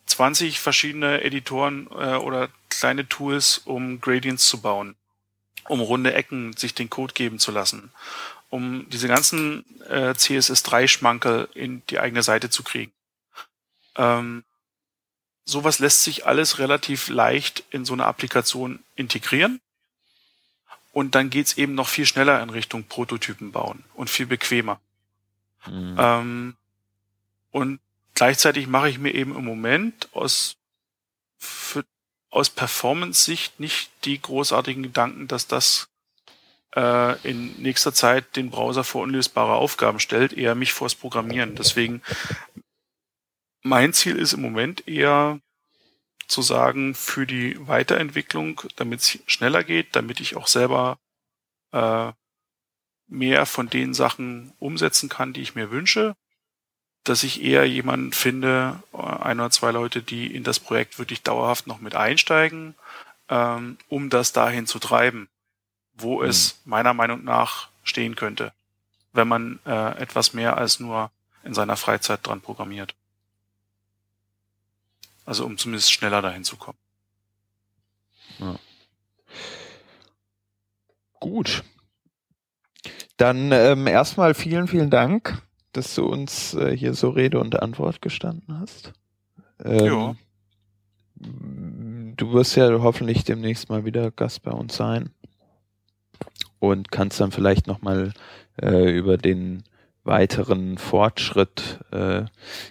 20 0.07 0.61
verschiedene 0.61 1.23
Editoren 1.23 1.89
äh, 1.91 2.17
oder 2.17 2.49
kleine 2.69 3.09
Tools, 3.09 3.59
um 3.59 4.01
Gradients 4.01 4.47
zu 4.47 4.61
bauen, 4.61 4.95
um 5.69 5.81
runde 5.81 6.15
Ecken 6.15 6.53
sich 6.57 6.75
den 6.75 6.91
Code 6.91 7.15
geben 7.15 7.39
zu 7.39 7.51
lassen, 7.51 7.91
um 8.49 8.89
diese 8.91 9.09
ganzen 9.09 9.65
äh, 9.89 10.11
CSS3-Schmankel 10.11 11.49
in 11.55 11.83
die 11.91 11.99
eigene 11.99 12.23
Seite 12.23 12.51
zu 12.51 12.63
kriegen. 12.63 12.93
Ähm, 13.97 14.45
sowas 15.51 15.79
lässt 15.79 16.03
sich 16.03 16.27
alles 16.27 16.59
relativ 16.59 17.09
leicht 17.09 17.65
in 17.71 17.85
so 17.85 17.93
eine 17.93 18.07
Applikation 18.07 18.81
integrieren. 18.95 19.61
Und 20.93 21.15
dann 21.15 21.31
geht's 21.31 21.57
eben 21.57 21.75
noch 21.75 21.89
viel 21.89 22.07
schneller 22.07 22.43
in 22.43 22.51
Richtung 22.51 22.85
Prototypen 22.85 23.53
bauen 23.53 23.85
und 23.95 24.11
viel 24.11 24.27
bequemer. 24.27 24.81
Mhm. 25.67 25.97
Ähm, 25.99 26.57
und 27.51 27.81
gleichzeitig 28.15 28.67
mache 28.67 28.89
ich 28.89 28.99
mir 28.99 29.15
eben 29.15 29.37
im 29.37 29.45
Moment 29.45 30.09
aus, 30.13 30.57
für, 31.39 31.85
aus 32.31 32.51
Performance-Sicht 32.51 33.61
nicht 33.61 33.91
die 34.05 34.21
großartigen 34.21 34.83
Gedanken, 34.83 35.29
dass 35.29 35.47
das 35.47 35.89
äh, 36.75 37.29
in 37.29 37.55
nächster 37.63 37.93
Zeit 37.93 38.37
den 38.37 38.51
Browser 38.51 38.85
vor 38.85 39.03
unlösbare 39.03 39.55
Aufgaben 39.55 40.01
stellt, 40.01 40.33
eher 40.33 40.55
mich 40.55 40.73
vors 40.73 40.95
Programmieren. 40.95 41.55
Deswegen 41.55 42.03
mein 43.63 43.93
Ziel 43.93 44.17
ist 44.17 44.33
im 44.33 44.43
Moment 44.43 44.89
eher 44.89 45.41
zu 46.27 46.43
sagen, 46.43 46.95
für 46.95 47.27
die 47.27 47.57
Weiterentwicklung, 47.67 48.63
damit 48.77 49.01
es 49.01 49.19
schneller 49.27 49.65
geht, 49.65 49.97
damit 49.97 50.21
ich 50.21 50.37
auch 50.37 50.47
selber 50.47 50.99
äh, 51.73 52.13
mehr 53.09 53.47
von 53.47 53.69
den 53.69 53.93
Sachen 53.93 54.53
umsetzen 54.59 55.09
kann, 55.09 55.33
die 55.33 55.43
ich 55.43 55.55
mir 55.55 55.71
wünsche, 55.71 56.15
dass 57.05 57.25
ich 57.25 57.43
eher 57.43 57.67
jemanden 57.67 58.13
finde, 58.13 58.83
äh, 58.93 58.99
ein 58.99 59.41
oder 59.41 59.51
zwei 59.51 59.73
Leute, 59.73 60.03
die 60.03 60.35
in 60.35 60.45
das 60.45 60.61
Projekt 60.61 60.99
wirklich 60.99 61.23
dauerhaft 61.23 61.67
noch 61.67 61.81
mit 61.81 61.95
einsteigen, 61.95 62.75
ähm, 63.29 63.79
um 63.89 64.11
das 64.11 64.33
dahin 64.33 64.67
zu 64.67 64.79
treiben, 64.79 65.29
wo 65.95 66.21
mhm. 66.21 66.29
es 66.29 66.61
meiner 66.65 66.95
Meinung 66.95 67.25
nach 67.25 67.69
stehen 67.83 68.15
könnte, 68.15 68.53
wenn 69.13 69.29
man 69.29 69.59
äh, 69.67 69.99
etwas 70.01 70.33
mehr 70.33 70.57
als 70.57 70.79
nur 70.79 71.11
in 71.43 71.55
seiner 71.55 71.77
Freizeit 71.77 72.27
dran 72.27 72.41
programmiert. 72.41 72.95
Also 75.31 75.47
um 75.47 75.57
zumindest 75.57 75.93
schneller 75.93 76.23
dahin 76.23 76.43
zu 76.43 76.57
kommen. 76.57 76.77
Ja. 78.41 78.57
Gut. 81.21 81.63
Dann 83.17 83.53
ähm, 83.53 83.87
erstmal 83.87 84.35
vielen, 84.35 84.67
vielen 84.67 84.91
Dank, 84.91 85.41
dass 85.71 85.95
du 85.95 86.05
uns 86.07 86.55
äh, 86.55 86.77
hier 86.77 86.95
so 86.95 87.11
Rede 87.11 87.39
und 87.39 87.63
Antwort 87.63 88.03
gestanden 88.03 88.59
hast. 88.59 88.93
Ähm, 89.65 90.19
du 91.15 92.33
wirst 92.33 92.57
ja 92.57 92.69
hoffentlich 92.81 93.23
demnächst 93.23 93.69
mal 93.69 93.85
wieder 93.85 94.11
Gast 94.11 94.43
bei 94.43 94.51
uns 94.51 94.75
sein 94.75 95.11
und 96.59 96.91
kannst 96.91 97.21
dann 97.21 97.31
vielleicht 97.31 97.69
nochmal 97.69 98.15
äh, 98.61 98.91
über 98.91 99.17
den 99.17 99.63
weiteren 100.05 100.79
Fortschritt 100.79 101.81
äh, 101.93 102.23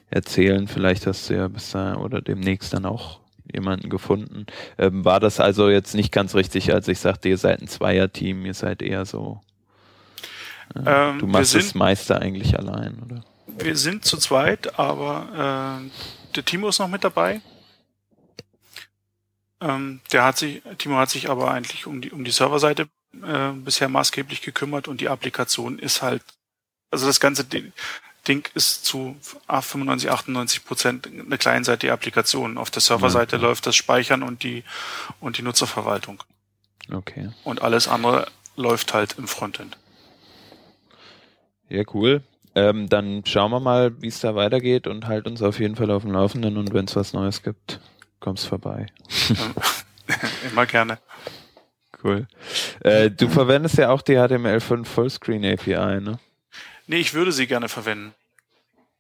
erzählen. 0.10 0.68
Vielleicht 0.68 1.06
hast 1.08 1.30
du 1.30 1.36
ja 1.36 1.48
bis 1.48 1.72
da 1.72 1.96
oder 1.98 2.22
demnächst 2.22 2.74
dann 2.74 2.86
auch 2.86 3.20
jemanden 3.52 3.90
gefunden. 3.90 4.46
Ähm, 4.78 5.06
war 5.06 5.20
das 5.20 5.40
also 5.40 5.70
jetzt 5.70 5.96
nicht 5.96 6.12
ganz 6.12 6.36
richtig, 6.36 6.74
als 6.74 6.88
ich 6.88 7.00
sagte, 7.00 7.30
ihr 7.30 7.38
seid 7.38 7.62
ein 7.62 7.68
Zweier-Team, 7.68 8.46
ihr 8.46 8.54
seid 8.54 8.82
eher 8.82 9.06
so. 9.06 9.42
Äh, 10.76 10.82
Ähm, 10.86 11.20
du 11.20 11.28
machst 11.28 11.52
sind- 11.52 11.64
das 11.64 11.76
meiste 11.76 12.20
eigentlich 12.22 12.58
allein, 12.58 13.00
oder? 13.04 13.24
Wir 13.58 13.76
sind 13.76 14.06
zu 14.06 14.18
zweit, 14.18 14.78
aber 14.80 15.82
äh, 15.84 16.36
der 16.36 16.46
Timo 16.46 16.70
ist 16.70 16.80
noch 16.80 16.88
mit 16.88 17.04
dabei. 17.04 17.42
Ähm, 19.62 20.00
der 20.12 20.24
hat 20.24 20.38
sich, 20.38 20.62
Timo 20.78 20.98
hat 20.98 21.10
sich 21.10 21.30
aber 21.30 21.52
eigentlich 21.52 21.86
um 21.86 22.02
die 22.02 22.12
um 22.12 22.24
die 22.24 22.32
Serverseite 22.32 22.88
äh, 23.24 23.52
bisher 23.54 23.90
maßgeblich 23.90 24.42
gekümmert 24.42 24.88
und 24.88 25.02
die 25.02 25.10
Applikation 25.10 25.80
ist 25.80 26.02
halt, 26.02 26.22
also 26.92 27.06
das 27.08 27.20
ganze 27.20 27.44
Ding, 27.46 27.72
ist 28.54 28.86
zu 28.86 29.16
95, 29.48 30.12
98 30.12 30.66
Prozent 30.66 31.08
eine 31.08 31.38
kleinseitige 31.38 31.92
Applikation. 31.92 32.58
Auf 32.60 32.70
der 32.70 32.82
Serverseite 32.82 33.38
Ja. 33.38 33.42
läuft 33.42 33.66
das 33.66 33.76
Speichern 33.76 34.22
und 34.24 34.44
die 34.44 34.64
und 35.20 35.38
die 35.38 35.42
Nutzerverwaltung 35.42 36.22
Okay. 36.92 37.30
und 37.44 37.62
alles 37.64 37.88
andere 37.88 38.28
läuft 38.56 38.94
halt 38.94 39.16
im 39.18 39.28
Frontend. 39.28 39.78
Ja, 41.70 41.84
cool. 41.94 42.22
Ähm, 42.56 42.90
dann 42.90 43.24
schauen 43.26 43.52
wir 43.52 43.60
mal, 43.60 44.00
wie 44.02 44.08
es 44.08 44.20
da 44.20 44.36
weitergeht 44.36 44.86
und 44.88 45.08
halt 45.08 45.26
uns 45.28 45.42
auf 45.42 45.60
jeden 45.60 45.76
Fall 45.76 45.90
auf 45.92 46.02
dem 46.04 46.12
Laufenden 46.12 46.58
und 46.58 46.74
wenn 46.74 46.86
es 46.86 46.96
was 46.96 47.14
Neues 47.14 47.42
gibt, 47.44 47.80
kommst 48.20 48.48
vorbei. 48.48 48.88
Immer 50.52 50.66
gerne. 50.66 50.98
Cool. 52.04 52.28
Äh, 52.82 53.12
du 53.12 53.28
verwendest 53.30 53.78
ja 53.78 53.90
auch 53.90 54.02
die 54.02 54.18
HTML5 54.18 54.86
Fullscreen 54.86 55.46
API, 55.46 56.00
ne? 56.02 56.20
Nee, 56.90 56.98
ich 56.98 57.14
würde 57.14 57.32
sie 57.32 57.46
gerne 57.46 57.70
verwenden. 57.70 58.16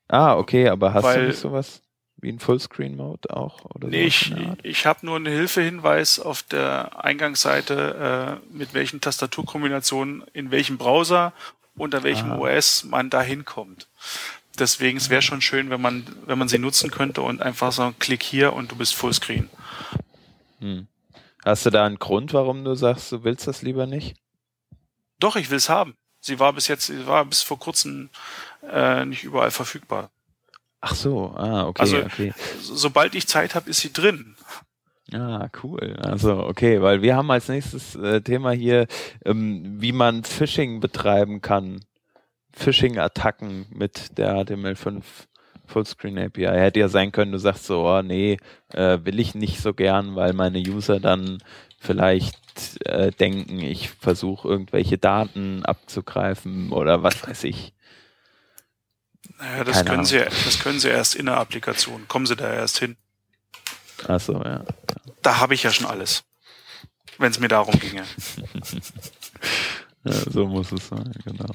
Ah, 0.08 0.36
okay, 0.38 0.70
aber 0.70 0.94
hast 0.94 1.04
du 1.06 1.08
Weil- 1.10 1.28
nicht 1.30 1.40
sowas 1.40 1.82
wie 2.18 2.30
ein 2.32 2.38
Fullscreen-Mode 2.40 3.36
auch? 3.36 3.66
Oder 3.66 3.88
Nee, 3.88 4.04
ich, 4.04 4.32
ich 4.62 4.86
habe 4.86 5.04
nur 5.08 5.16
einen 5.16 5.26
Hilfehinweis 5.26 6.20
auf 6.20 6.44
der 6.44 7.04
Eingangsseite, 7.04 8.40
äh, 8.52 8.56
mit 8.56 8.76
welchen 8.76 9.02
Tastaturkombinationen 9.02 10.24
in 10.34 10.52
welchem 10.52 10.78
Browser 10.78 11.34
unter 11.76 12.04
welchem 12.04 12.34
Ah. 12.34 12.38
OS 12.38 12.84
man 12.84 13.10
da 13.10 13.24
hinkommt. 13.24 13.88
Deswegen, 14.60 14.98
es 14.98 15.10
wäre 15.10 15.24
schon 15.24 15.42
schön, 15.42 15.72
wenn 15.72 15.82
man, 15.82 16.06
wenn 16.28 16.38
man 16.38 16.48
sie 16.50 16.60
nutzen 16.60 16.92
könnte 16.92 17.22
und 17.24 17.42
einfach 17.42 17.72
so 17.72 17.92
klick 17.98 18.22
hier 18.22 18.54
und 18.54 18.72
du 18.72 18.76
bist 18.76 18.94
Fullscreen. 18.96 19.50
Hm. 20.60 20.86
Hast 21.44 21.66
du 21.66 21.72
da 21.72 21.86
einen 21.88 21.98
Grund, 21.98 22.34
warum 22.34 22.64
du 22.66 22.76
sagst, 22.76 23.12
du 23.12 23.24
willst 23.24 23.48
das 23.48 23.64
lieber 23.64 23.88
nicht? 23.88 24.16
Doch, 25.20 25.38
ich 25.38 25.50
will's 25.50 25.70
haben. 25.70 25.96
Sie 26.22 26.40
war 26.40 26.54
bis 26.54 26.68
jetzt, 26.68 26.88
sie 26.88 27.08
war 27.08 27.26
bis 27.26 27.42
vor 27.42 27.60
kurzem 27.60 28.10
äh, 28.70 29.06
nicht 29.06 29.24
überall 29.24 29.52
verfügbar. 29.52 30.10
Ach 30.82 30.96
so, 30.96 31.34
ah, 31.36 31.68
okay, 31.68 31.82
Also- 31.82 31.98
okay. 32.00 32.34
So, 32.62 32.76
sobald 32.76 33.16
ich 33.16 33.28
Zeit 33.28 33.56
habe, 33.56 33.70
ist 33.70 33.80
sie 33.80 33.92
drin. 33.94 34.36
Ah, 35.14 35.48
cool. 35.64 35.98
Also, 36.04 36.44
okay, 36.46 36.82
weil 36.82 37.02
wir 37.02 37.16
haben 37.16 37.32
als 37.32 37.48
nächstes 37.48 37.96
äh, 37.96 38.22
Thema 38.22 38.52
hier, 38.52 38.86
ähm, 39.26 39.82
wie 39.82 39.92
man 39.92 40.24
Phishing 40.24 40.80
betreiben 40.82 41.42
kann. 41.42 41.80
Phishing-Attacken 42.54 43.66
mit 43.72 44.18
der 44.18 44.34
HTML5 44.36 45.02
Fullscreen 45.66 46.18
API. 46.20 46.46
Hätte 46.46 46.80
ja 46.80 46.90
sein 46.90 47.12
können, 47.12 47.32
du 47.32 47.38
sagst 47.40 47.66
so, 47.66 47.86
oh 47.88 48.02
nee, 48.02 48.38
äh, 48.74 49.00
will 49.04 49.20
ich 49.20 49.36
nicht 49.36 49.62
so 49.62 49.74
gern, 49.74 50.16
weil 50.16 50.34
meine 50.34 50.60
User 50.60 51.00
dann 51.00 51.40
vielleicht 51.80 52.38
äh, 52.86 53.12
denken, 53.12 53.60
ich 53.60 53.90
versuche 53.90 54.48
irgendwelche 54.48 54.98
Daten 54.98 55.64
abzugreifen 55.66 56.72
oder 56.72 57.04
was 57.04 57.28
weiß 57.28 57.46
ich. 57.46 57.74
Naja, 59.38 59.64
das 59.64 59.76
Keine 59.76 59.86
können 59.86 59.94
Ahnung. 60.00 60.06
sie, 60.06 60.20
das 60.46 60.60
können 60.60 60.80
sie 60.80 60.90
erst 60.90 61.16
in 61.16 61.28
der 61.28 61.38
Applikation. 61.38 62.08
Kommen 62.08 62.26
sie 62.26 62.36
da 62.36 62.52
erst 62.52 62.80
hin. 62.80 62.98
Ach 64.08 64.20
so, 64.20 64.34
ja. 64.34 64.64
Da 65.22 65.40
habe 65.40 65.54
ich 65.54 65.64
ja 65.64 65.72
schon 65.72 65.88
alles. 65.88 66.24
Wenn 67.18 67.32
es 67.32 67.40
mir 67.40 67.48
darum 67.50 67.78
ginge. 67.80 68.04
Ja, 70.06 70.14
so 70.14 70.48
muss 70.48 70.72
es 70.72 70.88
sein, 70.88 71.12
genau. 71.26 71.54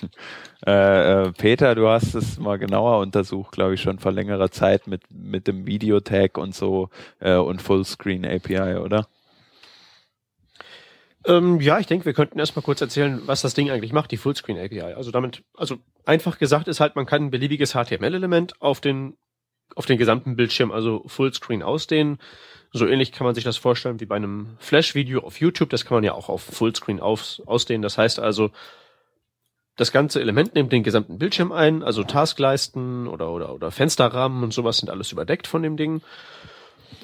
äh, 0.66 1.26
äh, 1.26 1.32
Peter, 1.32 1.74
du 1.74 1.86
hast 1.88 2.14
es 2.14 2.38
mal 2.38 2.58
genauer 2.58 2.98
untersucht, 3.00 3.52
glaube 3.52 3.74
ich, 3.74 3.82
schon 3.82 3.98
vor 3.98 4.10
längerer 4.10 4.50
Zeit 4.50 4.86
mit, 4.86 5.02
mit 5.10 5.46
dem 5.46 5.66
Videotag 5.66 6.38
und 6.38 6.54
so 6.54 6.88
äh, 7.20 7.36
und 7.36 7.60
Fullscreen 7.60 8.24
API, 8.24 8.76
oder? 8.76 9.06
Ähm, 11.26 11.60
ja, 11.60 11.78
ich 11.78 11.86
denke, 11.86 12.04
wir 12.04 12.12
könnten 12.12 12.38
erstmal 12.38 12.62
kurz 12.62 12.80
erzählen, 12.80 13.22
was 13.26 13.42
das 13.42 13.54
Ding 13.54 13.70
eigentlich 13.70 13.92
macht, 13.92 14.10
die 14.10 14.16
Fullscreen 14.16 14.58
API. 14.58 14.94
Also 14.94 15.10
damit, 15.10 15.42
also 15.54 15.76
einfach 16.04 16.38
gesagt 16.38 16.68
ist 16.68 16.80
halt, 16.80 16.96
man 16.96 17.06
kann 17.06 17.24
ein 17.24 17.30
beliebiges 17.30 17.72
HTML-Element 17.72 18.60
auf 18.60 18.80
den, 18.80 19.16
auf 19.74 19.86
den 19.86 19.98
gesamten 19.98 20.36
Bildschirm, 20.36 20.70
also 20.70 21.02
Fullscreen 21.06 21.62
ausdehnen. 21.62 22.18
So 22.72 22.86
ähnlich 22.86 23.12
kann 23.12 23.24
man 23.24 23.34
sich 23.34 23.44
das 23.44 23.56
vorstellen 23.56 24.00
wie 24.00 24.06
bei 24.06 24.16
einem 24.16 24.56
Flash-Video 24.58 25.20
auf 25.20 25.40
YouTube. 25.40 25.70
Das 25.70 25.84
kann 25.84 25.96
man 25.96 26.04
ja 26.04 26.12
auch 26.12 26.28
auf 26.28 26.42
Fullscreen 26.42 27.00
aus, 27.00 27.40
ausdehnen. 27.46 27.82
Das 27.82 27.96
heißt 27.96 28.18
also, 28.18 28.50
das 29.76 29.92
ganze 29.92 30.20
Element 30.20 30.54
nimmt 30.54 30.72
den 30.72 30.82
gesamten 30.82 31.18
Bildschirm 31.18 31.52
ein, 31.52 31.82
also 31.82 32.04
Taskleisten 32.04 33.08
oder, 33.08 33.30
oder, 33.30 33.54
oder 33.54 33.70
Fensterrahmen 33.70 34.42
und 34.44 34.52
sowas 34.52 34.78
sind 34.78 34.90
alles 34.90 35.10
überdeckt 35.10 35.46
von 35.46 35.62
dem 35.62 35.76
Ding. 35.76 36.02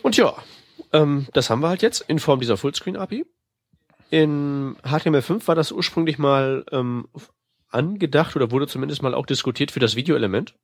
Und 0.02 0.16
ja, 0.16 0.34
ähm, 0.92 1.26
das 1.32 1.50
haben 1.50 1.60
wir 1.60 1.68
halt 1.68 1.82
jetzt 1.82 2.02
in 2.02 2.18
Form 2.18 2.40
dieser 2.40 2.56
Fullscreen-API. 2.56 3.24
In 4.10 4.76
HTML5 4.82 5.46
war 5.46 5.54
das 5.54 5.70
ursprünglich 5.70 6.18
mal 6.18 6.64
ähm, 6.72 7.08
angedacht 7.68 8.34
oder 8.34 8.50
wurde 8.50 8.66
zumindest 8.66 9.02
mal 9.02 9.14
auch 9.14 9.26
diskutiert 9.26 9.70
für 9.70 9.80
das 9.80 9.94
Videoelement. 9.94 10.54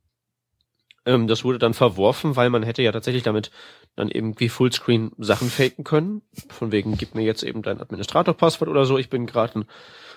Ähm, 1.04 1.28
das 1.28 1.44
wurde 1.44 1.58
dann 1.58 1.72
verworfen, 1.72 2.34
weil 2.34 2.50
man 2.50 2.64
hätte 2.64 2.82
ja 2.82 2.90
tatsächlich 2.90 3.22
damit 3.22 3.52
dann 3.94 4.10
irgendwie 4.10 4.48
Fullscreen 4.48 5.12
Sachen 5.16 5.48
faken 5.48 5.84
können. 5.84 6.22
Von 6.48 6.72
wegen, 6.72 6.98
gib 6.98 7.14
mir 7.14 7.22
jetzt 7.22 7.44
eben 7.44 7.62
dein 7.62 7.80
Administrator-Passwort 7.80 8.68
oder 8.68 8.84
so. 8.84 8.98
Ich 8.98 9.08
bin 9.08 9.26
gerade 9.26 9.60
ein 9.60 9.64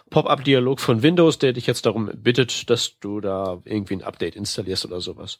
Pop-up-Dialog 0.09 0.79
von 0.79 1.03
Windows, 1.03 1.37
der 1.37 1.53
dich 1.53 1.67
jetzt 1.67 1.85
darum 1.85 2.09
bittet, 2.11 2.71
dass 2.71 2.97
du 2.99 3.21
da 3.21 3.61
irgendwie 3.63 3.93
ein 3.93 4.03
Update 4.03 4.35
installierst 4.35 4.85
oder 4.85 5.01
sowas. 5.01 5.39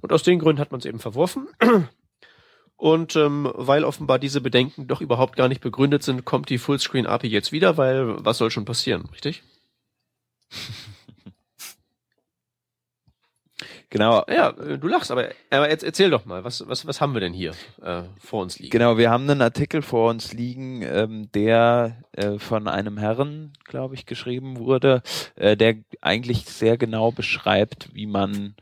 Und 0.00 0.12
aus 0.12 0.22
den 0.22 0.38
Gründen 0.38 0.60
hat 0.60 0.70
man 0.70 0.78
es 0.78 0.86
eben 0.86 1.00
verworfen. 1.00 1.48
Und 2.84 3.16
ähm, 3.16 3.50
weil 3.54 3.82
offenbar 3.82 4.18
diese 4.18 4.42
Bedenken 4.42 4.86
doch 4.86 5.00
überhaupt 5.00 5.36
gar 5.36 5.48
nicht 5.48 5.62
begründet 5.62 6.02
sind, 6.02 6.26
kommt 6.26 6.50
die 6.50 6.58
Fullscreen 6.58 7.06
API 7.06 7.28
jetzt 7.28 7.50
wieder, 7.50 7.78
weil 7.78 8.22
was 8.22 8.36
soll 8.36 8.50
schon 8.50 8.66
passieren, 8.66 9.08
richtig? 9.10 9.42
Genau, 13.90 14.24
Ja, 14.28 14.50
äh, 14.50 14.76
du 14.76 14.88
lachst, 14.88 15.12
aber, 15.12 15.28
aber 15.50 15.70
jetzt 15.70 15.84
erzähl 15.84 16.10
doch 16.10 16.24
mal, 16.24 16.42
was, 16.42 16.66
was, 16.66 16.84
was 16.84 17.00
haben 17.00 17.14
wir 17.14 17.20
denn 17.20 17.32
hier 17.32 17.52
äh, 17.80 18.02
vor 18.18 18.42
uns 18.42 18.58
liegen? 18.58 18.72
genau, 18.72 18.98
wir 18.98 19.08
haben 19.08 19.30
einen 19.30 19.40
Artikel 19.40 19.82
vor 19.82 20.10
uns 20.10 20.32
liegen, 20.32 20.82
ähm, 20.82 21.30
der 21.32 22.02
äh, 22.10 22.40
von 22.40 22.66
einem 22.66 22.98
Herren, 22.98 23.52
glaube 23.62 23.94
ich, 23.94 24.04
geschrieben 24.04 24.58
wurde, 24.58 25.02
äh, 25.36 25.56
der 25.56 25.76
eigentlich 26.00 26.46
sehr 26.46 26.76
genau 26.76 27.12
beschreibt, 27.12 27.94
wie 27.94 28.06
man 28.06 28.56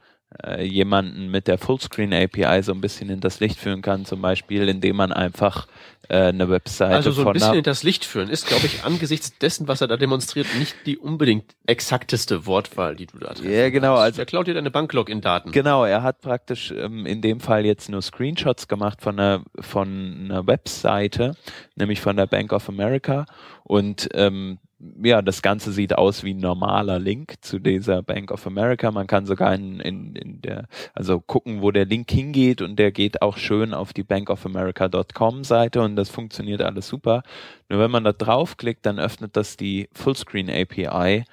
äh, 0.44 0.64
jemanden 0.64 1.30
mit 1.30 1.46
der 1.48 1.58
Fullscreen 1.58 2.12
API 2.12 2.62
so 2.62 2.72
ein 2.72 2.80
bisschen 2.80 3.10
in 3.10 3.20
das 3.20 3.40
Licht 3.40 3.58
führen 3.58 3.82
kann, 3.82 4.04
zum 4.04 4.20
Beispiel, 4.22 4.68
indem 4.68 4.96
man 4.96 5.12
einfach 5.12 5.66
äh, 6.08 6.16
eine 6.28 6.48
Webseite 6.50 6.94
Also 6.96 7.10
so 7.12 7.26
ein 7.26 7.32
bisschen 7.32 7.54
in 7.54 7.62
das 7.62 7.82
Licht 7.82 8.04
führen 8.04 8.28
ist, 8.28 8.46
glaube 8.46 8.66
ich, 8.66 8.84
angesichts 8.84 9.38
dessen, 9.38 9.68
was 9.68 9.80
er 9.80 9.88
da 9.88 9.96
demonstriert, 9.96 10.46
nicht 10.58 10.74
die 10.86 10.98
unbedingt 10.98 11.44
exakteste 11.66 12.46
Wortwahl, 12.46 12.96
die 12.96 13.06
du 13.06 13.18
da 13.18 13.34
treffen 13.34 13.52
Ja, 13.52 13.70
genau, 13.70 13.94
kannst. 13.94 14.02
also- 14.04 14.16
Der 14.16 14.26
klaut 14.26 14.46
dir 14.46 14.54
deine 14.54 14.70
Banklogin-Daten. 14.70 15.52
Genau, 15.52 15.84
er 15.84 16.02
hat 16.02 16.20
praktisch 16.20 16.72
ähm, 16.76 17.06
in 17.06 17.20
dem 17.22 17.40
Fall 17.40 17.64
jetzt 17.64 17.88
nur 17.88 18.02
Screenshots 18.02 18.68
gemacht 18.68 19.00
von 19.00 19.18
einer, 19.18 19.42
von 19.60 20.26
einer 20.30 20.46
Webseite, 20.46 21.34
nämlich 21.76 22.00
von 22.00 22.16
der 22.16 22.26
Bank 22.26 22.52
of 22.52 22.68
America. 22.68 23.26
Und 23.64 24.08
ähm, 24.14 24.58
ja, 25.02 25.22
das 25.22 25.42
Ganze 25.42 25.72
sieht 25.72 25.96
aus 25.96 26.24
wie 26.24 26.34
ein 26.34 26.40
normaler 26.40 26.98
Link 26.98 27.34
zu 27.40 27.58
dieser 27.58 28.02
Bank 28.02 28.30
of 28.30 28.46
America. 28.46 28.90
Man 28.90 29.06
kann 29.06 29.26
sogar 29.26 29.54
in, 29.54 29.80
in, 29.80 30.16
in 30.16 30.42
der, 30.42 30.66
also 30.94 31.20
gucken, 31.20 31.62
wo 31.62 31.70
der 31.70 31.84
Link 31.84 32.10
hingeht 32.10 32.62
und 32.62 32.76
der 32.76 32.92
geht 32.92 33.22
auch 33.22 33.36
schön 33.36 33.74
auf 33.74 33.92
die 33.92 34.02
bankofamerica.com 34.02 35.44
Seite 35.44 35.82
und 35.82 35.96
das 35.96 36.10
funktioniert 36.10 36.62
alles 36.62 36.88
super. 36.88 37.22
Nur 37.68 37.80
wenn 37.80 37.90
man 37.90 38.04
da 38.04 38.12
draufklickt, 38.12 38.84
dann 38.84 38.98
öffnet 38.98 39.36
das 39.36 39.56
die 39.56 39.88
Fullscreen 39.92 40.50
API 40.50 41.24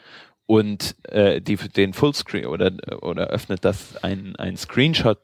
und 0.46 0.96
äh, 1.04 1.42
die, 1.42 1.58
den 1.58 1.94
Fullscreen 1.94 2.46
oder, 2.46 2.72
oder 3.02 3.28
öffnet 3.28 3.66
das 3.66 4.04
ein, 4.04 4.36
ein 4.38 4.58
Screenshot 4.58 5.20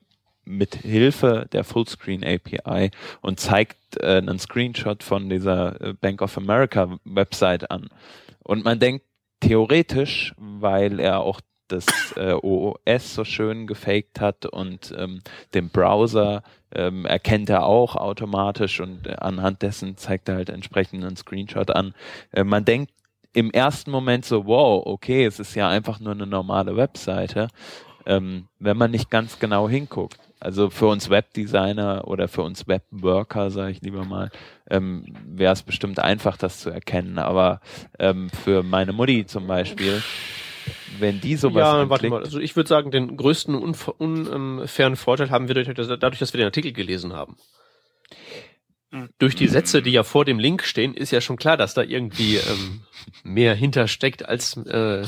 mit 0.45 0.75
Hilfe 0.75 1.47
der 1.51 1.63
Fullscreen 1.63 2.23
API 2.23 2.91
und 3.21 3.39
zeigt 3.39 3.77
äh, 3.99 4.17
einen 4.17 4.39
Screenshot 4.39 5.03
von 5.03 5.29
dieser 5.29 5.81
äh, 5.81 5.93
Bank 5.93 6.21
of 6.21 6.37
America 6.37 6.97
Website 7.03 7.69
an. 7.71 7.89
Und 8.43 8.63
man 8.63 8.79
denkt 8.79 9.05
theoretisch, 9.39 10.33
weil 10.37 10.99
er 10.99 11.19
auch 11.21 11.41
das 11.67 11.85
äh, 12.15 12.33
OOS 12.33 13.15
so 13.15 13.23
schön 13.23 13.67
gefaked 13.67 14.21
hat 14.21 14.45
und 14.45 14.93
ähm, 14.97 15.21
den 15.53 15.69
Browser 15.69 16.43
ähm, 16.71 17.05
erkennt 17.05 17.49
er 17.49 17.65
auch 17.65 17.95
automatisch 17.95 18.79
und 18.79 19.07
anhand 19.21 19.61
dessen 19.61 19.97
zeigt 19.97 20.29
er 20.29 20.35
halt 20.35 20.49
entsprechend 20.49 21.03
einen 21.03 21.15
Screenshot 21.15 21.71
an. 21.71 21.95
Äh, 22.31 22.43
man 22.43 22.65
denkt 22.65 22.91
im 23.33 23.51
ersten 23.51 23.91
Moment 23.91 24.25
so, 24.25 24.45
wow, 24.45 24.83
okay, 24.85 25.25
es 25.25 25.39
ist 25.39 25.55
ja 25.55 25.67
einfach 25.67 25.99
nur 25.99 26.13
eine 26.13 26.27
normale 26.27 26.77
Webseite, 26.77 27.49
ähm, 28.05 28.47
wenn 28.59 28.77
man 28.77 28.91
nicht 28.91 29.09
ganz 29.09 29.39
genau 29.39 29.67
hinguckt. 29.67 30.19
Also 30.39 30.69
für 30.69 30.87
uns 30.87 31.09
Webdesigner 31.09 32.07
oder 32.07 32.27
für 32.27 32.41
uns 32.41 32.67
Webworker, 32.67 33.51
sage 33.51 33.71
ich 33.71 33.81
lieber 33.81 34.03
mal, 34.05 34.31
ähm, 34.69 35.05
wäre 35.25 35.53
es 35.53 35.63
bestimmt 35.63 35.99
einfach, 35.99 36.37
das 36.37 36.59
zu 36.59 36.69
erkennen. 36.69 37.17
Aber 37.17 37.61
ähm, 37.99 38.29
für 38.29 38.61
meine 38.61 38.93
Mutti 38.93 39.25
zum 39.25 39.47
Beispiel, 39.47 40.03
wenn 40.99 41.21
die 41.21 41.35
sowas 41.35 41.61
Ja, 41.61 41.71
anklickt, 41.73 41.89
warte 41.89 42.09
mal. 42.09 42.23
Also 42.23 42.39
ich 42.39 42.55
würde 42.55 42.67
sagen, 42.67 42.91
den 42.91 43.15
größten 43.17 43.55
unfairen 43.55 44.95
Vorteil 44.95 45.29
haben 45.29 45.47
wir 45.47 45.55
dadurch, 45.55 45.87
dadurch, 45.87 46.19
dass 46.19 46.33
wir 46.33 46.39
den 46.39 46.47
Artikel 46.47 46.73
gelesen 46.73 47.13
haben. 47.13 47.37
Hm. 48.91 49.09
Durch 49.17 49.35
die 49.35 49.47
Sätze, 49.47 49.81
die 49.81 49.91
ja 49.91 50.03
vor 50.03 50.25
dem 50.25 50.39
Link 50.39 50.63
stehen, 50.63 50.93
ist 50.93 51.11
ja 51.11 51.21
schon 51.21 51.37
klar, 51.37 51.57
dass 51.57 51.73
da 51.73 51.81
irgendwie 51.81 52.37
ähm, 52.37 52.81
mehr 53.23 53.55
hintersteckt 53.55 54.27
als, 54.27 54.57
äh, 54.57 55.07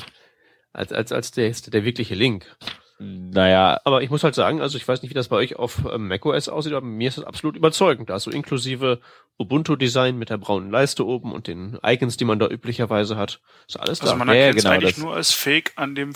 als, 0.74 0.92
als, 0.92 1.12
als 1.12 1.32
der, 1.32 1.52
der 1.52 1.84
wirkliche 1.84 2.16
Link. 2.16 2.58
Naja, 3.00 3.80
Aber 3.84 4.02
ich 4.02 4.10
muss 4.10 4.24
halt 4.24 4.34
sagen, 4.36 4.60
also 4.62 4.78
ich 4.78 4.88
weiß 4.88 5.02
nicht, 5.02 5.12
wie 5.12 5.16
das 5.16 5.28
bei 5.28 5.36
euch 5.36 5.56
auf 5.56 5.80
ähm, 5.91 6.08
macOS 6.08 6.50
aussieht, 6.50 6.74
aber 6.74 6.86
mir 6.86 7.08
ist 7.10 7.18
das 7.18 7.26
absolut 7.26 7.56
überzeugend. 7.56 8.10
Also 8.12 8.32
inklusive 8.32 9.00
Ubuntu-Design 9.38 10.18
mit 10.18 10.30
der 10.30 10.38
braunen 10.38 10.72
Leiste 10.72 11.06
oben 11.06 11.32
und 11.32 11.45
den 11.48 11.78
Icons, 11.84 12.18
die 12.18 12.26
man 12.26 12.39
da 12.39 12.48
üblicherweise 12.48 13.16
hat, 13.16 13.39
ist 13.68 13.80
alles 13.80 14.02
Also 14.02 14.14
da. 14.14 14.18
man 14.18 14.28
Ja, 14.30 14.34
ja, 14.34 14.39
erkennt 14.41 14.58
es 14.58 14.64
genau, 14.64 14.74
eigentlich 14.76 14.95
das- 14.95 15.04
nur 15.04 15.14
als 15.16 15.32
Fake 15.32 15.74
an 15.76 15.93
dem 15.95 16.14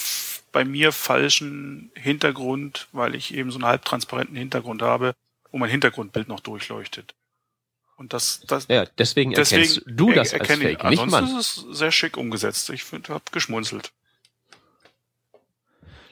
bei 0.52 0.66
mir 0.66 0.92
falschen 0.92 1.92
Hintergrund, 1.96 2.88
weil 2.92 3.16
ich 3.16 3.34
eben 3.34 3.52
so 3.52 3.58
einen 3.60 3.66
halbtransparenten 3.68 4.36
Hintergrund 4.36 4.82
habe, 4.82 5.14
wo 5.52 5.58
mein 5.60 5.70
Hintergrundbild 5.70 6.28
noch 6.28 6.40
durchleuchtet. 6.40 7.14
Und 7.96 8.14
das, 8.14 8.42
das 8.48 8.68
ja, 8.68 8.86
deswegen, 8.98 9.32
deswegen 9.34 9.62
erkennst 9.62 9.84
du 9.86 10.12
das 10.12 10.34
als 10.34 10.42
erkenne 10.50 10.72
ich- 10.72 10.78
Fake, 10.80 10.90
nicht 10.90 11.00
Ansonsten 11.02 11.32
man. 11.32 11.40
ist 11.40 11.58
es 11.70 11.78
sehr 11.78 11.92
schick 11.92 12.18
umgesetzt. 12.18 12.70
Ich 12.72 12.84
finde, 12.84 13.14
hab 13.14 13.32
geschmunzelt. 13.32 13.92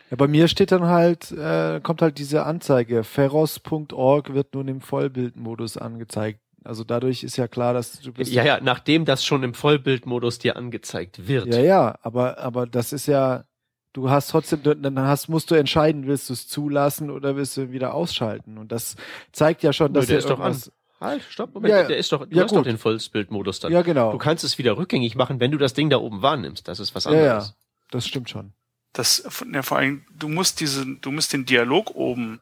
Ja, 0.09 0.15
bei 0.17 0.27
mir 0.27 0.47
steht 0.47 0.71
dann 0.71 0.85
halt, 0.85 1.31
äh, 1.31 1.79
kommt 1.81 2.01
halt 2.01 2.17
diese 2.17 2.45
Anzeige, 2.45 3.03
ferros.org 3.03 4.33
wird 4.33 4.53
nun 4.55 4.67
im 4.67 4.81
Vollbildmodus 4.81 5.77
angezeigt. 5.77 6.39
Also 6.63 6.83
dadurch 6.83 7.23
ist 7.23 7.37
ja 7.37 7.47
klar, 7.47 7.73
dass 7.73 7.99
du 8.01 8.11
bist. 8.11 8.31
Ja, 8.31 8.43
ja, 8.43 8.59
nachdem 8.61 9.05
das 9.05 9.23
schon 9.23 9.43
im 9.43 9.53
Vollbildmodus 9.53 10.39
dir 10.39 10.57
angezeigt 10.57 11.27
wird. 11.27 11.47
Ja, 11.47 11.59
ja, 11.59 11.95
aber, 12.01 12.37
aber 12.39 12.67
das 12.67 12.91
ist 12.91 13.07
ja, 13.07 13.45
du 13.93 14.09
hast 14.09 14.29
trotzdem, 14.31 14.61
dann 14.63 14.99
hast, 14.99 15.29
musst 15.29 15.51
du 15.51 15.55
entscheiden, 15.55 16.05
willst 16.05 16.29
du 16.29 16.33
es 16.33 16.47
zulassen 16.47 17.11
oder 17.11 17.35
willst 17.35 17.55
du 17.55 17.71
wieder 17.71 17.93
ausschalten? 17.93 18.57
Und 18.57 18.71
das 18.71 18.95
zeigt 19.31 19.63
ja 19.63 19.71
schon, 19.71 19.91
Nö, 19.93 19.99
dass 19.99 20.07
der 20.07 20.15
er 20.17 20.19
ist 20.19 20.29
doch 20.29 20.39
an. 20.39 20.57
Halt, 20.99 21.23
stopp, 21.29 21.53
Moment, 21.53 21.71
Ja, 21.73 21.83
der 21.83 21.95
ist 21.97 22.11
doch, 22.11 22.25
du 22.25 22.35
ja, 22.35 22.43
hast 22.43 22.51
doch 22.51 22.57
gut. 22.57 22.65
den 22.65 22.77
Vollbildmodus 22.77 23.61
dann. 23.61 23.71
Ja, 23.71 23.81
genau. 23.83 24.11
Du 24.11 24.17
kannst 24.17 24.43
es 24.43 24.57
wieder 24.57 24.75
rückgängig 24.75 25.15
machen, 25.15 25.39
wenn 25.39 25.51
du 25.51 25.57
das 25.57 25.73
Ding 25.73 25.89
da 25.89 25.97
oben 25.97 26.21
wahrnimmst. 26.21 26.67
Das 26.67 26.81
ist 26.81 26.93
was 26.93 27.05
Ja, 27.05 27.13
ja, 27.13 27.19
anderes. 27.35 27.55
das 27.89 28.05
stimmt 28.05 28.29
schon. 28.29 28.51
Das, 28.93 29.23
ja, 29.53 29.61
vor 29.61 29.77
allem, 29.77 30.05
du 30.11 30.27
musst 30.29 30.59
diesen, 30.59 30.99
du 31.01 31.11
musst 31.11 31.31
den 31.33 31.45
Dialog 31.45 31.91
oben 31.95 32.39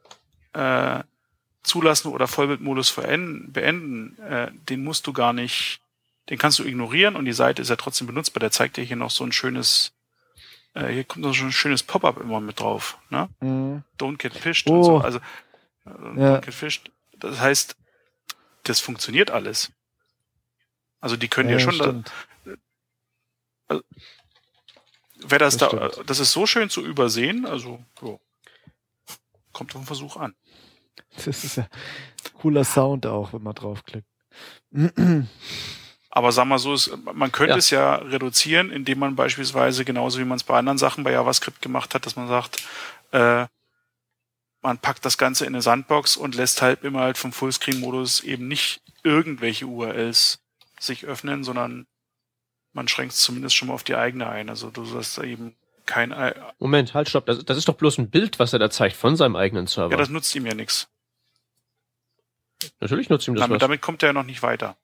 äh, 0.53 1.03
zulassen 1.63 2.11
oder 2.11 2.27
Vollbildmodus 2.27 2.93
beenden. 2.93 4.17
Äh, 4.19 4.51
den 4.69 4.83
musst 4.83 5.07
du 5.07 5.13
gar 5.13 5.33
nicht, 5.33 5.81
den 6.29 6.37
kannst 6.37 6.59
du 6.59 6.63
ignorieren 6.63 7.15
und 7.15 7.25
die 7.25 7.33
Seite 7.33 7.61
ist 7.61 7.69
ja 7.69 7.75
trotzdem 7.75 8.07
benutzbar. 8.07 8.39
Der 8.39 8.51
zeigt 8.51 8.77
dir 8.77 8.83
hier 8.83 8.95
noch 8.95 9.11
so 9.11 9.25
ein 9.25 9.33
schönes, 9.33 9.91
äh, 10.73 10.87
hier 10.87 11.03
kommt 11.03 11.25
noch 11.25 11.35
so 11.35 11.43
ein 11.43 11.51
schönes 11.51 11.83
Pop-up 11.83 12.17
immer 12.21 12.39
mit 12.39 12.59
drauf. 12.61 12.97
Ne? 13.09 13.29
Mhm. 13.41 13.83
Don't 13.99 14.17
get 14.17 14.33
fished 14.33 14.67
Oh. 14.69 14.75
und 14.77 14.83
so. 14.85 14.97
Also 14.99 15.17
äh, 15.85 15.89
Ja. 15.89 16.35
don't 16.37 16.41
get 16.45 16.53
fished. 16.53 16.91
Das 17.17 17.39
heißt, 17.39 17.75
das 18.63 18.79
funktioniert 18.79 19.31
alles. 19.31 19.71
Also 21.01 21.17
die 21.17 21.27
können 21.27 21.49
ja, 21.49 21.59
schon, 21.59 21.77
da, 21.77 21.83
stimmt. 21.83 22.11
Wer 25.30 25.39
das, 25.39 25.57
Das 25.57 25.69
da, 25.71 25.89
stimmt. 25.91 26.09
das 26.09 26.19
ist 26.19 26.32
so 26.32 26.45
schön 26.45 26.69
zu 26.69 26.84
übersehen, 26.86 27.45
also 27.45 27.84
jo. 28.01 28.19
kommt 29.53 29.75
auf 29.75 29.82
den 29.82 29.86
Versuch 29.88 30.17
an. 30.17 30.36
Das 31.15 31.43
ist 31.43 31.57
ja 31.57 31.67
cooler 32.41 32.63
Sound 32.63 33.05
auch, 33.05 33.34
wenn 33.34 33.43
man 33.43 33.55
draufklickt. 33.55 34.07
Aber 36.09 36.32
sag 36.32 36.45
mal 36.45 36.59
so, 36.59 36.73
es, 36.73 36.91
man 37.13 37.32
könnte 37.32 37.51
Ja. 37.53 37.57
es 37.57 37.69
ja 37.69 37.95
reduzieren, 37.95 38.71
indem 38.71 38.99
man 38.99 39.15
beispielsweise, 39.15 39.86
genauso 39.86 40.19
wie 40.19 40.25
man 40.25 40.38
es 40.38 40.43
bei 40.43 40.57
anderen 40.57 40.78
Sachen 40.78 41.03
bei 41.03 41.11
JavaScript 41.11 41.61
gemacht 41.61 41.93
hat, 41.93 42.05
dass 42.05 42.15
man 42.15 42.28
sagt, 42.28 42.63
äh, 43.11 43.45
man 44.61 44.80
packt 44.80 45.05
das 45.05 45.17
Ganze 45.17 45.45
in 45.45 45.53
eine 45.53 45.61
Sandbox 45.61 46.17
und 46.17 46.36
lässt 46.36 46.61
halt 46.61 46.84
immer 46.84 47.01
halt 47.01 47.17
vom 47.17 47.32
Fullscreen-Modus 47.32 48.21
eben 48.21 48.47
nicht 48.47 48.82
irgendwelche 49.03 49.65
URLs 49.67 50.39
sich 50.80 51.05
öffnen, 51.05 51.43
sondern 51.43 51.86
man 52.74 52.88
schränkt 52.88 53.13
es 53.13 53.22
zumindest 53.22 53.55
schon 53.55 53.68
mal 53.70 53.74
auf 53.74 53.84
die 53.84 53.95
eigene 53.95 54.28
ein. 54.30 54.49
Also 54.49 54.70
du 54.70 54.86
hast 54.95 55.18
eben 55.20 55.55
kein, 55.86 56.11
ja, 56.11 56.34
Moment, 56.59 56.93
halt, 56.93 57.09
stopp. 57.09 57.26
Das, 57.26 57.43
das 57.45 57.57
ist 57.57 57.68
doch 57.68 57.76
bloß 57.76 57.97
ein 57.97 58.09
Bild, 58.09 58.39
was 58.39 58.53
er 58.53 58.59
da 58.59 58.70
zeigt 58.70 58.95
von 58.95 59.15
seinem 59.15 59.36
eigenen 59.36 59.68
Server. 59.68 59.95
das 59.95 60.09
nutzt 60.09 60.36
ihm 60.36 60.45
ja 60.45 60.53
nichts. 60.53 60.89
Natürlich 62.80 63.09
nutzt 63.09 63.28
ihm 63.28 63.36
das 63.36 63.41
Damit, 63.43 63.55
was. 63.55 63.61
damit 63.61 63.82
kommt 63.82 64.03
er 64.03 64.07
ja 64.09 64.13
noch 64.13 64.24
nicht 64.24 64.41
weiter. 64.43 64.76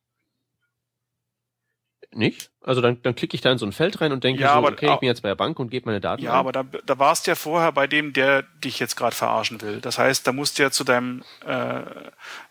Nicht? 2.16 2.52
Also 2.62 2.80
dann, 2.80 3.02
dann 3.02 3.16
klicke 3.16 3.34
ich 3.36 3.42
da 3.42 3.52
in 3.52 3.58
so 3.58 3.66
ein 3.66 3.72
Feld 3.72 4.00
rein 4.00 4.12
und 4.12 4.24
denke 4.24 4.40
Ja, 4.44 4.52
so, 4.54 4.58
aber- 4.60 4.72
okay, 4.74 4.94
ich 4.94 5.00
bin 5.00 5.08
jetzt 5.08 5.24
bei 5.24 5.30
der 5.30 5.36
Bank 5.36 5.58
und 5.60 5.72
gebe 5.72 5.88
meine 5.88 6.00
Daten 6.00 6.22
Ja, 6.22 6.34
ein. 6.34 6.38
aber 6.38 6.52
da, 6.52 6.64
da 6.64 7.00
warst 7.00 7.26
du 7.26 7.32
ja 7.32 7.36
vorher 7.36 7.72
bei 7.72 7.88
dem, 7.88 8.14
der 8.14 8.44
dich 8.44 8.78
jetzt 8.80 8.96
gerade 8.96 9.16
verarschen 9.16 9.62
will. 9.62 9.82
Das 9.82 9.98
heißt, 9.98 10.28
da 10.28 10.32
musst 10.32 10.60
du 10.60 10.64
ja 10.64 10.70
zu 10.70 10.84
deinem, 10.84 11.24
äh, 11.46 11.82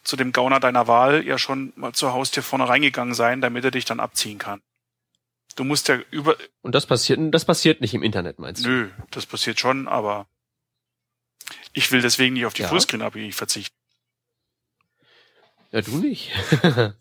zu 0.02 0.16
dem 0.16 0.32
Gauner 0.32 0.58
deiner 0.58 0.88
Wahl 0.88 1.24
ja 1.24 1.38
schon 1.38 1.72
mal 1.76 1.92
zur 1.92 2.12
Haustür 2.12 2.42
vorne 2.42 2.68
reingegangen 2.68 3.14
sein, 3.14 3.40
damit 3.40 3.64
er 3.64 3.70
dich 3.70 3.84
dann 3.84 4.00
abziehen 4.00 4.38
kann. 4.38 4.60
Du 5.56 5.64
musst 5.64 5.88
ja 5.88 5.98
über, 6.10 6.36
Und 6.62 6.74
das 6.74 6.86
passiert, 6.86 7.18
das 7.34 7.44
passiert 7.44 7.80
nicht 7.80 7.94
im 7.94 8.02
Internet, 8.02 8.38
meinst 8.38 8.64
du? 8.64 8.68
nö, 8.68 8.90
das 9.10 9.26
passiert 9.26 9.60
schon, 9.60 9.86
aber 9.88 10.26
ich 11.72 11.90
will 11.92 12.00
deswegen 12.02 12.34
nicht 12.34 12.46
auf 12.46 12.54
die 12.54 12.62
Ja. 12.62 12.68
Fullscreen-API 12.68 13.32
verzichten. 13.32 13.76
Ja, 15.70 15.80
du 15.80 15.96
nicht. 15.98 16.30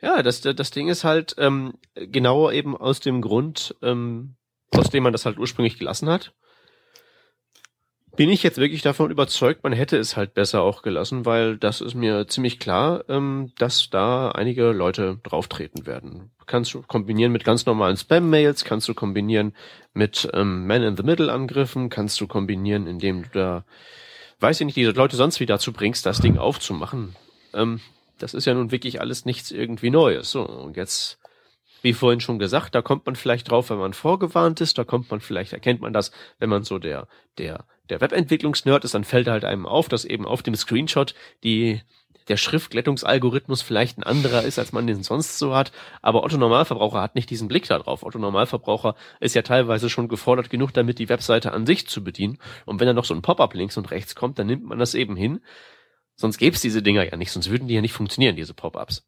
ja, 0.00 0.22
das, 0.22 0.40
das 0.42 0.70
Ding 0.70 0.88
ist 0.88 1.04
halt 1.04 1.34
ähm, 1.38 1.74
genau 1.94 2.50
eben 2.50 2.76
aus 2.76 3.00
dem 3.00 3.20
Grund, 3.22 3.74
ähm, 3.82 4.36
aus 4.70 4.90
dem 4.90 5.02
man 5.02 5.12
das 5.12 5.24
halt 5.24 5.38
ursprünglich 5.38 5.78
gelassen 5.78 6.08
hat. 6.08 6.34
Bin 8.16 8.30
ich 8.30 8.44
jetzt 8.44 8.58
wirklich 8.58 8.82
davon 8.82 9.10
überzeugt, 9.10 9.64
man 9.64 9.72
hätte 9.72 9.96
es 9.96 10.16
halt 10.16 10.34
besser 10.34 10.62
auch 10.62 10.82
gelassen, 10.82 11.26
weil 11.26 11.56
das 11.56 11.80
ist 11.80 11.94
mir 11.94 12.28
ziemlich 12.28 12.60
klar, 12.60 13.04
ähm, 13.08 13.50
dass 13.58 13.90
da 13.90 14.30
einige 14.30 14.70
Leute 14.70 15.18
drauftreten 15.24 15.84
werden. 15.84 16.30
Kannst 16.46 16.74
du 16.74 16.82
kombinieren 16.82 17.32
mit 17.32 17.42
ganz 17.42 17.66
normalen 17.66 17.96
Spam-Mails, 17.96 18.64
kannst 18.64 18.88
du 18.88 18.94
kombinieren 18.94 19.52
mit 19.94 20.28
ähm, 20.32 20.66
Man-in-the-Middle-Angriffen, 20.68 21.90
kannst 21.90 22.20
du 22.20 22.28
kombinieren, 22.28 22.86
indem 22.86 23.24
du 23.24 23.28
da, 23.32 23.64
weiß 24.38 24.60
ich 24.60 24.66
nicht, 24.66 24.76
diese 24.76 24.92
Leute 24.92 25.16
sonst 25.16 25.40
wie 25.40 25.46
dazu 25.46 25.72
bringst, 25.72 26.06
das 26.06 26.20
Ding 26.20 26.38
aufzumachen. 26.38 27.16
Ähm, 27.52 27.80
das 28.18 28.32
ist 28.32 28.44
ja 28.44 28.54
nun 28.54 28.70
wirklich 28.70 29.00
alles 29.00 29.24
nichts 29.24 29.50
irgendwie 29.50 29.90
Neues. 29.90 30.30
So, 30.30 30.46
und 30.46 30.76
jetzt, 30.76 31.18
wie 31.84 31.92
vorhin 31.92 32.20
schon 32.20 32.38
gesagt, 32.38 32.74
da 32.74 32.80
kommt 32.80 33.04
man 33.04 33.14
vielleicht 33.14 33.50
drauf, 33.50 33.68
wenn 33.68 33.78
man 33.78 33.92
vorgewarnt 33.92 34.60
ist, 34.62 34.78
da 34.78 34.84
kommt 34.84 35.10
man 35.10 35.20
vielleicht, 35.20 35.52
erkennt 35.52 35.82
man 35.82 35.92
das, 35.92 36.10
wenn 36.38 36.48
man 36.48 36.64
so 36.64 36.78
der, 36.78 37.06
der, 37.36 37.66
der 37.90 38.00
Webentwicklungsnerd 38.00 38.84
ist, 38.84 38.94
dann 38.94 39.04
fällt 39.04 39.28
halt 39.28 39.44
einem 39.44 39.66
auf, 39.66 39.88
dass 39.88 40.06
eben 40.06 40.26
auf 40.26 40.42
dem 40.42 40.56
Screenshot 40.56 41.14
die, 41.44 41.82
der 42.28 42.38
Schriftglättungsalgorithmus 42.38 43.60
vielleicht 43.60 43.98
ein 43.98 44.02
anderer 44.02 44.44
ist, 44.44 44.58
als 44.58 44.72
man 44.72 44.86
den 44.86 45.02
sonst 45.02 45.38
so 45.38 45.54
hat. 45.54 45.72
Aber 46.00 46.24
Otto 46.24 46.38
Normalverbraucher 46.38 47.02
hat 47.02 47.16
nicht 47.16 47.28
diesen 47.28 47.48
Blick 47.48 47.68
da 47.68 47.78
drauf. 47.78 48.02
Otto 48.02 48.18
Normalverbraucher 48.18 48.94
ist 49.20 49.34
ja 49.34 49.42
teilweise 49.42 49.90
schon 49.90 50.08
gefordert 50.08 50.48
genug, 50.48 50.72
damit 50.72 50.98
die 50.98 51.10
Webseite 51.10 51.52
an 51.52 51.66
sich 51.66 51.86
zu 51.86 52.02
bedienen. 52.02 52.38
Und 52.64 52.80
wenn 52.80 52.86
da 52.86 52.94
noch 52.94 53.04
so 53.04 53.14
ein 53.14 53.20
Pop-up 53.20 53.52
links 53.52 53.76
und 53.76 53.90
rechts 53.90 54.14
kommt, 54.14 54.38
dann 54.38 54.46
nimmt 54.46 54.64
man 54.64 54.78
das 54.78 54.94
eben 54.94 55.16
hin. 55.16 55.40
Sonst 56.16 56.38
gäbe 56.38 56.56
es 56.56 56.62
diese 56.62 56.82
Dinger 56.82 57.04
ja 57.04 57.18
nicht, 57.18 57.30
sonst 57.30 57.50
würden 57.50 57.68
die 57.68 57.74
ja 57.74 57.82
nicht 57.82 57.92
funktionieren, 57.92 58.36
diese 58.36 58.54
Pop-ups. 58.54 59.04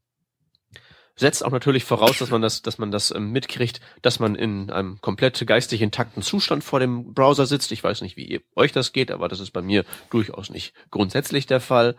Setzt 1.18 1.42
auch 1.42 1.50
natürlich 1.50 1.84
voraus, 1.84 2.18
dass 2.18 2.28
man 2.28 2.42
das, 2.42 2.60
dass 2.60 2.76
man 2.76 2.90
das 2.90 3.10
ähm, 3.10 3.32
mitkriegt, 3.32 3.80
dass 4.02 4.20
man 4.20 4.34
in 4.34 4.70
einem 4.70 5.00
komplett 5.00 5.46
geistig 5.46 5.80
intakten 5.80 6.22
Zustand 6.22 6.62
vor 6.62 6.78
dem 6.78 7.14
Browser 7.14 7.46
sitzt. 7.46 7.72
Ich 7.72 7.82
weiß 7.82 8.02
nicht, 8.02 8.18
wie 8.18 8.26
ihr, 8.26 8.42
euch 8.54 8.72
das 8.72 8.92
geht, 8.92 9.10
aber 9.10 9.26
das 9.28 9.40
ist 9.40 9.52
bei 9.52 9.62
mir 9.62 9.86
durchaus 10.10 10.50
nicht 10.50 10.74
grundsätzlich 10.90 11.46
der 11.46 11.60
Fall. 11.60 11.96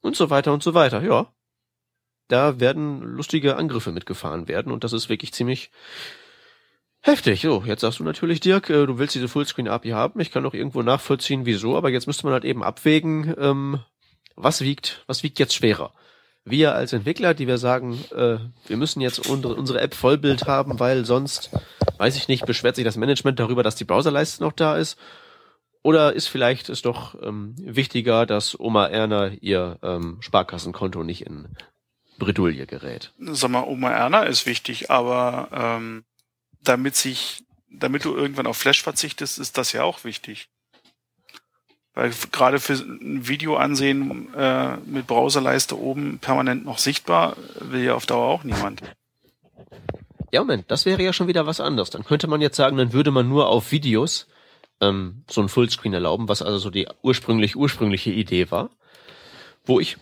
Und 0.00 0.14
so 0.14 0.30
weiter 0.30 0.52
und 0.52 0.62
so 0.62 0.74
weiter, 0.74 1.02
ja. 1.02 1.32
Da 2.28 2.60
werden 2.60 3.00
lustige 3.00 3.56
Angriffe 3.56 3.90
mitgefahren 3.90 4.46
werden 4.46 4.72
und 4.72 4.84
das 4.84 4.92
ist 4.92 5.08
wirklich 5.08 5.32
ziemlich 5.32 5.72
heftig. 7.00 7.42
So, 7.42 7.64
jetzt 7.66 7.80
sagst 7.80 7.98
du 7.98 8.04
natürlich, 8.04 8.38
Dirk, 8.38 8.70
äh, 8.70 8.86
du 8.86 8.96
willst 8.98 9.16
diese 9.16 9.28
Fullscreen-API 9.28 9.90
haben. 9.90 10.20
Ich 10.20 10.30
kann 10.30 10.46
auch 10.46 10.54
irgendwo 10.54 10.82
nachvollziehen, 10.82 11.46
wieso, 11.46 11.76
aber 11.76 11.90
jetzt 11.90 12.06
müsste 12.06 12.26
man 12.26 12.32
halt 12.32 12.44
eben 12.44 12.62
abwägen, 12.62 13.34
ähm, 13.38 13.80
was 14.36 14.60
wiegt, 14.60 15.02
was 15.08 15.24
wiegt 15.24 15.40
jetzt 15.40 15.54
schwerer? 15.54 15.92
Wir 16.44 16.74
als 16.74 16.92
Entwickler, 16.92 17.34
die 17.34 17.46
wir 17.46 17.58
sagen, 17.58 17.98
äh, 18.14 18.38
wir 18.66 18.76
müssen 18.76 19.00
jetzt 19.00 19.28
unsere, 19.28 19.80
App 19.80 19.94
Vollbild 19.94 20.46
haben, 20.46 20.80
weil 20.80 21.04
sonst, 21.04 21.50
weiß 21.98 22.16
ich 22.16 22.28
nicht, 22.28 22.46
beschwert 22.46 22.76
sich 22.76 22.84
das 22.84 22.96
Management 22.96 23.38
darüber, 23.38 23.62
dass 23.62 23.76
die 23.76 23.84
Browserleiste 23.84 24.42
noch 24.42 24.52
da 24.52 24.76
ist? 24.76 24.98
Oder 25.82 26.12
ist 26.12 26.28
vielleicht 26.28 26.68
es 26.68 26.82
doch 26.82 27.20
ähm, 27.22 27.54
wichtiger, 27.58 28.24
dass 28.26 28.58
Oma 28.58 28.86
Erna 28.86 29.28
ihr 29.40 29.78
ähm, 29.82 30.18
Sparkassenkonto 30.20 31.02
nicht 31.02 31.26
in 31.26 31.48
Bredouille 32.18 32.66
gerät? 32.66 33.12
Sag 33.18 33.50
mal, 33.50 33.64
Oma 33.64 33.90
Erna 33.90 34.22
ist 34.22 34.46
wichtig, 34.46 34.90
aber 34.90 35.48
ähm, 35.52 36.04
damit 36.60 36.94
sich, 36.94 37.44
damit 37.68 38.04
du 38.04 38.14
irgendwann 38.14 38.46
auf 38.46 38.56
Flash 38.56 38.82
verzichtest, 38.82 39.38
ist 39.38 39.58
das 39.58 39.72
ja 39.72 39.82
auch 39.82 40.04
wichtig. 40.04 40.48
Weil 41.94 42.12
gerade 42.30 42.58
für 42.58 42.72
ein 42.72 43.28
Video 43.28 43.56
ansehen 43.56 44.32
äh, 44.34 44.76
mit 44.86 45.06
Browserleiste 45.06 45.78
oben 45.78 46.18
permanent 46.18 46.64
noch 46.64 46.78
sichtbar, 46.78 47.36
will 47.60 47.82
ja 47.82 47.94
auf 47.94 48.06
Dauer 48.06 48.28
auch 48.28 48.44
niemand. 48.44 48.80
Ja, 50.32 50.40
Moment, 50.40 50.70
das 50.70 50.86
wäre 50.86 51.02
ja 51.02 51.12
schon 51.12 51.28
wieder 51.28 51.46
was 51.46 51.60
anderes. 51.60 51.90
Dann 51.90 52.04
könnte 52.04 52.26
man 52.28 52.40
jetzt 52.40 52.56
sagen, 52.56 52.78
dann 52.78 52.94
würde 52.94 53.10
man 53.10 53.28
nur 53.28 53.48
auf 53.48 53.70
Videos 53.70 54.26
ähm, 54.80 55.24
so 55.30 55.42
ein 55.42 55.50
Fullscreen 55.50 55.92
erlauben, 55.92 56.28
was 56.28 56.40
also 56.40 56.56
so 56.56 56.70
die 56.70 56.88
ursprünglich 57.02 57.56
ursprüngliche 57.56 58.10
Idee 58.10 58.50
war. 58.50 58.70
Wo 59.64 59.78
ich, 59.78 59.98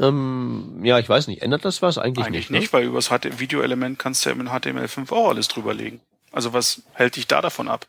ähm, 0.00 0.80
ja, 0.82 0.98
ich 0.98 1.08
weiß 1.08 1.28
nicht, 1.28 1.42
ändert 1.42 1.64
das 1.64 1.82
was? 1.82 1.98
Eigentlich, 1.98 2.26
Eigentlich 2.26 2.50
nicht. 2.50 2.60
nicht, 2.60 2.72
weil 2.72 2.84
über 2.84 2.96
das 3.00 3.10
Videoelement 3.38 3.98
kannst 4.00 4.24
du 4.26 4.30
ja 4.30 4.34
mit 4.34 4.48
HTML5 4.48 5.12
auch 5.12 5.28
alles 5.28 5.46
drüberlegen. 5.46 6.00
Also 6.32 6.52
was 6.52 6.82
hält 6.94 7.14
dich 7.14 7.28
da 7.28 7.40
davon 7.40 7.68
ab? 7.68 7.86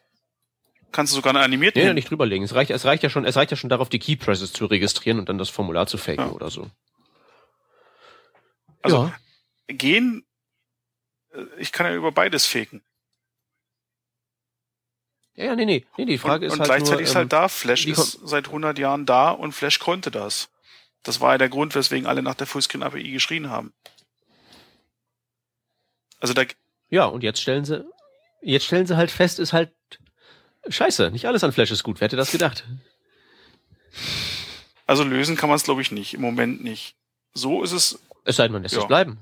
Kannst 0.91 1.13
du 1.13 1.17
sogar 1.17 1.31
eine 1.35 1.43
animierte 1.43 1.77
Ne? 1.79 1.83
Nee, 1.83 1.89
hin- 1.89 1.95
nicht 1.95 2.09
drüberlegen. 2.09 2.43
Es 2.43 2.55
reicht, 2.55 2.71
es 2.71 2.83
reicht 2.85 3.03
ja 3.03 3.09
schon, 3.09 3.25
es 3.25 3.35
reicht 3.35 3.51
ja 3.51 3.57
schon 3.57 3.69
darauf, 3.69 3.89
die 3.89 3.99
Key 3.99 4.15
Presses 4.15 4.51
zu 4.53 4.65
registrieren 4.65 5.19
und 5.19 5.29
dann 5.29 5.37
das 5.37 5.49
Formular 5.49 5.85
zu 5.87 5.97
faken 5.97 6.25
Ja. 6.27 6.31
oder 6.31 6.49
so. 6.49 6.69
Also 8.81 9.05
ja. 9.05 9.17
gehen, 9.67 10.25
äh, 11.33 11.43
ich 11.57 11.71
kann 11.71 11.85
ja 11.85 11.93
über 11.95 12.11
beides 12.11 12.45
faken. 12.45 12.81
ja, 15.35 15.45
ja, 15.45 15.55
nee, 15.55 15.65
nee, 15.65 15.85
nee, 15.97 16.05
die 16.05 16.17
Frage 16.17 16.45
und, 16.45 16.47
ist 16.47 16.53
und 16.53 16.59
halt 16.61 16.69
gleichzeitig 16.69 16.91
nur, 17.01 17.01
ist 17.03 17.11
ähm, 17.11 17.15
halt 17.17 17.33
da, 17.33 17.47
Flash 17.47 17.85
ist 17.85 18.19
seit 18.23 18.47
100 18.47 18.77
Jahren 18.79 19.05
da 19.05 19.31
und 19.31 19.51
Flash 19.53 19.79
konnte 19.79 20.11
das. 20.11 20.49
Das 21.03 21.21
war 21.21 21.33
ja 21.33 21.37
der 21.37 21.49
Grund, 21.49 21.75
weswegen 21.75 22.07
alle 22.07 22.21
nach 22.23 22.35
der 22.35 22.47
Fullscreen 22.47 22.83
API 22.83 23.11
geschrien 23.11 23.49
haben. 23.49 23.73
Also 26.19 26.33
da, 26.33 26.43
Ja, 26.89 27.05
und 27.05 27.23
jetzt 27.23 27.41
stellen 27.41 27.63
sie, 27.63 27.85
jetzt 28.41 28.65
stellen 28.65 28.85
sie 28.87 28.97
halt 28.97 29.11
fest, 29.11 29.39
ist 29.39 29.53
halt 29.53 29.71
scheiße. 30.67 31.11
Nicht 31.11 31.25
alles 31.25 31.43
an 31.43 31.51
Flash 31.51 31.71
ist 31.71 31.83
gut. 31.83 31.99
Wer 31.99 32.05
hätte 32.07 32.17
das 32.17 32.31
gedacht? 32.31 32.65
also 34.85 35.03
lösen 35.03 35.35
kann 35.35 35.49
man 35.49 35.55
es 35.55 35.63
glaube 35.63 35.81
ich 35.81 35.91
nicht, 35.91 36.13
im 36.13 36.21
Moment 36.21 36.63
nicht. 36.63 36.95
So 37.33 37.63
ist 37.63 37.71
es, 37.71 37.99
Es 38.25 38.35
sei 38.37 38.43
denn, 38.43 38.53
man 38.53 38.63
lässt 38.63 38.75
Ja. 38.75 38.81
es 38.81 38.87
bleiben. 38.87 39.19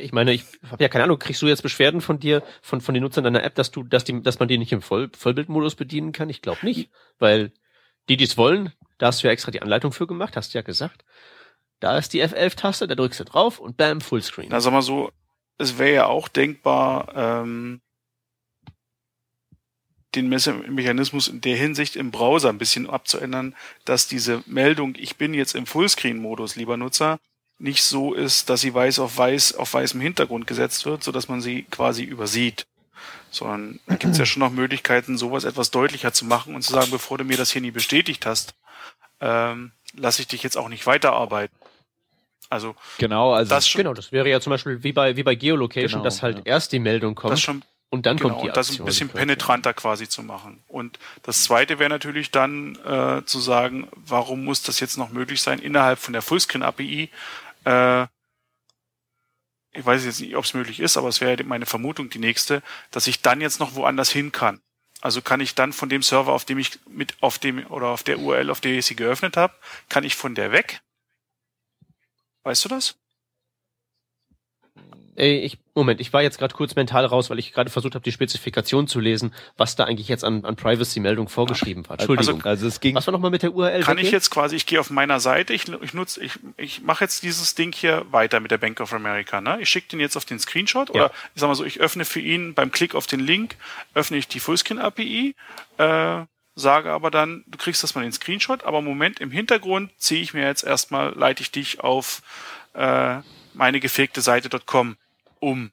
Ich 0.00 0.12
meine, 0.12 0.32
ich 0.34 0.44
habe 0.70 0.82
ja 0.82 0.88
keine 0.90 1.04
Ahnung, 1.04 1.18
kriegst 1.18 1.40
du 1.40 1.46
jetzt 1.46 1.62
Beschwerden 1.62 2.02
von 2.02 2.18
dir, 2.20 2.42
von, 2.60 2.82
von 2.82 2.92
den 2.92 3.02
Nutzern 3.02 3.24
deiner 3.24 3.42
App, 3.42 3.54
dass 3.54 3.70
du, 3.70 3.82
dass 3.82 4.04
die, 4.04 4.22
dass 4.22 4.38
man 4.38 4.46
die 4.48 4.58
nicht 4.58 4.72
im 4.72 4.82
Voll, 4.82 5.10
Vollbildmodus 5.16 5.76
bedienen 5.76 6.12
kann? 6.12 6.28
Ich 6.28 6.42
glaube 6.42 6.58
nicht. 6.62 6.90
Weil 7.18 7.52
die, 8.10 8.18
die 8.18 8.24
es 8.24 8.36
wollen, 8.36 8.72
da 8.98 9.06
hast 9.06 9.22
du 9.22 9.28
ja 9.28 9.32
extra 9.32 9.50
die 9.50 9.62
Anleitung 9.62 9.92
für 9.92 10.06
gemacht, 10.06 10.36
hast 10.36 10.52
du 10.52 10.58
ja 10.58 10.62
gesagt. 10.62 11.06
Da 11.80 11.96
ist 11.96 12.12
die 12.12 12.22
F11-Taste, 12.22 12.86
da 12.86 12.94
drückst 12.96 13.20
du 13.20 13.24
drauf 13.24 13.58
und 13.60 13.78
bam, 13.78 14.02
Fullscreen. 14.02 14.48
na 14.50 14.60
sag 14.60 14.72
mal 14.72 14.82
so, 14.82 15.10
es 15.56 15.78
wäre 15.78 15.94
ja 15.94 16.06
auch 16.06 16.28
denkbar, 16.28 17.12
ähm, 17.14 17.80
den 20.14 20.28
Messe- 20.28 20.52
Mechanismus 20.54 21.28
in 21.28 21.40
der 21.40 21.56
Hinsicht 21.56 21.96
im 21.96 22.10
Browser 22.10 22.48
ein 22.48 22.58
bisschen 22.58 22.88
abzuändern, 22.88 23.54
dass 23.84 24.06
diese 24.08 24.42
Meldung, 24.46 24.94
ich 24.98 25.16
bin 25.16 25.34
jetzt 25.34 25.54
im 25.54 25.66
Fullscreen-Modus, 25.66 26.56
lieber 26.56 26.76
Nutzer, 26.76 27.18
nicht 27.58 27.82
so 27.82 28.14
ist, 28.14 28.48
dass 28.50 28.60
sie 28.60 28.72
weiß 28.72 29.00
auf 29.00 29.18
weiß 29.18 29.54
auf 29.56 29.74
weißem 29.74 30.00
Hintergrund 30.00 30.46
gesetzt 30.46 30.86
wird, 30.86 31.02
so 31.02 31.12
dass 31.12 31.28
man 31.28 31.40
sie 31.40 31.64
quasi 31.64 32.04
übersieht. 32.04 32.66
Sondern 33.30 33.80
da 33.86 33.96
gibt 33.96 34.12
es 34.12 34.18
ja 34.18 34.24
schon 34.26 34.40
noch 34.40 34.50
Möglichkeiten, 34.50 35.18
sowas 35.18 35.44
etwas 35.44 35.70
deutlicher 35.70 36.12
zu 36.12 36.24
machen 36.24 36.54
und 36.54 36.62
zu 36.62 36.72
sagen, 36.72 36.90
bevor 36.90 37.18
du 37.18 37.24
mir 37.24 37.36
das 37.36 37.50
hier 37.50 37.60
nie 37.60 37.70
bestätigt 37.70 38.24
hast, 38.26 38.54
ähm, 39.20 39.72
lasse 39.94 40.22
ich 40.22 40.28
dich 40.28 40.42
jetzt 40.42 40.56
auch 40.56 40.68
nicht 40.68 40.86
weiterarbeiten. 40.86 41.54
Also 42.48 42.74
Genau, 42.98 43.32
also 43.34 43.50
das 43.50 43.68
schon, 43.68 43.80
Genau, 43.80 43.92
das 43.92 44.10
wäre 44.12 44.30
ja 44.30 44.40
zum 44.40 44.50
Beispiel 44.52 44.82
wie 44.82 44.92
bei, 44.92 45.16
wie 45.16 45.22
bei 45.22 45.34
Geolocation, 45.34 45.90
Genau, 46.00 46.04
dass 46.04 46.22
halt 46.22 46.38
ja. 46.38 46.42
erst 46.46 46.72
die 46.72 46.78
Meldung 46.78 47.14
kommt 47.14 47.32
das 47.32 47.40
schon 47.42 47.62
und 47.90 48.06
dann 48.06 48.16
genau, 48.16 48.30
kommt 48.30 48.42
die 48.42 48.48
und 48.48 48.56
das 48.56 48.68
Aktion. 48.68 48.84
ein 48.84 48.86
bisschen 48.86 49.08
penetranter 49.08 49.72
quasi 49.74 50.08
zu 50.08 50.22
machen. 50.22 50.62
Und 50.68 50.98
das 51.22 51.44
zweite 51.44 51.78
wäre 51.78 51.88
natürlich 51.88 52.30
dann 52.30 52.76
äh, 52.84 53.24
zu 53.24 53.40
sagen, 53.40 53.88
warum 53.94 54.44
muss 54.44 54.62
das 54.62 54.80
jetzt 54.80 54.98
noch 54.98 55.10
möglich 55.10 55.40
sein, 55.40 55.58
innerhalb 55.58 55.98
von 55.98 56.12
der 56.12 56.22
Fullscreen 56.22 56.62
API 56.62 57.10
äh, 57.64 58.06
ich 59.72 59.84
weiß 59.84 60.04
jetzt 60.04 60.20
nicht, 60.20 60.34
ob 60.34 60.44
es 60.44 60.54
möglich 60.54 60.80
ist, 60.80 60.96
aber 60.96 61.08
es 61.08 61.20
wäre 61.20 61.42
meine 61.44 61.66
Vermutung 61.66 62.10
die 62.10 62.18
nächste, 62.18 62.62
dass 62.90 63.06
ich 63.06 63.22
dann 63.22 63.40
jetzt 63.40 63.60
noch 63.60 63.74
woanders 63.74 64.10
hin 64.10 64.32
kann. 64.32 64.60
Also 65.00 65.22
kann 65.22 65.40
ich 65.40 65.54
dann 65.54 65.72
von 65.72 65.88
dem 65.88 66.02
Server, 66.02 66.32
auf 66.32 66.44
dem 66.44 66.58
ich 66.58 66.80
mit 66.88 67.14
auf 67.22 67.38
dem 67.38 67.64
oder 67.70 67.88
auf 67.88 68.02
der 68.02 68.18
URL, 68.18 68.50
auf 68.50 68.60
der 68.60 68.72
ich 68.72 68.86
sie 68.86 68.96
geöffnet 68.96 69.36
habe, 69.36 69.54
kann 69.88 70.02
ich 70.02 70.16
von 70.16 70.34
der 70.34 70.50
weg? 70.50 70.80
Weißt 72.42 72.64
du 72.64 72.68
das? 72.68 72.96
Ey, 75.18 75.40
ich, 75.40 75.58
Moment, 75.74 76.00
ich 76.00 76.12
war 76.12 76.22
jetzt 76.22 76.38
gerade 76.38 76.54
kurz 76.54 76.76
mental 76.76 77.04
raus, 77.04 77.28
weil 77.28 77.40
ich 77.40 77.52
gerade 77.52 77.70
versucht 77.70 77.96
habe, 77.96 78.04
die 78.04 78.12
Spezifikation 78.12 78.86
zu 78.86 79.00
lesen, 79.00 79.34
was 79.56 79.74
da 79.74 79.82
eigentlich 79.82 80.06
jetzt 80.06 80.22
an, 80.22 80.44
an 80.44 80.54
Privacy-Meldung 80.54 81.28
vorgeschrieben 81.28 81.88
war. 81.88 81.98
Entschuldigung. 81.98 82.44
also 82.44 82.68
es 82.68 82.78
ging 82.78 82.94
was 82.94 83.04
war 83.08 83.12
nochmal 83.12 83.32
mit 83.32 83.42
der 83.42 83.52
URL? 83.52 83.82
Kann 83.82 83.98
ich 83.98 84.12
jetzt 84.12 84.30
quasi, 84.30 84.54
ich 84.54 84.64
gehe 84.64 84.78
auf 84.78 84.90
meiner 84.90 85.18
Seite, 85.18 85.54
ich, 85.54 85.64
ich 85.82 85.92
nutze, 85.92 86.22
ich, 86.22 86.38
ich 86.56 86.82
mache 86.82 87.02
jetzt 87.02 87.24
dieses 87.24 87.56
Ding 87.56 87.74
hier 87.74 88.06
weiter 88.12 88.38
mit 88.38 88.52
der 88.52 88.58
Bank 88.58 88.78
of 88.78 88.92
America. 88.92 89.40
Ne? 89.40 89.58
Ich 89.60 89.68
schicke 89.68 89.88
den 89.88 89.98
jetzt 89.98 90.16
auf 90.16 90.24
den 90.24 90.38
Screenshot 90.38 90.88
oder 90.90 91.10
ich 91.34 91.40
sag 91.40 91.48
mal 91.48 91.56
so, 91.56 91.64
ich 91.64 91.80
öffne 91.80 92.04
für 92.04 92.20
ihn 92.20 92.54
beim 92.54 92.70
Klick 92.70 92.94
auf 92.94 93.08
den 93.08 93.18
Link, 93.18 93.56
öffne 93.94 94.18
ich 94.18 94.28
die 94.28 94.38
Fullscreen 94.38 94.78
API, 94.78 95.34
äh, 95.78 96.20
sage 96.54 96.92
aber 96.92 97.10
dann, 97.10 97.42
du 97.48 97.58
kriegst 97.58 97.82
das 97.82 97.96
mal 97.96 98.02
den 98.02 98.12
Screenshot, 98.12 98.62
aber 98.62 98.78
im 98.78 98.84
Moment 98.84 99.18
im 99.18 99.32
Hintergrund 99.32 99.90
ziehe 99.98 100.22
ich 100.22 100.32
mir 100.32 100.46
jetzt 100.46 100.62
erstmal, 100.62 101.12
leite 101.18 101.42
ich 101.42 101.50
dich 101.50 101.80
auf 101.80 102.22
äh, 102.74 103.16
meine 103.54 103.80
gefegte 103.80 104.20
Seite.com 104.20 104.96
um 105.40 105.70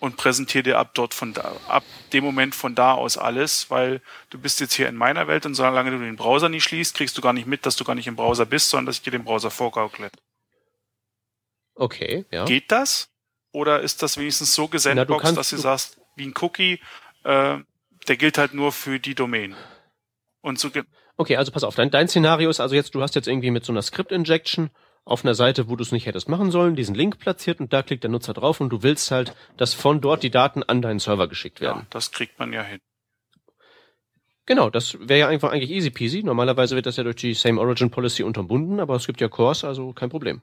und 0.00 0.16
präsentiere 0.16 0.62
dir 0.62 0.78
ab 0.78 0.90
dort 0.94 1.12
von 1.14 1.34
da, 1.34 1.56
ab 1.66 1.82
dem 2.12 2.22
Moment 2.24 2.54
von 2.54 2.74
da 2.74 2.92
aus 2.94 3.18
alles, 3.18 3.70
weil 3.70 4.00
du 4.30 4.38
bist 4.38 4.60
jetzt 4.60 4.74
hier 4.74 4.88
in 4.88 4.94
meiner 4.96 5.26
Welt 5.26 5.44
und 5.44 5.54
solange 5.54 5.90
du 5.90 5.98
den 5.98 6.16
Browser 6.16 6.48
nicht 6.48 6.64
schließt, 6.64 6.94
kriegst 6.94 7.18
du 7.18 7.22
gar 7.22 7.32
nicht 7.32 7.46
mit, 7.46 7.66
dass 7.66 7.76
du 7.76 7.84
gar 7.84 7.94
nicht 7.94 8.06
im 8.06 8.16
Browser 8.16 8.46
bist, 8.46 8.70
sondern 8.70 8.86
dass 8.86 8.96
ich 8.96 9.02
dir 9.02 9.10
den 9.10 9.24
Browser 9.24 9.50
vorgaukle. 9.50 10.10
Okay, 11.74 12.24
ja. 12.30 12.44
Geht 12.44 12.70
das? 12.70 13.08
Oder 13.52 13.80
ist 13.80 14.02
das 14.02 14.16
wenigstens 14.18 14.54
so 14.54 14.68
gesandboxt, 14.68 15.36
dass 15.36 15.50
du 15.50 15.56
du- 15.56 15.62
sagst, 15.62 15.98
wie 16.16 16.26
ein 16.26 16.34
Cookie, 16.40 16.80
äh, 17.24 17.58
der 18.08 18.16
gilt 18.16 18.38
halt 18.38 18.54
nur 18.54 18.72
für 18.72 18.98
die 19.00 19.14
Domain. 19.14 19.56
Und 20.40 20.58
so 20.58 20.70
Okay, 21.16 21.36
also 21.36 21.50
pass 21.50 21.64
auf, 21.64 21.74
dein, 21.74 21.90
dein 21.90 22.08
Szenario 22.08 22.48
ist 22.50 22.60
also 22.60 22.74
jetzt, 22.74 22.94
du 22.94 23.02
hast 23.02 23.14
jetzt 23.16 23.26
irgendwie 23.26 23.50
mit 23.50 23.64
so 23.64 23.72
einer 23.72 23.82
Script-Injection 23.82 24.70
auf 25.08 25.24
einer 25.24 25.34
Seite, 25.34 25.68
wo 25.68 25.76
du 25.76 25.82
es 25.82 25.90
nicht 25.90 26.06
hättest 26.06 26.28
machen 26.28 26.50
sollen, 26.50 26.76
diesen 26.76 26.94
Link 26.94 27.18
platziert 27.18 27.60
und 27.60 27.72
da 27.72 27.82
klickt 27.82 28.04
der 28.04 28.10
Nutzer 28.10 28.34
drauf 28.34 28.60
und 28.60 28.70
du 28.70 28.82
willst 28.82 29.10
halt, 29.10 29.34
dass 29.56 29.74
von 29.74 30.00
dort 30.00 30.22
die 30.22 30.30
Daten 30.30 30.62
an 30.62 30.82
deinen 30.82 30.98
Server 30.98 31.28
geschickt 31.28 31.60
werden. 31.60 31.80
ja, 31.80 31.86
das 31.90 32.12
kriegt 32.12 32.38
man 32.38 32.52
ja 32.52 32.62
hin. 32.62 32.80
Genau, 34.46 34.70
das 34.70 34.98
wäre 35.00 35.20
ja 35.20 35.28
einfach 35.28 35.50
eigentlich 35.52 35.70
easy 35.70 35.90
peasy. 35.90 36.22
Normalerweise 36.22 36.74
wird 36.74 36.86
das 36.86 36.96
ja 36.96 37.04
durch 37.04 37.16
die 37.16 37.34
Same 37.34 37.60
Origin 37.60 37.90
Policy 37.90 38.22
unterbunden, 38.22 38.80
aber 38.80 38.96
es 38.96 39.06
gibt 39.06 39.20
ja 39.20 39.28
Cores, 39.28 39.64
also 39.64 39.92
kein 39.92 40.08
Problem. 40.08 40.42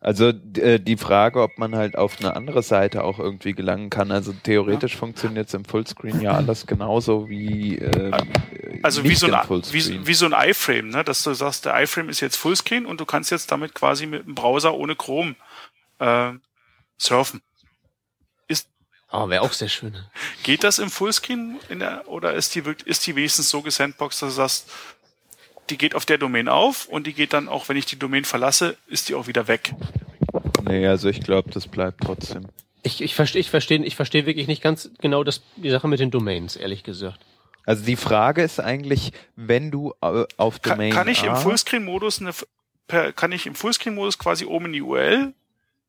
Also 0.00 0.32
d- 0.32 0.60
äh, 0.60 0.78
die 0.80 0.96
Frage, 0.96 1.42
ob 1.42 1.58
man 1.58 1.76
halt 1.76 1.96
auf 1.96 2.18
eine 2.18 2.34
andere 2.36 2.62
Seite 2.62 3.04
auch 3.04 3.18
irgendwie 3.18 3.52
gelangen 3.52 3.90
kann. 3.90 4.10
Also 4.10 4.32
theoretisch 4.32 4.96
funktioniert 4.96 5.48
es 5.48 5.54
im 5.54 5.64
Fullscreen 5.64 6.20
ja 6.20 6.32
alles 6.32 6.66
genauso 6.66 7.28
wie 7.28 7.76
ähm, 7.76 8.14
Also 8.82 9.04
wie 9.04 9.08
nicht 9.08 9.18
so, 9.18 9.26
ein, 9.26 9.48
wie, 9.70 10.06
wie 10.06 10.14
so 10.14 10.26
ein 10.26 10.32
iFrame, 10.32 10.88
ne? 10.88 11.04
dass 11.04 11.22
du 11.22 11.34
sagst, 11.34 11.66
der 11.66 11.80
iFrame 11.82 12.08
ist 12.08 12.20
jetzt 12.20 12.36
Fullscreen 12.36 12.86
und 12.86 13.00
du 13.00 13.04
kannst 13.04 13.30
jetzt 13.30 13.52
damit 13.52 13.74
quasi 13.74 14.06
mit 14.06 14.26
dem 14.26 14.34
Browser 14.34 14.74
ohne 14.74 14.96
Chrome 14.96 15.36
äh, 15.98 16.32
surfen. 16.98 17.42
Aber 19.08 19.28
wäre 19.28 19.42
auch 19.42 19.52
sehr 19.52 19.68
schön. 19.68 19.94
Geht 20.42 20.64
das 20.64 20.78
im 20.78 20.90
Fullscreen 20.90 21.60
in 21.68 21.80
der, 21.80 22.08
oder 22.08 22.32
ist 22.32 22.54
die, 22.54 22.62
ist 22.86 23.06
die 23.06 23.14
wenigstens 23.14 23.50
so 23.50 23.60
gesandboxt, 23.60 24.22
dass 24.22 24.30
du 24.30 24.34
sagst, 24.34 24.70
die 25.72 25.78
geht 25.78 25.94
auf 25.94 26.04
der 26.04 26.18
Domain 26.18 26.48
auf 26.48 26.86
und 26.86 27.06
die 27.06 27.14
geht 27.14 27.32
dann 27.32 27.48
auch, 27.48 27.70
wenn 27.70 27.78
ich 27.78 27.86
die 27.86 27.98
Domain 27.98 28.26
verlasse, 28.26 28.76
ist 28.86 29.08
die 29.08 29.14
auch 29.14 29.26
wieder 29.26 29.48
weg. 29.48 29.74
nee, 30.68 30.86
also 30.86 31.08
ich 31.08 31.20
glaube, 31.20 31.50
das 31.50 31.66
bleibt 31.66 32.02
trotzdem. 32.04 32.46
Ich, 32.82 33.00
ich 33.00 33.14
verstehe 33.14 33.40
ich 33.40 33.48
versteh, 33.48 33.76
ich 33.76 33.96
versteh 33.96 34.26
wirklich 34.26 34.48
nicht 34.48 34.62
ganz 34.62 34.90
genau 35.00 35.24
das, 35.24 35.40
die 35.56 35.70
Sache 35.70 35.88
mit 35.88 35.98
den 35.98 36.10
Domains, 36.10 36.56
ehrlich 36.56 36.82
gesagt. 36.82 37.20
Also 37.64 37.84
die 37.84 37.96
Frage 37.96 38.42
ist 38.42 38.60
eigentlich, 38.60 39.12
wenn 39.34 39.70
du 39.70 39.94
äh, 40.02 40.24
auf 40.36 40.60
Kann, 40.60 40.78
Domain 40.78 40.92
kann 40.92 41.08
ich 41.08 41.24
im 41.24 41.36
Fullscreen-Modus 41.36 42.20
eine, 42.20 43.12
kann 43.14 43.32
ich 43.32 43.46
im 43.46 43.54
Fullscreen-Modus 43.54 44.18
quasi 44.18 44.44
oben 44.44 44.66
in 44.66 44.72
die 44.74 44.82
URL, 44.82 45.32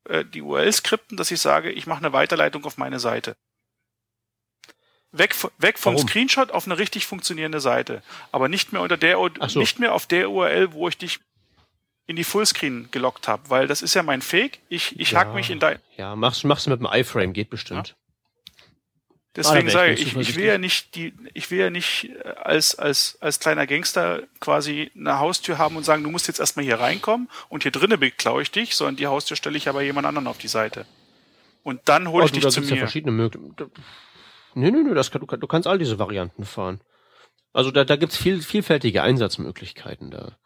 äh, 0.07 0.23
die 0.23 0.41
URL 0.41 0.71
skripten, 0.71 1.17
dass 1.17 1.29
ich 1.29 1.41
sage, 1.41 1.71
ich 1.71 1.87
mache 1.87 1.99
eine 1.99 2.13
Weiterleitung 2.13 2.63
auf 2.63 2.77
meine 2.77 2.99
Seite. 2.99 3.35
Weg, 5.13 5.35
weg 5.59 5.77
vom 5.77 5.93
Warum? 5.93 6.07
Screenshot 6.07 6.51
auf 6.51 6.65
eine 6.65 6.77
richtig 6.77 7.05
funktionierende 7.05 7.59
Seite. 7.59 8.01
Aber 8.31 8.49
nicht 8.49 8.73
mehr 8.73 8.81
unter 8.81 8.97
der, 8.97 9.17
so. 9.47 9.59
nicht 9.59 9.79
mehr 9.79 9.93
auf 9.93 10.07
der 10.07 10.31
URL, 10.31 10.73
wo 10.73 10.87
ich 10.87 10.97
dich 10.97 11.19
in 12.07 12.15
die 12.15 12.23
Fullscreen 12.23 12.89
gelockt 12.91 13.27
habe, 13.27 13.49
weil 13.49 13.67
das 13.67 13.81
ist 13.81 13.93
ja 13.93 14.03
mein 14.03 14.21
Fake. 14.21 14.59
Ich, 14.69 14.99
ich 14.99 15.11
ja, 15.11 15.19
hack 15.19 15.33
mich 15.35 15.49
in 15.49 15.59
dein. 15.59 15.79
Ja, 15.97 16.15
mach's, 16.15 16.43
mach's 16.43 16.67
mit 16.67 16.79
dem 16.79 16.87
iFrame, 16.91 17.31
geht 17.31 17.49
bestimmt. 17.49 17.89
Ja. 17.89 17.95
Deswegen 19.35 19.67
ah, 19.69 19.71
sage 19.71 19.93
ich, 19.93 20.15
ich 20.15 20.35
will 20.35 20.45
ja 20.45 20.59
nicht 20.59 20.93
die, 20.93 21.13
ich 21.33 21.49
will 21.49 21.57
ja 21.57 21.69
nicht 21.71 22.11
äh, 22.23 22.29
als, 22.43 22.75
als, 22.75 23.17
als 23.19 23.39
kleiner 23.39 23.65
Gangster 23.65 24.23
quasi 24.39 24.91
eine 24.95 25.17
Haustür 25.17 25.57
haben 25.57 25.75
und 25.75 25.83
sagen, 25.83 26.03
du 26.03 26.11
musst 26.11 26.27
jetzt 26.27 26.39
erstmal 26.39 26.65
hier 26.65 26.79
reinkommen 26.79 27.29
und 27.49 27.63
hier 27.63 27.71
drinnen 27.71 27.99
beklaue 27.99 28.43
ich 28.43 28.51
dich, 28.51 28.75
sondern 28.75 28.95
die 28.95 29.07
Haustür 29.07 29.35
stelle 29.35 29.57
ich 29.57 29.67
aber 29.67 29.81
jemand 29.81 30.05
anderen 30.05 30.27
auf 30.27 30.37
die 30.37 30.47
Seite. 30.47 30.85
Und 31.63 31.81
dann 31.85 32.09
hole 32.09 32.23
oh, 32.23 32.25
ich 32.25 32.31
du, 32.31 32.41
dich 32.41 32.49
zu 32.49 32.61
mir. 32.61 32.69
Ja 32.69 32.77
verschiedene 32.77 33.11
Möglichkeiten. 33.11 33.71
Nö, 34.55 34.71
nö, 34.71 34.83
nö, 34.83 34.93
das 34.93 35.11
kann, 35.11 35.21
du, 35.21 35.47
kannst 35.47 35.67
all 35.67 35.77
diese 35.77 35.99
Varianten 35.99 36.45
fahren. 36.45 36.81
Also 37.53 37.71
da, 37.71 37.83
da 37.83 37.95
gibt's 37.95 38.17
viel, 38.17 38.41
vielfältige 38.41 39.03
Einsatzmöglichkeiten 39.03 40.11
da. 40.11 40.37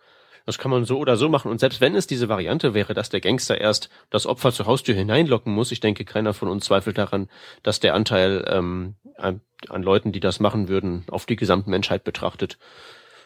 Das 0.45 0.57
kann 0.57 0.71
man 0.71 0.85
so 0.85 0.97
oder 0.97 1.17
so 1.17 1.27
machen. 1.27 1.51
Und 1.51 1.59
selbst 1.59 1.81
wenn 1.81 1.93
es 1.93 2.07
diese 2.07 2.29
Variante 2.29 2.73
wäre, 2.73 2.93
dass 2.93 3.09
der 3.09 3.19
Gangster 3.19 3.59
erst 3.59 3.89
das 4.09 4.25
Opfer 4.25 4.53
zur 4.53 4.65
Haustür 4.65 4.95
hineinlocken 4.95 5.53
muss, 5.53 5.73
ich 5.73 5.81
denke, 5.81 6.05
keiner 6.05 6.33
von 6.33 6.47
uns 6.47 6.65
zweifelt 6.65 6.97
daran, 6.97 7.29
dass 7.63 7.81
der 7.81 7.93
Anteil 7.93 8.45
ähm, 8.47 8.95
an, 9.17 9.41
an 9.67 9.83
Leuten, 9.83 10.13
die 10.13 10.21
das 10.21 10.39
machen 10.39 10.69
würden, 10.69 11.03
auf 11.09 11.25
die 11.25 11.35
gesamte 11.35 11.69
Menschheit 11.69 12.05
betrachtet, 12.05 12.57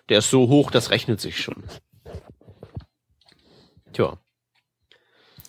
der 0.10 0.18
ist 0.18 0.32
so 0.32 0.48
hoch, 0.48 0.72
das 0.72 0.90
rechnet 0.90 1.22
sich 1.22 1.40
schon. 1.40 1.64
Tja. 3.94 4.18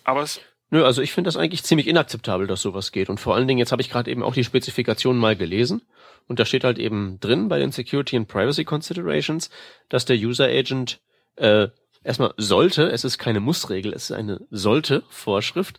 Aber 0.03 0.21
es 0.21 0.41
Nö, 0.73 0.83
also 0.83 1.03
ich 1.03 1.13
finde 1.13 1.27
das 1.27 1.37
eigentlich 1.37 1.61
ziemlich 1.61 1.85
inakzeptabel, 1.85 2.47
dass 2.47 2.63
sowas 2.63 2.91
geht. 2.91 3.07
Und 3.07 3.19
vor 3.19 3.35
allen 3.35 3.47
Dingen, 3.47 3.59
jetzt 3.59 3.71
habe 3.71 3.83
ich 3.83 3.91
gerade 3.91 4.09
eben 4.09 4.23
auch 4.23 4.33
die 4.33 4.43
Spezifikation 4.43 5.19
mal 5.19 5.35
gelesen. 5.35 5.83
Und 6.27 6.39
da 6.39 6.45
steht 6.45 6.63
halt 6.63 6.79
eben 6.79 7.19
drin 7.19 7.47
bei 7.47 7.59
den 7.59 7.71
Security 7.71 8.17
and 8.17 8.27
Privacy 8.27 8.63
Considerations, 8.63 9.51
dass 9.89 10.05
der 10.05 10.17
User 10.17 10.45
Agent 10.45 10.99
äh, 11.35 11.67
erstmal 12.03 12.33
sollte, 12.37 12.89
es 12.89 13.03
ist 13.03 13.19
keine 13.19 13.39
Mussregel, 13.39 13.93
es 13.93 14.05
ist 14.05 14.13
eine 14.13 14.39
sollte 14.49 15.03
Vorschrift, 15.09 15.77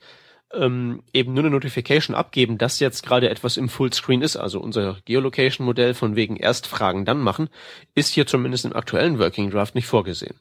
ähm, 0.53 1.03
eben 1.13 1.35
nur 1.35 1.43
eine 1.43 1.51
Notification 1.51 2.15
abgeben, 2.15 2.57
dass 2.57 2.79
jetzt 2.79 3.05
gerade 3.05 3.31
etwas 3.31 3.57
im 3.57 3.69
Fullscreen 3.69 4.23
ist. 4.23 4.37
Also 4.37 4.61
unser 4.61 4.99
Geolocation-Modell 5.07 5.95
von 5.95 6.15
wegen 6.15 6.37
erst 6.37 6.69
fragen, 6.69 7.05
dann 7.05 7.19
machen, 7.19 7.49
ist 7.97 8.15
hier 8.15 8.29
zumindest 8.29 8.65
im 8.65 8.77
aktuellen 8.77 9.19
Working 9.19 9.51
Draft 9.51 9.75
nicht 9.75 9.89
vorgesehen. 9.89 10.37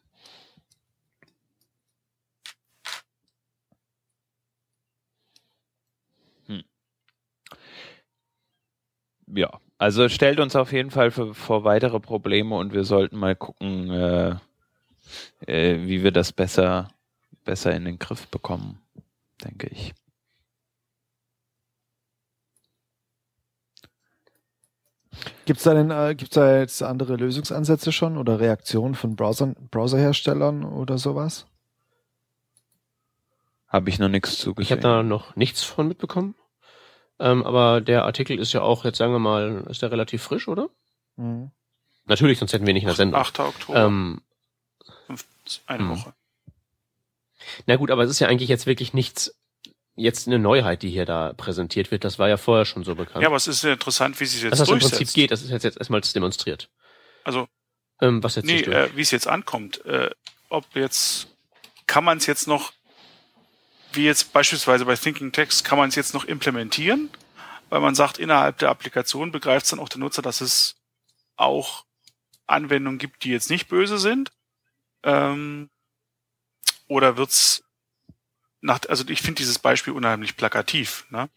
Ja, 9.35 9.59
also 9.77 10.09
stellt 10.09 10.39
uns 10.39 10.55
auf 10.55 10.71
jeden 10.71 10.91
Fall 10.91 11.11
für, 11.11 11.33
vor 11.33 11.63
weitere 11.63 11.99
Probleme 11.99 12.55
und 12.55 12.73
wir 12.73 12.83
sollten 12.83 13.17
mal 13.17 13.35
gucken, 13.35 13.89
äh, 13.89 14.35
äh, 15.47 15.87
wie 15.87 16.03
wir 16.03 16.11
das 16.11 16.31
besser, 16.31 16.89
besser 17.43 17.75
in 17.75 17.85
den 17.85 17.99
Griff 17.99 18.27
bekommen, 18.27 18.79
denke 19.43 19.67
ich. 19.67 19.93
Gibt 25.45 25.57
es 25.57 25.63
da 25.63 25.73
denn, 25.73 25.91
äh, 25.91 26.15
gibt's 26.15 26.35
da 26.35 26.59
jetzt 26.59 26.81
andere 26.81 27.15
Lösungsansätze 27.15 27.91
schon 27.91 28.17
oder 28.17 28.39
Reaktionen 28.39 28.95
von 28.95 29.15
Browser, 29.15 29.55
Browserherstellern 29.71 30.63
oder 30.63 30.97
sowas? 30.97 31.45
Habe 33.67 33.89
ich 33.89 33.99
noch 33.99 34.09
nichts 34.09 34.37
zugesehen. 34.37 34.63
Ich 34.63 34.71
habe 34.71 34.81
da 34.81 35.03
noch 35.03 35.35
nichts 35.35 35.63
von 35.63 35.87
mitbekommen. 35.87 36.35
Ähm, 37.19 37.43
aber 37.43 37.81
der 37.81 38.05
Artikel 38.05 38.39
ist 38.39 38.53
ja 38.53 38.61
auch, 38.61 38.85
jetzt 38.85 38.97
sagen 38.97 39.13
wir 39.13 39.19
mal, 39.19 39.65
ist 39.69 39.81
der 39.81 39.91
relativ 39.91 40.23
frisch, 40.23 40.47
oder? 40.47 40.69
Mhm. 41.15 41.51
Natürlich, 42.05 42.39
sonst 42.39 42.53
hätten 42.53 42.65
wir 42.65 42.73
nicht 42.73 42.83
in 42.83 42.87
der 42.87 42.95
Sendung. 42.95 43.19
8. 43.19 43.39
Oktober. 43.39 43.85
Ähm, 43.85 44.21
eine 45.67 45.83
hm. 45.83 45.89
Woche. 45.89 46.13
Na 47.65 47.75
gut, 47.75 47.91
aber 47.91 48.03
es 48.03 48.11
ist 48.11 48.19
ja 48.19 48.27
eigentlich 48.27 48.49
jetzt 48.49 48.65
wirklich 48.65 48.93
nichts, 48.93 49.35
jetzt 49.95 50.27
eine 50.27 50.39
Neuheit, 50.39 50.81
die 50.81 50.89
hier 50.89 51.05
da 51.05 51.33
präsentiert 51.33 51.91
wird. 51.91 52.03
Das 52.03 52.19
war 52.19 52.29
ja 52.29 52.37
vorher 52.37 52.65
schon 52.65 52.83
so 52.83 52.95
bekannt. 52.95 53.21
Ja, 53.21 53.27
aber 53.27 53.35
es 53.35 53.47
ist 53.47 53.63
ja 53.63 53.73
interessant, 53.73 54.19
wie 54.19 54.25
sie 54.25 54.37
es 54.37 54.43
jetzt 54.43 54.51
Dass 54.51 54.59
das 54.59 54.67
durchsetzt. 54.69 54.93
im 54.93 54.97
Prinzip 54.99 55.15
geht, 55.15 55.31
das 55.31 55.41
ist 55.41 55.51
jetzt, 55.51 55.63
jetzt 55.63 55.77
erstmals 55.77 56.13
demonstriert. 56.13 56.69
Also, 57.23 57.47
ähm, 58.01 58.23
was 58.23 58.35
jetzt 58.35 58.45
nee, 58.45 58.61
äh, 58.61 58.89
wie 58.95 59.01
es 59.01 59.11
jetzt 59.11 59.27
ankommt. 59.27 59.85
Äh, 59.85 60.09
ob 60.49 60.65
jetzt, 60.75 61.27
kann 61.87 62.03
man 62.03 62.17
es 62.17 62.25
jetzt 62.25 62.47
noch, 62.47 62.73
wie 63.95 64.05
jetzt 64.05 64.33
beispielsweise 64.33 64.85
bei 64.85 64.95
Thinking 64.95 65.31
Text, 65.31 65.63
kann 65.63 65.77
man 65.77 65.89
es 65.89 65.95
jetzt 65.95 66.13
noch 66.13 66.25
implementieren, 66.25 67.09
weil 67.69 67.79
man 67.79 67.95
sagt, 67.95 68.17
innerhalb 68.17 68.57
der 68.59 68.69
Applikation 68.69 69.31
begreift 69.31 69.71
dann 69.71 69.79
auch 69.79 69.89
der 69.89 69.99
Nutzer, 69.99 70.21
dass 70.21 70.41
es 70.41 70.75
auch 71.35 71.85
Anwendungen 72.47 72.99
gibt, 72.99 73.23
die 73.23 73.31
jetzt 73.31 73.49
nicht 73.49 73.67
böse 73.67 73.97
sind. 73.97 74.31
Ähm, 75.03 75.69
oder 76.87 77.17
wird's 77.17 77.63
nach, 78.61 78.79
also 78.87 79.07
ich 79.07 79.21
finde 79.21 79.39
dieses 79.39 79.59
Beispiel 79.59 79.93
unheimlich 79.93 80.37
plakativ, 80.37 81.05
ne? 81.09 81.29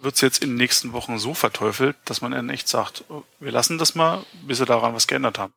Wird's 0.00 0.20
jetzt 0.20 0.42
in 0.44 0.50
den 0.50 0.56
nächsten 0.56 0.92
Wochen 0.92 1.18
so 1.18 1.34
verteufelt, 1.34 1.96
dass 2.04 2.20
man 2.20 2.30
dann 2.30 2.50
echt 2.50 2.68
sagt, 2.68 3.04
oh, 3.08 3.24
wir 3.40 3.50
lassen 3.50 3.78
das 3.78 3.96
mal, 3.96 4.24
bis 4.42 4.60
wir 4.60 4.66
daran 4.66 4.94
was 4.94 5.08
geändert 5.08 5.38
haben. 5.38 5.52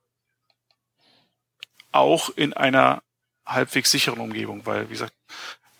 Auch 1.91 2.29
in 2.35 2.53
einer 2.53 3.03
halbwegs 3.45 3.91
sicheren 3.91 4.19
Umgebung, 4.19 4.65
weil, 4.65 4.89
wie 4.89 4.93
gesagt, 4.93 5.13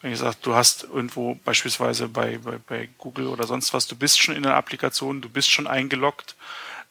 wenn 0.02 0.12
ich 0.12 0.20
sage, 0.20 0.38
du 0.42 0.56
hast 0.56 0.84
irgendwo 0.84 1.36
beispielsweise 1.46 2.08
bei, 2.08 2.40
bei, 2.40 2.58
bei 2.68 2.90
Google 2.98 3.28
oder 3.28 3.46
sonst 3.46 3.74
was, 3.74 3.88
du 3.88 3.96
bist 3.96 4.20
schon 4.20 4.36
in 4.36 4.44
der 4.44 4.56
Applikation, 4.56 5.22
du 5.22 5.30
bist 5.30 5.50
schon 5.50 5.68
eingeloggt, 5.68 6.36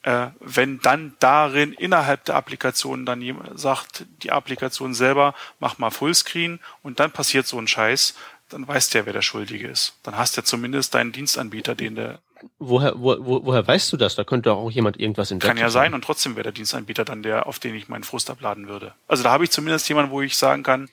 äh, 0.03 0.29
wenn 0.41 0.81
dann 0.81 1.15
darin 1.19 1.73
innerhalb 1.73 2.25
der 2.25 2.37
Applikation 2.37 3.05
dann 3.05 3.21
jemand 3.21 3.59
sagt, 3.59 4.07
die 4.23 4.31
Applikation 4.31 4.95
selber, 4.95 5.35
mach 5.59 5.79
mal 5.79 5.91
Fullscreen 5.91 6.61
und 6.83 7.01
dann 7.01 7.11
passiert 7.11 7.47
so 7.47 7.59
ein 7.59 7.69
Scheiß, 7.69 8.15
dann 8.49 8.67
weißt 8.67 8.95
du 8.95 8.99
ja, 8.99 9.07
wer 9.07 9.13
der 9.13 9.23
Schuldige 9.23 9.69
ist. 9.69 9.95
Dann 10.03 10.17
hast 10.17 10.37
du 10.37 10.41
ja 10.41 10.45
zumindest 10.45 10.95
deinen 10.95 11.13
Dienstanbieter, 11.13 11.75
den 11.75 11.97
der. 11.97 12.19
Woher, 12.59 12.95
wo, 12.97 13.17
wo, 13.21 13.45
woher 13.45 13.67
weißt 13.67 13.93
du 13.93 13.97
das? 13.97 14.15
Da 14.15 14.25
könnte 14.25 14.53
auch 14.53 14.71
jemand 14.71 14.99
irgendwas 14.99 15.31
entdecken. 15.31 15.57
Kann 15.57 15.63
ja 15.63 15.69
sein 15.69 15.93
und 15.93 16.03
trotzdem 16.03 16.37
wäre 16.37 16.45
der 16.45 16.53
Dienstanbieter 16.53 17.05
dann 17.05 17.23
der, 17.23 17.47
auf 17.47 17.59
den 17.59 17.75
ich 17.75 17.89
meinen 17.89 18.03
Frust 18.03 18.31
abladen 18.31 18.67
würde. 18.67 18.95
Also 19.07 19.23
da 19.23 19.31
habe 19.31 19.45
ich 19.45 19.51
zumindest 19.51 19.89
jemanden, 19.89 20.11
wo 20.11 20.23
ich 20.23 20.37
sagen 20.37 20.63
kann, 20.63 20.89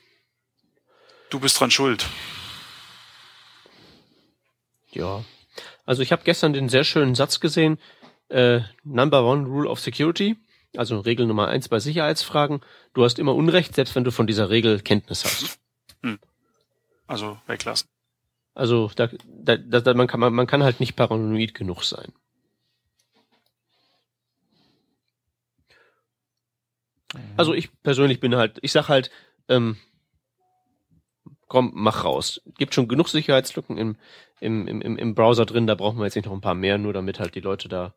du 1.30 1.40
bist 1.40 1.60
dran 1.60 1.72
schuld. 1.72 2.06
Ja. 4.92 5.24
Also 5.86 6.02
ich 6.02 6.12
habe 6.12 6.24
gestern 6.24 6.54
den 6.54 6.70
sehr 6.70 6.84
schönen 6.84 7.16
Satz 7.16 7.40
gesehen, 7.40 7.80
äh, 8.30 8.62
Number 8.84 9.24
One 9.24 9.46
Rule 9.48 9.70
of 9.70 9.80
Security, 9.80 10.36
also 10.76 11.00
Regel 11.00 11.26
Nummer 11.26 11.48
eins 11.48 11.70
bei 11.70 11.80
Sicherheitsfragen. 11.80 12.62
Du 12.94 13.04
hast 13.04 13.20
immer 13.20 13.36
Unrecht, 13.36 13.76
selbst 13.76 13.96
wenn 13.96 14.04
du 14.04 14.12
von 14.12 14.28
dieser 14.28 14.50
Regel 14.50 14.82
Kenntnis 14.82 15.24
hast. 15.24 15.60
Hm. 16.04 16.20
Also 17.08 17.40
weglassen. 17.48 17.88
Also 18.54 18.92
da, 18.96 19.10
da, 19.26 19.56
da, 19.58 19.94
man, 19.94 20.08
kann, 20.08 20.20
man, 20.20 20.34
man 20.34 20.48
kann 20.48 20.64
halt 20.64 20.80
nicht 20.80 20.96
paranoid 20.96 21.54
genug 21.54 21.84
sein. 21.84 22.12
Also 27.38 27.54
ich 27.54 27.70
persönlich 27.84 28.20
bin 28.20 28.36
halt, 28.36 28.58
ich 28.62 28.72
sag 28.72 28.90
halt, 28.90 29.12
ähm, 29.48 29.78
komm, 31.48 31.72
mach 31.74 32.04
raus. 32.04 32.42
Gibt 32.58 32.74
schon 32.74 32.88
genug 32.88 33.10
Sicherheitslücken 33.10 33.78
im, 33.78 33.96
im, 34.40 34.68
im, 34.68 34.98
im 34.98 35.16
Browser 35.16 35.46
drin, 35.46 35.68
da 35.68 35.76
brauchen 35.76 35.98
wir 35.98 36.06
jetzt 36.06 36.16
nicht 36.16 36.26
noch 36.26 36.34
ein 36.34 36.42
paar 36.42 36.56
mehr, 36.56 36.78
nur 36.78 36.94
damit 36.94 37.20
halt 37.20 37.36
die 37.36 37.42
Leute 37.42 37.70
da 37.70 37.94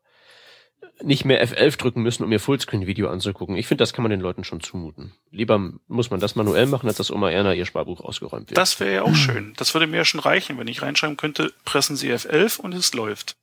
nicht 1.03 1.25
mehr 1.25 1.45
F11 1.45 1.77
drücken 1.77 2.01
müssen, 2.01 2.23
um 2.23 2.29
mir 2.29 2.39
Fullscreen-Video 2.39 3.09
anzugucken. 3.09 3.55
Ich 3.55 3.67
finde, 3.67 3.81
das 3.81 3.93
kann 3.93 4.03
man 4.03 4.11
den 4.11 4.19
Leuten 4.19 4.43
schon 4.43 4.61
zumuten. 4.61 5.13
Lieber 5.31 5.71
muss 5.87 6.11
man 6.11 6.19
das 6.19 6.35
manuell 6.35 6.65
machen, 6.67 6.87
als 6.87 6.97
dass 6.97 7.11
Oma 7.11 7.29
Erna 7.31 7.53
ihr 7.53 7.65
Sparbuch 7.65 8.01
ausgeräumt 8.01 8.49
wird. 8.49 8.57
Das 8.57 8.79
wäre 8.79 8.93
ja 8.93 9.01
auch 9.03 9.15
schön. 9.15 9.53
Das 9.57 9.73
würde 9.73 9.87
mir 9.87 9.97
ja 9.97 10.05
schon 10.05 10.19
reichen, 10.19 10.57
wenn 10.57 10.67
ich 10.67 10.81
reinschreiben 10.81 11.17
könnte, 11.17 11.53
pressen 11.65 11.95
Sie 11.95 12.11
F11 12.11 12.59
und 12.59 12.73
es 12.73 12.93
läuft. 12.93 13.35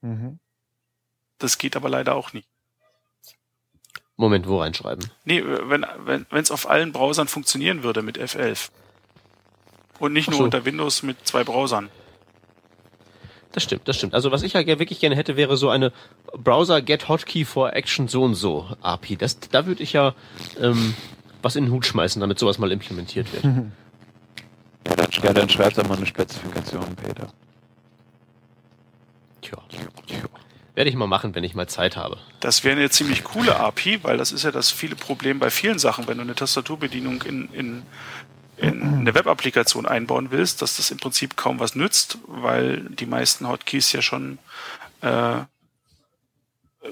Mhm. 0.00 0.38
Das 1.38 1.58
geht 1.58 1.76
aber 1.76 1.88
leider 1.88 2.14
auch 2.14 2.32
nicht. 2.32 2.48
Moment, 4.18 4.48
wo 4.48 4.60
reinschreiben? 4.60 5.10
Nee, 5.24 5.42
wenn 5.44 5.86
wenn 6.04 6.26
wenn, 6.28 6.42
es 6.42 6.50
auf 6.50 6.68
allen 6.68 6.92
Browsern 6.92 7.28
funktionieren 7.28 7.84
würde 7.84 8.02
mit 8.02 8.18
F11. 8.18 8.68
Und 10.00 10.12
nicht 10.12 10.28
nur 10.28 10.38
so. 10.38 10.44
unter 10.44 10.64
Windows 10.64 11.02
mit 11.02 11.26
zwei 11.26 11.44
Browsern. 11.44 11.88
Das 13.52 13.62
stimmt, 13.62 13.88
das 13.88 13.96
stimmt. 13.96 14.14
Also 14.14 14.30
was 14.30 14.42
ich 14.42 14.52
ja 14.52 14.66
wirklich 14.66 15.00
gerne 15.00 15.16
hätte, 15.16 15.36
wäre 15.36 15.56
so 15.56 15.70
eine 15.70 15.92
Browser 16.36 16.82
Get 16.82 17.08
Hotkey 17.08 17.44
for 17.44 17.72
Action 17.74 18.08
so 18.08 18.24
und 18.24 18.34
so 18.34 18.68
API. 18.82 19.16
Das, 19.16 19.38
da 19.40 19.66
würde 19.66 19.82
ich 19.82 19.92
ja 19.92 20.14
ähm, 20.60 20.94
was 21.40 21.56
in 21.56 21.64
den 21.64 21.72
Hut 21.72 21.86
schmeißen, 21.86 22.20
damit 22.20 22.38
sowas 22.38 22.58
mal 22.58 22.72
implementiert 22.72 23.32
wird. 23.32 23.44
Ja, 24.86 24.96
dann, 24.96 25.10
ja, 25.10 25.32
dann 25.34 25.48
schreibt 25.50 25.76
doch 25.76 25.86
mal 25.86 25.98
eine 25.98 26.06
Spezifikation, 26.06 26.96
Peter. 26.96 27.28
Tja. 29.42 29.58
Werde 30.78 30.90
ich 30.90 30.96
mal 30.96 31.08
machen, 31.08 31.34
wenn 31.34 31.42
ich 31.42 31.56
mal 31.56 31.66
Zeit 31.66 31.96
habe. 31.96 32.18
Das 32.38 32.62
wäre 32.62 32.76
eine 32.76 32.88
ziemlich 32.88 33.24
coole 33.24 33.56
API, 33.58 33.98
weil 34.04 34.16
das 34.16 34.30
ist 34.30 34.44
ja 34.44 34.52
das 34.52 34.70
viele 34.70 34.94
Problem 34.94 35.40
bei 35.40 35.50
vielen 35.50 35.80
Sachen, 35.80 36.06
wenn 36.06 36.18
du 36.18 36.22
eine 36.22 36.36
Tastaturbedienung 36.36 37.22
in, 37.22 37.52
in 37.52 37.82
in 38.58 38.82
eine 38.82 39.12
Web-Applikation 39.12 39.86
einbauen 39.86 40.30
willst, 40.30 40.62
dass 40.62 40.76
das 40.76 40.92
im 40.92 40.98
Prinzip 40.98 41.36
kaum 41.36 41.58
was 41.58 41.74
nützt, 41.74 42.18
weil 42.28 42.82
die 42.90 43.06
meisten 43.06 43.48
Hotkeys 43.48 43.90
ja 43.90 44.02
schon 44.02 44.38
äh, 45.00 45.38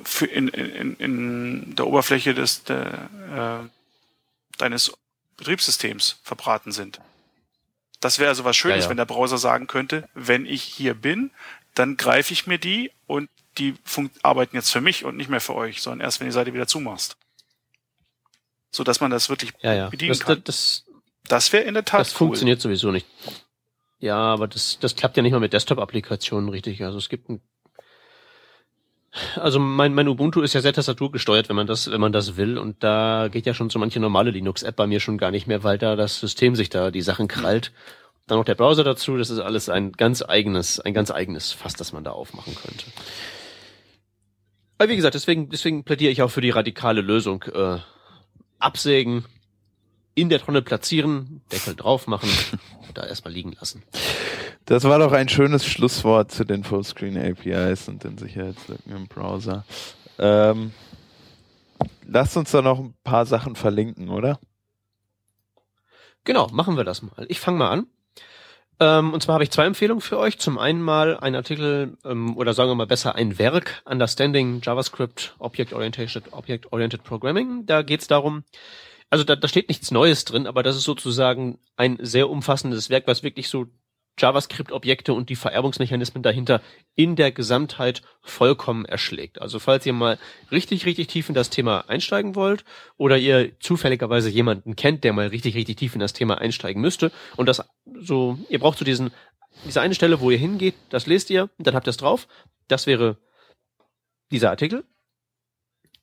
für 0.02 0.26
in, 0.26 0.48
in, 0.48 0.96
in 0.96 1.76
der 1.76 1.86
Oberfläche 1.86 2.34
des, 2.34 2.64
der, 2.64 3.62
äh, 3.62 4.58
deines 4.58 4.94
Betriebssystems 5.36 6.18
verbraten 6.24 6.72
sind. 6.72 7.00
Das 8.00 8.18
wäre 8.18 8.30
also 8.30 8.44
was 8.44 8.56
Schönes, 8.56 8.78
ja, 8.78 8.82
ja. 8.82 8.90
wenn 8.90 8.96
der 8.96 9.04
Browser 9.04 9.38
sagen 9.38 9.68
könnte, 9.68 10.08
wenn 10.14 10.44
ich 10.44 10.64
hier 10.64 10.94
bin, 10.94 11.30
dann 11.74 11.96
greife 11.96 12.32
ich 12.32 12.48
mir 12.48 12.58
die 12.58 12.90
und 13.06 13.28
die 13.58 13.74
arbeiten 14.22 14.56
jetzt 14.56 14.70
für 14.70 14.80
mich 14.80 15.04
und 15.04 15.16
nicht 15.16 15.30
mehr 15.30 15.40
für 15.40 15.54
euch, 15.54 15.82
sondern 15.82 16.00
erst, 16.00 16.20
wenn 16.20 16.26
die 16.26 16.32
Seite 16.32 16.52
wieder 16.54 16.66
zumachst. 16.66 17.16
So 18.70 18.84
dass 18.84 19.00
man 19.00 19.10
das 19.10 19.28
wirklich 19.28 19.52
ja, 19.62 19.74
ja. 19.74 19.88
bedienen 19.88 20.10
das, 20.10 20.20
kann. 20.20 20.42
Das, 20.44 20.84
das 21.28 21.52
wäre 21.52 21.64
in 21.64 21.74
der 21.74 21.84
Tat 21.84 22.00
Das 22.00 22.12
cool. 22.14 22.18
funktioniert 22.18 22.60
sowieso 22.60 22.90
nicht. 22.90 23.06
Ja, 23.98 24.18
aber 24.18 24.48
das, 24.48 24.78
das 24.80 24.94
klappt 24.94 25.16
ja 25.16 25.22
nicht 25.22 25.32
mal 25.32 25.40
mit 25.40 25.52
Desktop-Applikationen 25.52 26.50
richtig. 26.50 26.84
Also 26.84 26.98
es 26.98 27.08
gibt 27.08 27.30
ein 27.30 27.40
also 29.36 29.58
mein, 29.58 29.94
mein 29.94 30.08
Ubuntu 30.08 30.42
ist 30.42 30.52
ja 30.52 30.60
sehr 30.60 30.72
tastaturgesteuert, 30.72 31.48
wenn 31.48 31.56
man 31.56 31.66
das, 31.66 31.90
wenn 31.90 32.00
man 32.00 32.12
das 32.12 32.36
will. 32.36 32.58
Und 32.58 32.82
da 32.82 33.28
geht 33.30 33.46
ja 33.46 33.54
schon 33.54 33.70
so 33.70 33.78
manche 33.78 34.00
normale 34.00 34.30
Linux-App 34.30 34.76
bei 34.76 34.86
mir 34.86 35.00
schon 35.00 35.18
gar 35.18 35.30
nicht 35.30 35.46
mehr, 35.46 35.64
weil 35.64 35.78
da 35.78 35.96
das 35.96 36.20
System 36.20 36.54
sich 36.54 36.68
da 36.68 36.90
die 36.90 37.02
Sachen 37.02 37.28
krallt. 37.28 37.72
Dann 38.26 38.38
noch 38.38 38.44
der 38.44 38.56
Browser 38.56 38.84
dazu, 38.84 39.16
das 39.16 39.30
ist 39.30 39.38
alles 39.38 39.68
ein 39.68 39.92
ganz 39.92 40.22
eigenes, 40.22 40.80
ein 40.80 40.94
ganz 40.94 41.10
eigenes 41.10 41.52
Fass, 41.52 41.74
das 41.74 41.92
man 41.92 42.04
da 42.04 42.10
aufmachen 42.10 42.54
könnte. 42.56 42.86
Aber 44.78 44.88
wie 44.88 44.96
gesagt, 44.96 45.14
deswegen, 45.14 45.48
deswegen 45.48 45.84
plädiere 45.84 46.12
ich 46.12 46.22
auch 46.22 46.30
für 46.30 46.40
die 46.40 46.50
radikale 46.50 47.00
Lösung. 47.00 47.42
Äh, 47.44 47.78
absägen, 48.58 49.24
in 50.14 50.28
der 50.28 50.40
Tonne 50.40 50.62
platzieren, 50.62 51.42
Deckel 51.52 51.76
drauf 51.76 52.06
machen, 52.06 52.28
da 52.94 53.06
erstmal 53.06 53.32
liegen 53.32 53.52
lassen. 53.52 53.82
Das 54.64 54.84
war 54.84 54.98
doch 54.98 55.12
ein 55.12 55.28
schönes 55.28 55.64
Schlusswort 55.64 56.32
zu 56.32 56.44
den 56.44 56.64
Fullscreen 56.64 57.16
APIs 57.16 57.88
und 57.88 58.02
den 58.02 58.18
Sicherheitslücken 58.18 58.96
im 58.96 59.06
Browser. 59.06 59.64
Ähm, 60.18 60.72
lasst 62.06 62.36
uns 62.36 62.50
da 62.50 62.62
noch 62.62 62.78
ein 62.78 62.94
paar 63.04 63.26
Sachen 63.26 63.54
verlinken, 63.54 64.08
oder? 64.08 64.40
Genau, 66.24 66.48
machen 66.48 66.76
wir 66.76 66.84
das 66.84 67.02
mal. 67.02 67.26
Ich 67.28 67.38
fange 67.38 67.58
mal 67.58 67.70
an. 67.70 67.86
Ähm, 68.78 69.14
und 69.14 69.22
zwar 69.22 69.34
habe 69.34 69.44
ich 69.44 69.50
zwei 69.50 69.64
Empfehlungen 69.64 70.02
für 70.02 70.18
euch. 70.18 70.38
Zum 70.38 70.58
einen 70.58 70.82
mal 70.82 71.18
ein 71.18 71.34
Artikel 71.34 71.96
ähm, 72.04 72.36
oder 72.36 72.52
sagen 72.52 72.70
wir 72.70 72.74
mal 72.74 72.86
besser 72.86 73.14
ein 73.14 73.38
Werk 73.38 73.82
Understanding 73.86 74.60
JavaScript 74.62 75.34
Object 75.38 75.72
Oriented 75.72 76.22
Object 76.32 76.72
Oriented 76.72 77.02
Programming. 77.02 77.64
Da 77.64 77.82
geht 77.82 78.02
es 78.02 78.06
darum, 78.06 78.44
also 79.08 79.24
da, 79.24 79.36
da 79.36 79.48
steht 79.48 79.68
nichts 79.68 79.90
Neues 79.90 80.24
drin, 80.24 80.46
aber 80.46 80.62
das 80.62 80.76
ist 80.76 80.84
sozusagen 80.84 81.58
ein 81.76 81.98
sehr 82.00 82.28
umfassendes 82.28 82.90
Werk, 82.90 83.06
was 83.06 83.22
wirklich 83.22 83.48
so 83.48 83.66
JavaScript-Objekte 84.18 85.12
und 85.12 85.28
die 85.28 85.36
Vererbungsmechanismen 85.36 86.22
dahinter 86.22 86.62
in 86.94 87.16
der 87.16 87.32
Gesamtheit 87.32 88.02
vollkommen 88.22 88.84
erschlägt. 88.84 89.40
Also 89.40 89.58
falls 89.58 89.84
ihr 89.86 89.92
mal 89.92 90.18
richtig, 90.50 90.86
richtig 90.86 91.08
tief 91.08 91.28
in 91.28 91.34
das 91.34 91.50
Thema 91.50 91.88
einsteigen 91.88 92.34
wollt 92.34 92.64
oder 92.96 93.18
ihr 93.18 93.58
zufälligerweise 93.60 94.30
jemanden 94.30 94.76
kennt, 94.76 95.04
der 95.04 95.12
mal 95.12 95.28
richtig, 95.28 95.54
richtig 95.54 95.76
tief 95.76 95.94
in 95.94 96.00
das 96.00 96.12
Thema 96.12 96.38
einsteigen 96.38 96.80
müsste 96.80 97.12
und 97.36 97.46
das 97.46 97.62
so, 98.00 98.38
ihr 98.48 98.58
braucht 98.58 98.78
so 98.78 98.84
diesen, 98.84 99.12
diese 99.64 99.80
eine 99.80 99.94
Stelle, 99.94 100.20
wo 100.20 100.30
ihr 100.30 100.38
hingeht, 100.38 100.74
das 100.90 101.06
lest 101.06 101.30
ihr, 101.30 101.50
dann 101.58 101.74
habt 101.74 101.86
ihr 101.86 101.90
es 101.90 101.96
drauf. 101.96 102.26
Das 102.68 102.86
wäre 102.86 103.18
dieser 104.30 104.50
Artikel. 104.50 104.84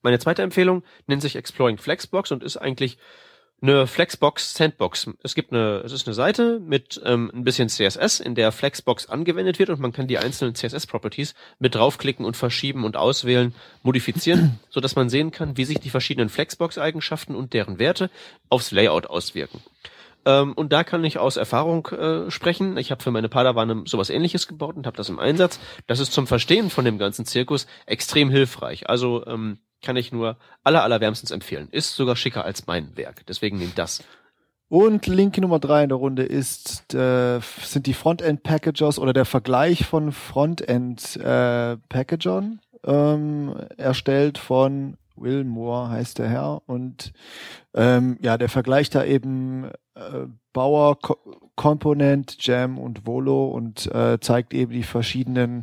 Meine 0.01 0.19
zweite 0.19 0.41
Empfehlung 0.41 0.83
nennt 1.07 1.21
sich 1.21 1.35
Exploring 1.35 1.77
Flexbox 1.77 2.31
und 2.31 2.43
ist 2.43 2.57
eigentlich 2.57 2.97
eine 3.63 3.87
Flexbox 3.87 4.53
Sandbox. 4.55 5.09
Es 5.23 5.35
gibt 5.35 5.53
eine, 5.53 5.77
es 5.85 5.93
ist 5.93 6.05
eine 6.05 6.13
Seite 6.13 6.59
mit 6.59 7.01
ähm, 7.05 7.31
ein 7.33 7.45
bisschen 7.45 7.69
CSS, 7.69 8.19
in 8.19 8.35
der 8.35 8.51
Flexbox 8.51 9.07
angewendet 9.07 9.57
wird 9.57 9.69
und 9.69 9.79
man 9.79 9.93
kann 9.93 10.05
die 10.05 10.17
einzelnen 10.17 10.53
CSS-Properties 10.53 11.33
mit 11.59 11.73
draufklicken 11.73 12.25
und 12.25 12.35
verschieben 12.35 12.83
und 12.83 12.97
auswählen, 12.97 13.55
modifizieren, 13.81 14.59
so 14.69 14.81
dass 14.81 14.97
man 14.97 15.09
sehen 15.09 15.31
kann, 15.31 15.55
wie 15.55 15.63
sich 15.63 15.79
die 15.79 15.89
verschiedenen 15.89 16.27
Flexbox-Eigenschaften 16.27 17.35
und 17.35 17.53
deren 17.53 17.79
Werte 17.79 18.09
aufs 18.49 18.71
Layout 18.71 19.07
auswirken. 19.07 19.61
Ähm, 20.25 20.51
und 20.53 20.73
da 20.73 20.83
kann 20.83 21.03
ich 21.05 21.17
aus 21.17 21.37
Erfahrung 21.37 21.87
äh, 21.87 22.29
sprechen. 22.29 22.75
Ich 22.77 22.91
habe 22.91 23.01
für 23.01 23.11
meine 23.11 23.29
Padawane 23.29 23.83
sowas 23.85 24.09
ähnliches 24.09 24.47
gebaut 24.47 24.75
und 24.75 24.85
habe 24.85 24.97
das 24.97 25.07
im 25.07 25.19
Einsatz. 25.19 25.59
Das 25.87 25.99
ist 25.99 26.11
zum 26.11 26.27
Verstehen 26.27 26.69
von 26.69 26.83
dem 26.83 26.97
ganzen 26.97 27.25
Zirkus 27.25 27.65
extrem 27.85 28.29
hilfreich. 28.29 28.89
Also 28.89 29.25
ähm, 29.25 29.59
kann 29.83 29.95
ich 29.95 30.11
nur 30.11 30.37
aller, 30.63 30.81
allerwärmstens 30.83 31.29
empfehlen. 31.29 31.67
Ist 31.71 31.95
sogar 31.95 32.15
schicker 32.15 32.45
als 32.45 32.65
mein 32.65 32.97
Werk. 32.97 33.27
Deswegen 33.27 33.59
nehmt 33.59 33.77
das. 33.77 34.03
Und 34.69 35.05
Link 35.05 35.37
Nummer 35.37 35.59
drei 35.59 35.83
in 35.83 35.89
der 35.89 35.99
Runde 35.99 36.23
ist, 36.23 36.95
äh, 36.95 37.39
sind 37.61 37.85
die 37.85 37.93
Frontend-Packagers 37.93 38.97
oder 38.97 39.13
der 39.13 39.25
Vergleich 39.25 39.85
von 39.85 40.11
Frontend-Packagern, 40.11 42.59
äh, 42.83 42.91
ähm, 42.91 43.55
erstellt 43.77 44.39
von 44.39 44.97
Will 45.15 45.43
Moore 45.43 45.89
heißt 45.89 46.17
der 46.17 46.29
Herr. 46.29 46.63
Und 46.65 47.13
ähm, 47.75 48.17
ja, 48.21 48.37
der 48.37 48.49
Vergleich 48.49 48.89
da 48.89 49.03
eben 49.03 49.65
äh, 49.95 50.27
Bauer, 50.53 50.99
Co 50.99 51.17
Component, 51.55 52.37
Jam 52.39 52.79
und 52.79 53.05
Volo 53.05 53.49
und 53.49 53.85
äh, 53.93 54.19
zeigt 54.19 54.55
eben 54.55 54.71
die 54.71 54.81
verschiedenen 54.81 55.61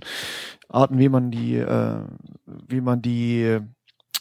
Arten, 0.69 1.01
wie 1.01 1.09
man 1.09 1.33
die, 1.33 1.57
äh, 1.57 2.03
wie 2.47 2.81
man 2.81 3.03
die 3.03 3.59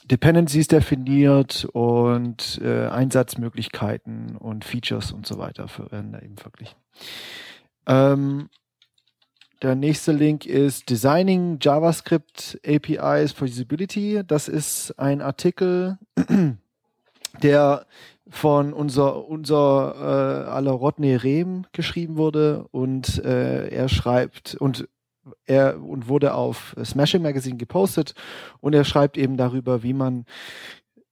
Dependencies 0.05 0.67
definiert 0.67 1.65
und 1.71 2.59
äh, 2.63 2.87
Einsatzmöglichkeiten 2.87 4.35
und 4.37 4.65
Features 4.65 5.11
und 5.11 5.27
so 5.27 5.37
weiter 5.37 5.67
werden 5.91 6.11
da 6.11 6.19
eben 6.19 6.37
verglichen. 6.37 6.77
Ähm, 7.85 8.49
der 9.61 9.75
nächste 9.75 10.13
Link 10.13 10.45
ist 10.45 10.89
Designing 10.89 11.59
JavaScript 11.61 12.59
APIs 12.65 13.33
for 13.33 13.47
Usability. 13.47 14.21
Das 14.25 14.47
ist 14.47 14.97
ein 14.97 15.21
Artikel, 15.21 15.99
der 17.43 17.85
von 18.29 18.73
unser 18.73 19.27
unser 19.27 19.95
äh, 19.97 20.49
aller 20.49 20.71
Rodney 20.71 21.15
Rehm 21.15 21.65
geschrieben 21.73 22.15
wurde 22.15 22.67
und 22.71 23.23
äh, 23.23 23.67
er 23.67 23.89
schreibt 23.89 24.55
und 24.55 24.87
er 25.45 25.81
und 25.81 26.07
wurde 26.07 26.33
auf 26.33 26.75
Smashing 26.83 27.21
Magazine 27.21 27.57
gepostet 27.57 28.13
und 28.59 28.73
er 28.73 28.83
schreibt 28.83 29.17
eben 29.17 29.37
darüber, 29.37 29.83
wie 29.83 29.93
man 29.93 30.25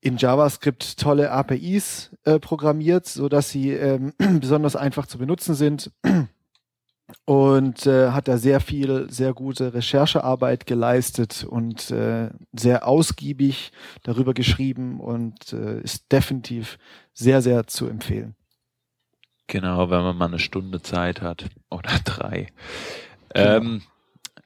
in 0.02 0.18
JavaScript 0.18 1.00
tolle 1.00 1.32
APIs 1.32 2.12
äh, 2.24 2.40
programmiert, 2.40 3.08
so 3.08 3.30
dass 3.30 3.50
sie 3.50 3.72
ähm, 3.72 4.14
besonders 4.40 4.76
einfach 4.76 5.08
zu 5.08 5.18
benutzen 5.18 5.56
sind 5.56 5.92
und 7.26 7.86
äh, 7.86 8.12
hat 8.12 8.28
da 8.28 8.38
sehr 8.38 8.60
viel, 8.60 9.08
sehr 9.10 9.34
gute 9.34 9.74
Recherchearbeit 9.74 10.66
geleistet 10.66 11.46
und 11.50 11.92
äh, 11.92 12.30
sehr 12.54 12.88
ausgiebig 12.88 13.72
darüber 14.04 14.34
geschrieben 14.34 15.00
und 15.00 15.54
äh, 15.54 15.82
ist 15.82 16.12
definitiv 16.12 16.78
sehr, 17.14 17.42
sehr 17.42 17.68
zu 17.68 17.88
empfehlen. 17.88 18.36
Genau, 19.48 19.90
wenn 19.90 20.02
man 20.02 20.18
mal 20.18 20.26
eine 20.26 20.40
Stunde 20.40 20.82
Zeit 20.82 21.22
hat 21.22 21.46
oder 21.70 21.92
drei. 22.04 22.48
Genau. 23.34 23.56
Ähm, 23.56 23.82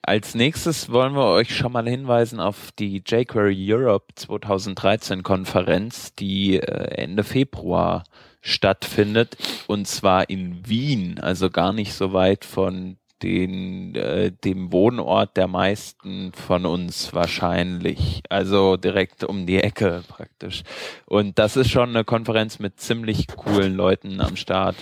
als 0.03 0.35
nächstes 0.35 0.91
wollen 0.91 1.13
wir 1.13 1.25
euch 1.25 1.55
schon 1.55 1.71
mal 1.71 1.87
hinweisen 1.87 2.39
auf 2.39 2.71
die 2.77 3.03
jQuery 3.05 3.73
Europe 3.73 4.13
2013 4.15 5.23
Konferenz, 5.23 6.15
die 6.15 6.57
äh, 6.57 6.95
Ende 6.95 7.23
Februar 7.23 8.03
stattfindet 8.41 9.37
und 9.67 9.87
zwar 9.87 10.29
in 10.29 10.67
Wien, 10.67 11.19
also 11.19 11.51
gar 11.51 11.73
nicht 11.73 11.93
so 11.93 12.13
weit 12.13 12.45
von 12.45 12.97
den, 13.21 13.93
äh, 13.95 14.31
dem 14.31 14.71
Wohnort 14.71 15.37
der 15.37 15.47
meisten 15.47 16.31
von 16.33 16.65
uns 16.65 17.13
wahrscheinlich. 17.13 18.23
Also 18.29 18.77
direkt 18.77 19.23
um 19.23 19.45
die 19.45 19.57
Ecke 19.57 20.03
praktisch. 20.07 20.63
Und 21.05 21.37
das 21.37 21.55
ist 21.55 21.69
schon 21.69 21.89
eine 21.89 22.03
Konferenz 22.03 22.59
mit 22.59 22.79
ziemlich 22.79 23.27
coolen 23.27 23.75
Leuten 23.75 24.21
am 24.21 24.35
Start, 24.35 24.75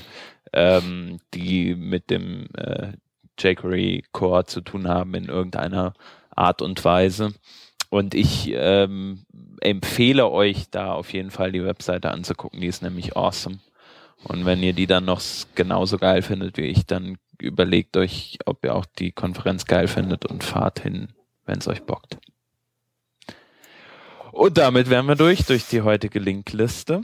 ähm, 0.53 1.19
die 1.33 1.75
mit 1.75 2.09
dem 2.09 2.47
äh, 2.55 2.93
jQuery 3.39 4.03
Core 4.11 4.45
zu 4.45 4.61
tun 4.61 4.87
haben 4.87 5.13
in 5.15 5.25
irgendeiner 5.25 5.93
Art 6.29 6.61
und 6.61 6.83
Weise. 6.83 7.33
Und 7.89 8.13
ich 8.13 8.51
ähm, 8.53 9.25
empfehle 9.61 10.29
euch 10.29 10.69
da 10.69 10.93
auf 10.93 11.11
jeden 11.13 11.31
Fall 11.31 11.51
die 11.51 11.63
Webseite 11.63 12.11
anzugucken, 12.11 12.61
die 12.61 12.67
ist 12.67 12.83
nämlich 12.83 13.17
awesome. 13.17 13.59
Und 14.23 14.45
wenn 14.45 14.61
ihr 14.61 14.73
die 14.73 14.87
dann 14.87 15.05
noch 15.05 15.21
genauso 15.55 15.97
geil 15.97 16.21
findet 16.21 16.57
wie 16.57 16.65
ich, 16.65 16.85
dann 16.85 17.17
überlegt 17.41 17.95
euch, 17.97 18.37
ob 18.45 18.63
ihr 18.65 18.75
auch 18.75 18.85
die 18.85 19.11
Konferenz 19.11 19.65
geil 19.65 19.87
findet 19.87 20.25
und 20.25 20.43
fahrt 20.43 20.81
hin, 20.81 21.09
wenn 21.45 21.59
es 21.59 21.67
euch 21.67 21.83
bockt. 21.83 22.17
Und 24.31 24.57
damit 24.57 24.89
wären 24.89 25.07
wir 25.07 25.15
durch, 25.15 25.45
durch 25.45 25.67
die 25.67 25.81
heutige 25.81 26.19
Linkliste 26.19 27.01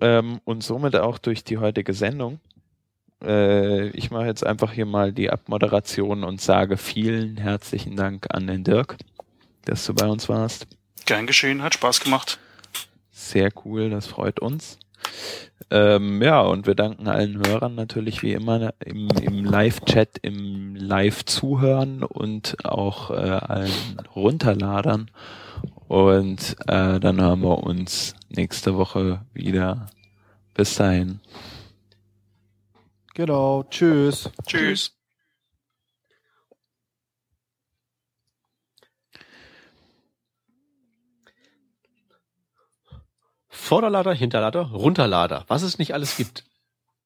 ähm, 0.00 0.40
und 0.44 0.62
somit 0.62 0.94
auch 0.96 1.18
durch 1.18 1.42
die 1.42 1.58
heutige 1.58 1.94
Sendung. 1.94 2.40
Äh, 3.22 3.88
ich 3.88 4.10
mache 4.10 4.26
jetzt 4.26 4.44
einfach 4.44 4.72
hier 4.72 4.86
mal 4.86 5.12
die 5.12 5.30
Abmoderation 5.30 6.24
und 6.24 6.40
sage 6.40 6.76
vielen 6.76 7.36
herzlichen 7.36 7.96
Dank 7.96 8.26
an 8.30 8.46
den 8.46 8.64
Dirk, 8.64 8.96
dass 9.64 9.86
du 9.86 9.94
bei 9.94 10.06
uns 10.06 10.28
warst. 10.28 10.66
Gern 11.06 11.26
geschehen, 11.26 11.62
hat 11.62 11.74
Spaß 11.74 12.00
gemacht. 12.00 12.38
Sehr 13.10 13.50
cool, 13.64 13.90
das 13.90 14.06
freut 14.06 14.40
uns. 14.40 14.78
Ähm, 15.70 16.20
ja, 16.22 16.40
und 16.40 16.66
wir 16.66 16.74
danken 16.74 17.08
allen 17.08 17.38
Hörern 17.46 17.74
natürlich 17.74 18.22
wie 18.22 18.32
immer 18.32 18.74
im, 18.84 19.08
im 19.22 19.44
Live-Chat, 19.44 20.18
im 20.22 20.74
Live-Zuhören 20.74 22.02
und 22.02 22.56
auch 22.64 23.10
äh, 23.10 23.14
allen 23.14 23.98
Runterladern. 24.14 25.10
Und 25.88 26.56
äh, 26.66 27.00
dann 27.00 27.20
hören 27.20 27.42
wir 27.42 27.58
uns 27.58 28.14
nächste 28.28 28.76
Woche 28.76 29.20
wieder. 29.32 29.86
Bis 30.54 30.74
dahin. 30.74 31.20
Genau. 33.14 33.64
Tschüss. 33.64 34.30
Tschüss. 34.46 34.96
Vorderlader, 43.48 44.12
Hinterlader, 44.14 44.62
Runterlader. 44.62 45.44
Was 45.48 45.62
es 45.62 45.78
nicht 45.78 45.94
alles 45.94 46.16
gibt. 46.16 46.44